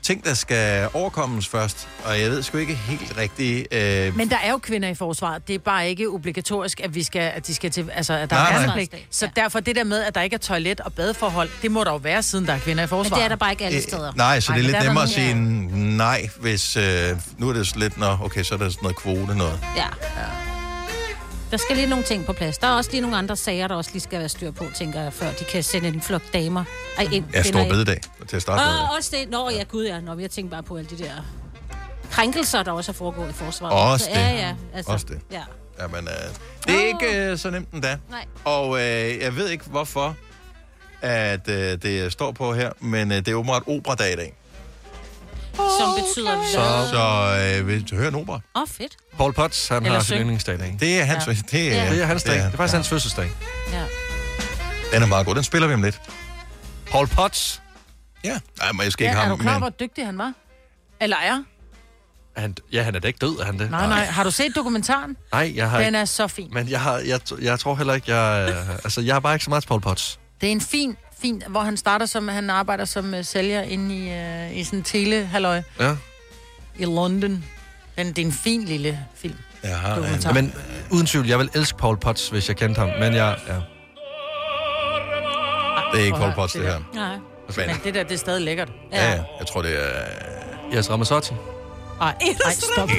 ting, 0.03 0.25
der 0.25 0.33
skal 0.33 0.87
overkommes 0.93 1.47
først, 1.47 1.87
og 2.05 2.19
jeg 2.21 2.29
ved 2.31 2.43
sgu 2.43 2.57
ikke 2.57 2.75
helt 2.75 3.17
rigtigt... 3.17 3.67
Øh, 3.73 4.15
Men 4.17 4.29
der 4.29 4.37
er 4.43 4.51
jo 4.51 4.57
kvinder 4.57 4.89
i 4.89 4.95
forsvaret. 4.95 5.47
Det 5.47 5.55
er 5.55 5.59
bare 5.59 5.89
ikke 5.89 6.07
obligatorisk, 6.09 6.79
at, 6.83 6.95
vi 6.95 7.03
skal, 7.03 7.21
at 7.35 7.47
de 7.47 7.55
skal 7.55 7.71
til... 7.71 7.89
Altså, 7.93 8.13
at 8.13 8.29
der 8.29 8.35
Nej, 8.35 8.63
er 8.63 8.65
nej. 8.65 8.87
Så 9.11 9.29
derfor 9.35 9.59
det 9.59 9.75
der 9.75 9.83
med, 9.83 10.03
at 10.03 10.15
der 10.15 10.21
ikke 10.21 10.33
er 10.33 10.37
toilet 10.37 10.79
og 10.81 10.93
badeforhold, 10.93 11.49
det 11.61 11.71
må 11.71 11.83
der 11.83 11.91
jo 11.91 11.97
være, 11.97 12.23
siden 12.23 12.47
der 12.47 12.53
er 12.53 12.59
kvinder 12.59 12.83
i 12.83 12.87
forsvaret. 12.87 13.11
Men 13.11 13.17
det 13.17 13.23
er 13.25 13.29
der 13.29 13.35
bare 13.35 13.51
ikke 13.51 13.65
alle 13.65 13.77
Øh, 13.77 13.83
steder. 13.83 14.11
Nej, 14.15 14.39
så 14.39 14.53
det 14.53 14.59
er 14.59 14.63
lidt 14.63 14.75
er 14.75 14.83
nemmere 14.83 15.03
at 15.03 15.09
sige 15.09 15.33
nej, 15.97 16.29
hvis... 16.39 16.77
Øh, 16.77 17.09
nu 17.37 17.49
er 17.49 17.53
det 17.53 17.75
lidt, 17.75 17.97
nå, 17.97 18.17
okay, 18.21 18.43
så 18.43 18.53
er 18.53 18.57
der 18.57 18.69
sådan 18.69 18.83
noget 18.83 18.97
kvote 18.97 19.37
noget. 19.37 19.59
Ja. 19.75 19.85
Der 21.51 21.57
skal 21.57 21.75
lige 21.75 21.87
nogle 21.87 22.03
ting 22.05 22.25
på 22.25 22.33
plads. 22.33 22.57
Der 22.57 22.67
er 22.67 22.71
også 22.71 22.91
lige 22.91 23.01
nogle 23.01 23.17
andre 23.17 23.35
sager, 23.35 23.67
der 23.67 23.75
også 23.75 23.89
lige 23.93 24.01
skal 24.01 24.19
være 24.19 24.29
styr 24.29 24.51
på, 24.51 24.65
tænker 24.75 25.01
jeg, 25.01 25.13
før 25.13 25.31
de 25.31 25.43
kan 25.43 25.63
sende 25.63 25.87
en 25.87 26.01
flok 26.01 26.21
damer 26.33 26.63
Ej, 26.97 27.07
ind. 27.11 27.25
Stor 27.43 27.59
ind. 27.59 27.69
bededag 27.69 28.01
til 28.27 28.35
at 28.35 28.41
starte 28.41 28.63
med. 28.65 28.79
Og 28.79 28.95
også 28.97 29.15
det. 29.19 29.29
Nå, 29.29 29.49
ja, 29.49 29.63
gud 29.63 29.85
ja. 29.85 29.99
Nå, 29.99 30.19
jeg 30.19 30.31
tænker 30.31 30.51
bare 30.51 30.63
på 30.63 30.77
alle 30.77 30.89
de 30.89 30.97
der 31.03 31.11
krænkelser, 32.11 32.63
der 32.63 32.71
også 32.71 32.91
er 32.91 32.93
foregået 32.93 33.29
i 33.29 33.33
forsvaret. 33.33 33.91
Også 33.91 34.05
Så, 34.05 34.11
det. 34.11 34.17
Ja, 34.19 34.29
ja. 34.35 34.55
Altså, 34.73 34.91
Også 34.91 35.05
det. 35.09 35.19
Ja. 35.31 35.41
Jamen, 35.81 36.07
øh, 36.07 36.35
det 36.67 36.75
er 36.83 36.87
ikke 36.87 37.31
øh, 37.31 37.37
så 37.37 37.49
nemt 37.49 37.71
endda. 37.73 37.97
Nej. 38.09 38.25
Og 38.45 38.77
øh, 38.79 39.17
jeg 39.21 39.35
ved 39.35 39.49
ikke, 39.49 39.65
hvorfor 39.65 40.15
at 41.01 41.49
øh, 41.49 41.55
det 41.81 42.11
står 42.11 42.31
på 42.31 42.53
her, 42.53 42.71
men 42.79 43.11
øh, 43.11 43.17
det 43.17 43.27
er 43.27 43.35
åbenbart 43.35 43.63
operadag 43.67 44.13
i 44.13 44.15
dag. 44.15 44.33
Som 45.79 45.89
betyder 45.99 46.43
Så, 46.53 46.89
så 46.91 47.59
øh, 47.59 47.67
vil 47.67 47.89
du 47.91 47.95
høre 47.95 48.07
en 48.07 48.15
opera? 48.15 48.39
Åh, 48.55 48.61
oh, 48.61 48.67
fedt. 48.67 48.97
Paul 49.17 49.33
Potts, 49.33 49.67
han 49.67 49.77
Eller 49.85 49.91
har 49.97 49.99
sin 49.99 50.05
syng. 50.07 50.19
yndlingsdag 50.21 50.55
i 50.55 50.57
dag. 50.57 50.77
Det 50.79 50.99
er 50.99 51.03
hans, 51.05 51.27
Ja. 51.27 51.31
ja. 51.31 51.37
det, 51.51 51.77
er, 51.77 51.83
Ja. 51.83 51.89
Det 51.93 52.01
er 52.01 52.05
hans 52.05 52.23
dag. 52.23 52.35
Det 52.35 52.43
er 52.45 52.51
faktisk 52.51 52.73
ja. 52.73 52.77
hans 52.77 52.89
fødselsdag. 52.89 53.29
Ja. 53.73 53.83
Den 54.93 55.03
er 55.03 55.07
meget 55.07 55.25
god. 55.25 55.35
Den 55.35 55.43
spiller 55.43 55.67
vi 55.67 55.73
om 55.73 55.83
lidt. 55.83 56.01
Paul 56.91 57.07
Potts, 57.07 57.61
Ja. 58.23 58.39
Nej, 58.59 58.71
men 58.71 58.81
jeg 58.83 58.91
skal 58.91 59.03
Ja, 59.03 59.09
ikke 59.09 59.17
er 59.17 59.21
have 59.21 59.31
du 59.31 59.35
ham. 59.35 59.39
klar, 59.39 59.51
Men, 59.53 59.61
hvor 59.61 59.69
dygtig 59.69 60.05
han 60.05 60.17
var? 60.17 60.33
Eller 61.01 61.17
er? 61.17 61.43
han, 62.37 62.55
ja, 62.71 62.83
han 62.83 62.95
er 62.95 62.99
da 62.99 63.07
ikke 63.07 63.17
død, 63.21 63.39
er 63.39 63.45
han 63.45 63.59
det? 63.59 63.71
Nej, 63.71 63.87
nej. 63.87 64.05
Har 64.05 64.23
du 64.23 64.31
set 64.31 64.55
dokumentaren? 64.55 65.17
Nej, 65.31 65.51
jeg 65.55 65.69
har 65.69 65.77
Den 65.77 65.87
ikke. 65.87 65.97
er 65.97 66.05
så 66.05 66.27
fin. 66.27 66.49
Men 66.53 66.69
jeg, 66.69 66.81
har, 66.81 66.97
jeg, 66.97 67.19
jeg 67.41 67.59
tror 67.59 67.75
heller 67.75 67.93
ikke, 67.93 68.15
jeg... 68.15 68.55
altså, 68.83 69.01
jeg 69.01 69.15
har 69.15 69.19
bare 69.19 69.33
ikke 69.35 69.43
så 69.43 69.49
meget 69.49 69.63
til 69.63 69.67
Paul 69.67 69.81
Potts. 69.81 70.19
Det 70.41 70.47
er 70.47 70.51
en 70.51 70.61
fin, 70.61 70.95
fin, 71.21 71.43
hvor 71.47 71.59
han 71.59 71.77
starter 71.77 72.05
som, 72.05 72.27
han 72.27 72.49
arbejder 72.49 72.85
som 72.85 73.13
uh, 73.13 73.19
sælger 73.25 73.61
inde 73.61 73.95
i, 73.95 74.07
uh, 74.51 74.57
i 74.57 74.63
sådan 74.63 74.79
en 74.79 74.83
telehalløj 74.83 75.61
Ja. 75.79 75.95
i 76.77 76.85
London. 76.85 77.43
Den, 77.97 78.07
det 78.07 78.17
er 78.19 78.25
en 78.25 78.31
fin 78.31 78.63
lille 78.65 78.99
film. 79.15 79.35
en, 79.63 79.95
Dokumentar. 79.95 80.33
Men 80.33 80.53
uden 80.91 81.05
tvivl, 81.05 81.27
jeg 81.27 81.39
vil 81.39 81.49
elske 81.55 81.77
Paul 81.77 81.97
Potts, 81.97 82.29
hvis 82.29 82.47
jeg 82.49 82.57
kendte 82.57 82.79
ham. 82.79 82.89
Men 82.99 83.13
jeg... 83.13 83.37
Ja. 83.47 83.53
det 85.93 86.01
er 86.01 86.05
ikke 86.05 86.17
Paul 86.17 86.33
Potts, 86.33 86.53
det 86.53 86.61
her. 86.63 86.79
Nej. 86.93 87.15
Men, 87.57 87.67
Men 87.67 87.75
det 87.83 87.93
der, 87.93 88.03
det 88.03 88.11
er 88.13 88.17
stadig 88.17 88.41
lækkert. 88.41 88.69
ja, 88.91 89.11
ja, 89.11 89.23
jeg 89.39 89.47
tror, 89.47 89.61
det 89.61 89.71
er... 89.83 90.05
Yes, 90.75 90.89
Ramazzotti. 90.89 91.33
Ej, 92.01 92.15
ej, 92.45 92.51
stop. 92.53 92.89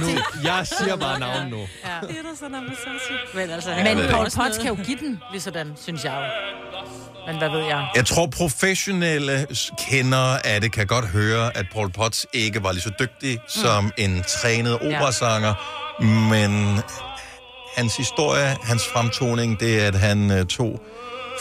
Nu, 0.00 0.08
jeg 0.44 0.66
siger 0.66 0.96
bare 0.96 1.18
navnet 1.20 1.50
nu. 1.50 1.58
Men, 3.34 3.50
altså, 3.50 3.70
men 3.70 4.10
Paul. 4.10 4.30
Potts 4.36 4.58
kan 4.58 4.66
jo 4.66 4.74
give 4.84 4.98
den, 4.98 5.20
lige 5.32 5.40
sådan, 5.40 5.72
synes 5.76 6.04
jeg 6.04 6.12
jo. 6.12 7.32
Men 7.32 7.38
hvad 7.38 7.50
ved 7.50 7.58
jeg? 7.60 7.88
Jeg 7.96 8.06
tror, 8.06 8.26
professionelle 8.26 9.46
kendere 9.78 10.46
af 10.46 10.60
det 10.60 10.72
kan 10.72 10.86
godt 10.86 11.04
høre, 11.08 11.56
at 11.56 11.66
Paul 11.72 11.90
Potts 11.92 12.26
ikke 12.32 12.62
var 12.62 12.72
lige 12.72 12.82
så 12.82 12.90
dygtig 13.00 13.34
mm. 13.34 13.48
som 13.48 13.92
en 13.98 14.24
trænet 14.28 14.74
operasanger, 14.74 15.54
men 16.30 16.80
hans 17.76 17.96
historie, 17.96 18.56
hans 18.62 18.82
fremtoning, 18.92 19.60
det 19.60 19.82
er, 19.82 19.88
at 19.88 19.94
han 19.94 20.30
øh, 20.30 20.46
tog 20.46 20.80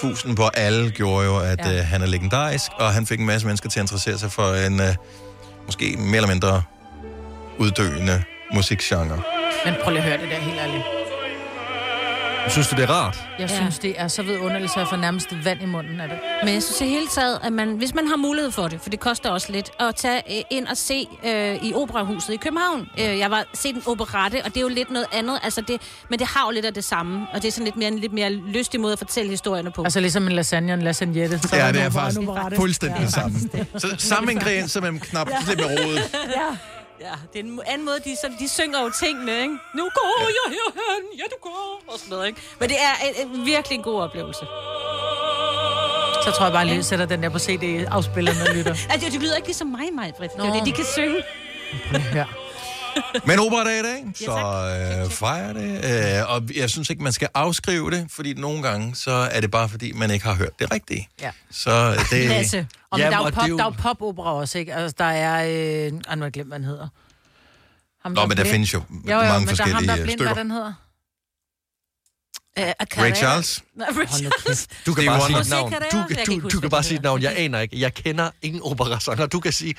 fusen 0.01 0.36
på 0.36 0.47
alle, 0.53 0.91
gjorde 0.91 1.25
jo, 1.25 1.38
at 1.39 1.59
Ja. 1.65 1.77
øh, 1.79 1.86
han 1.86 2.01
er 2.01 2.05
legendarisk, 2.05 2.71
og 2.79 2.93
han 2.93 3.05
fik 3.07 3.19
en 3.19 3.25
masse 3.25 3.47
mennesker 3.47 3.69
til 3.69 3.79
at 3.79 3.84
interessere 3.84 4.17
sig 4.17 4.32
for 4.32 4.53
en 4.53 4.79
øh, 4.82 4.95
måske 5.66 5.95
mere 5.97 6.16
eller 6.16 6.28
mindre 6.28 6.64
uddøende 7.57 8.24
musikgenre. 8.53 9.22
Men 9.66 9.74
prøv 9.84 9.91
lige 9.93 10.03
at 10.03 10.09
høre 10.09 10.22
det 10.22 10.30
der 10.30 10.39
helt 10.39 10.59
ærligt. 10.59 11.00
Synes 12.49 12.67
du, 12.67 12.75
det 12.75 12.83
er 12.83 12.89
rart? 12.89 13.17
Jeg 13.39 13.49
Ja. 13.49 13.55
synes, 13.55 13.79
det 13.79 13.93
er 13.97 14.07
så 14.07 14.23
vidunderligt, 14.23 14.71
så 14.73 14.79
jeg 14.79 14.87
får 14.89 14.97
nærmest 14.97 15.27
vand 15.45 15.61
i 15.61 15.65
munden 15.65 16.01
af 16.01 16.09
det. 16.09 16.17
Men 16.43 16.53
jeg 16.53 16.63
synes 16.63 16.81
i 16.81 16.85
hele 16.85 17.07
taget, 17.07 17.39
at 17.43 17.53
man, 17.53 17.69
hvis 17.71 17.93
man 17.95 18.07
har 18.07 18.15
mulighed 18.17 18.51
for 18.51 18.67
det, 18.67 18.81
for 18.81 18.89
det 18.89 18.99
koster 18.99 19.29
også 19.29 19.51
lidt, 19.51 19.69
at 19.79 19.95
tage 19.95 20.21
øh, 20.37 20.43
ind 20.49 20.67
og 20.67 20.77
se 20.77 21.07
øh, 21.25 21.55
i 21.63 21.73
Operahuset 21.73 22.33
i 22.33 22.37
København. 22.37 22.87
Øh, 22.99 23.19
jeg 23.19 23.31
var 23.31 23.43
set 23.53 23.75
en 23.75 23.81
operette, 23.85 24.41
og 24.45 24.49
det 24.49 24.57
er 24.57 24.61
jo 24.61 24.67
lidt 24.67 24.91
noget 24.91 25.07
andet, 25.13 25.39
altså 25.43 25.61
det, 25.61 25.81
men 26.09 26.19
det 26.19 26.27
har 26.27 26.45
jo 26.45 26.51
lidt 26.51 26.65
af 26.65 26.73
det 26.73 26.83
samme, 26.83 27.27
og 27.33 27.41
det 27.41 27.47
er 27.47 27.51
sådan 27.51 27.65
lidt 27.65 27.75
mere, 27.77 27.87
en 27.87 27.99
lidt 27.99 28.13
mere 28.13 28.29
lystig 28.29 28.79
måde 28.79 28.93
at 28.93 28.99
fortælle 28.99 29.29
historierne 29.31 29.71
på. 29.71 29.83
Altså 29.83 29.99
ligesom 29.99 30.27
en 30.27 30.31
lasagne 30.33 30.73
og 30.73 30.77
en 30.77 30.81
lasagnette. 30.83 31.39
Så 31.39 31.55
Ja, 31.55 31.71
det 31.71 31.81
er 31.81 31.89
faktisk 31.89 32.19
fuldstændig 32.55 33.01
det 33.01 33.13
samme. 33.13 33.39
Så 33.77 33.95
samme 33.97 34.31
ingredienser, 34.31 34.81
men 34.81 34.99
knap 34.99 35.29
lidt 35.47 35.59
med 35.59 35.65
rodet. 35.65 36.01
ja. 36.35 36.57
Ja, 37.05 37.13
det 37.33 37.39
er 37.39 37.43
en 37.43 37.61
anden 37.65 37.85
måde, 37.85 37.99
de, 38.05 38.15
så, 38.21 38.27
de 38.39 38.49
synger 38.49 38.81
jo 38.81 38.91
tingene, 39.03 39.31
ikke? 39.41 39.57
Nu 39.75 39.83
går 39.99 40.17
jeg 40.39 40.47
herhen, 40.57 41.03
ja 41.19 41.23
du 41.33 41.37
går, 41.41 41.81
og 41.87 41.99
sådan 41.99 42.09
noget, 42.09 42.27
ikke? 42.27 42.41
Men 42.59 42.69
det 42.69 42.77
er 42.87 42.93
en, 43.07 43.29
en 43.29 43.45
virkelig 43.45 43.75
en 43.75 43.83
god 43.83 44.01
oplevelse. 44.01 44.45
Så 46.25 46.31
tror 46.35 46.45
jeg 46.45 46.53
bare, 46.53 46.61
at 46.69 46.75
jeg 46.75 46.85
sætter 46.85 47.05
den 47.05 47.23
der 47.23 47.29
på 47.29 47.39
CD-afspilleren 47.39 48.41
og 48.47 48.55
lytter. 48.55 48.75
Altså, 48.93 49.09
det 49.09 49.21
lyder 49.21 49.35
ikke 49.35 49.47
ligesom 49.47 49.67
mig, 49.67 49.93
mig, 49.93 50.13
Britt. 50.17 50.33
Det 50.33 50.45
er 50.45 50.53
det, 50.53 50.65
de 50.65 50.71
kan 50.71 50.85
synge. 50.85 51.23
Ja. 52.19 52.25
Men 53.25 53.39
operadag 53.39 53.79
i 53.79 53.81
dag, 53.81 54.05
så 54.15 54.31
øh, 55.05 55.11
fejrer 55.11 55.53
det. 55.53 56.19
Øh, 56.21 56.29
og 56.35 56.55
jeg 56.55 56.69
synes 56.69 56.89
ikke, 56.89 57.03
man 57.03 57.13
skal 57.13 57.27
afskrive 57.33 57.91
det, 57.91 58.07
fordi 58.11 58.33
nogle 58.33 58.63
gange, 58.63 58.95
så 58.95 59.11
er 59.11 59.41
det 59.41 59.51
bare 59.51 59.69
fordi, 59.69 59.91
man 59.91 60.11
ikke 60.11 60.25
har 60.25 60.33
hørt 60.33 60.59
det 60.59 60.71
rigtige. 60.73 61.09
Ja. 61.21 61.31
Så 61.51 61.91
det... 62.11 62.29
Lasse. 62.29 62.67
Og 62.89 62.99
men 62.99 62.99
Jamen, 62.99 63.11
der 63.11 63.17
er 63.17 63.21
jo 63.21 63.25
og 63.27 63.33
pop, 63.33 63.43
er 63.43 63.47
jo- 63.47 63.57
der 63.57 63.65
er 63.65 63.71
popopera 63.71 64.33
også, 64.33 64.57
ikke? 64.57 64.73
Altså, 64.75 64.95
der 64.97 65.05
er... 65.05 65.43
Øh... 65.85 65.91
Nu 65.91 65.99
har 66.17 66.23
jeg 66.23 66.31
glemt, 66.31 66.49
hvad 66.49 66.57
han 66.59 66.65
hedder. 66.65 66.87
Ham, 68.03 68.11
Nå, 68.11 68.21
men 68.25 68.29
der 68.29 68.35
blind. 68.35 68.47
findes 68.53 68.73
jo 68.73 68.77
jo, 68.77 68.83
mange 68.93 69.13
jo, 69.13 69.17
men 69.17 69.21
der 69.21 69.25
er 69.25 69.31
ham, 69.33 69.47
forskellige, 69.47 69.87
der 69.87 69.93
er 69.93 69.97
øh, 69.97 70.03
blind, 70.03 70.17
stykker. 70.19 70.33
hvad 70.33 70.43
den 70.43 70.51
hedder. 70.51 70.73
Uh, 72.59 72.63
Ray 73.03 73.15
Charles? 73.15 73.63
Nej, 73.75 73.87
Ray 73.91 74.07
Charles. 74.07 74.67
Du 74.85 74.93
kan 74.93 75.05
bare 75.05 75.27
sige 75.27 75.39
et 75.39 75.49
navn. 75.49 75.71
Du, 75.71 75.77
du, 76.25 76.35
du, 76.35 76.39
huske, 76.39 76.61
kan 76.61 76.69
bare 76.69 76.83
sige 76.83 76.97
et 76.97 77.03
navn. 77.03 77.21
Jeg 77.21 77.33
aner 77.37 77.59
ikke. 77.59 77.79
Jeg 77.79 77.93
kender 77.93 78.29
ingen 78.41 78.61
operasanger. 78.63 79.25
Du 79.25 79.39
kan 79.39 79.51
sige... 79.51 79.75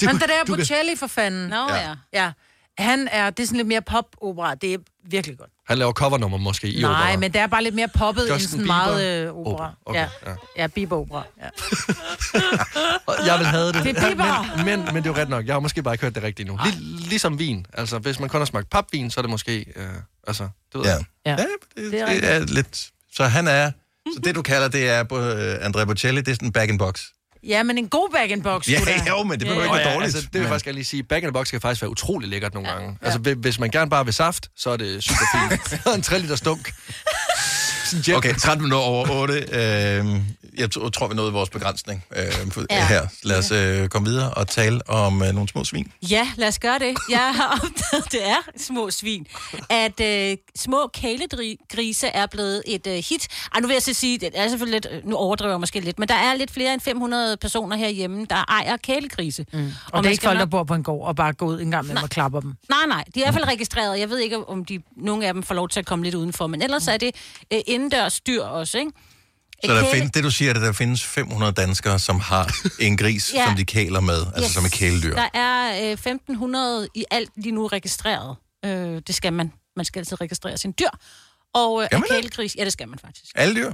Du, 0.00 0.06
Men 0.06 0.14
det 0.20 0.28
der 0.28 0.44
kan- 0.46 0.56
Bocelli 0.56 0.96
for 0.96 1.06
fanden. 1.06 1.48
Nå, 1.48 1.68
ja. 1.74 1.94
Ja. 2.12 2.32
Han 2.78 3.08
er, 3.12 3.30
det 3.30 3.42
er 3.42 3.46
sådan 3.46 3.56
lidt 3.56 3.68
mere 3.68 3.82
pop-opera. 3.82 4.54
Det 4.54 4.74
er 4.74 4.78
virkelig 5.04 5.38
godt. 5.38 5.50
Han 5.68 5.78
laver 5.78 5.92
covernummer 5.92 6.38
måske 6.38 6.68
i 6.72 6.82
Nej, 6.82 6.90
opera. 6.90 7.16
men 7.16 7.32
det 7.32 7.40
er 7.40 7.46
bare 7.46 7.62
lidt 7.62 7.74
mere 7.74 7.88
poppet 7.88 8.22
end 8.22 8.32
Justin 8.32 8.48
sådan 8.48 8.58
Bieber? 8.64 8.74
meget 8.74 9.24
øh, 9.26 9.34
opera. 9.34 9.52
Opera, 9.52 9.72
okay, 9.86 10.00
ja. 10.00 10.08
ja. 10.30 10.36
ja, 10.56 10.66
Bieber-opera. 10.66 11.22
Ja. 11.42 11.48
Og 13.06 13.14
Jeg 13.26 13.38
vil 13.38 13.46
have 13.46 13.66
det. 13.66 13.74
Det 13.84 13.96
er 13.98 14.08
Bieber. 14.08 14.56
Men, 14.56 14.64
men, 14.66 14.78
men 14.94 14.96
det 14.96 15.10
er 15.10 15.14
jo 15.14 15.20
ret 15.22 15.28
nok. 15.28 15.46
Jeg 15.46 15.54
har 15.54 15.60
måske 15.60 15.82
bare 15.82 15.94
ikke 15.94 16.04
hørt 16.04 16.14
det 16.14 16.22
rigtigt 16.22 16.48
nu. 16.48 16.58
Lig, 16.64 16.74
ligesom 17.08 17.38
vin. 17.38 17.66
Altså, 17.72 17.98
hvis 17.98 18.20
man 18.20 18.28
kun 18.28 18.40
har 18.40 18.44
smagt 18.44 18.70
papvin, 18.70 19.10
så 19.10 19.20
er 19.20 19.22
det 19.22 19.30
måske... 19.30 19.64
Øh, 19.76 19.86
altså, 20.26 20.48
det 20.72 20.78
ved 20.80 20.84
Ja. 20.84 20.90
jeg. 20.90 21.04
Ja. 21.26 21.30
Ja, 21.30 21.36
det, 21.36 21.46
det, 21.92 21.92
det 22.22 22.30
er 22.34 22.38
lidt... 22.38 22.90
Så 23.12 23.24
han 23.24 23.48
er... 23.48 23.70
Så 24.14 24.20
det, 24.24 24.34
du 24.34 24.42
kalder, 24.42 24.68
det 24.68 24.88
er 24.88 25.00
uh, 25.12 25.64
Andrea 25.66 25.84
Bocelli, 25.84 26.20
det 26.20 26.28
er 26.28 26.34
sådan 26.34 26.48
en 26.48 26.52
back 26.52 26.70
in 26.70 26.78
box. 26.78 27.04
Ja, 27.42 27.62
men 27.62 27.78
en 27.78 27.88
god 27.88 28.08
back-in-box. 28.12 28.68
Ja, 28.68 28.76
sgu 28.80 28.84
da. 28.84 29.04
jo, 29.08 29.22
men 29.22 29.38
det 29.40 29.48
behøver 29.48 29.62
ikke 29.62 29.68
Nå 29.68 29.74
være 29.78 29.88
ja, 29.88 29.94
dårligt. 29.94 30.14
Altså, 30.14 30.20
det 30.20 30.32
vil 30.34 30.40
jeg 30.40 30.48
faktisk 30.48 30.64
gerne 30.64 30.74
lige 30.74 30.84
sige. 30.84 31.02
Back 31.02 31.24
in 31.24 31.32
box 31.32 31.50
kan 31.50 31.60
faktisk 31.60 31.82
være 31.82 31.90
utrolig 31.90 32.28
lækkert 32.28 32.54
nogle 32.54 32.68
gange. 32.70 32.96
Altså, 33.02 33.18
hvi- 33.18 33.40
hvis 33.40 33.58
man 33.58 33.70
gerne 33.70 33.90
bare 33.90 34.04
vil 34.04 34.14
saft, 34.14 34.48
så 34.56 34.70
er 34.70 34.76
det 34.76 35.04
super 35.04 35.24
fint. 35.34 35.86
en 35.96 36.02
3 36.02 36.18
liter 36.18 36.36
stunk. 36.36 36.72
Jet. 38.08 38.16
Okay, 38.16 38.34
13 38.34 38.62
minutter 38.62 38.86
over 38.86 39.10
8. 39.10 39.34
Øh, 39.34 40.06
jeg 40.58 40.68
t- 40.76 40.90
tror, 40.90 41.08
vi 41.08 41.14
nåede 41.14 41.32
vores 41.32 41.50
begrænsning 41.50 42.04
øh, 42.16 42.50
for, 42.52 42.64
Ja. 42.70 42.86
her. 42.86 43.06
Lad 43.22 43.38
os 43.38 43.50
øh, 43.50 43.88
komme 43.88 44.08
videre 44.08 44.30
og 44.30 44.48
tale 44.48 44.88
om 44.90 45.22
øh, 45.22 45.32
nogle 45.32 45.48
små 45.48 45.64
svin. 45.64 45.92
Ja, 46.10 46.28
lad 46.36 46.48
os 46.48 46.58
gøre 46.58 46.78
det. 46.78 46.96
Jeg 47.10 47.32
har 47.34 47.48
opdaget, 47.64 48.12
det 48.12 48.28
er 48.28 48.36
små 48.56 48.90
svin, 48.90 49.26
at 49.70 50.00
øh, 50.00 50.36
små 50.56 50.90
kæledgrise 50.94 52.06
er 52.06 52.26
blevet 52.26 52.62
et 52.66 52.86
øh, 52.86 52.94
hit. 52.94 53.28
Ej, 53.54 53.60
nu 53.60 53.66
vil 53.66 53.74
jeg 53.74 53.82
så 53.82 53.92
sige, 53.94 54.18
det 54.18 54.30
er 54.34 54.48
selvfølgelig 54.48 54.80
lidt, 54.92 55.06
nu 55.06 55.16
overdriver 55.16 55.52
jeg 55.52 55.60
måske 55.60 55.80
lidt, 55.80 55.98
men 55.98 56.08
der 56.08 56.14
er 56.14 56.34
lidt 56.34 56.50
flere 56.50 56.72
end 56.74 56.80
500 56.80 57.36
personer 57.36 57.76
herhjemme, 57.76 58.26
der 58.30 58.44
ejer 58.48 58.76
kælegrise. 58.76 59.46
Mm. 59.52 59.58
Og, 59.58 59.64
og 59.64 59.72
det 59.92 59.98
er 59.98 60.02
man 60.02 60.04
ikke 60.10 60.16
skal 60.16 60.26
folk, 60.28 60.38
der 60.38 60.44
nok- 60.44 60.50
bor 60.50 60.64
på 60.64 60.74
en 60.74 60.82
gård 60.82 61.06
og 61.08 61.16
bare 61.16 61.32
går 61.32 61.46
ud 61.46 61.60
en 61.60 61.70
gang 61.70 61.86
med 61.86 61.96
og 62.02 62.10
klapper 62.10 62.40
dem. 62.40 62.54
Nej, 62.68 62.78
nej, 62.88 63.04
de 63.14 63.20
er 63.20 63.24
i 63.24 63.24
hvert 63.24 63.34
fald 63.34 63.48
registreret. 63.48 63.98
Jeg 64.00 64.10
ved 64.10 64.18
ikke, 64.18 64.48
om 64.48 64.64
de, 64.64 64.80
nogle 64.96 65.26
af 65.26 65.34
dem 65.34 65.42
får 65.42 65.54
lov 65.54 65.68
til 65.68 65.80
at 65.80 65.86
komme 65.86 66.04
lidt 66.04 66.14
udenfor, 66.14 66.46
men 66.46 66.62
ellers 66.62 66.88
er 66.88 66.96
det 66.96 67.14
øh, 67.52 67.60
indendørs 67.80 68.20
dyr 68.20 68.42
også, 68.42 68.78
ikke? 68.78 68.90
Så 69.64 69.74
der 69.74 69.90
findes, 69.92 70.10
det 70.10 70.24
du 70.24 70.30
siger, 70.30 70.50
er, 70.50 70.54
at 70.54 70.60
der 70.62 70.72
findes 70.72 71.04
500 71.04 71.52
danskere, 71.52 71.98
som 71.98 72.20
har 72.20 72.54
en 72.80 72.96
gris, 72.96 73.32
Ja. 73.34 73.44
som 73.44 73.56
de 73.56 73.64
kæler 73.64 74.00
med, 74.00 74.26
altså 74.26 74.42
Yes. 74.42 74.50
som 74.50 74.64
er 74.64 74.68
kæledyr. 74.68 75.14
Der 75.14 75.28
er 75.34 75.84
øh, 75.86 75.92
1500 75.92 76.88
i 76.94 77.04
alt 77.10 77.30
lige 77.36 77.52
nu 77.52 77.66
registreret. 77.66 78.36
Øh, 78.64 79.02
det 79.06 79.14
skal 79.14 79.32
man. 79.32 79.52
Man 79.76 79.84
skal 79.84 80.00
altid 80.00 80.20
registrere 80.20 80.58
sin 80.58 80.74
dyr. 80.78 80.88
Og 81.54 81.82
øh, 81.82 82.00
kælegris, 82.10 82.56
ja, 82.56 82.64
det 82.64 82.72
skal 82.72 82.88
man 82.88 82.98
faktisk. 82.98 83.24
Alle 83.34 83.54
dyr? 83.54 83.72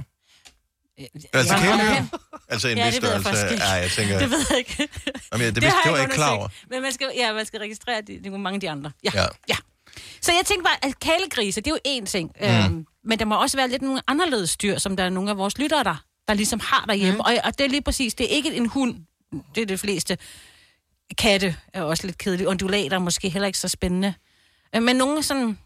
Altså 1.33 1.53
Ja, 1.55 1.59
kæledyr? 1.61 2.17
Altså 2.49 2.67
en 2.67 2.77
Ja, 2.77 2.85
vis 2.85 2.93
jeg 2.93 3.01
størrelse? 3.03 3.23
faktisk 3.29 3.51
ikke. 3.51 3.63
Ja, 3.63 3.71
jeg 3.71 3.91
tænker... 3.91 4.19
Det 4.19 4.29
ved 4.31 4.45
jeg 4.49 4.57
ikke. 4.57 4.87
Jamen, 5.31 5.41
ja, 5.41 5.45
det, 5.47 5.55
Det 5.55 5.63
vidste, 5.63 5.77
det 5.83 5.91
var 5.91 5.97
jeg 5.97 6.05
ikke 6.05 6.15
klar 6.15 6.31
over. 6.31 6.47
Men 6.69 6.81
man 6.81 6.91
skal, 6.91 7.07
ja, 7.15 7.33
man 7.33 7.45
skal 7.45 7.59
registrere 7.59 8.01
de, 8.01 8.19
de, 8.23 8.29
mange 8.29 8.55
af 8.55 8.59
de 8.61 8.69
andre. 8.69 8.91
Ja. 9.03 9.09
Ja. 9.13 9.25
ja. 9.49 9.55
Så 10.21 10.31
jeg 10.31 10.41
tænkte 10.45 10.63
bare, 10.63 10.89
at 10.89 10.99
kælegrise, 10.99 11.61
det 11.61 11.67
er 11.71 11.75
jo 11.85 12.01
én 12.01 12.05
ting. 12.05 12.31
Mm. 12.41 12.47
Øhm, 12.47 12.85
men 13.07 13.19
der 13.19 13.25
må 13.25 13.41
også 13.41 13.57
være 13.57 13.69
lidt 13.69 13.81
nogle 13.81 14.01
anderledes 14.07 14.57
dyr, 14.57 14.77
som 14.77 14.97
der 14.97 15.03
er 15.03 15.09
nogle 15.09 15.29
af 15.29 15.37
vores 15.37 15.57
lyttere, 15.57 15.83
der, 15.83 16.03
der 16.27 16.33
ligesom 16.33 16.59
har 16.59 16.85
derhjemme. 16.87 17.13
Mm. 17.13 17.19
Og, 17.19 17.33
og 17.43 17.57
det 17.57 17.65
er 17.65 17.69
lige 17.69 17.81
præcis, 17.81 18.13
det 18.13 18.23
er 18.25 18.35
ikke 18.35 18.55
en 18.55 18.65
hund. 18.65 18.95
Det 19.55 19.61
er 19.61 19.65
det 19.65 19.79
fleste. 19.79 20.17
Katte 21.17 21.55
er 21.73 21.81
også 21.81 22.05
lidt 22.07 22.17
kedelige. 22.17 22.47
Undulater 22.47 22.95
er 22.95 22.99
måske 22.99 23.29
heller 23.29 23.47
ikke 23.47 23.59
så 23.59 23.67
spændende. 23.67 24.13
Øh, 24.75 24.83
Men 24.83 24.95
nogle 24.95 25.23
sådan... 25.23 25.57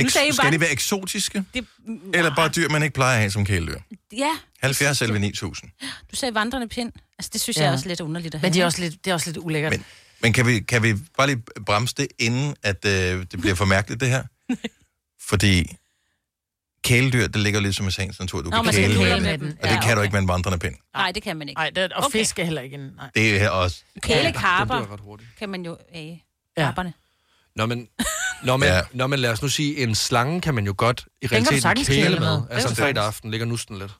Eks- 0.00 0.08
sagde 0.08 0.32
skal 0.32 0.42
bare- 0.44 0.52
de 0.52 0.60
være 0.60 0.72
eksotiske? 0.72 1.44
Det, 1.54 1.66
Eller 2.14 2.34
bare 2.34 2.48
dyr, 2.48 2.68
man 2.68 2.82
ikke 2.82 2.94
plejer 2.94 3.14
at 3.14 3.20
have 3.20 3.30
som 3.30 3.44
kæledyr? 3.44 3.78
ja, 4.12 4.30
70 4.62 5.02
eller 5.02 5.18
9000. 5.18 5.70
du 6.10 6.16
sagde 6.16 6.34
vandrende 6.34 6.68
pind. 6.68 6.92
Altså, 7.18 7.30
det 7.32 7.40
synes 7.40 7.56
Ja. 7.56 7.62
jeg 7.62 7.68
er 7.68 7.72
også 7.72 7.88
lidt 7.88 8.00
underligt 8.00 8.34
at 8.34 8.40
have. 8.40 8.46
Men 8.48 8.54
det 8.54 8.60
er 8.62 8.64
også 8.66 8.80
lidt, 8.80 9.04
det 9.04 9.10
er 9.10 9.14
også 9.14 9.26
lidt 9.30 9.36
ulækkert. 9.38 9.72
Men, 9.72 9.84
men 10.22 10.32
kan, 10.32 10.46
vi, 10.46 10.60
kan 10.60 10.82
vi 10.82 10.94
bare 11.16 11.26
lige 11.26 11.42
bremse 11.66 11.94
det, 11.96 12.08
inden 12.18 12.54
at 12.62 12.84
øh, 12.84 12.92
det 13.30 13.40
bliver 13.40 13.54
for 13.54 13.64
mærkeligt, 13.64 14.00
det 14.00 14.08
her? 14.08 14.22
Fordi 15.30 15.76
kæledyr, 16.84 17.26
det 17.26 17.36
ligger 17.36 17.60
lidt 17.60 17.76
som 17.76 17.88
i 17.88 17.90
sagens 17.90 18.20
natur. 18.20 18.42
Du 18.42 18.50
Nå, 18.50 18.62
kan 18.62 18.72
kæle 18.72 18.94
kæle 18.94 19.10
med 19.10 19.20
med 19.20 19.32
det. 19.32 19.40
dem. 19.40 19.48
Og 19.62 19.68
det 19.68 19.74
Ja, 19.74 19.80
kan 19.80 19.90
du 19.90 19.96
okay. 19.96 20.02
ikke 20.04 20.12
med 20.12 20.20
en 20.22 20.28
vandrende 20.28 20.58
pind. 20.58 20.74
Nej, 20.94 21.12
det 21.12 21.22
kan 21.22 21.36
man 21.36 21.48
ikke. 21.48 21.58
Nej, 21.58 21.70
det, 21.70 21.92
og 21.92 22.04
Okay. 22.04 22.18
fisk 22.18 22.38
er 22.38 22.44
heller 22.44 22.62
ikke 22.62 22.74
en... 22.74 22.80
Nej. 22.96 23.10
Det 23.14 23.42
er 23.42 23.48
også... 23.50 23.76
Kælekarper 24.02 24.96
kan 25.38 25.48
man 25.48 25.62
jo 25.64 25.76
æge. 25.94 26.24
Ja. 26.56 26.62
Karperne. 26.64 26.92
Når 27.56 27.66
man, 27.66 27.88
når 28.44 28.56
man, 28.56 28.68
Ja. 28.68 28.80
når 28.92 29.06
man 29.06 29.18
lad 29.18 29.30
os 29.30 29.42
nu 29.42 29.48
sige, 29.48 29.76
en 29.82 29.94
slange 29.94 30.40
kan 30.40 30.54
man 30.54 30.66
jo 30.66 30.74
godt 30.78 31.04
i 31.22 31.26
realiteten 31.26 31.84
kæle 31.84 32.02
kæle 32.02 32.20
med. 32.20 32.38
med. 32.38 32.42
Altså 32.50 32.68
en 32.68 32.76
fredag 32.76 33.04
aften 33.04 33.30
ligger 33.30 33.46
nusten 33.46 33.78
lidt. 33.78 33.92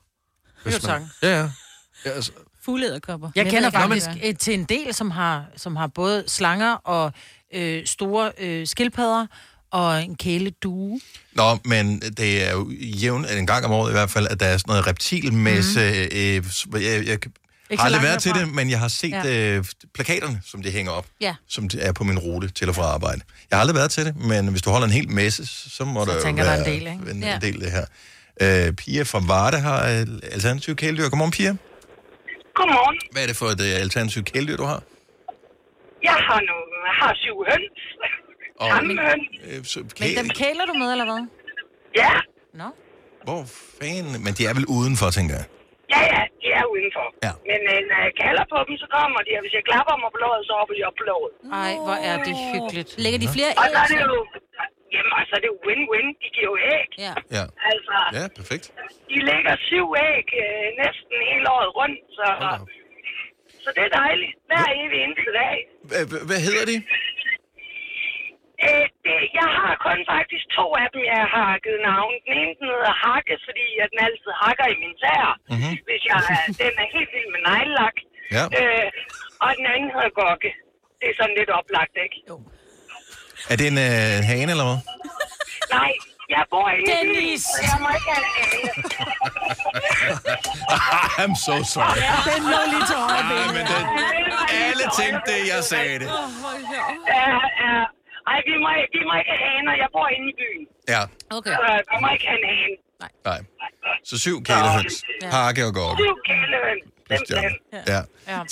Det 0.65 0.73
sagtens. 0.73 1.11
Ja, 1.23 1.29
ja. 1.39 1.49
ja 2.05 2.09
altså, 2.09 2.31
Fugleæderkopper. 2.65 3.29
Jeg 3.35 3.43
Men 3.43 3.53
kender 3.53 3.69
faktisk 3.69 4.07
et, 4.21 4.39
til 4.39 4.53
en 4.53 4.63
del, 4.63 4.93
som 4.93 5.11
har, 5.11 5.45
som 5.57 5.75
har 5.75 5.87
både 5.87 6.23
slanger 6.27 6.73
og 6.73 7.13
øh, 7.53 7.85
store 7.85 8.31
øh, 8.37 8.67
skildpadder 8.67 9.27
og 9.71 10.03
en 10.03 10.15
kæledue. 10.15 10.99
Nå, 11.33 11.57
men 11.65 11.99
det 11.99 12.47
er 12.47 12.51
jo 12.51 12.71
jævnt, 12.71 13.31
en 13.31 13.47
gang 13.47 13.65
om 13.65 13.71
året 13.71 13.89
i 13.89 13.93
hvert 13.93 14.09
fald, 14.09 14.27
at 14.29 14.39
der 14.39 14.45
er 14.45 14.57
sådan 14.57 14.71
noget 14.71 14.87
reptilmesse. 14.87 15.79
Mm. 15.79 15.85
Øh, 15.85 16.83
jeg, 16.83 17.05
jeg 17.07 17.13
Ikke 17.13 17.29
har 17.77 17.85
aldrig 17.85 18.03
været 18.03 18.21
til 18.21 18.33
det, 18.33 18.53
men 18.53 18.69
jeg 18.69 18.79
har 18.79 18.87
set 18.87 19.11
Ja. 19.11 19.55
øh, 19.57 19.65
plakaterne, 19.93 20.41
som 20.45 20.63
de 20.63 20.71
hænger 20.71 20.91
op, 20.91 21.05
Ja. 21.21 21.35
som 21.49 21.69
de 21.69 21.79
er 21.81 21.91
på 21.91 22.03
min 22.03 22.19
rute 22.19 22.49
til 22.49 22.69
og 22.69 22.75
fra 22.75 22.83
arbejde. 22.83 23.21
Jeg 23.49 23.57
har 23.57 23.61
aldrig 23.61 23.75
været 23.75 23.91
til 23.91 24.05
det, 24.05 24.15
men 24.15 24.47
hvis 24.47 24.61
du 24.61 24.69
holder 24.69 24.87
en 24.87 24.93
hel 24.93 25.09
messe, 25.09 25.45
så 25.77 25.85
må 25.85 26.05
Så 26.05 26.11
der 26.11 26.17
jo 26.17 26.23
tænker 26.23 26.43
der 26.43 26.49
være 26.51 26.59
en 26.59 26.65
del, 26.65 26.87
ikke? 26.87 27.11
en, 27.11 27.23
Ja. 27.23 27.35
en 27.35 27.41
del 27.41 27.59
det 27.61 27.71
her. 27.71 27.85
Øh, 28.41 28.73
Pia 28.73 29.03
fra 29.03 29.19
Varde 29.27 29.59
har 29.59 29.79
øh, 29.91 30.07
alternativ 30.31 30.75
kæledyr. 30.75 31.09
Godmorgen, 31.09 31.31
Pia. 31.31 31.51
Godmorgen. 32.55 32.97
Hvad 33.11 33.21
er 33.23 33.27
det 33.27 33.35
for 33.41 33.45
et 33.55 33.61
øh, 33.61 33.81
alternativ 33.85 34.23
kæledyr, 34.23 34.57
du 34.57 34.63
har? 34.73 34.83
Jeg 36.09 36.17
har, 36.27 36.39
nogle, 36.49 36.65
jeg 36.89 36.95
har 37.01 37.11
syv 37.23 37.35
høns. 37.49 37.79
Og, 38.63 38.67
Tamhøns. 38.69 39.25
øh, 39.47 39.59
så, 39.71 39.77
Men 39.79 40.07
kæ- 40.09 40.19
dem 40.21 40.29
kæler 40.41 40.65
du 40.69 40.73
med, 40.81 40.89
eller 40.95 41.05
hvad? 41.09 41.21
Ja, 42.01 42.13
Nå. 42.61 42.67
Hvor 43.27 43.41
fanden? 43.79 44.13
Men 44.25 44.31
de 44.37 44.41
er 44.49 44.53
vel 44.59 44.65
udenfor, 44.77 45.07
tænker 45.17 45.35
jeg. 45.39 45.47
ja, 45.93 46.01
ja, 46.13 46.21
de 46.41 46.47
er 46.59 46.65
udenfor. 46.75 47.07
Ja. 47.25 47.33
Men 47.49 47.59
øh, 47.73 47.79
når 47.89 47.99
jeg 48.07 48.13
kalder 48.23 48.43
på 48.53 48.57
dem, 48.67 48.75
så 48.83 48.87
kommer 48.97 49.19
de, 49.25 49.31
og 49.37 49.41
hvis 49.45 49.53
jeg 49.57 49.63
klapper 49.71 49.91
dem 49.97 50.03
op 50.07 50.13
på 50.17 50.21
låret, 50.25 50.41
så 50.49 50.53
hopper 50.59 50.75
de 50.77 50.81
op 50.89 50.95
på 51.01 51.05
låret. 51.11 51.31
Ej, 51.65 51.73
hvor 51.85 51.97
er 52.09 52.15
det 52.27 52.33
hyggeligt. 52.53 52.89
Lægger 53.03 53.19
de 53.23 53.27
flere 53.35 53.51
Og 53.61 53.65
æg? 53.67 53.71
så 53.75 53.79
er 53.85 53.87
det 53.93 53.99
så? 54.03 54.07
jo, 54.11 54.17
jamen, 54.95 55.13
altså, 55.19 55.33
det 55.41 55.45
er 55.49 55.53
jo 55.55 55.59
win-win. 55.67 56.07
De 56.23 56.27
giver 56.35 56.47
jo 56.51 56.55
æg. 56.75 56.89
Ja. 57.05 57.13
Ja, 57.37 57.45
Altså, 57.71 57.95
ja 58.17 58.23
perfekt. 58.39 58.65
de 59.11 59.17
lægger 59.29 59.53
syv 59.69 59.85
æg 60.09 60.27
øh, 60.43 60.65
næsten 60.81 61.15
hele 61.31 61.45
året 61.55 61.69
rundt, 61.79 61.99
så, 62.17 62.25
så 63.63 63.69
det 63.75 63.83
er 63.87 63.93
dejligt. 64.03 64.33
Hver 64.49 64.65
evig 64.81 64.97
eneste 65.05 65.31
dag. 65.41 65.55
Hva- 65.89 66.05
hva- 66.11 66.25
Hvad 66.29 66.39
hedder 66.47 66.65
de? 66.71 66.77
Øh, 68.67 68.85
det, 69.05 69.17
jeg 69.39 69.49
har 69.59 69.73
kun 69.87 69.99
faktisk 70.13 70.45
to 70.57 70.65
af 70.81 70.87
dem, 70.93 71.01
jeg 71.13 71.25
har 71.35 71.49
givet 71.63 71.81
navn. 71.91 72.13
Den 72.25 72.33
ene 72.41 72.53
den 72.59 72.67
hedder 72.73 72.93
Hakke, 73.03 73.35
fordi 73.47 73.65
at 73.83 73.87
den 73.91 73.99
altid 74.07 74.31
hakker 74.43 74.67
i 74.73 74.75
min 74.83 74.93
tær. 75.03 75.25
Mhm. 75.55 75.73
Hvis 75.87 76.01
jeg, 76.11 76.19
den 76.61 76.73
er 76.83 76.87
helt 76.95 77.09
vild 77.15 77.29
med 77.35 77.41
neglelak. 77.49 77.97
Ja. 78.35 78.43
Øh, 78.59 78.87
og 79.43 79.49
den 79.57 79.65
anden 79.73 79.89
hedder 79.95 80.13
Gokke. 80.21 80.51
Det 80.99 81.05
er 81.11 81.15
sådan 81.19 81.35
lidt 81.39 81.51
oplagt, 81.59 81.95
ikke? 82.05 82.17
Jo. 82.29 82.35
Er 83.51 83.55
det 83.59 83.65
en 83.73 83.79
øh, 83.89 84.15
hane, 84.29 84.49
eller 84.55 84.67
hvad? 84.69 84.79
Nej, 85.77 85.91
Jeg 86.35 86.43
bor 86.53 86.67
i 86.69 86.81
Dennis! 86.91 87.43
jeg 87.69 87.77
må 87.83 87.89
ikke 87.97 88.09
have 88.15 88.25
en. 88.43 88.69
I'm 91.21 91.35
so 91.45 91.55
sorry. 91.73 91.99
Den 92.29 92.43
lå 92.53 92.59
lige 92.73 92.85
til 92.91 92.97
højre 93.05 93.47
men 93.57 93.65
den, 93.73 93.85
alle 94.65 94.85
tænkte 94.99 95.21
det, 95.31 95.39
jeg 95.53 95.61
sagde 95.71 95.95
det. 96.01 96.09
Ja, 97.15 97.29
ja. 97.63 97.75
Ej, 98.31 98.37
vi 98.49 98.53
må, 98.63 98.69
vi 98.95 99.01
må 99.07 99.13
ikke 99.21 99.31
have 99.35 99.43
aner. 99.57 99.73
Jeg 99.83 99.89
bor 99.95 100.07
inde 100.15 100.27
i 100.33 100.35
byen. 100.41 100.63
Ja, 100.93 101.01
Okay. 101.37 101.55
Så 101.59 101.65
der 101.89 101.97
må 102.03 102.07
ikke 102.15 102.25
have 102.29 102.39
en 102.43 102.47
ane. 102.55 102.75
nej. 103.29 103.39
Så 104.09 104.15
syv 104.25 104.37
kælehøns, 104.49 104.95
hakke 105.35 105.61
og 105.69 105.73
gorke. 105.79 105.97
Syv 106.03 106.15
kælehøn. 106.29 106.79
Stjerne. 107.25 107.55
Ja. 107.93 108.01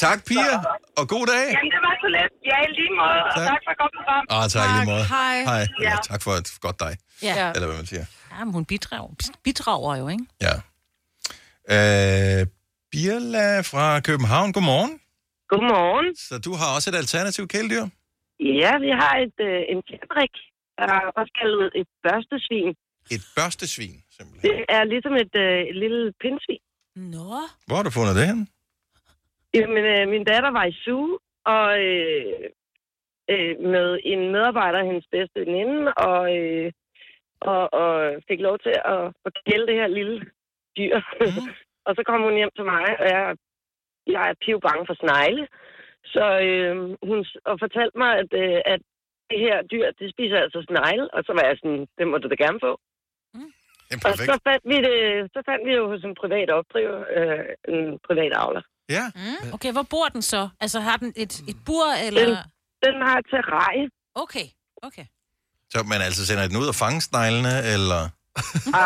Tak, 0.05 0.25
Pia, 0.29 0.53
og 0.99 1.05
god 1.15 1.25
dag. 1.33 1.45
Jamen, 1.55 1.71
det 1.75 1.81
var 1.87 1.93
så 2.03 2.07
let. 2.17 2.31
Ja, 2.51 2.57
i 2.67 2.71
lige 2.79 2.93
måde. 3.01 3.19
Og 3.27 3.31
Tak. 3.37 3.47
tak 3.51 3.61
for 3.67 3.73
godt 3.81 3.93
program. 3.97 4.23
Ah, 4.29 4.49
tak 4.55 4.65
i 4.69 4.73
lige 4.77 4.89
måde. 4.93 5.05
Hej. 5.15 5.37
Hej. 5.49 5.63
Ja. 5.81 5.89
Ja, 5.89 5.95
tak 6.09 6.21
for 6.23 6.31
et 6.31 6.47
godt 6.61 6.79
dig. 6.79 6.93
Ja. 7.23 7.51
Eller 7.55 7.67
hvad 7.67 7.77
man 7.77 7.85
siger. 7.85 8.05
Ja, 8.39 8.43
men 8.45 8.53
hun 8.53 8.65
bidrager, 8.65 9.13
bidrager 9.43 9.95
jo, 9.95 10.07
ikke? 10.07 10.25
Ja. 10.47 10.55
Øh, 11.75 12.47
Birla 12.91 13.61
fra 13.61 13.99
København, 13.99 14.53
godmorgen. 14.53 14.99
Godmorgen. 15.49 16.15
Så 16.27 16.37
du 16.37 16.53
har 16.55 16.75
også 16.75 16.89
et 16.89 16.95
alternativt 16.95 17.49
kæledyr? 17.51 17.85
Ja, 18.39 18.77
vi 18.85 18.89
har 18.89 19.15
et, 19.25 19.37
øh, 19.39 19.61
en 19.73 19.81
kældrik, 19.89 20.35
der 20.77 20.85
er 20.93 21.11
også 21.19 21.33
kaldet 21.41 21.71
et 21.75 21.87
børstesvin. 22.03 22.75
Et 23.15 23.23
børstesvin, 23.35 23.97
simpelthen. 24.17 24.51
Det 24.51 24.65
er 24.69 24.83
ligesom 24.83 25.13
et, 25.13 25.35
øh, 25.45 25.61
et 25.71 25.75
lille 25.75 26.13
pindsvin. 26.21 26.63
Nå. 26.95 27.31
Hvor 27.65 27.75
har 27.75 27.83
du 27.83 27.89
fundet 27.89 28.15
det 28.15 28.27
hen? 28.27 28.47
Jamen, 29.53 29.83
øh, 29.93 30.03
min 30.13 30.23
datter 30.23 30.51
var 30.51 30.65
i 30.65 30.75
suge, 30.83 31.17
og 31.45 31.65
øh, 31.85 32.25
øh, 33.33 33.53
med 33.73 33.99
en 34.03 34.31
medarbejder, 34.31 34.83
hendes 34.89 35.07
bedste 35.11 35.39
veninde, 35.39 35.93
og, 35.93 36.37
øh, 36.37 36.71
og, 37.41 37.73
og 37.81 37.91
fik 38.27 38.39
lov 38.39 38.59
til 38.59 38.75
at, 38.93 39.01
kælde 39.47 39.67
det 39.67 39.75
her 39.81 39.87
lille 39.87 40.17
dyr. 40.77 40.95
Mm. 41.21 41.49
og 41.87 41.91
så 41.95 42.01
kom 42.05 42.21
hun 42.21 42.35
hjem 42.39 42.53
til 42.55 42.65
mig, 42.65 42.85
og 43.01 43.05
jeg, 43.13 43.35
jeg 44.07 44.23
er 44.29 44.41
piv 44.45 44.57
bange 44.67 44.85
for 44.89 44.95
snegle. 45.03 45.47
Så 46.13 46.25
øh, 46.47 46.75
hun 47.09 47.19
og 47.49 47.55
fortalte 47.63 47.97
mig, 48.03 48.11
at, 48.21 48.29
øh, 48.43 48.59
at 48.73 48.81
det 49.29 49.39
her 49.45 49.57
dyr, 49.71 49.85
det 49.99 50.07
spiser 50.15 50.37
altså 50.45 50.59
snegle, 50.69 51.07
og 51.15 51.19
så 51.27 51.31
var 51.37 51.43
jeg 51.47 51.55
sådan, 51.61 51.81
det 51.97 52.05
må 52.07 52.15
du 52.17 52.27
da 52.29 52.37
gerne 52.45 52.59
få. 52.67 52.73
Ja, 53.91 53.95
Og 54.07 54.13
så 54.29 54.35
fandt 54.47 54.63
vi 54.71 54.77
det, 54.87 54.97
så 55.33 55.39
fandt 55.49 55.63
vi 55.67 55.71
jo 55.79 55.83
hos 55.91 56.01
en 56.09 56.15
privat 56.21 56.49
opdriver, 56.57 56.99
øh, 57.17 57.45
en 57.73 57.99
privat 58.07 58.33
avler. 58.43 58.63
Ja. 58.97 59.05
Mm. 59.15 59.53
Okay, 59.55 59.71
hvor 59.75 59.85
bor 59.93 60.07
den 60.15 60.21
så? 60.21 60.41
Altså, 60.63 60.79
har 60.79 60.97
den 60.97 61.13
et, 61.23 61.33
et 61.51 61.57
bur, 61.65 61.87
eller... 62.07 62.25
Den, 62.25 62.37
den 62.85 62.95
har 63.07 63.17
et 63.21 63.27
terrarie. 63.33 63.89
Okay, 64.23 64.47
okay. 64.87 65.05
Så 65.73 65.77
man 65.91 66.01
altså 66.07 66.21
sender 66.27 66.47
den 66.47 66.57
ud 66.61 66.67
og 66.73 66.75
fange 66.83 67.01
sneglene, 67.01 67.55
eller... 67.73 68.01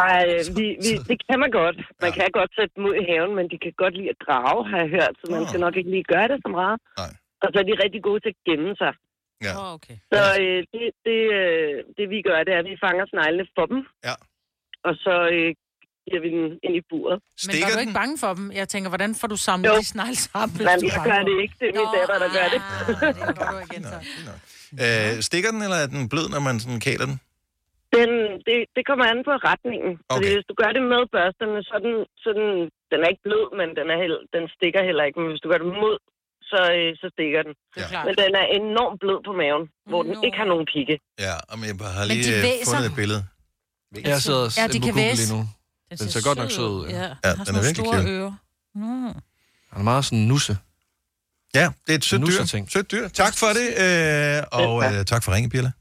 Ej, 0.03 0.23
vi, 0.57 0.65
vi, 0.85 0.91
det 1.09 1.17
kan 1.27 1.37
man 1.43 1.51
godt. 1.61 1.77
Man 2.03 2.11
ja. 2.11 2.15
kan 2.17 2.27
godt 2.39 2.51
sætte 2.57 2.73
dem 2.75 2.83
ud 2.89 2.95
i 3.01 3.05
haven, 3.11 3.31
men 3.37 3.45
de 3.51 3.57
kan 3.63 3.73
godt 3.83 3.93
lide 3.99 4.13
at 4.15 4.19
grave, 4.25 4.59
har 4.69 4.77
jeg 4.83 4.89
hørt. 4.97 5.13
Så 5.19 5.25
man 5.35 5.43
skal 5.49 5.61
nok 5.65 5.75
ikke 5.79 5.91
lige 5.95 6.07
gøre 6.13 6.27
det 6.31 6.37
så 6.45 6.49
meget. 6.59 6.77
Nej. 7.01 7.11
Og 7.43 7.47
så 7.51 7.57
er 7.61 7.65
de 7.69 7.81
rigtig 7.83 8.01
gode 8.07 8.19
til 8.23 8.31
at 8.35 8.39
gemme 8.49 8.71
sig. 8.81 8.93
Ja. 9.45 9.53
Oh, 9.59 9.67
okay. 9.77 9.95
Så 10.13 10.21
øh, 10.43 10.59
det, 10.73 10.83
det, 11.07 11.19
øh, 11.39 11.75
det 11.97 12.05
vi 12.13 12.19
gør, 12.27 12.37
det 12.45 12.53
er, 12.55 12.59
at 12.63 12.67
vi 12.71 12.75
fanger 12.85 13.05
sneglene 13.13 13.45
for 13.57 13.65
dem. 13.71 13.79
Ja. 14.07 14.15
Og 14.87 14.93
så 15.05 15.15
øh, 15.35 15.49
giver 16.07 16.21
vi 16.25 16.29
den 16.37 16.45
ind 16.65 16.75
i 16.81 16.83
buret. 16.89 17.17
Men 17.47 17.53
var 17.63 17.69
du 17.77 17.79
ikke 17.85 17.99
bange 18.01 18.15
for 18.23 18.31
dem? 18.37 18.45
Jeg 18.61 18.67
tænker, 18.73 18.89
hvordan 18.93 19.11
får 19.19 19.27
du 19.33 19.37
samlet 19.47 19.69
Jo. 19.69 19.75
de 19.79 19.85
snegle 19.93 20.15
sammen? 20.15 20.57
du 20.57 20.63
er 20.63 20.69
jeg 20.95 21.01
gør 21.11 21.21
det 21.29 21.35
ikke. 21.43 21.55
Det 21.59 21.67
er 21.71 21.75
min 21.81 21.89
datter, 21.97 22.17
der 22.23 22.29
gør 22.37 22.47
det. 22.53 22.61
Øh, 24.85 25.21
stikker 25.21 25.51
den, 25.51 25.61
eller 25.61 25.75
er 25.75 25.87
den 25.87 26.09
blød, 26.09 26.29
når 26.29 26.39
man 26.39 26.59
sådan 26.59 26.79
kæler 26.79 27.05
den? 27.05 27.19
Den, 27.97 28.09
det, 28.47 28.57
det 28.75 28.83
kommer 28.89 29.05
an 29.11 29.19
på 29.29 29.33
retningen. 29.49 29.91
Okay. 29.97 30.11
Fordi 30.13 30.27
hvis 30.35 30.47
du 30.49 30.53
gør 30.61 30.71
det 30.77 30.83
med 30.93 31.01
børsterne, 31.15 31.57
så 31.67 31.73
er 31.79 31.83
den, 31.87 31.95
så 32.23 32.29
den, 32.39 32.47
den 32.91 32.97
er 33.03 33.09
ikke 33.11 33.23
blød, 33.27 33.45
men 33.59 33.67
den, 33.77 33.85
er 33.93 33.97
held, 34.03 34.17
den 34.35 34.43
stikker 34.55 34.81
heller 34.89 35.03
ikke. 35.07 35.17
Men 35.21 35.29
hvis 35.31 35.41
du 35.43 35.47
gør 35.51 35.59
det 35.63 35.69
mod, 35.83 35.95
så, 36.51 36.59
øh, 36.77 36.89
så 37.01 37.05
stikker 37.15 37.41
den. 37.47 37.53
Klart. 37.91 38.05
Men 38.07 38.13
den 38.21 38.31
er 38.41 38.45
enormt 38.61 38.97
blød 39.03 39.19
på 39.27 39.31
maven, 39.41 39.63
hvor 39.89 40.01
den 40.07 40.15
ikke 40.27 40.37
har 40.41 40.47
nogen 40.53 40.65
pigge. 40.73 40.95
Ja, 41.25 41.35
og 41.49 41.55
jeg 41.69 41.75
har 41.99 42.05
Men 42.07 42.11
lige 42.11 42.23
de 42.27 42.31
øh, 42.37 42.65
fundet 42.69 42.87
et 42.91 42.95
billede. 43.01 43.21
Jeg 44.11 44.19
sidder 44.27 44.45
Ja, 44.57 44.61
ja, 44.61 44.67
de 44.73 44.79
kan 44.85 44.93
Google 44.97 45.15
lige 45.21 45.33
nu. 45.35 45.41
Den, 45.89 45.97
den 45.99 46.07
ser 46.13 46.23
godt 46.29 46.37
nok 46.41 46.51
sød 46.57 46.69
ud. 46.79 46.85
Ja. 46.87 46.93
Ja, 46.97 47.07
Ja, 47.25 47.29
den 47.31 47.37
har 47.39 47.45
den 47.47 47.55
er 47.59 47.63
virkelig 47.67 47.85
store 47.85 48.03
ører. 48.15 48.33
Mm. 48.75 49.13
Han 49.71 49.77
er 49.83 49.87
meget 49.91 50.05
sådan 50.05 50.25
nusse. 50.33 50.53
Ja, 51.59 51.65
det 51.85 51.91
er 51.93 51.97
et 52.01 52.05
sødt 52.05 52.21
dyr. 52.21 52.65
Sødt 52.75 52.91
dyr. 52.91 53.07
Tak 53.07 53.33
for 53.41 53.49
det, 53.59 53.67
øh, 53.83 54.59
og 54.59 54.73
øh, 54.85 55.05
tak 55.11 55.23
for 55.23 55.31
ringen, 55.35 55.49
Birla. 55.53 55.71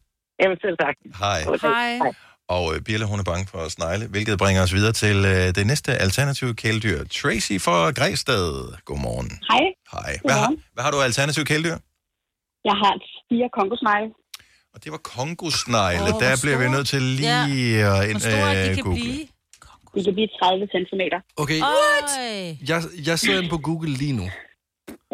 Jamen 0.43 0.59
selv 0.65 0.77
tak. 0.85 0.97
Hej. 1.25 1.41
Hej. 1.63 2.13
Og 2.49 2.75
øh, 2.75 2.81
Birla, 2.87 3.05
hun 3.13 3.19
er 3.19 3.27
bange 3.33 3.47
for 3.53 3.59
at 3.59 3.73
snegle, 3.73 4.07
hvilket 4.07 4.39
bringer 4.39 4.63
os 4.63 4.73
videre 4.75 4.93
til 4.93 5.17
øh, 5.17 5.55
det 5.59 5.67
næste 5.67 5.91
alternative 6.07 6.55
kæledyr. 6.55 6.99
Tracy 7.05 7.57
fra 7.67 7.91
Græsted. 7.91 8.47
Godmorgen. 8.85 9.31
Hej. 9.51 9.65
Hej. 9.93 10.19
Hvad 10.25 10.35
har, 10.35 10.55
hvad 10.75 10.85
har 10.85 10.91
du 10.91 11.01
af 11.01 11.05
alternative 11.05 11.45
kæledyr? 11.45 11.77
Jeg 12.65 12.77
har 12.83 12.93
fire 13.31 13.49
kongosnegle. 13.59 14.11
Og 14.75 14.85
det 14.85 14.93
var 14.93 14.99
kongosnegle. 15.17 16.03
Oh, 16.03 16.11
hvor 16.11 16.21
der 16.21 16.39
bliver 16.43 16.59
vi 16.59 16.65
store. 16.65 16.77
nødt 16.77 16.89
til 16.89 17.03
lige 17.03 17.79
ja. 17.79 18.03
at 18.03 18.11
ind, 18.11 18.21
øh, 18.27 18.85
google. 18.87 19.29
De 19.95 20.05
kan 20.05 20.15
blive 20.15 20.29
30 20.43 20.67
cm. 20.75 21.03
Okay, 21.43 21.59
jeg, 22.71 22.79
jeg 23.07 23.19
sidder 23.19 23.39
inde 23.39 23.49
på 23.49 23.59
Google 23.59 23.91
lige 24.03 24.13
nu. 24.13 24.27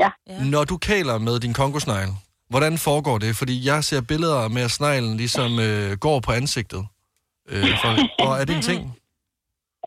Ja. 0.03 0.11
Når 0.55 0.65
du 0.65 0.77
kæler 0.77 1.19
med 1.19 1.41
din 1.41 1.55
kongosnegle, 1.55 2.13
hvordan 2.53 2.75
foregår 2.89 3.17
det? 3.25 3.33
Fordi 3.41 3.57
jeg 3.71 3.81
ser 3.89 4.01
billeder 4.13 4.43
med, 4.55 4.63
at 4.69 4.75
sneglen 4.79 5.15
ligesom 5.23 5.51
øh, 5.67 5.91
går 6.07 6.19
på 6.27 6.31
ansigtet. 6.41 6.83
Øh, 7.53 7.73
for, 7.83 7.91
og 8.25 8.33
er 8.41 8.45
det 8.45 8.55
en 8.57 8.69
ting? 8.71 8.81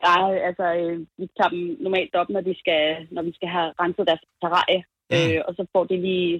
Ja, 0.06 0.16
altså, 0.48 0.66
øh, 0.80 0.96
vi 1.20 1.26
tager 1.36 1.52
dem 1.54 1.62
normalt 1.86 2.14
op, 2.20 2.28
når, 2.34 2.42
de 2.48 2.54
skal, 2.62 2.82
når 3.14 3.22
vi 3.28 3.32
skal 3.38 3.48
have 3.56 3.68
renset 3.82 4.04
deres 4.10 4.24
terrarie. 4.42 4.82
Mm. 5.10 5.16
Øh, 5.18 5.40
og 5.46 5.52
så 5.58 5.62
får 5.74 5.84
de 5.90 5.96
lige, 6.06 6.30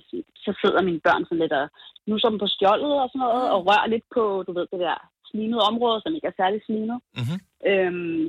så 0.45 0.51
sidder 0.63 0.83
mine 0.89 1.01
børn 1.07 1.25
sådan 1.25 1.43
lidt 1.43 1.55
og 1.61 1.67
nu 2.09 2.15
som 2.19 2.35
på 2.43 2.47
skjoldet 2.55 2.93
og 3.03 3.09
sådan 3.11 3.25
noget, 3.27 3.45
og 3.55 3.59
rører 3.69 3.89
lidt 3.95 4.07
på, 4.17 4.23
du 4.47 4.53
ved, 4.59 4.67
det 4.73 4.81
der 4.87 4.97
slimede 5.29 5.63
område, 5.71 5.99
som 6.03 6.15
ikke 6.17 6.29
er 6.33 6.39
særlig 6.41 6.61
slimet. 6.67 6.99
Mm-hmm. 7.19 7.39
Øhm, 7.71 8.27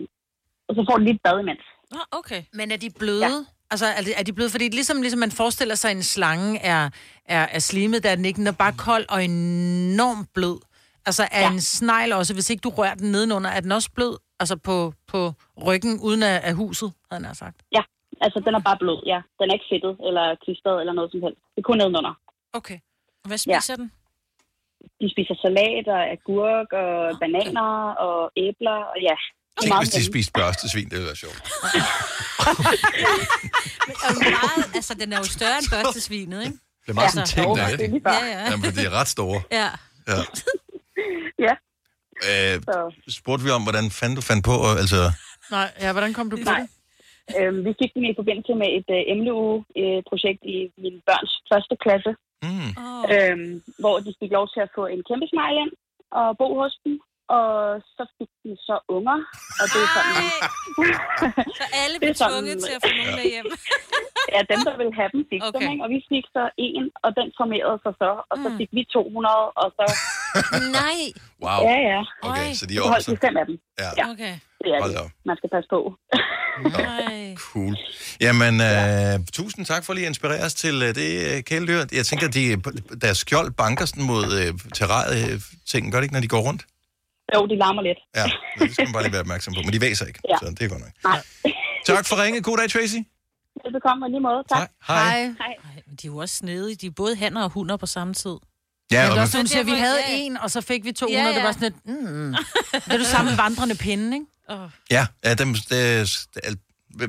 og 0.68 0.72
så 0.76 0.82
får 0.88 0.98
de 0.98 1.04
lige 1.04 1.18
et 1.20 1.26
bad 1.26 1.38
imens. 1.40 1.66
Ah, 1.98 2.06
okay. 2.20 2.42
Men 2.58 2.68
er 2.76 2.80
de 2.86 2.90
bløde? 3.00 3.26
Ja. 3.26 3.36
Altså, 3.74 3.88
er 3.98 4.04
de, 4.08 4.12
er 4.20 4.24
de 4.24 4.34
bløde? 4.34 4.52
Fordi 4.56 4.66
ligesom, 4.80 4.98
ligesom 5.02 5.20
man 5.20 5.32
forestiller 5.42 5.76
sig, 5.76 5.90
at 5.92 5.98
en 5.98 6.04
slange 6.04 6.60
er, 6.74 6.84
er, 7.26 7.44
er 7.58 7.60
slimet, 7.60 8.04
der 8.04 8.10
er 8.10 8.16
den 8.16 8.26
ikke. 8.26 8.38
Den 8.38 8.48
er 8.48 8.58
bare 8.66 8.74
kold 8.88 9.06
og 9.14 9.20
enormt 9.24 10.28
blød. 10.38 10.60
Altså, 11.08 11.24
er 11.32 11.46
ja. 11.46 11.52
en 11.52 11.62
snegl 11.62 12.12
også, 12.14 12.34
hvis 12.34 12.50
ikke 12.50 12.62
du 12.68 12.70
rører 12.70 12.96
den 12.96 13.12
nedenunder, 13.12 13.50
er 13.50 13.62
den 13.66 13.72
også 13.72 13.90
blød? 13.98 14.14
Altså 14.42 14.56
på, 14.68 14.94
på 15.12 15.20
ryggen, 15.68 15.94
uden 16.08 16.24
af, 16.24 16.36
af 16.50 16.54
huset, 16.62 16.90
havde 17.12 17.26
han 17.26 17.36
sagt. 17.36 17.58
Ja, 17.78 17.84
altså 18.22 18.40
den 18.46 18.54
er 18.56 18.64
bare 18.70 18.78
blød, 18.84 19.00
ja. 19.06 19.20
Den 19.40 19.50
er 19.50 19.54
ikke 19.58 19.70
fedtet 19.72 19.94
eller 20.08 20.26
klistret 20.44 20.80
eller 20.82 20.94
noget 20.94 21.12
som 21.12 21.22
helst. 21.26 21.40
Det 21.54 21.60
er 21.62 21.68
kun 21.70 21.78
nedenunder. 21.78 22.14
Okay. 22.60 22.78
Hvad 23.28 23.38
spiser 23.38 23.74
ja. 23.74 23.82
den? 23.82 23.92
De 25.02 25.08
spiser 25.14 25.36
salat 25.46 25.88
og 25.96 26.02
agurk 26.16 26.70
og 26.84 27.20
bananer 27.22 27.72
og 28.08 28.32
æbler 28.38 28.78
og 28.92 28.98
ja. 29.10 29.18
Det 29.58 29.70
er 29.70 29.74
Tænk, 29.74 29.82
hvis 29.82 29.90
de 29.90 30.06
spiste 30.12 30.32
børstesvin, 30.40 30.84
det 30.90 30.92
ville 30.92 31.06
være 31.06 31.16
sjovt. 31.16 31.40
Men 33.88 33.96
jo 34.14 34.30
meget, 34.42 34.76
altså, 34.78 34.94
den 35.02 35.14
er 35.14 35.18
jo 35.18 35.28
større 35.38 35.58
end 35.62 35.68
børstesvinet, 35.76 36.40
ikke? 36.46 36.58
Det 36.84 36.90
er 36.90 36.94
meget 36.94 37.12
sådan 37.12 37.22
Altså, 37.22 37.36
ting, 37.36 37.48
der 37.58 37.78
det 37.78 37.86
er 37.86 38.00
før. 38.08 38.26
Ja, 38.26 38.26
ja. 38.36 38.44
Jamen, 38.52 38.64
for 38.66 38.72
de 38.72 38.86
er 38.90 38.94
ret 39.00 39.08
store. 39.18 39.40
Ja. 39.60 39.70
Ja. 40.12 40.20
ja. 41.48 41.54
Øh, 42.30 42.56
spurgte 43.20 43.44
vi 43.46 43.52
om, 43.58 43.64
hvordan 43.68 43.86
fanden 44.00 44.16
du 44.20 44.24
fandt 44.32 44.44
på, 44.50 44.56
og, 44.68 44.72
altså... 44.84 45.02
Nej, 45.58 45.68
ja, 45.84 45.90
hvordan 45.96 46.14
kom 46.18 46.30
du 46.30 46.38
på 46.38 46.50
Nej. 46.54 46.60
det? 46.60 46.70
Øhm, 47.40 47.60
vi 47.68 47.72
fik 47.82 47.92
den 47.96 48.06
i 48.12 48.14
forbindelse 48.20 48.54
med 48.62 48.70
et 48.80 48.88
uh, 48.98 49.02
MLU-projekt 49.18 50.42
i 50.56 50.58
mine 50.84 51.00
børns 51.08 51.34
første 51.52 51.76
klasse, 51.86 52.14
Mm. 52.50 52.72
øhm, 53.14 53.52
hvor 53.84 53.96
de 54.06 54.12
fik 54.22 54.32
lov 54.38 54.46
til 54.54 54.62
at 54.66 54.72
få 54.78 54.84
en 54.94 55.02
kæmpe 55.10 55.28
snegl 55.32 55.58
ind 55.64 55.74
og 56.20 56.28
bo 56.40 56.48
hos 56.62 56.74
dem. 56.84 56.94
Og 57.40 57.52
så 57.96 58.04
fik 58.18 58.32
de 58.44 58.52
så 58.68 58.76
unger, 58.96 59.18
og 59.62 59.66
det 59.74 59.80
er 59.86 59.90
sådan... 59.96 60.26
Så 61.60 61.66
alle 61.84 61.96
blev 62.00 62.10
er 62.10 62.18
sådan- 62.20 62.32
tvunget 62.34 62.58
til 62.66 62.72
at 62.78 62.82
få 62.86 62.90
nogen 63.00 63.16
med 63.20 63.28
hjem. 63.34 63.48
ja, 64.34 64.40
dem, 64.52 64.60
der 64.68 64.74
ville 64.80 64.94
have 65.00 65.10
dem, 65.16 65.22
fik 65.32 65.42
okay. 65.48 65.54
dem, 65.54 65.72
ikke? 65.72 65.84
Og 65.86 65.90
vi 65.96 66.00
fik 66.12 66.26
så 66.38 66.44
en, 66.68 66.84
og 67.06 67.10
den 67.20 67.28
formerede 67.42 67.78
sig 67.86 67.94
så, 68.02 68.10
og 68.32 68.36
så 68.44 68.48
fik 68.60 68.70
vi 68.78 68.82
200, 68.94 69.36
og 69.62 69.68
så... 69.78 69.86
Nej. 70.82 71.00
Wow. 71.46 71.60
Ja, 71.70 71.78
ja. 71.92 72.02
Okay, 72.30 72.50
så 72.60 72.64
de 72.70 72.74
er 72.74 72.82
Vi 72.84 72.88
holdt 72.94 72.98
også... 72.98 73.12
de 73.12 73.18
fem 73.26 73.36
af 73.42 73.46
dem. 73.50 73.56
Ja. 73.84 73.90
ja. 74.00 74.06
Okay. 74.14 74.34
Det 74.64 74.70
er 74.76 74.80
det. 74.88 75.12
Man 75.30 75.36
skal 75.40 75.50
passe 75.56 75.70
på. 75.76 75.80
Cool. 77.48 77.76
Jamen, 78.22 78.54
øh, 78.62 79.14
tusind 79.34 79.66
tak 79.66 79.86
for 79.86 79.94
lige 79.94 80.06
at 80.06 80.10
inspirere 80.10 80.46
os 80.46 80.54
til 80.54 80.76
øh, 80.84 80.96
det 81.00 81.10
øh, 81.38 81.44
kæledyr. 81.44 81.80
Jeg 82.00 82.06
tænker, 82.06 82.28
de, 82.38 82.44
deres 83.06 83.18
skjold 83.18 83.52
banker 83.52 83.86
sådan 83.86 84.04
mod 84.14 84.26
øh, 84.42 84.54
terrariet-ting, 84.74 85.92
gør 85.92 85.98
det 86.00 86.04
ikke, 86.04 86.14
når 86.14 86.22
de 86.22 86.28
går 86.28 86.42
rundt? 86.48 86.62
Jo, 87.36 87.48
de 87.48 87.56
larmer 87.58 87.82
lidt. 87.82 87.98
Ja, 88.16 88.26
men 88.58 88.68
det 88.68 88.74
skal 88.76 88.86
man 88.88 88.94
bare 88.94 89.04
lige 89.04 89.12
være 89.12 89.22
opmærksom 89.22 89.54
på. 89.54 89.62
Men 89.66 89.74
de 89.74 89.82
væser 89.82 90.06
ikke, 90.06 90.20
Ja. 90.30 90.36
så 90.42 90.46
det 90.50 90.62
er 90.62 90.68
godt 90.70 90.82
nok. 90.82 90.90
Nej. 91.04 91.22
Tak 91.86 92.06
for 92.06 92.24
ringe. 92.24 92.42
God 92.42 92.58
dag, 92.58 92.70
Tracy. 92.70 92.96
Velbekomme, 93.66 94.06
og 94.06 94.10
lige 94.10 94.20
måde. 94.20 94.44
Tak. 94.50 94.70
Hej. 94.88 95.22
Ej, 95.22 95.28
men 95.88 95.96
de 96.02 96.08
er 96.08 96.12
jo 96.12 96.18
også 96.18 96.36
snedige. 96.36 96.76
De 96.76 96.86
er 96.86 96.92
både 96.92 97.16
hanner 97.16 97.44
og 97.44 97.50
hunder 97.50 97.78
på 97.78 97.86
samme 97.86 98.14
tid. 98.14 98.36
Ja, 98.92 99.02
Men 99.02 99.04
og 99.04 99.10
det 99.10 99.10
var 99.10 99.16
man- 99.16 99.28
som 99.28 99.42
du 99.42 99.48
siger, 99.48 99.64
vi 99.64 99.72
havde 99.72 100.00
ja. 100.10 100.16
en, 100.16 100.38
og 100.38 100.52
så 100.52 100.62
fik 100.62 100.84
vi 100.86 100.92
200. 100.92 101.24
Ja, 101.24 101.30
Ja, 101.30 101.30
ja. 101.30 101.34
ja. 101.34 101.40
Det 101.40 101.46
var 101.48 101.52
sådan 101.52 101.68
et, 101.68 101.76
mm. 101.86 102.36
Det 102.74 102.94
er 102.94 102.98
du 102.98 103.04
samme 103.04 103.32
med 103.32 103.38
vandrende 103.38 103.76
pinde, 103.76 104.18
ikke? 104.18 104.26
Ja, 104.92 105.08
ja 105.24 105.34
dem, 105.34 105.54
det, 105.54 106.10
det, 106.34 106.60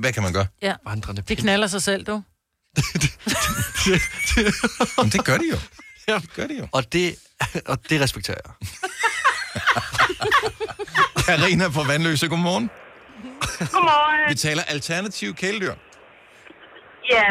hvad 0.00 0.12
kan 0.12 0.22
man 0.22 0.32
gøre? 0.32 0.46
Ja. 0.62 0.74
Vandrende 0.86 1.22
Det 1.22 1.38
knaller 1.38 1.66
sig 1.66 1.82
selv, 1.82 2.04
du. 2.06 2.12
Jamen, 4.98 5.12
det 5.12 5.24
gør 5.24 5.36
de 5.38 5.44
jo. 5.50 5.56
Det 6.18 6.34
gør 6.34 6.46
de 6.46 6.58
jo. 6.58 6.68
Og 6.72 6.92
det, 6.92 7.16
og 7.66 7.90
det 7.90 8.00
respekterer 8.00 8.36
jeg. 8.44 8.52
Karina 11.27 11.66
fra 11.77 11.83
Vandløse, 11.91 12.27
godmorgen. 12.33 12.66
Godmorgen. 13.75 14.20
Vi 14.31 14.37
taler 14.47 14.62
alternativ 14.75 15.31
kæledyr. 15.43 15.75
Ja, 17.14 17.29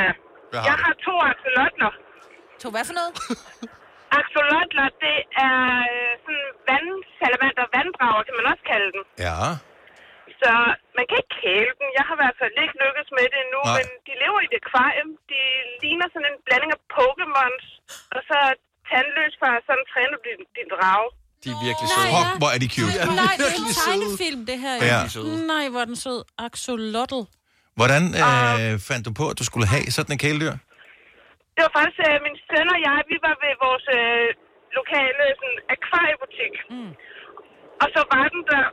Hvad 0.51 0.59
har 0.61 0.67
jeg 0.69 0.77
du? 0.79 0.83
har 0.85 0.93
to 1.07 1.13
axolotler. 1.31 1.91
To 2.61 2.67
hvad 2.73 2.83
for 2.89 2.95
noget? 2.99 3.13
Axolotler, 4.19 4.87
det 5.05 5.17
er 5.47 5.59
øh, 5.93 6.11
sådan 6.23 6.47
vandsalamander, 6.69 7.65
vanddrager, 7.77 8.21
kan 8.27 8.35
man 8.39 8.45
også 8.51 8.63
kalde 8.71 8.89
dem. 8.95 9.03
Ja. 9.27 9.39
Så 10.41 10.51
man 10.97 11.05
kan 11.09 11.17
ikke 11.21 11.35
kæle 11.43 11.71
dem. 11.79 11.87
Jeg 11.97 12.03
har 12.07 12.15
i 12.17 12.21
hvert 12.23 12.37
fald 12.41 12.53
ikke 12.63 12.75
lykkes 12.83 13.09
med 13.17 13.25
det 13.31 13.39
endnu, 13.45 13.61
Nej. 13.65 13.75
men 13.77 13.87
de 14.07 14.13
lever 14.23 14.39
i 14.41 14.47
et 14.49 14.55
akvarium. 14.61 15.09
De 15.31 15.41
ligner 15.83 16.07
sådan 16.13 16.29
en 16.31 16.39
blanding 16.45 16.71
af 16.77 16.81
Pokémons, 16.97 17.65
og 18.15 18.21
så 18.29 18.37
tandløs 18.89 19.33
fra 19.41 19.49
sådan 19.67 19.85
træner 19.93 20.17
din, 20.27 20.41
din 20.57 20.69
drage. 20.75 21.07
De 21.43 21.47
er 21.55 21.59
virkelig 21.67 21.87
Nej, 21.89 21.95
søde. 21.95 22.11
Fuck, 22.15 22.29
hvor 22.41 22.49
er 22.55 22.59
de 22.63 22.69
cute. 22.75 22.97
Nej, 23.23 23.33
det 23.39 23.45
er 23.51 23.57
en 23.63 23.69
tegnefilm, 23.85 24.41
det 24.49 24.57
her. 24.65 24.75
Ja. 24.91 24.99
Nej, 25.53 25.63
hvor 25.71 25.81
er 25.83 25.89
den 25.91 25.99
sød. 26.05 26.19
Axolotl. 26.45 27.21
Hvordan 27.79 28.03
øh, 28.23 28.71
fandt 28.89 29.03
du 29.07 29.11
på, 29.19 29.25
at 29.31 29.35
du 29.39 29.45
skulle 29.49 29.67
have 29.73 29.85
sådan 29.97 30.13
en 30.15 30.21
kæledyr? 30.25 30.55
Det 31.55 31.61
var 31.65 31.73
faktisk 31.79 31.99
øh, 32.09 32.17
min 32.25 32.37
søn 32.47 32.67
og 32.75 32.79
jeg, 32.87 32.99
vi 33.11 33.17
var 33.27 33.35
ved 33.43 33.53
vores 33.65 33.85
øh, 33.99 34.27
lokale 34.79 35.23
sådan, 35.39 35.59
akvariebutik. 35.75 36.53
Mm. 36.73 36.91
Og 37.83 37.87
så 37.95 38.01
var 38.13 38.25
den 38.35 38.43
der, 38.51 38.65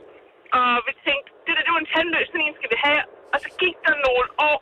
og 0.59 0.71
vi 0.87 0.91
tænkte, 1.07 1.29
det 1.45 1.51
der 1.55 1.63
det 1.65 1.71
var 1.75 1.81
en 1.85 1.91
tandløs, 1.93 2.27
sådan 2.29 2.43
en 2.47 2.55
skal 2.59 2.71
vi 2.73 2.79
have. 2.87 3.03
Og 3.33 3.37
så 3.43 3.49
gik 3.63 3.75
der 3.85 3.95
nogle 4.07 4.27
år, 4.49 4.57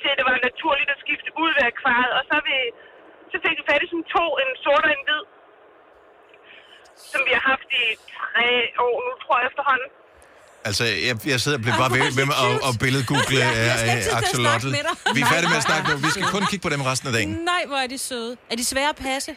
til 0.00 0.10
det 0.18 0.24
var 0.28 0.34
naturligt 0.48 0.90
at 0.94 0.98
skifte 1.04 1.30
ud 1.42 1.50
ved 1.56 1.64
akvariet. 1.72 2.12
Og 2.18 2.22
så, 2.30 2.36
vi, 2.48 2.56
så 3.32 3.36
fik 3.44 3.54
vi 3.60 3.64
fat 3.70 3.82
i 3.84 3.86
sådan 3.92 4.06
to, 4.16 4.24
en 4.42 4.50
sort 4.64 4.84
og 4.88 4.92
en 4.96 5.04
hvid. 5.08 5.24
Som 7.12 7.20
vi 7.28 7.32
har 7.38 7.44
haft 7.52 7.68
i 7.82 7.84
tre 8.18 8.48
år 8.86 8.96
nu, 9.06 9.12
tror 9.22 9.34
jeg 9.40 9.46
efterhånden. 9.50 9.88
Altså, 10.68 10.84
jeg, 11.08 11.14
jeg 11.32 11.38
sidder 11.42 11.58
og 11.60 11.64
bliver 11.64 11.78
bare 11.82 11.92
ved, 11.96 12.02
ved 12.18 12.26
med 12.30 12.38
at, 12.46 12.54
at 12.68 12.72
billedgoogle 12.82 13.24
uh, 13.24 13.32
til 13.32 13.38
at 13.46 14.16
axolotl. 14.18 14.70
Vi 15.16 15.20
er 15.24 15.28
færdige 15.34 15.50
med 15.54 15.60
at 15.62 15.66
snakke 15.68 15.84
nu. 15.90 15.94
Vi 16.06 16.10
skal 16.14 16.26
kun 16.34 16.42
kigge 16.50 16.64
på 16.66 16.70
dem 16.74 16.80
resten 16.90 17.06
af 17.10 17.14
dagen. 17.18 17.30
Nej, 17.52 17.62
hvor 17.70 17.80
er 17.84 17.88
de 17.94 17.98
søde. 18.08 18.32
Er 18.52 18.56
de 18.60 18.66
svære 18.72 18.90
at 18.94 19.00
passe? 19.08 19.30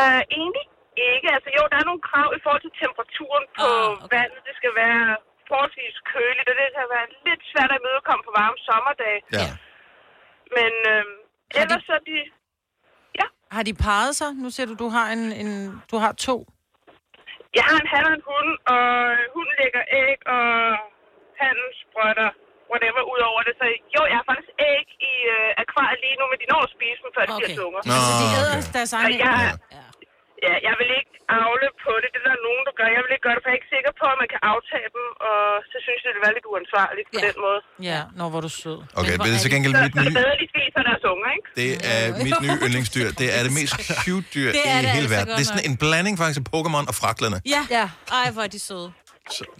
Uh, 0.00 0.22
egentlig 0.38 0.66
ikke. 1.10 1.28
Altså 1.36 1.48
jo, 1.56 1.62
der 1.72 1.78
er 1.82 1.86
nogle 1.90 2.02
krav 2.08 2.28
i 2.38 2.40
forhold 2.44 2.62
til 2.66 2.72
temperaturen 2.82 3.44
på 3.58 3.68
ah, 3.68 3.88
okay. 3.92 4.08
vandet. 4.14 4.40
Det 4.48 4.54
skal 4.60 4.72
være 4.82 5.04
forholdsvis 5.50 5.96
køligt, 6.14 6.46
og 6.50 6.54
det 6.60 6.66
kan 6.76 6.86
være 6.96 7.06
lidt 7.28 7.42
svært 7.52 7.70
at 7.74 7.78
imødekomme 7.80 8.22
på 8.28 8.32
varme 8.40 8.58
sommerdage. 8.68 9.22
Ja. 9.38 9.48
Men 10.56 10.72
øh, 10.92 11.04
ellers 11.60 11.82
så 11.88 11.94
er 12.00 12.04
de... 12.10 12.18
Har 13.56 13.62
de 13.68 13.74
parret 13.86 14.12
sig? 14.20 14.30
Nu 14.42 14.48
ser 14.50 14.64
du, 14.70 14.74
du 14.84 14.88
har, 14.96 15.06
en, 15.16 15.22
en, 15.42 15.50
du 15.90 15.96
har 16.04 16.12
to. 16.12 16.36
Jeg 17.58 17.64
har 17.70 17.76
en 17.82 17.88
han 17.94 18.02
og 18.08 18.12
en 18.18 18.24
hund, 18.30 18.50
og 18.74 18.84
hunden 19.34 19.54
lægger 19.62 19.82
æg, 20.04 20.18
og 20.36 20.44
hannen 21.40 21.70
sprøjter 21.82 22.28
whatever 22.72 23.02
ud 23.12 23.20
over 23.30 23.40
det. 23.46 23.54
Så 23.60 23.64
jo, 23.94 24.00
jeg 24.10 24.16
har 24.20 24.26
faktisk 24.30 24.52
æg 24.72 24.86
i 25.12 25.14
øh, 25.34 25.62
akvariet 25.62 25.98
lige 26.04 26.16
nu, 26.20 26.24
men 26.30 26.38
de 26.42 26.46
når 26.52 26.60
at 26.68 26.70
spise 26.76 27.00
dem, 27.04 27.10
før 27.16 27.22
de 27.28 27.32
bliver 27.40 27.54
tunger. 27.60 27.80
Nå, 27.90 27.94
Altså, 27.96 28.12
de 28.22 28.26
æder 28.40 28.54
okay. 28.58 28.72
deres 28.76 28.92
egen 28.98 29.12
jeg, 29.24 29.34
æg. 29.46 30.03
Ja, 30.46 30.54
jeg 30.68 30.74
vil 30.80 30.88
ikke 31.00 31.12
afle 31.42 31.68
på 31.84 31.92
det. 32.02 32.08
Det 32.14 32.18
er 32.24 32.26
der 32.32 32.38
nogen, 32.48 32.62
der 32.68 32.74
gør. 32.78 32.88
Jeg 32.96 33.02
vil 33.04 33.10
ikke 33.16 33.24
gøre 33.28 33.36
det, 33.38 33.42
for 33.44 33.48
jeg 33.50 33.56
er 33.56 33.60
ikke 33.62 33.72
sikker 33.76 33.92
på, 34.00 34.04
at 34.14 34.18
man 34.22 34.28
kan 34.34 34.40
aftage 34.52 34.88
dem, 34.96 35.04
og 35.28 35.38
så 35.70 35.76
synes 35.86 35.98
jeg, 36.02 36.08
det 36.12 36.16
vil 36.18 36.24
være 36.28 36.36
lidt 36.38 36.46
uansvarligt 36.52 37.06
på 37.14 37.18
den 37.26 37.36
måde. 37.44 37.60
Ja, 37.90 38.00
når 38.18 38.26
hvor 38.30 38.40
er 38.42 38.46
du 38.48 38.52
sød. 38.62 38.78
Okay, 39.00 39.14
det 39.24 39.28
er 39.36 39.40
til 39.46 39.52
gengæld 39.54 39.72
Så, 39.76 39.80
mit 39.86 39.92
så 39.96 40.00
det 40.00 40.08
nye... 40.10 40.16
bedre, 40.20 40.34
de 40.42 40.46
spiser 40.54 40.80
deres 40.90 41.04
unger, 41.12 41.28
ikke? 41.36 41.48
Det 41.62 41.70
er 41.94 42.02
mit 42.26 42.36
nye 42.44 42.56
yndlingsdyr. 42.66 43.08
Det 43.20 43.28
er 43.36 43.40
det 43.46 43.52
mest 43.60 43.72
cute 44.04 44.26
dyr 44.34 44.48
Det 44.58 44.62
er 44.72 44.76
i 44.80 44.82
det 44.86 44.90
hele 44.96 45.06
altså 45.06 45.14
verden. 45.14 45.28
godt 45.30 45.38
Det 45.38 45.44
er 45.46 45.50
sådan 45.52 45.66
en 45.70 45.76
blanding 45.84 46.14
faktisk 46.20 46.38
af 46.42 46.46
Pokémon 46.54 46.84
og 46.90 46.94
fraklerne. 47.02 47.36
Ja. 47.54 47.62
ja. 47.78 47.86
Ej, 48.20 48.26
hvor 48.34 48.42
er 48.48 48.52
de 48.56 48.60
søde. 48.68 48.88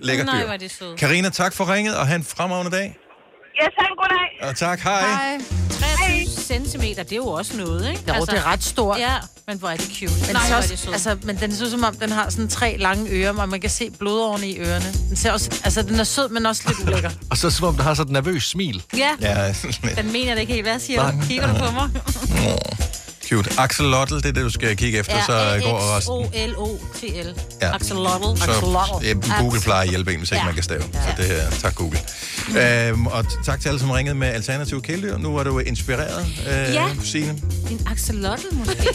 Lækker 0.09 0.25
Nej, 0.25 0.35
dyr. 0.35 0.45
hvor 0.49 0.57
er 0.59 0.63
de 0.67 0.71
søde. 0.79 0.95
Karina, 1.03 1.29
tak 1.43 1.53
for 1.59 1.65
ringet, 1.75 1.95
og 2.01 2.05
have 2.11 2.19
en 2.23 2.27
fremragende 2.35 2.73
dag. 2.79 2.89
Ja, 3.61 3.67
tak. 3.79 3.91
Goddag. 4.01 4.29
Og 4.49 4.53
tak, 4.65 4.79
hej. 4.89 5.01
Hej. 5.01 5.64
23 5.97 6.27
centimeter, 6.43 7.03
det 7.03 7.13
er 7.13 7.17
jo 7.17 7.27
også 7.27 7.57
noget, 7.57 7.89
ikke? 7.91 8.03
Jo, 8.19 8.25
det 8.25 8.35
er 8.39 8.47
ret 8.47 8.65
stort. 8.65 8.99
Ja, 8.99 9.15
men 9.47 9.59
hvor 9.59 9.69
er 9.69 9.77
det 9.77 9.87
cute. 9.99 10.13
Men, 10.27 10.33
Nej, 10.33 10.49
så 10.49 10.57
også, 10.57 10.69
det 10.69 10.93
altså, 10.93 11.17
men 11.23 11.37
den 11.41 11.55
ser 11.57 11.65
ud 11.65 11.71
som 11.71 11.85
om, 11.85 11.97
den 11.97 12.11
har 12.13 12.31
sådan 12.31 12.49
tre 12.49 12.77
lange 12.79 13.11
ører, 13.11 13.33
og 13.43 13.49
man 13.49 13.61
kan 13.61 13.71
se 13.71 13.91
blodårene 13.91 14.49
i 14.49 14.59
ørerne. 14.59 14.93
Den 15.09 15.17
ser 15.17 15.33
også, 15.33 15.61
altså, 15.65 15.83
den 15.83 16.01
er 16.01 16.05
sød, 16.05 16.29
men 16.29 16.47
også 16.47 16.63
lidt 16.67 16.79
ulækker. 16.89 17.11
Og 17.31 17.37
så 17.37 17.51
som 17.51 17.69
om, 17.69 17.77
der 17.77 17.83
har 17.83 17.95
sådan 17.95 18.17
et 18.17 18.25
nervøst 18.25 18.51
smil. 18.51 18.83
Ja, 18.97 19.11
Ja, 19.21 19.55
den 20.03 20.13
mener 20.13 20.35
det 20.35 20.41
ikke 20.41 20.53
helt. 20.53 20.67
Hvad 20.67 20.79
siger 20.79 21.11
du? 21.11 21.17
Kigger 21.29 21.47
du 21.53 21.59
på 21.65 21.71
mig? 21.71 21.91
cute. 23.29 23.51
Axolotl, 23.59 24.15
det 24.15 24.27
er 24.27 24.33
det, 24.33 24.45
du 24.45 24.51
skal 24.51 24.77
kigge 24.77 24.99
efter, 24.99 25.15
så 25.27 25.61
går 25.65 25.97
resten. 25.97 26.13
A-X-O-L-O-T-L. 26.15 27.35
Ja. 27.63 27.75
Axolotl. 27.75 28.41
Så 28.41 28.51
Axolotl. 28.51 29.07
ja, 29.07 29.15
Google 29.41 29.61
plejer 29.61 29.83
at 29.83 29.89
hjælpe 29.89 30.13
en, 30.13 30.19
hvis 30.19 30.31
ikke 30.31 30.41
Ja. 30.41 30.45
man 30.45 30.55
kan 30.55 30.63
stave. 30.63 30.83
Så 30.83 30.99
det 31.17 31.25
her, 31.27 31.51
tak 31.51 31.75
Google. 31.75 31.99
Øhm, 32.89 33.07
og 33.07 33.25
tak 33.45 33.61
til 33.61 33.69
alle, 33.69 33.81
som 33.81 33.91
ringede 33.91 34.15
med 34.15 34.29
alternative 34.29 34.83
kæledyr. 34.83 35.17
Nu 35.19 35.37
er 35.37 35.43
du 35.45 35.59
inspireret, 35.59 36.27
øh, 36.47 36.75
Ja. 36.75 36.87
Signe. 37.05 37.43
En 37.71 37.87
axolotl 37.91 38.47
måske. 38.53 38.89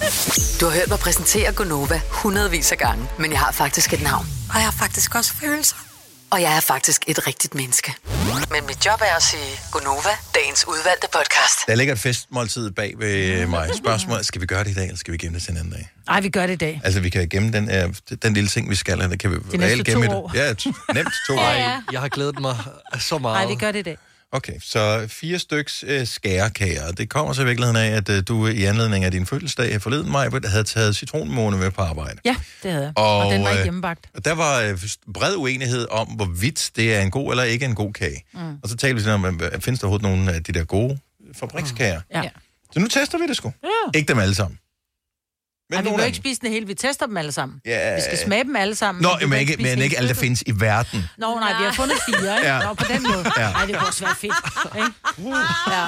Du 0.60 0.64
har 0.66 0.72
hørt 0.72 0.88
mig 0.88 0.98
præsentere 0.98 1.52
Gonova 1.52 2.00
hundredvis 2.10 2.72
af 2.72 2.78
gange, 2.78 3.04
men 3.18 3.30
jeg 3.32 3.38
har 3.40 3.52
faktisk 3.52 3.92
et 3.92 4.02
navn. 4.02 4.26
Og 4.48 4.54
jeg 4.54 4.64
har 4.64 4.74
faktisk 4.78 5.14
også 5.14 5.32
følelser. 5.40 5.76
Og 6.30 6.42
jeg 6.42 6.56
er 6.56 6.60
faktisk 6.60 7.04
et 7.06 7.26
rigtigt 7.26 7.54
menneske. 7.54 7.94
Men 8.50 8.66
mit 8.66 8.86
job 8.86 9.00
er 9.00 9.16
at 9.16 9.22
sige 9.22 9.42
Gonova, 9.72 10.08
dagens 10.34 10.64
udvalgte 10.68 11.06
podcast. 11.12 11.66
Der 11.66 11.74
ligger 11.74 11.92
et 11.94 12.00
festmåltid 12.00 12.70
bag 12.70 12.94
ved 12.98 13.46
mig. 13.46 13.70
Spørgsmålet, 13.74 14.26
skal 14.26 14.40
vi 14.40 14.46
gøre 14.46 14.64
det 14.64 14.70
i 14.70 14.74
dag, 14.74 14.84
eller 14.84 14.96
skal 14.96 15.12
vi 15.12 15.18
gemme 15.18 15.34
det 15.34 15.42
til 15.44 15.52
en 15.52 15.56
anden 15.58 15.72
dag? 15.72 15.88
Ej, 16.08 16.20
vi 16.20 16.28
gør 16.28 16.46
det 16.46 16.52
i 16.52 16.56
dag. 16.56 16.80
Altså, 16.84 17.00
vi 17.00 17.10
kan 17.10 17.28
gemme 17.28 17.52
den, 17.52 17.70
øh, 17.70 17.94
den 18.22 18.34
lille 18.34 18.48
ting, 18.48 18.70
vi 18.70 18.74
skal, 18.74 19.00
det 19.10 19.20
kan 19.20 19.30
vi 19.30 19.36
næste 19.36 19.58
reelt 19.66 19.86
to 19.86 19.92
gemme 19.92 20.14
år. 20.16 20.28
det. 20.28 20.38
Ja, 20.38 20.52
t- 20.52 20.94
nemt 20.94 21.08
to 21.28 21.34
år. 21.34 21.40
Ja, 21.40 21.52
ja. 21.70 21.80
Jeg 21.92 22.00
har 22.00 22.08
glædet 22.08 22.38
mig 22.40 22.56
så 23.00 23.18
meget. 23.18 23.36
Nej, 23.36 23.46
vi 23.46 23.54
gør 23.54 23.72
det 23.72 23.78
i 23.78 23.82
dag. 23.82 23.96
Okay, 24.32 24.52
så 24.60 25.06
fire 25.08 25.38
styks 25.38 25.84
øh, 25.88 26.06
skærekager. 26.06 26.92
Det 26.92 27.08
kommer 27.08 27.32
så 27.32 27.42
i 27.42 27.44
virkeligheden 27.44 27.76
af, 27.76 27.90
at 27.90 28.08
øh, 28.08 28.22
du 28.28 28.46
i 28.46 28.64
anledning 28.64 29.04
af 29.04 29.10
din 29.10 29.26
fødselsdag 29.26 29.82
forleden, 29.82 30.12
maj, 30.12 30.28
havde 30.44 30.64
taget 30.64 30.96
citronmåne 30.96 31.56
med 31.56 31.70
på 31.70 31.82
arbejde. 31.82 32.20
Ja, 32.24 32.36
det 32.62 32.70
havde 32.70 32.84
jeg. 32.84 32.92
Og, 32.96 33.18
Og, 33.18 33.32
den 33.32 33.42
var 33.42 33.48
øh, 33.48 33.54
ikke 33.54 33.62
hjemmebagt. 33.64 34.06
Og 34.14 34.24
der 34.24 34.34
var 34.34 34.60
øh, 34.60 34.78
bred 35.14 35.36
uenighed 35.36 35.86
om, 35.90 36.06
hvorvidt 36.08 36.70
det 36.76 36.94
er 36.94 37.00
en 37.00 37.10
god 37.10 37.30
eller 37.30 37.44
ikke 37.44 37.64
en 37.64 37.74
god 37.74 37.92
kage. 37.92 38.24
Mm. 38.34 38.40
Og 38.62 38.68
så 38.68 38.76
talte 38.76 38.94
vi 38.94 39.00
sådan 39.00 39.24
om, 39.24 39.40
øh, 39.42 39.60
findes 39.60 39.80
der 39.80 39.86
overhovedet 39.86 40.02
nogle 40.16 40.32
af 40.32 40.44
de 40.44 40.52
der 40.52 40.64
gode 40.64 40.98
fabrikskager? 41.34 42.00
Ja. 42.14 42.22
Så 42.72 42.80
nu 42.80 42.86
tester 42.86 43.18
vi 43.18 43.26
det 43.26 43.36
sgu. 43.36 43.52
Ja. 43.64 43.98
Ikke 43.98 44.08
dem 44.08 44.18
alle 44.18 44.34
sammen. 44.34 44.58
Men 45.70 45.78
vi 45.78 45.84
nogle 45.84 45.96
vil 45.96 46.02
af 46.02 46.06
ikke 46.06 46.16
spise 46.16 46.40
den 46.40 46.50
hele, 46.50 46.66
vi 46.66 46.74
tester 46.74 47.06
dem 47.06 47.16
alle 47.16 47.32
sammen. 47.32 47.60
Ja. 47.64 47.94
Vi 47.94 48.00
skal 48.00 48.18
smage 48.18 48.44
dem 48.44 48.56
alle 48.56 48.74
sammen. 48.74 49.02
Nå, 49.02 49.08
vi 49.20 49.24
men 49.26 49.30
vil 49.30 49.38
ikke, 49.40 49.62
men 49.62 49.78
ikke 49.78 49.96
alle, 49.96 50.08
der 50.08 50.14
findes 50.14 50.42
i 50.46 50.52
verden. 50.60 51.04
Nå, 51.18 51.38
nej, 51.40 51.58
vi 51.58 51.64
har 51.64 51.72
fundet 51.72 51.96
fire, 52.08 52.36
ikke? 52.36 52.48
Ja. 52.52 52.62
Nå, 52.62 52.74
på 52.74 52.84
den 52.88 53.02
måde. 53.02 53.32
Ja. 53.38 53.50
Nej, 53.50 53.66
det 53.66 53.76
kunne 53.76 53.88
også 53.88 54.04
være 54.04 54.14
fedt. 54.14 54.76
Ikke? 54.76 54.90
Ja. 55.70 55.86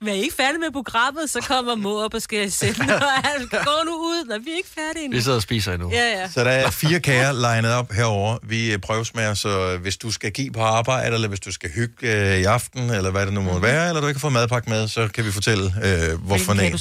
Men 0.00 0.08
er 0.08 0.12
I 0.12 0.20
ikke 0.22 0.34
færdige 0.36 0.58
med 0.58 0.70
programmet, 0.72 1.30
så 1.30 1.40
kommer 1.40 1.74
Mo 1.74 1.96
op 1.96 2.14
og 2.14 2.22
skal 2.22 2.46
i 2.46 2.50
sende. 2.50 2.94
Og 2.94 3.12
han 3.24 3.48
går 3.50 3.84
nu 3.84 3.92
ud, 3.92 4.24
når 4.28 4.38
vi 4.38 4.50
er 4.50 4.56
ikke 4.56 4.68
færdige 4.74 5.04
endnu. 5.04 5.16
Vi 5.16 5.22
sidder 5.22 5.36
og 5.36 5.42
spiser 5.42 5.72
endnu. 5.72 5.90
Ja, 5.90 6.20
ja. 6.20 6.28
Så 6.30 6.44
der 6.44 6.50
er 6.50 6.70
fire 6.70 7.00
kager 7.00 7.32
legnet 7.32 7.72
op 7.72 7.92
herover. 7.92 8.38
Vi 8.42 8.72
øh, 8.72 8.78
prøvesmager, 8.78 9.34
så 9.34 9.78
hvis 9.82 9.96
du 9.96 10.10
skal 10.10 10.30
give 10.30 10.50
på 10.50 10.60
arbejde, 10.62 11.14
eller 11.14 11.28
hvis 11.28 11.40
du 11.40 11.52
skal 11.52 11.70
hygge 11.70 11.94
øh, 12.14 12.38
i 12.38 12.44
aften, 12.44 12.90
eller 12.90 13.10
hvad 13.10 13.26
det 13.26 13.34
nu 13.34 13.40
må 13.40 13.58
være, 13.58 13.88
eller 13.88 14.00
du 14.00 14.06
ikke 14.06 14.18
har 14.18 14.20
fået 14.20 14.32
madpakke 14.32 14.70
med, 14.70 14.88
så 14.88 15.08
kan 15.14 15.24
vi 15.24 15.32
fortælle, 15.32 15.74
øh, 15.84 16.20
hvorfor 16.22 16.52
en, 16.52 16.78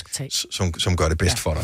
som, 0.51 0.80
som 0.80 0.97
gør 0.97 1.09
det 1.09 1.18
bedst 1.18 1.36
ja. 1.45 1.49
for 1.49 1.53
dig. 1.53 1.63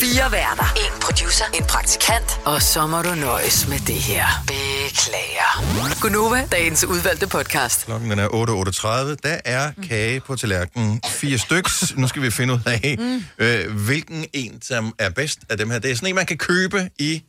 Fire 0.00 0.32
værter. 0.32 0.74
En 0.76 1.00
producer. 1.00 1.44
En 1.54 1.64
praktikant. 1.64 2.40
Og 2.44 2.62
så 2.62 2.86
må 2.86 3.02
du 3.02 3.14
nøjes 3.14 3.68
med 3.68 3.78
det 3.78 3.94
her. 3.94 4.26
Beklager. 4.46 6.00
Gunova, 6.00 6.48
dagens 6.52 6.84
udvalgte 6.84 7.26
podcast. 7.26 7.84
Klokken 7.84 8.18
er 8.18 8.28
8.38. 8.28 9.16
Der 9.22 9.38
er 9.44 9.70
kage 9.88 10.20
på 10.20 10.36
tallerkenen. 10.36 10.69
Fire 11.06 11.38
styks. 11.38 11.96
Nu 11.96 12.08
skal 12.08 12.22
vi 12.22 12.30
finde 12.30 12.54
ud 12.54 12.58
af, 12.66 12.96
Mm. 12.98 13.24
øh, 13.38 13.76
hvilken 13.84 14.26
en, 14.32 14.62
som 14.62 14.94
er 14.98 15.10
bedst 15.10 15.38
af 15.48 15.58
dem 15.58 15.70
her. 15.70 15.78
Det 15.78 15.90
er 15.90 15.94
sådan 15.94 16.08
en, 16.08 16.14
man 16.14 16.26
kan 16.26 16.38
købe 16.38 16.90
i 16.98 17.22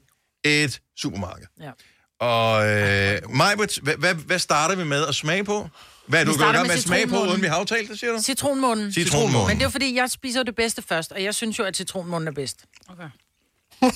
et 0.43 0.81
supermarked. 0.97 1.45
Ja. 1.61 1.71
Og 2.25 2.67
øh, 2.69 3.19
Majbert, 3.29 3.79
hvad, 3.83 3.95
hvad, 3.95 4.13
hvad 4.15 4.39
starter 4.39 4.75
vi 4.75 4.83
med 4.83 5.07
at 5.07 5.15
smage 5.15 5.43
på? 5.43 5.69
Hvad 6.07 6.21
er 6.21 6.25
du 6.25 6.31
gået 6.31 6.39
i 6.39 6.43
gang 6.43 6.57
med 6.57 6.63
med 6.63 6.75
at 6.75 6.81
smage 6.83 7.07
på, 7.07 7.21
uden 7.23 7.41
vi 7.41 7.47
har 7.47 7.55
aftalt 7.55 7.89
det, 7.89 7.99
siger 7.99 8.11
du? 8.13 8.21
Citronmånen. 8.21 8.93
Citronmånen. 8.93 9.47
Men 9.47 9.55
det 9.57 9.61
er 9.61 9.65
jo 9.65 9.69
fordi, 9.69 9.95
jeg 9.95 10.09
spiser 10.11 10.39
jo 10.39 10.43
det 10.43 10.55
bedste 10.55 10.81
først, 10.81 11.11
og 11.11 11.23
jeg 11.23 11.35
synes 11.35 11.59
jo, 11.59 11.63
at 11.63 11.75
citronmånen 11.77 12.27
er 12.27 12.31
bedst. 12.31 12.65
Okay. 12.89 13.09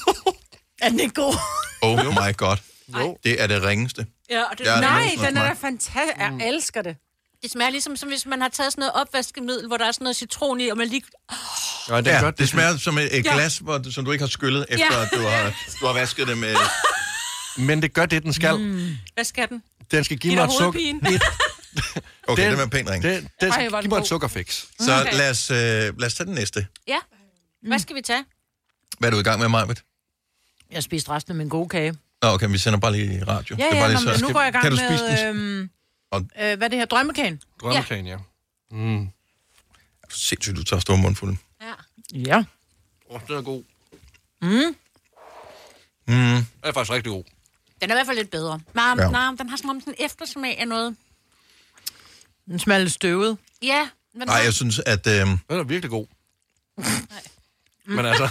er 0.81 0.89
den 0.89 0.99
ikke 0.99 1.13
god? 1.13 1.35
Oh 1.81 1.99
my 2.05 2.37
god. 2.37 2.57
Det 3.23 3.41
er 3.41 3.47
det 3.47 3.63
ringeste. 3.63 4.05
Ja, 4.29 4.43
og 4.43 4.57
det, 4.57 4.65
Nej, 4.65 5.09
den 5.27 5.37
er 5.37 5.43
da 5.47 5.53
fantastisk. 5.53 6.17
Jeg 6.19 6.47
elsker 6.47 6.81
det. 6.81 6.95
Det 7.45 7.51
smager 7.51 7.69
ligesom, 7.71 7.95
som 7.95 8.09
hvis 8.09 8.25
man 8.25 8.41
har 8.41 8.49
taget 8.49 8.71
sådan 8.73 8.79
noget 8.81 8.93
opvaskemiddel, 8.93 9.67
hvor 9.67 9.77
der 9.77 9.85
er 9.85 9.91
sådan 9.91 10.03
noget 10.05 10.15
citron 10.15 10.59
i, 10.61 10.67
og 10.67 10.77
man 10.77 10.87
lige... 10.87 11.01
Nej, 11.89 12.01
det 12.01 12.11
er 12.11 12.15
ja, 12.15 12.21
godt, 12.23 12.35
det 12.35 12.39
det 12.39 12.49
smager 12.49 12.77
som 12.77 12.97
et, 12.97 13.17
et 13.19 13.25
Ja. 13.25 13.33
glas, 13.33 13.57
hvor, 13.57 13.77
du- 13.77 13.91
som 13.91 14.05
du 14.05 14.11
ikke 14.11 14.21
har 14.21 14.29
skyllet, 14.29 14.65
efter 14.69 14.85
Ja. 14.97 15.01
at 15.03 15.09
du 15.13 15.19
har, 15.21 15.43
du 15.81 15.85
har 15.85 15.93
vasket 15.93 16.27
det 16.27 16.37
med... 16.37 16.55
Men 17.67 17.81
det 17.81 17.93
gør 17.93 18.05
det, 18.05 18.23
den 18.23 18.33
skal. 18.33 18.57
Mm. 18.59 18.95
Hvad 19.13 19.23
skal 19.23 19.49
den? 19.49 19.63
Den 19.91 20.03
skal 20.03 20.17
give 20.17 20.31
Giv 20.31 20.37
mig 20.39 20.45
et 20.45 20.51
sukker. 20.59 20.79
Okay, 22.27 22.49
Den- 22.49 22.57
var 22.57 22.63
en 22.63 22.69
pæn 22.69 22.89
ring. 22.89 23.03
Den, 23.03 23.11
den 23.13 23.21
Ej, 23.51 23.51
skal 23.51 23.73
er 23.73 23.81
give 23.81 23.89
mig 23.89 23.97
et 23.99 24.07
sukkerfix. 24.07 24.63
Så 24.79 25.01
Okay. 25.01 25.17
lad, 25.17 25.29
os, 25.29 25.51
øh, 25.51 25.57
lad 25.57 26.03
os 26.05 26.13
tage 26.13 26.27
den 26.27 26.35
næste. 26.35 26.67
Ja. 26.87 26.97
Hvad 27.67 27.79
skal 27.79 27.95
vi 27.95 28.01
tage? 28.01 28.25
Hvad 28.99 29.09
er 29.09 29.13
du 29.13 29.19
i 29.19 29.23
gang 29.23 29.39
med, 29.39 29.49
Majbet? 29.49 29.83
Jeg 30.71 30.83
spiste 30.83 31.09
resten 31.11 31.31
af 31.31 31.35
min 31.35 31.49
gode 31.49 31.69
kage. 31.69 31.95
Nå, 32.21 32.29
okay, 32.29 32.47
vi 32.49 32.57
sender 32.57 32.79
bare 32.79 32.91
lige 32.91 33.17
i 33.19 33.23
radio. 33.23 33.55
Ja, 33.59 33.63
Det 33.63 33.71
er 33.71 33.75
ja, 33.75 33.81
bare 33.81 33.93
nå, 33.93 33.99
lige 33.99 34.11
men 34.11 34.21
nu 34.21 34.33
går 34.33 34.39
jeg 34.41 34.49
i 34.49 34.51
gang 34.51 34.61
kan 34.61 34.71
du 34.71 34.77
med... 34.77 34.97
spise 34.97 35.27
den? 35.27 35.35
Øhm, 35.35 35.69
Og- 36.11 36.21
øh, 36.21 36.57
hvad 36.57 36.61
er 36.61 36.67
det 36.67 36.77
her? 36.79 36.85
Drømmekagen? 36.85 37.41
Drømmekagen, 37.61 38.07
ja. 38.07 38.17
Mm. 38.71 39.09
Sindssygt, 40.09 40.57
du 40.57 40.63
tager 40.63 40.79
store 40.79 40.97
mundfulde. 40.97 41.37
Ja. 42.13 42.43
Åh, 43.09 43.19
den 43.27 43.35
er 43.35 43.41
god. 43.41 43.63
Mm. 44.41 44.47
Mm. 46.07 46.15
Den 46.15 46.47
er 46.63 46.71
faktisk 46.71 46.91
rigtig 46.91 47.11
god. 47.11 47.23
Den 47.81 47.89
er 47.91 47.95
i 47.95 47.97
hvert 47.97 48.05
fald 48.05 48.17
lidt 48.17 48.31
bedre. 48.31 48.59
Nej, 48.73 48.85
Ja. 48.97 49.03
ja. 49.03 49.09
nej, 49.11 49.31
den 49.37 49.49
har 49.49 49.57
om 49.69 49.79
sådan 49.81 49.93
en 49.99 50.05
eftersmag 50.05 50.59
af 50.59 50.67
noget. 50.67 50.95
Den 52.45 52.59
smager 52.59 52.79
lidt 52.79 52.93
støvet. 52.93 53.37
Ja. 53.61 53.89
Men 54.13 54.27
Nej, 54.27 54.35
jeg 54.35 54.53
synes, 54.53 54.79
at... 54.79 55.07
Øh, 55.07 55.13
Den 55.13 55.39
er 55.49 55.63
virkelig 55.63 55.89
god. 55.89 56.07
Men 57.85 58.05
altså, 58.05 58.29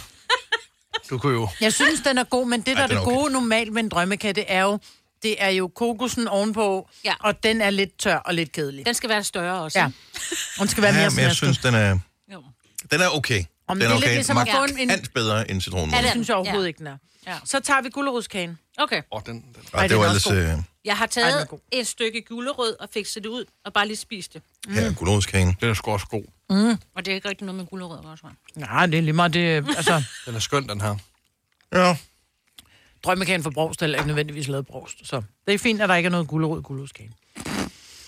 du 1.10 1.18
kunne 1.18 1.32
jo... 1.32 1.48
Jeg 1.60 1.72
synes, 1.72 2.00
den 2.00 2.18
er 2.18 2.24
god, 2.24 2.46
men 2.48 2.60
det, 2.60 2.66
der 2.66 2.76
Ej, 2.76 2.82
er 2.82 2.86
den 2.86 2.96
det 2.96 3.06
okay. 3.06 3.14
gode 3.16 3.32
normalt 3.32 3.72
med 3.72 3.82
en 3.82 3.88
drømmekage, 3.88 4.32
det 4.32 4.44
er 4.48 4.62
jo, 4.62 4.78
det 5.24 5.42
er 5.42 5.48
jo 5.48 5.68
kokosen 5.68 6.28
ovenpå, 6.28 6.88
Ja. 7.04 7.14
og 7.20 7.42
den 7.42 7.60
er 7.60 7.70
lidt 7.70 7.98
tør 7.98 8.16
og 8.16 8.34
lidt 8.34 8.52
kedelig. 8.52 8.86
Den 8.86 8.94
skal 8.94 9.08
være 9.10 9.24
større 9.24 9.60
også. 9.62 9.78
Ja. 9.78 9.90
Den 10.58 10.68
skal 10.68 10.82
være 10.82 10.92
mere 10.92 11.02
ja, 11.02 11.10
men 11.10 11.18
jeg 11.18 11.32
synes, 11.36 11.58
den 11.58 11.74
er... 11.74 11.98
Jo. 12.32 12.42
Den 12.90 13.00
er 13.00 13.08
okay. 13.08 13.44
Om 13.68 13.76
den 13.78 13.80
det 13.80 13.86
er 13.90 13.94
lidt 13.94 14.04
okay. 14.04 14.14
ligesom 14.14 14.38
at 14.38 14.48
få 14.52 14.64
en- 14.64 14.86
Markant 14.88 15.14
bedre 15.14 15.50
end 15.50 15.60
citronmåne. 15.60 15.96
Ja, 15.96 16.02
det 16.02 16.10
synes 16.10 16.28
jeg 16.28 16.36
overhovedet 16.36 16.64
Ja. 16.64 16.68
ikke, 16.68 16.78
den 16.78 16.86
er. 16.86 16.96
Ja. 17.26 17.38
Så 17.44 17.60
tager 17.60 17.82
vi 17.82 17.88
gulerodskagen. 17.90 18.58
Okay. 18.78 19.02
Åh, 19.12 19.20
den, 19.26 19.34
den. 19.34 19.56
Ej, 19.74 19.86
det 19.86 19.96
var 19.96 20.04
er 20.04 20.08
ellers... 20.08 20.26
Øh, 20.30 20.48
Jeg 20.84 20.96
har 20.96 21.04
Ej, 21.04 21.10
taget 21.10 21.48
god. 21.48 21.58
et 21.72 21.86
stykke 21.86 22.22
gulerod 22.28 22.76
og 22.80 22.88
fikset 22.94 23.22
det 23.22 23.28
ud, 23.28 23.44
og 23.64 23.72
bare 23.72 23.86
lige 23.86 23.96
spist 23.96 24.34
det. 24.34 24.42
ja, 24.74 24.92
gulerodskagen. 24.96 25.56
Den 25.60 25.70
er 25.70 25.74
sgu 25.74 25.90
også 25.92 26.06
god. 26.06 26.24
Mm. 26.50 26.78
Og 26.96 27.04
det 27.04 27.08
er 27.10 27.14
ikke 27.14 27.28
rigtig 27.28 27.44
noget 27.46 27.56
med 27.56 27.66
gulerod, 27.66 28.04
også. 28.04 28.24
Nej, 28.56 28.86
det 28.86 28.98
er 28.98 29.02
lige 29.02 29.12
meget 29.12 29.34
det, 29.34 29.40
altså... 29.76 30.02
Den 30.26 30.34
er 30.34 30.38
skøn, 30.38 30.68
den 30.68 30.80
her. 30.80 30.96
Ja. 31.74 31.96
Drømmekagen 33.04 33.42
for 33.42 33.50
brost 33.50 33.82
er 33.82 33.86
ikke 33.86 34.06
nødvendigvis 34.06 34.48
lavet 34.48 34.66
brost, 34.66 35.06
så 35.08 35.22
det 35.46 35.54
er 35.54 35.58
fint, 35.58 35.82
at 35.82 35.88
der 35.88 35.94
ikke 35.94 36.06
er 36.06 36.10
noget 36.10 36.28
gulerod 36.28 36.60
i 36.60 36.62
gulerodskagen. 36.62 37.14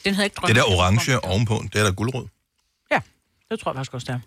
Den 0.05 0.15
hedder 0.15 0.25
ikke 0.25 0.41
Det 0.47 0.57
der 0.57 0.63
orange 0.65 1.25
ovenpå, 1.25 1.63
det 1.73 1.81
er 1.81 1.85
der 1.85 1.93
guldrød. 1.93 2.27
Ja, 2.91 3.01
det 3.51 3.61
tror 3.61 3.71
jeg 3.71 3.77
faktisk 3.77 3.95
også, 3.95 4.05
det 4.05 4.15
er. 4.15 4.21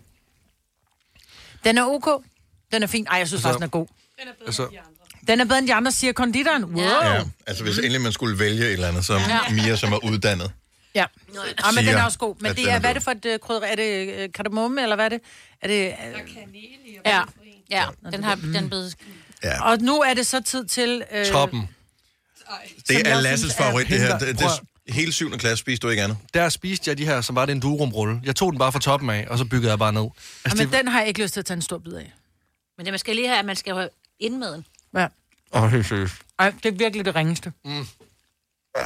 Den 1.64 1.78
er 1.78 1.84
ok. 1.84 2.24
Den 2.72 2.82
er 2.82 2.86
fin. 2.86 3.06
Ej, 3.10 3.16
jeg 3.18 3.28
synes 3.28 3.44
Altså- 3.44 3.48
faktisk, 3.48 3.58
den 3.58 3.64
er 3.66 3.68
god. 3.68 3.86
Altså, 4.46 4.68
Den 5.26 5.40
er 5.40 5.44
bedre 5.44 5.58
end 5.58 5.66
de 5.68 5.74
andre, 5.74 5.92
siger 5.92 6.12
konditoren. 6.12 6.64
Wow. 6.64 6.82
ja, 6.84 7.22
altså 7.46 7.64
hvis 7.64 7.78
endelig 7.78 8.00
man 8.00 8.12
skulle 8.12 8.38
vælge 8.38 8.66
et 8.66 8.72
eller 8.72 8.88
andet, 8.88 9.04
så 9.04 9.14
Ja. 9.14 9.38
Mia, 9.50 9.76
som 9.76 9.92
er 9.92 10.04
uddannet. 10.04 10.52
Ja, 10.94 11.00
ja 11.00 11.06
men 11.34 11.76
den 11.76 11.84
siger, 11.84 11.98
er 11.98 12.04
også 12.04 12.18
god. 12.18 12.36
Men 12.40 12.48
det 12.48 12.56
den 12.56 12.68
er, 12.68 12.72
er 12.72 12.78
hvad 12.78 12.90
er 12.90 12.94
det 12.94 13.02
for 13.02 13.10
et 13.10 13.26
uh, 13.26 13.38
krydder? 13.46 13.66
Er 13.66 13.74
det 13.76 14.24
uh, 14.26 14.32
kardemomme, 14.32 14.82
eller 14.82 14.96
hvad 14.96 15.04
er 15.04 15.08
det? 15.08 15.20
Er 15.60 15.68
det 15.68 15.94
uh, 16.14 16.54
Ja, 17.06 17.22
ja 17.70 17.84
den 18.12 18.24
har 18.24 18.34
den 18.34 18.56
er 18.56 18.68
blevet... 18.68 18.96
Ja. 19.44 19.62
Og 19.64 19.78
nu 19.78 20.00
er 20.00 20.14
det 20.14 20.26
så 20.26 20.40
tid 20.42 20.64
til... 20.64 21.04
Uh, 21.20 21.26
Toppen. 21.32 21.68
Det 22.88 22.96
Som 22.98 23.12
er 23.12 23.20
Lasses 23.20 23.54
favorit, 23.54 23.88
det 23.88 24.00
her. 24.00 24.18
Det, 24.18 24.38
det, 24.38 24.46
hele 24.88 25.12
syvende 25.12 25.38
klasse 25.38 25.56
spiste 25.56 25.86
du 25.86 25.90
ikke 25.90 26.02
andet. 26.02 26.18
Der 26.34 26.48
spiste 26.48 26.88
jeg 26.90 26.98
de 26.98 27.04
her, 27.04 27.20
som 27.20 27.36
var 27.36 27.46
det 27.46 27.52
en 27.52 27.60
durumrulle. 27.60 28.20
Jeg 28.24 28.36
tog 28.36 28.52
den 28.52 28.58
bare 28.58 28.72
fra 28.72 28.78
toppen 28.78 29.10
af, 29.10 29.26
og 29.30 29.38
så 29.38 29.44
byggede 29.44 29.70
jeg 29.70 29.78
bare 29.78 29.92
ned. 29.92 30.02
Ja, 30.02 30.08
Altså, 30.44 30.64
men 30.64 30.72
den 30.72 30.88
har 30.88 30.98
jeg 30.98 31.08
ikke 31.08 31.22
lyst 31.22 31.32
til 31.32 31.40
at 31.40 31.46
tage 31.46 31.56
en 31.56 31.62
stor 31.62 31.78
bid 31.78 31.92
af. 31.92 32.12
Men 32.76 32.86
det 32.86 32.92
man 32.92 32.98
skal 32.98 33.14
lige 33.16 33.28
have, 33.28 33.38
at 33.38 33.44
man 33.44 33.56
skal 33.56 33.74
have 33.74 33.88
indmaden. 34.20 34.66
Ja. 34.94 35.06
Åh, 35.52 35.62
oh, 35.62 35.70
helt 35.70 35.86
seriøst. 35.86 36.14
Ej, 36.38 36.50
det 36.62 36.66
er 36.66 36.72
virkelig 36.76 37.04
det 37.04 37.14
ringeste. 37.14 37.52
Mm. 37.64 37.86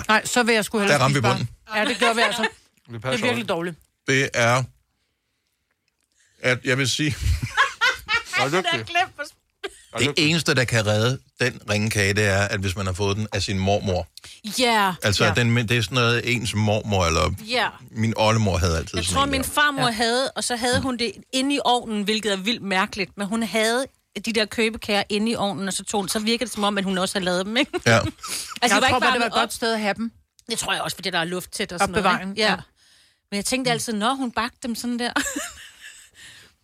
Nej, 0.09 0.24
så 0.24 0.42
vil 0.42 0.55
jeg 0.55 0.64
sgu 0.64 0.78
hellere 0.78 0.98
Der 0.98 1.05
ramte 1.05 1.14
vi 1.14 1.20
bare- 1.20 1.32
bunden. 1.36 1.48
Ja, 1.76 1.84
det 1.84 1.98
gør 1.98 2.12
vi 2.14 2.20
altså. 2.20 2.42
Det 2.92 3.02
Det 3.02 3.14
er 3.14 3.16
virkelig 3.16 3.48
dårligt. 3.48 3.76
Det 4.07 4.30
er... 4.34 4.62
At 6.42 6.59
jeg 6.64 6.78
vil 6.78 6.88
sige, 6.88 7.11
er 8.38 8.48
dygtig. 8.48 8.96
Det 9.99 10.12
eneste, 10.16 10.55
der 10.55 10.64
kan 10.64 10.86
redde 10.86 11.18
den 11.40 11.61
ringekage, 11.70 12.14
det 12.14 12.24
er, 12.24 12.38
at 12.42 12.61
hvis 12.61 12.76
man 12.76 12.86
har 12.86 12.92
fået 12.92 13.16
den 13.16 13.26
af 13.32 13.42
sin 13.42 13.59
mormor. 13.59 14.07
Ja. 14.59 14.95
Altså, 15.03 15.24
ja. 15.24 15.32
ja. 15.36 15.42
den, 15.42 15.57
det 15.57 15.70
er 15.70 15.82
sådan 15.82 15.95
noget, 15.97 16.32
ens 16.34 16.55
mormor, 16.55 17.07
eller 17.07 17.30
Ja. 17.49 17.68
min 17.90 18.14
oldemor 18.16 18.57
havde 18.59 18.76
altid 18.78 18.99
Jeg 18.99 19.05
sådan 19.05 19.14
tror, 19.14 19.24
en 19.24 19.30
min 19.30 19.42
der. 19.42 19.49
farmor 19.49 19.86
ja. 19.86 19.90
havde, 19.90 20.30
og 20.30 20.45
så 20.45 20.57
havde 20.57 20.80
hun 20.80 20.97
det 20.97 21.12
inde 21.32 21.55
i 21.55 21.59
ovnen, 21.64 22.03
hvilket 22.03 22.32
er 22.32 22.36
vildt 22.36 22.62
mærkeligt. 22.62 23.11
Men 23.18 23.26
hun 23.26 23.42
havde 23.42 23.86
de 24.26 24.32
der 24.32 24.45
købekager 24.45 25.03
inde 25.09 25.32
i 25.32 25.34
ovnen, 25.36 25.68
og 25.68 25.74
så, 25.74 25.84
tog, 25.84 26.09
så 26.11 26.18
virkede 26.18 26.45
det 26.47 26.55
som 26.55 26.64
om, 26.64 26.78
at 26.78 26.84
hun 26.84 26.99
også 26.99 27.14
havde 27.14 27.24
lavet 27.24 27.47
dem, 27.47 27.57
ikke? 27.57 27.80
Ja. 27.86 27.99
Altså, 28.62 28.76
jeg 28.76 28.82
var 28.82 28.88
tror 28.88 28.97
ikke 28.97 29.01
bare, 29.01 29.12
det 29.12 29.20
var 29.20 29.26
et 29.26 29.32
godt 29.32 29.53
sted 29.53 29.72
at 29.72 29.80
have 29.80 29.95
dem. 29.95 30.12
Det 30.51 30.59
tror 30.59 30.72
jeg 30.72 30.82
også, 30.82 30.97
fordi 30.97 31.11
der 31.11 31.18
er 31.18 31.24
luft 31.24 31.51
til 31.53 31.66
og 31.72 31.78
sådan 31.80 32.03
noget. 32.03 32.20
ikke? 32.20 32.32
ja. 32.42 32.51
Ja. 32.51 32.57
Men 33.30 33.36
jeg 33.36 33.45
tænkte 33.45 33.70
altid, 33.70 33.92
når 33.92 34.14
hun 34.14 34.30
bagte 34.30 34.59
dem 34.62 34.74
sådan 34.74 34.99
der. 34.99 35.12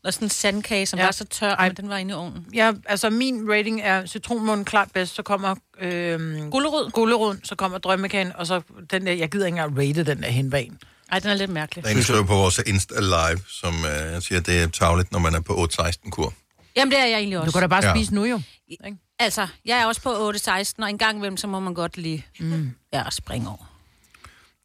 og 0.05 0.15
sådan 0.15 0.27
en 0.27 0.31
sandkage, 0.31 0.87
som 0.87 0.99
Ja. 0.99 1.05
var 1.05 1.11
så 1.13 1.25
tør, 1.25 1.57
men 1.63 1.75
den 1.77 1.89
var 1.89 1.97
inde 1.97 2.11
i 2.11 2.15
ovnen. 2.15 2.47
Ja, 2.55 2.73
altså 2.87 3.11
min 3.11 3.51
rating 3.53 3.81
er 3.81 4.07
citronmunden 4.07 4.65
klart 4.65 4.89
bedst, 4.95 5.15
så 5.15 5.23
kommer 5.23 5.55
øhm, 5.81 6.51
Gullerod. 6.51 6.91
gulleroden, 6.91 7.41
så 7.45 7.55
kommer 7.55 7.79
drømmekagen, 7.79 8.33
og 8.37 8.47
så 8.47 8.61
den 8.91 9.07
der, 9.07 9.13
jeg 9.13 9.31
gider 9.31 9.47
ikke 9.47 9.59
engang 9.59 9.79
rate 9.79 10.05
den 10.05 10.23
der 10.23 10.29
henbane. 10.31 10.77
Ej, 11.13 11.19
den 11.19 11.31
er 11.31 11.35
lidt 11.35 11.51
mærkelig. 11.51 11.85
Der 11.85 11.91
er 11.91 11.95
en 11.97 12.03
skriver 12.03 12.23
på 12.23 12.35
vores 12.35 12.61
Insta 12.67 13.01
Live, 13.01 13.41
som 13.49 13.75
øh, 13.85 14.23
siger, 14.23 14.39
at 14.41 14.47
det 14.47 14.63
er 14.63 14.69
tavligt, 14.69 15.13
når 15.13 15.19
man 15.19 15.35
er 15.35 15.41
på 15.41 15.53
8-16-kur. 15.73 16.33
Jamen, 16.77 16.93
det 16.93 17.01
er 17.01 17.05
jeg 17.07 17.17
egentlig 17.19 17.39
også. 17.39 17.47
Du 17.47 17.53
kan 17.53 17.61
da 17.61 17.67
bare 17.67 17.87
Ja. 17.87 17.95
spise 17.95 18.15
nu 18.15 18.25
jo. 18.25 18.41
Ikke? 18.69 18.97
Altså, 19.19 19.47
jeg 19.65 19.81
er 19.81 19.87
også 19.87 20.01
på 20.03 20.31
8-16, 20.31 20.83
og 20.83 20.91
en 20.91 20.99
gang 20.99 21.17
imellem, 21.17 21.37
så 21.37 21.47
må 21.47 21.61
man 21.61 21.75
godt 21.75 21.97
lige 21.97 22.27
mm. 22.41 22.71
ja, 22.93 23.03
springe 23.11 23.49
over. 23.49 23.73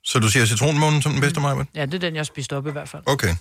Så 0.04 0.20
du 0.20 0.30
siger 0.30 0.46
citronmunden 0.46 1.02
som 1.02 1.12
den 1.12 1.22
bedste, 1.22 1.40
Maja? 1.40 1.64
Ja, 1.76 1.86
det 1.86 1.94
er 1.94 2.00
den, 2.00 2.16
jeg 2.16 2.26
spiste 2.26 2.56
op 2.58 2.68
i 2.68 2.72
hvert 2.72 2.90
fald. 2.90 3.04
Okay. 3.06 3.36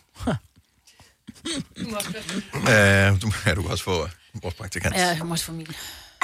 Uh, 1.76 3.20
du, 3.22 3.32
ja, 3.46 3.54
du 3.54 3.62
kan 3.62 3.70
også 3.70 3.84
få 3.84 4.08
vores 4.42 4.54
praktikant. 4.54 4.94
Ja, 4.94 5.06
jeg 5.06 5.18
må 5.24 5.32
også 5.32 5.44
få 5.44 5.52
min. 5.52 5.66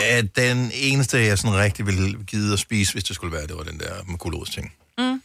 Uh, 0.01 0.29
den 0.37 0.71
eneste, 0.75 1.19
jeg 1.19 1.39
sådan 1.39 1.57
rigtig 1.57 1.87
ville 1.87 2.19
give 2.27 2.53
at 2.53 2.59
spise, 2.59 2.93
hvis 2.93 3.05
det 3.05 3.17
skulle 3.17 3.33
være, 3.37 3.47
det 3.47 3.57
var 3.57 3.63
den 3.63 3.79
der 3.79 3.95
med 4.07 4.47
ting. 4.47 4.73
Mm. 4.99 5.23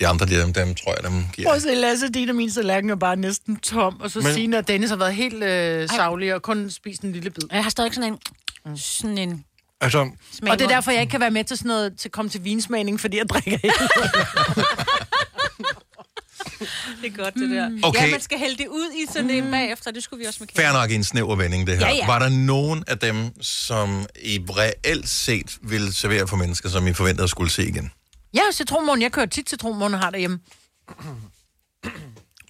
De 0.00 0.06
andre, 0.06 0.26
dem, 0.26 0.52
dem 0.52 0.74
tror 0.74 0.94
jeg, 0.94 1.10
dem 1.10 1.24
giver. 1.32 1.48
Prøv 1.48 1.56
at 1.56 1.62
se, 1.62 1.74
Lasse, 1.74 2.08
din 2.08 2.28
og 2.28 2.34
min 2.34 2.50
tallerken 2.50 2.90
er 2.90 2.94
bare 2.94 3.16
næsten 3.16 3.56
tom, 3.56 4.00
og 4.00 4.10
så 4.10 4.20
Men-. 4.20 4.34
Signe 4.34 4.58
og 4.58 4.68
Dennis 4.68 4.90
har 4.90 4.96
været 4.96 5.14
helt 5.14 5.42
øh, 5.42 5.88
savlige 5.88 6.34
og 6.34 6.42
kun 6.42 6.70
spist 6.70 7.02
en 7.02 7.12
lille 7.12 7.30
bid. 7.30 7.42
Jeg 7.52 7.62
har 7.62 7.70
stadig 7.70 7.94
sådan 7.94 8.12
en... 8.12 8.18
Sådan 8.76 9.18
en 9.18 9.44
Altså, 9.80 10.10
smag 10.32 10.52
Og 10.52 10.58
det 10.58 10.64
er 10.64 10.68
derfor, 10.68 10.90
jeg 10.90 11.00
ikke 11.00 11.10
kan 11.10 11.20
være 11.20 11.30
med 11.30 11.44
til 11.44 11.56
sådan 11.56 11.68
noget, 11.68 11.98
til 11.98 12.08
at 12.08 12.12
komme 12.12 12.28
til 12.30 12.44
vinsmagning, 12.44 13.00
fordi 13.00 13.16
jeg 13.16 13.28
drikker 13.28 13.52
ikke. 13.52 13.68
Det 16.58 16.68
er 17.12 17.16
godt, 17.24 17.34
det 17.34 17.50
der. 17.50 17.70
Okay. 17.82 18.06
Ja, 18.06 18.10
man 18.10 18.20
skal 18.20 18.38
hælde 18.38 18.56
det 18.56 18.66
ud 18.68 18.90
i 18.92 19.12
sådan 19.12 19.30
en 19.30 19.50
bagefter. 19.50 19.90
Det 19.90 20.02
skulle 20.02 20.20
vi 20.20 20.26
også 20.26 20.38
med 20.40 20.48
Fair 20.56 20.72
nok 20.72 20.90
i 20.90 20.94
en 20.94 21.04
snæver 21.04 21.36
vending, 21.36 21.66
det 21.66 21.78
her. 21.78 21.86
Ja, 21.86 21.94
ja. 21.94 22.06
Var 22.06 22.18
der 22.18 22.28
nogen 22.28 22.84
af 22.86 22.98
dem, 22.98 23.42
som 23.42 24.06
i 24.22 24.38
reelt 24.50 25.08
set 25.08 25.58
ville 25.62 25.92
servere 25.92 26.28
for 26.28 26.36
mennesker, 26.36 26.68
som 26.68 26.86
I 26.86 26.92
forventede 26.92 27.24
at 27.24 27.30
skulle 27.30 27.50
se 27.50 27.68
igen? 27.68 27.90
ja, 28.34 28.40
citronmåne. 28.52 29.02
Jeg 29.02 29.12
kører 29.12 29.26
tit 29.26 29.50
citronmåne 29.50 29.96
og 29.96 30.00
har 30.00 30.10
derhjemme. 30.10 30.40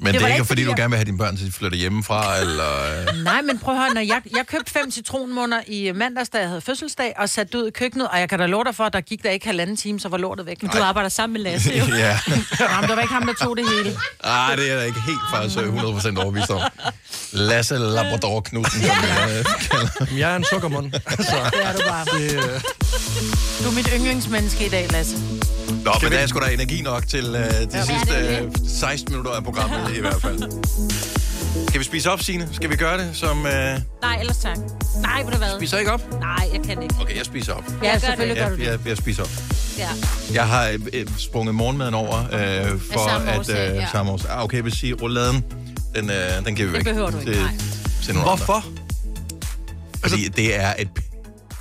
Men 0.01 0.07
det, 0.07 0.13
Det 0.15 0.21
det 0.21 0.31
er 0.31 0.35
ikke, 0.35 0.45
fordi 0.45 0.49
fordi 0.49 0.63
du 0.65 0.69
jeg- 0.71 0.77
gerne 0.77 0.91
vil 0.91 0.97
have 0.97 1.05
dine 1.05 1.19
børn 1.19 1.37
til 1.37 1.47
at 1.47 1.53
flytte 1.53 1.77
hjemmefra, 1.79 2.39
eller... 2.41 2.65
øh, 3.09 3.17
Nej, 3.31 3.43
men 3.43 3.59
prøv 3.59 3.75
at 3.75 3.81
høre, 3.81 3.95
når 3.95 4.01
jeg, 4.01 4.23
jeg 4.37 4.47
købte 4.47 4.73
fem 4.73 4.91
citronmåner 4.91 5.61
i 5.67 5.93
mandags, 5.95 6.29
da 6.29 6.39
jeg 6.39 6.49
havde 6.49 6.61
fødselsdag, 6.61 7.15
og 7.19 7.29
satte 7.29 7.53
det 7.53 7.63
ud 7.65 7.69
i 7.69 7.71
køkkenet, 7.71 8.09
og 8.09 8.21
jeg 8.21 8.29
kan 8.29 8.39
da 8.39 8.47
love 8.47 8.65
dig 8.65 8.75
for, 8.75 8.85
at 8.85 8.93
der 8.93 9.01
gik 9.01 9.23
der 9.23 9.31
ikke 9.31 9.47
halvanden 9.47 9.77
time, 9.77 10.01
så 10.01 10.09
var 10.09 10.17
lortet 10.19 10.47
væk. 10.47 10.63
Men 10.63 10.71
du 10.71 10.79
arbejder 10.83 11.09
sammen 11.09 11.33
med 11.43 11.51
Lasse, 11.51 11.73
jo. 11.79 11.85
ja. 12.07 12.19
Jamen, 12.73 12.89
der 12.89 12.95
var 12.95 13.01
ikke 13.03 13.15
ham, 13.15 13.27
der 13.27 13.35
tog 13.45 13.57
det 13.57 13.65
hele. 13.69 13.97
Ej, 14.25 14.57
det 14.57 14.71
er 14.73 14.77
jeg 14.77 14.87
ikke 14.87 15.01
helt 15.01 15.19
faktisk 15.35 15.59
øh, 15.59 15.75
100% 15.75 16.21
overbevist 16.23 16.51
om. 16.51 16.61
Lasse 17.33 17.79
Labrador 17.79 18.41
Knudsen, 18.41 18.81
som 18.81 18.91
jeg 18.91 19.29
øh, 19.39 19.45
kalder. 19.71 20.17
jeg 20.19 20.33
er 20.33 20.37
en 20.37 20.45
sukkermund. 20.53 20.93
Altså, 21.07 21.37
Det 21.53 21.67
er 21.67 21.73
du 21.73 21.79
bare. 21.89 22.05
det, 22.05 22.33
øh, 22.35 22.61
Du 23.65 23.69
er 23.69 23.75
mit 23.75 23.89
yndlingsmenneske 23.97 24.67
i 24.67 24.69
dag, 24.69 24.89
Lasse. 24.93 25.17
Nå, 25.85 25.93
men 26.03 26.13
der 26.13 26.19
er 26.19 26.27
sgu 26.27 26.39
da 26.41 26.51
energi 26.53 26.83
nok 26.83 27.07
til 27.09 27.25
øh, 27.25 27.33
de 27.35 27.69
ja, 27.73 27.85
sidste 27.85 28.15
øh, 28.45 28.51
16 28.69 29.13
minutter 29.13 29.31
af 29.33 29.45
programmet 29.45 29.97
i 29.97 30.01
hvert 30.01 30.23
fald. 30.23 30.43
Skal 31.69 31.79
vi 31.81 31.85
spise 31.85 32.11
op, 32.11 32.23
Signe? 32.23 32.49
Skal 32.53 32.71
vi 32.71 32.77
gøre 32.77 32.99
det 32.99 33.11
som... 33.17 33.47
Øh... 33.47 33.53
Nej, 34.03 34.17
ellers 34.21 34.37
tak. 34.39 34.57
Nej, 35.03 35.23
ved 35.23 35.33
du 35.33 35.39
hvad? 35.39 35.49
Spiser 35.59 35.79
ikke 35.79 35.93
op? 35.93 36.21
Nej, 36.21 36.49
jeg 36.53 36.61
kan 36.65 36.83
ikke. 36.83 36.95
Okay, 37.01 37.17
jeg 37.17 37.25
spiser 37.25 37.53
op. 37.53 37.65
Ja, 37.83 37.89
Ja, 37.89 37.99
selvfølgelig 37.99 38.37
gør 38.37 38.43
Jeg, 38.43 38.53
du 38.53 38.57
det. 38.57 38.67
jeg, 38.67 38.79
jeg 38.87 38.97
spiser 38.97 39.23
op. 39.23 39.31
Ja. 39.79 39.89
Jeg 40.35 40.47
har 40.49 40.77
øh, 40.93 41.07
sprunget 41.19 41.55
morgenmaden 41.55 41.95
over 41.95 42.19
øh, 42.19 42.81
for 42.93 43.09
at... 43.31 43.39
årsag, 43.39 43.71
Øh, 43.71 43.77
ja. 43.77 43.87
samme 43.93 44.13
årsag. 44.13 44.31
Ah, 44.31 44.45
okay, 44.45 44.57
jeg 44.57 44.65
vil 44.65 44.73
sige, 44.73 44.95
rouladen, 44.95 45.45
den, 45.95 46.11
øh, 46.11 46.17
den 46.47 46.55
giver 46.57 46.69
vi 46.69 46.75
Det 46.79 46.87
væk. 46.87 46.93
behøver 46.95 47.11
du 47.11 47.19
ikke, 47.19 47.33
til, 47.33 47.41
nej. 47.43 47.51
til 48.05 48.15
Hvorfor? 48.15 48.53
Andre. 48.53 48.69
Fordi 50.09 50.29
det 50.29 50.61
er 50.61 50.73
et... 50.79 50.89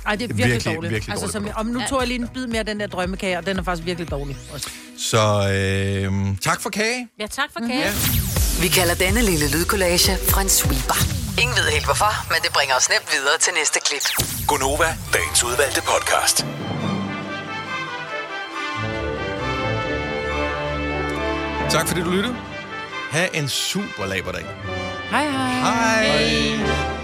Ej, 0.08 0.16
det 0.16 0.24
er 0.24 0.34
virkelig, 0.34 0.52
virkelig 0.52 0.74
dårligt. 0.74 0.92
Virkelig 0.92 1.12
altså, 1.12 1.38
dårligt 1.38 1.54
som, 1.54 1.66
om 1.66 1.66
nu 1.66 1.80
tog 1.88 2.00
jeg 2.00 2.08
lige 2.08 2.20
en 2.20 2.28
bid 2.28 2.46
mere 2.46 2.58
af 2.58 2.66
den 2.66 2.80
der 2.80 2.86
drømmekage, 2.86 3.38
og 3.38 3.46
den 3.46 3.58
er 3.58 3.62
faktisk 3.62 3.86
virkelig 3.86 4.10
dårlig 4.10 4.36
også. 4.52 4.68
Så 4.98 5.18
øh, 5.18 6.36
tak 6.42 6.60
for 6.60 6.70
kage. 6.70 7.08
Ja, 7.20 7.26
tak 7.26 7.48
for 7.52 7.60
kage. 7.60 7.90
Mm-hmm. 7.90 8.62
Vi 8.62 8.68
kalder 8.68 8.94
denne 8.94 9.22
lille 9.22 9.50
lydkollage 9.50 10.12
en 10.42 10.48
sweeper. 10.48 10.98
Ingen 11.42 11.56
ved 11.56 11.64
helt 11.64 11.84
hvorfor, 11.84 12.12
men 12.32 12.38
det 12.42 12.52
bringer 12.52 12.74
os 12.74 12.88
nemt 12.88 13.08
videre 13.12 13.38
til 13.40 13.52
næste 13.58 13.78
klip. 13.86 14.04
Gunova, 14.46 14.88
dagens 15.12 15.44
udvalgte 15.44 15.82
podcast. 15.92 16.46
Tak 21.70 21.88
fordi 21.88 22.00
du 22.00 22.10
lyttede. 22.10 22.36
Ha' 23.10 23.28
en 23.34 23.48
super 23.48 24.06
laberdag. 24.06 24.44
Hej 25.10 25.30
hej. 25.30 25.52
Hej. 25.60 26.04
hej. 26.04 26.97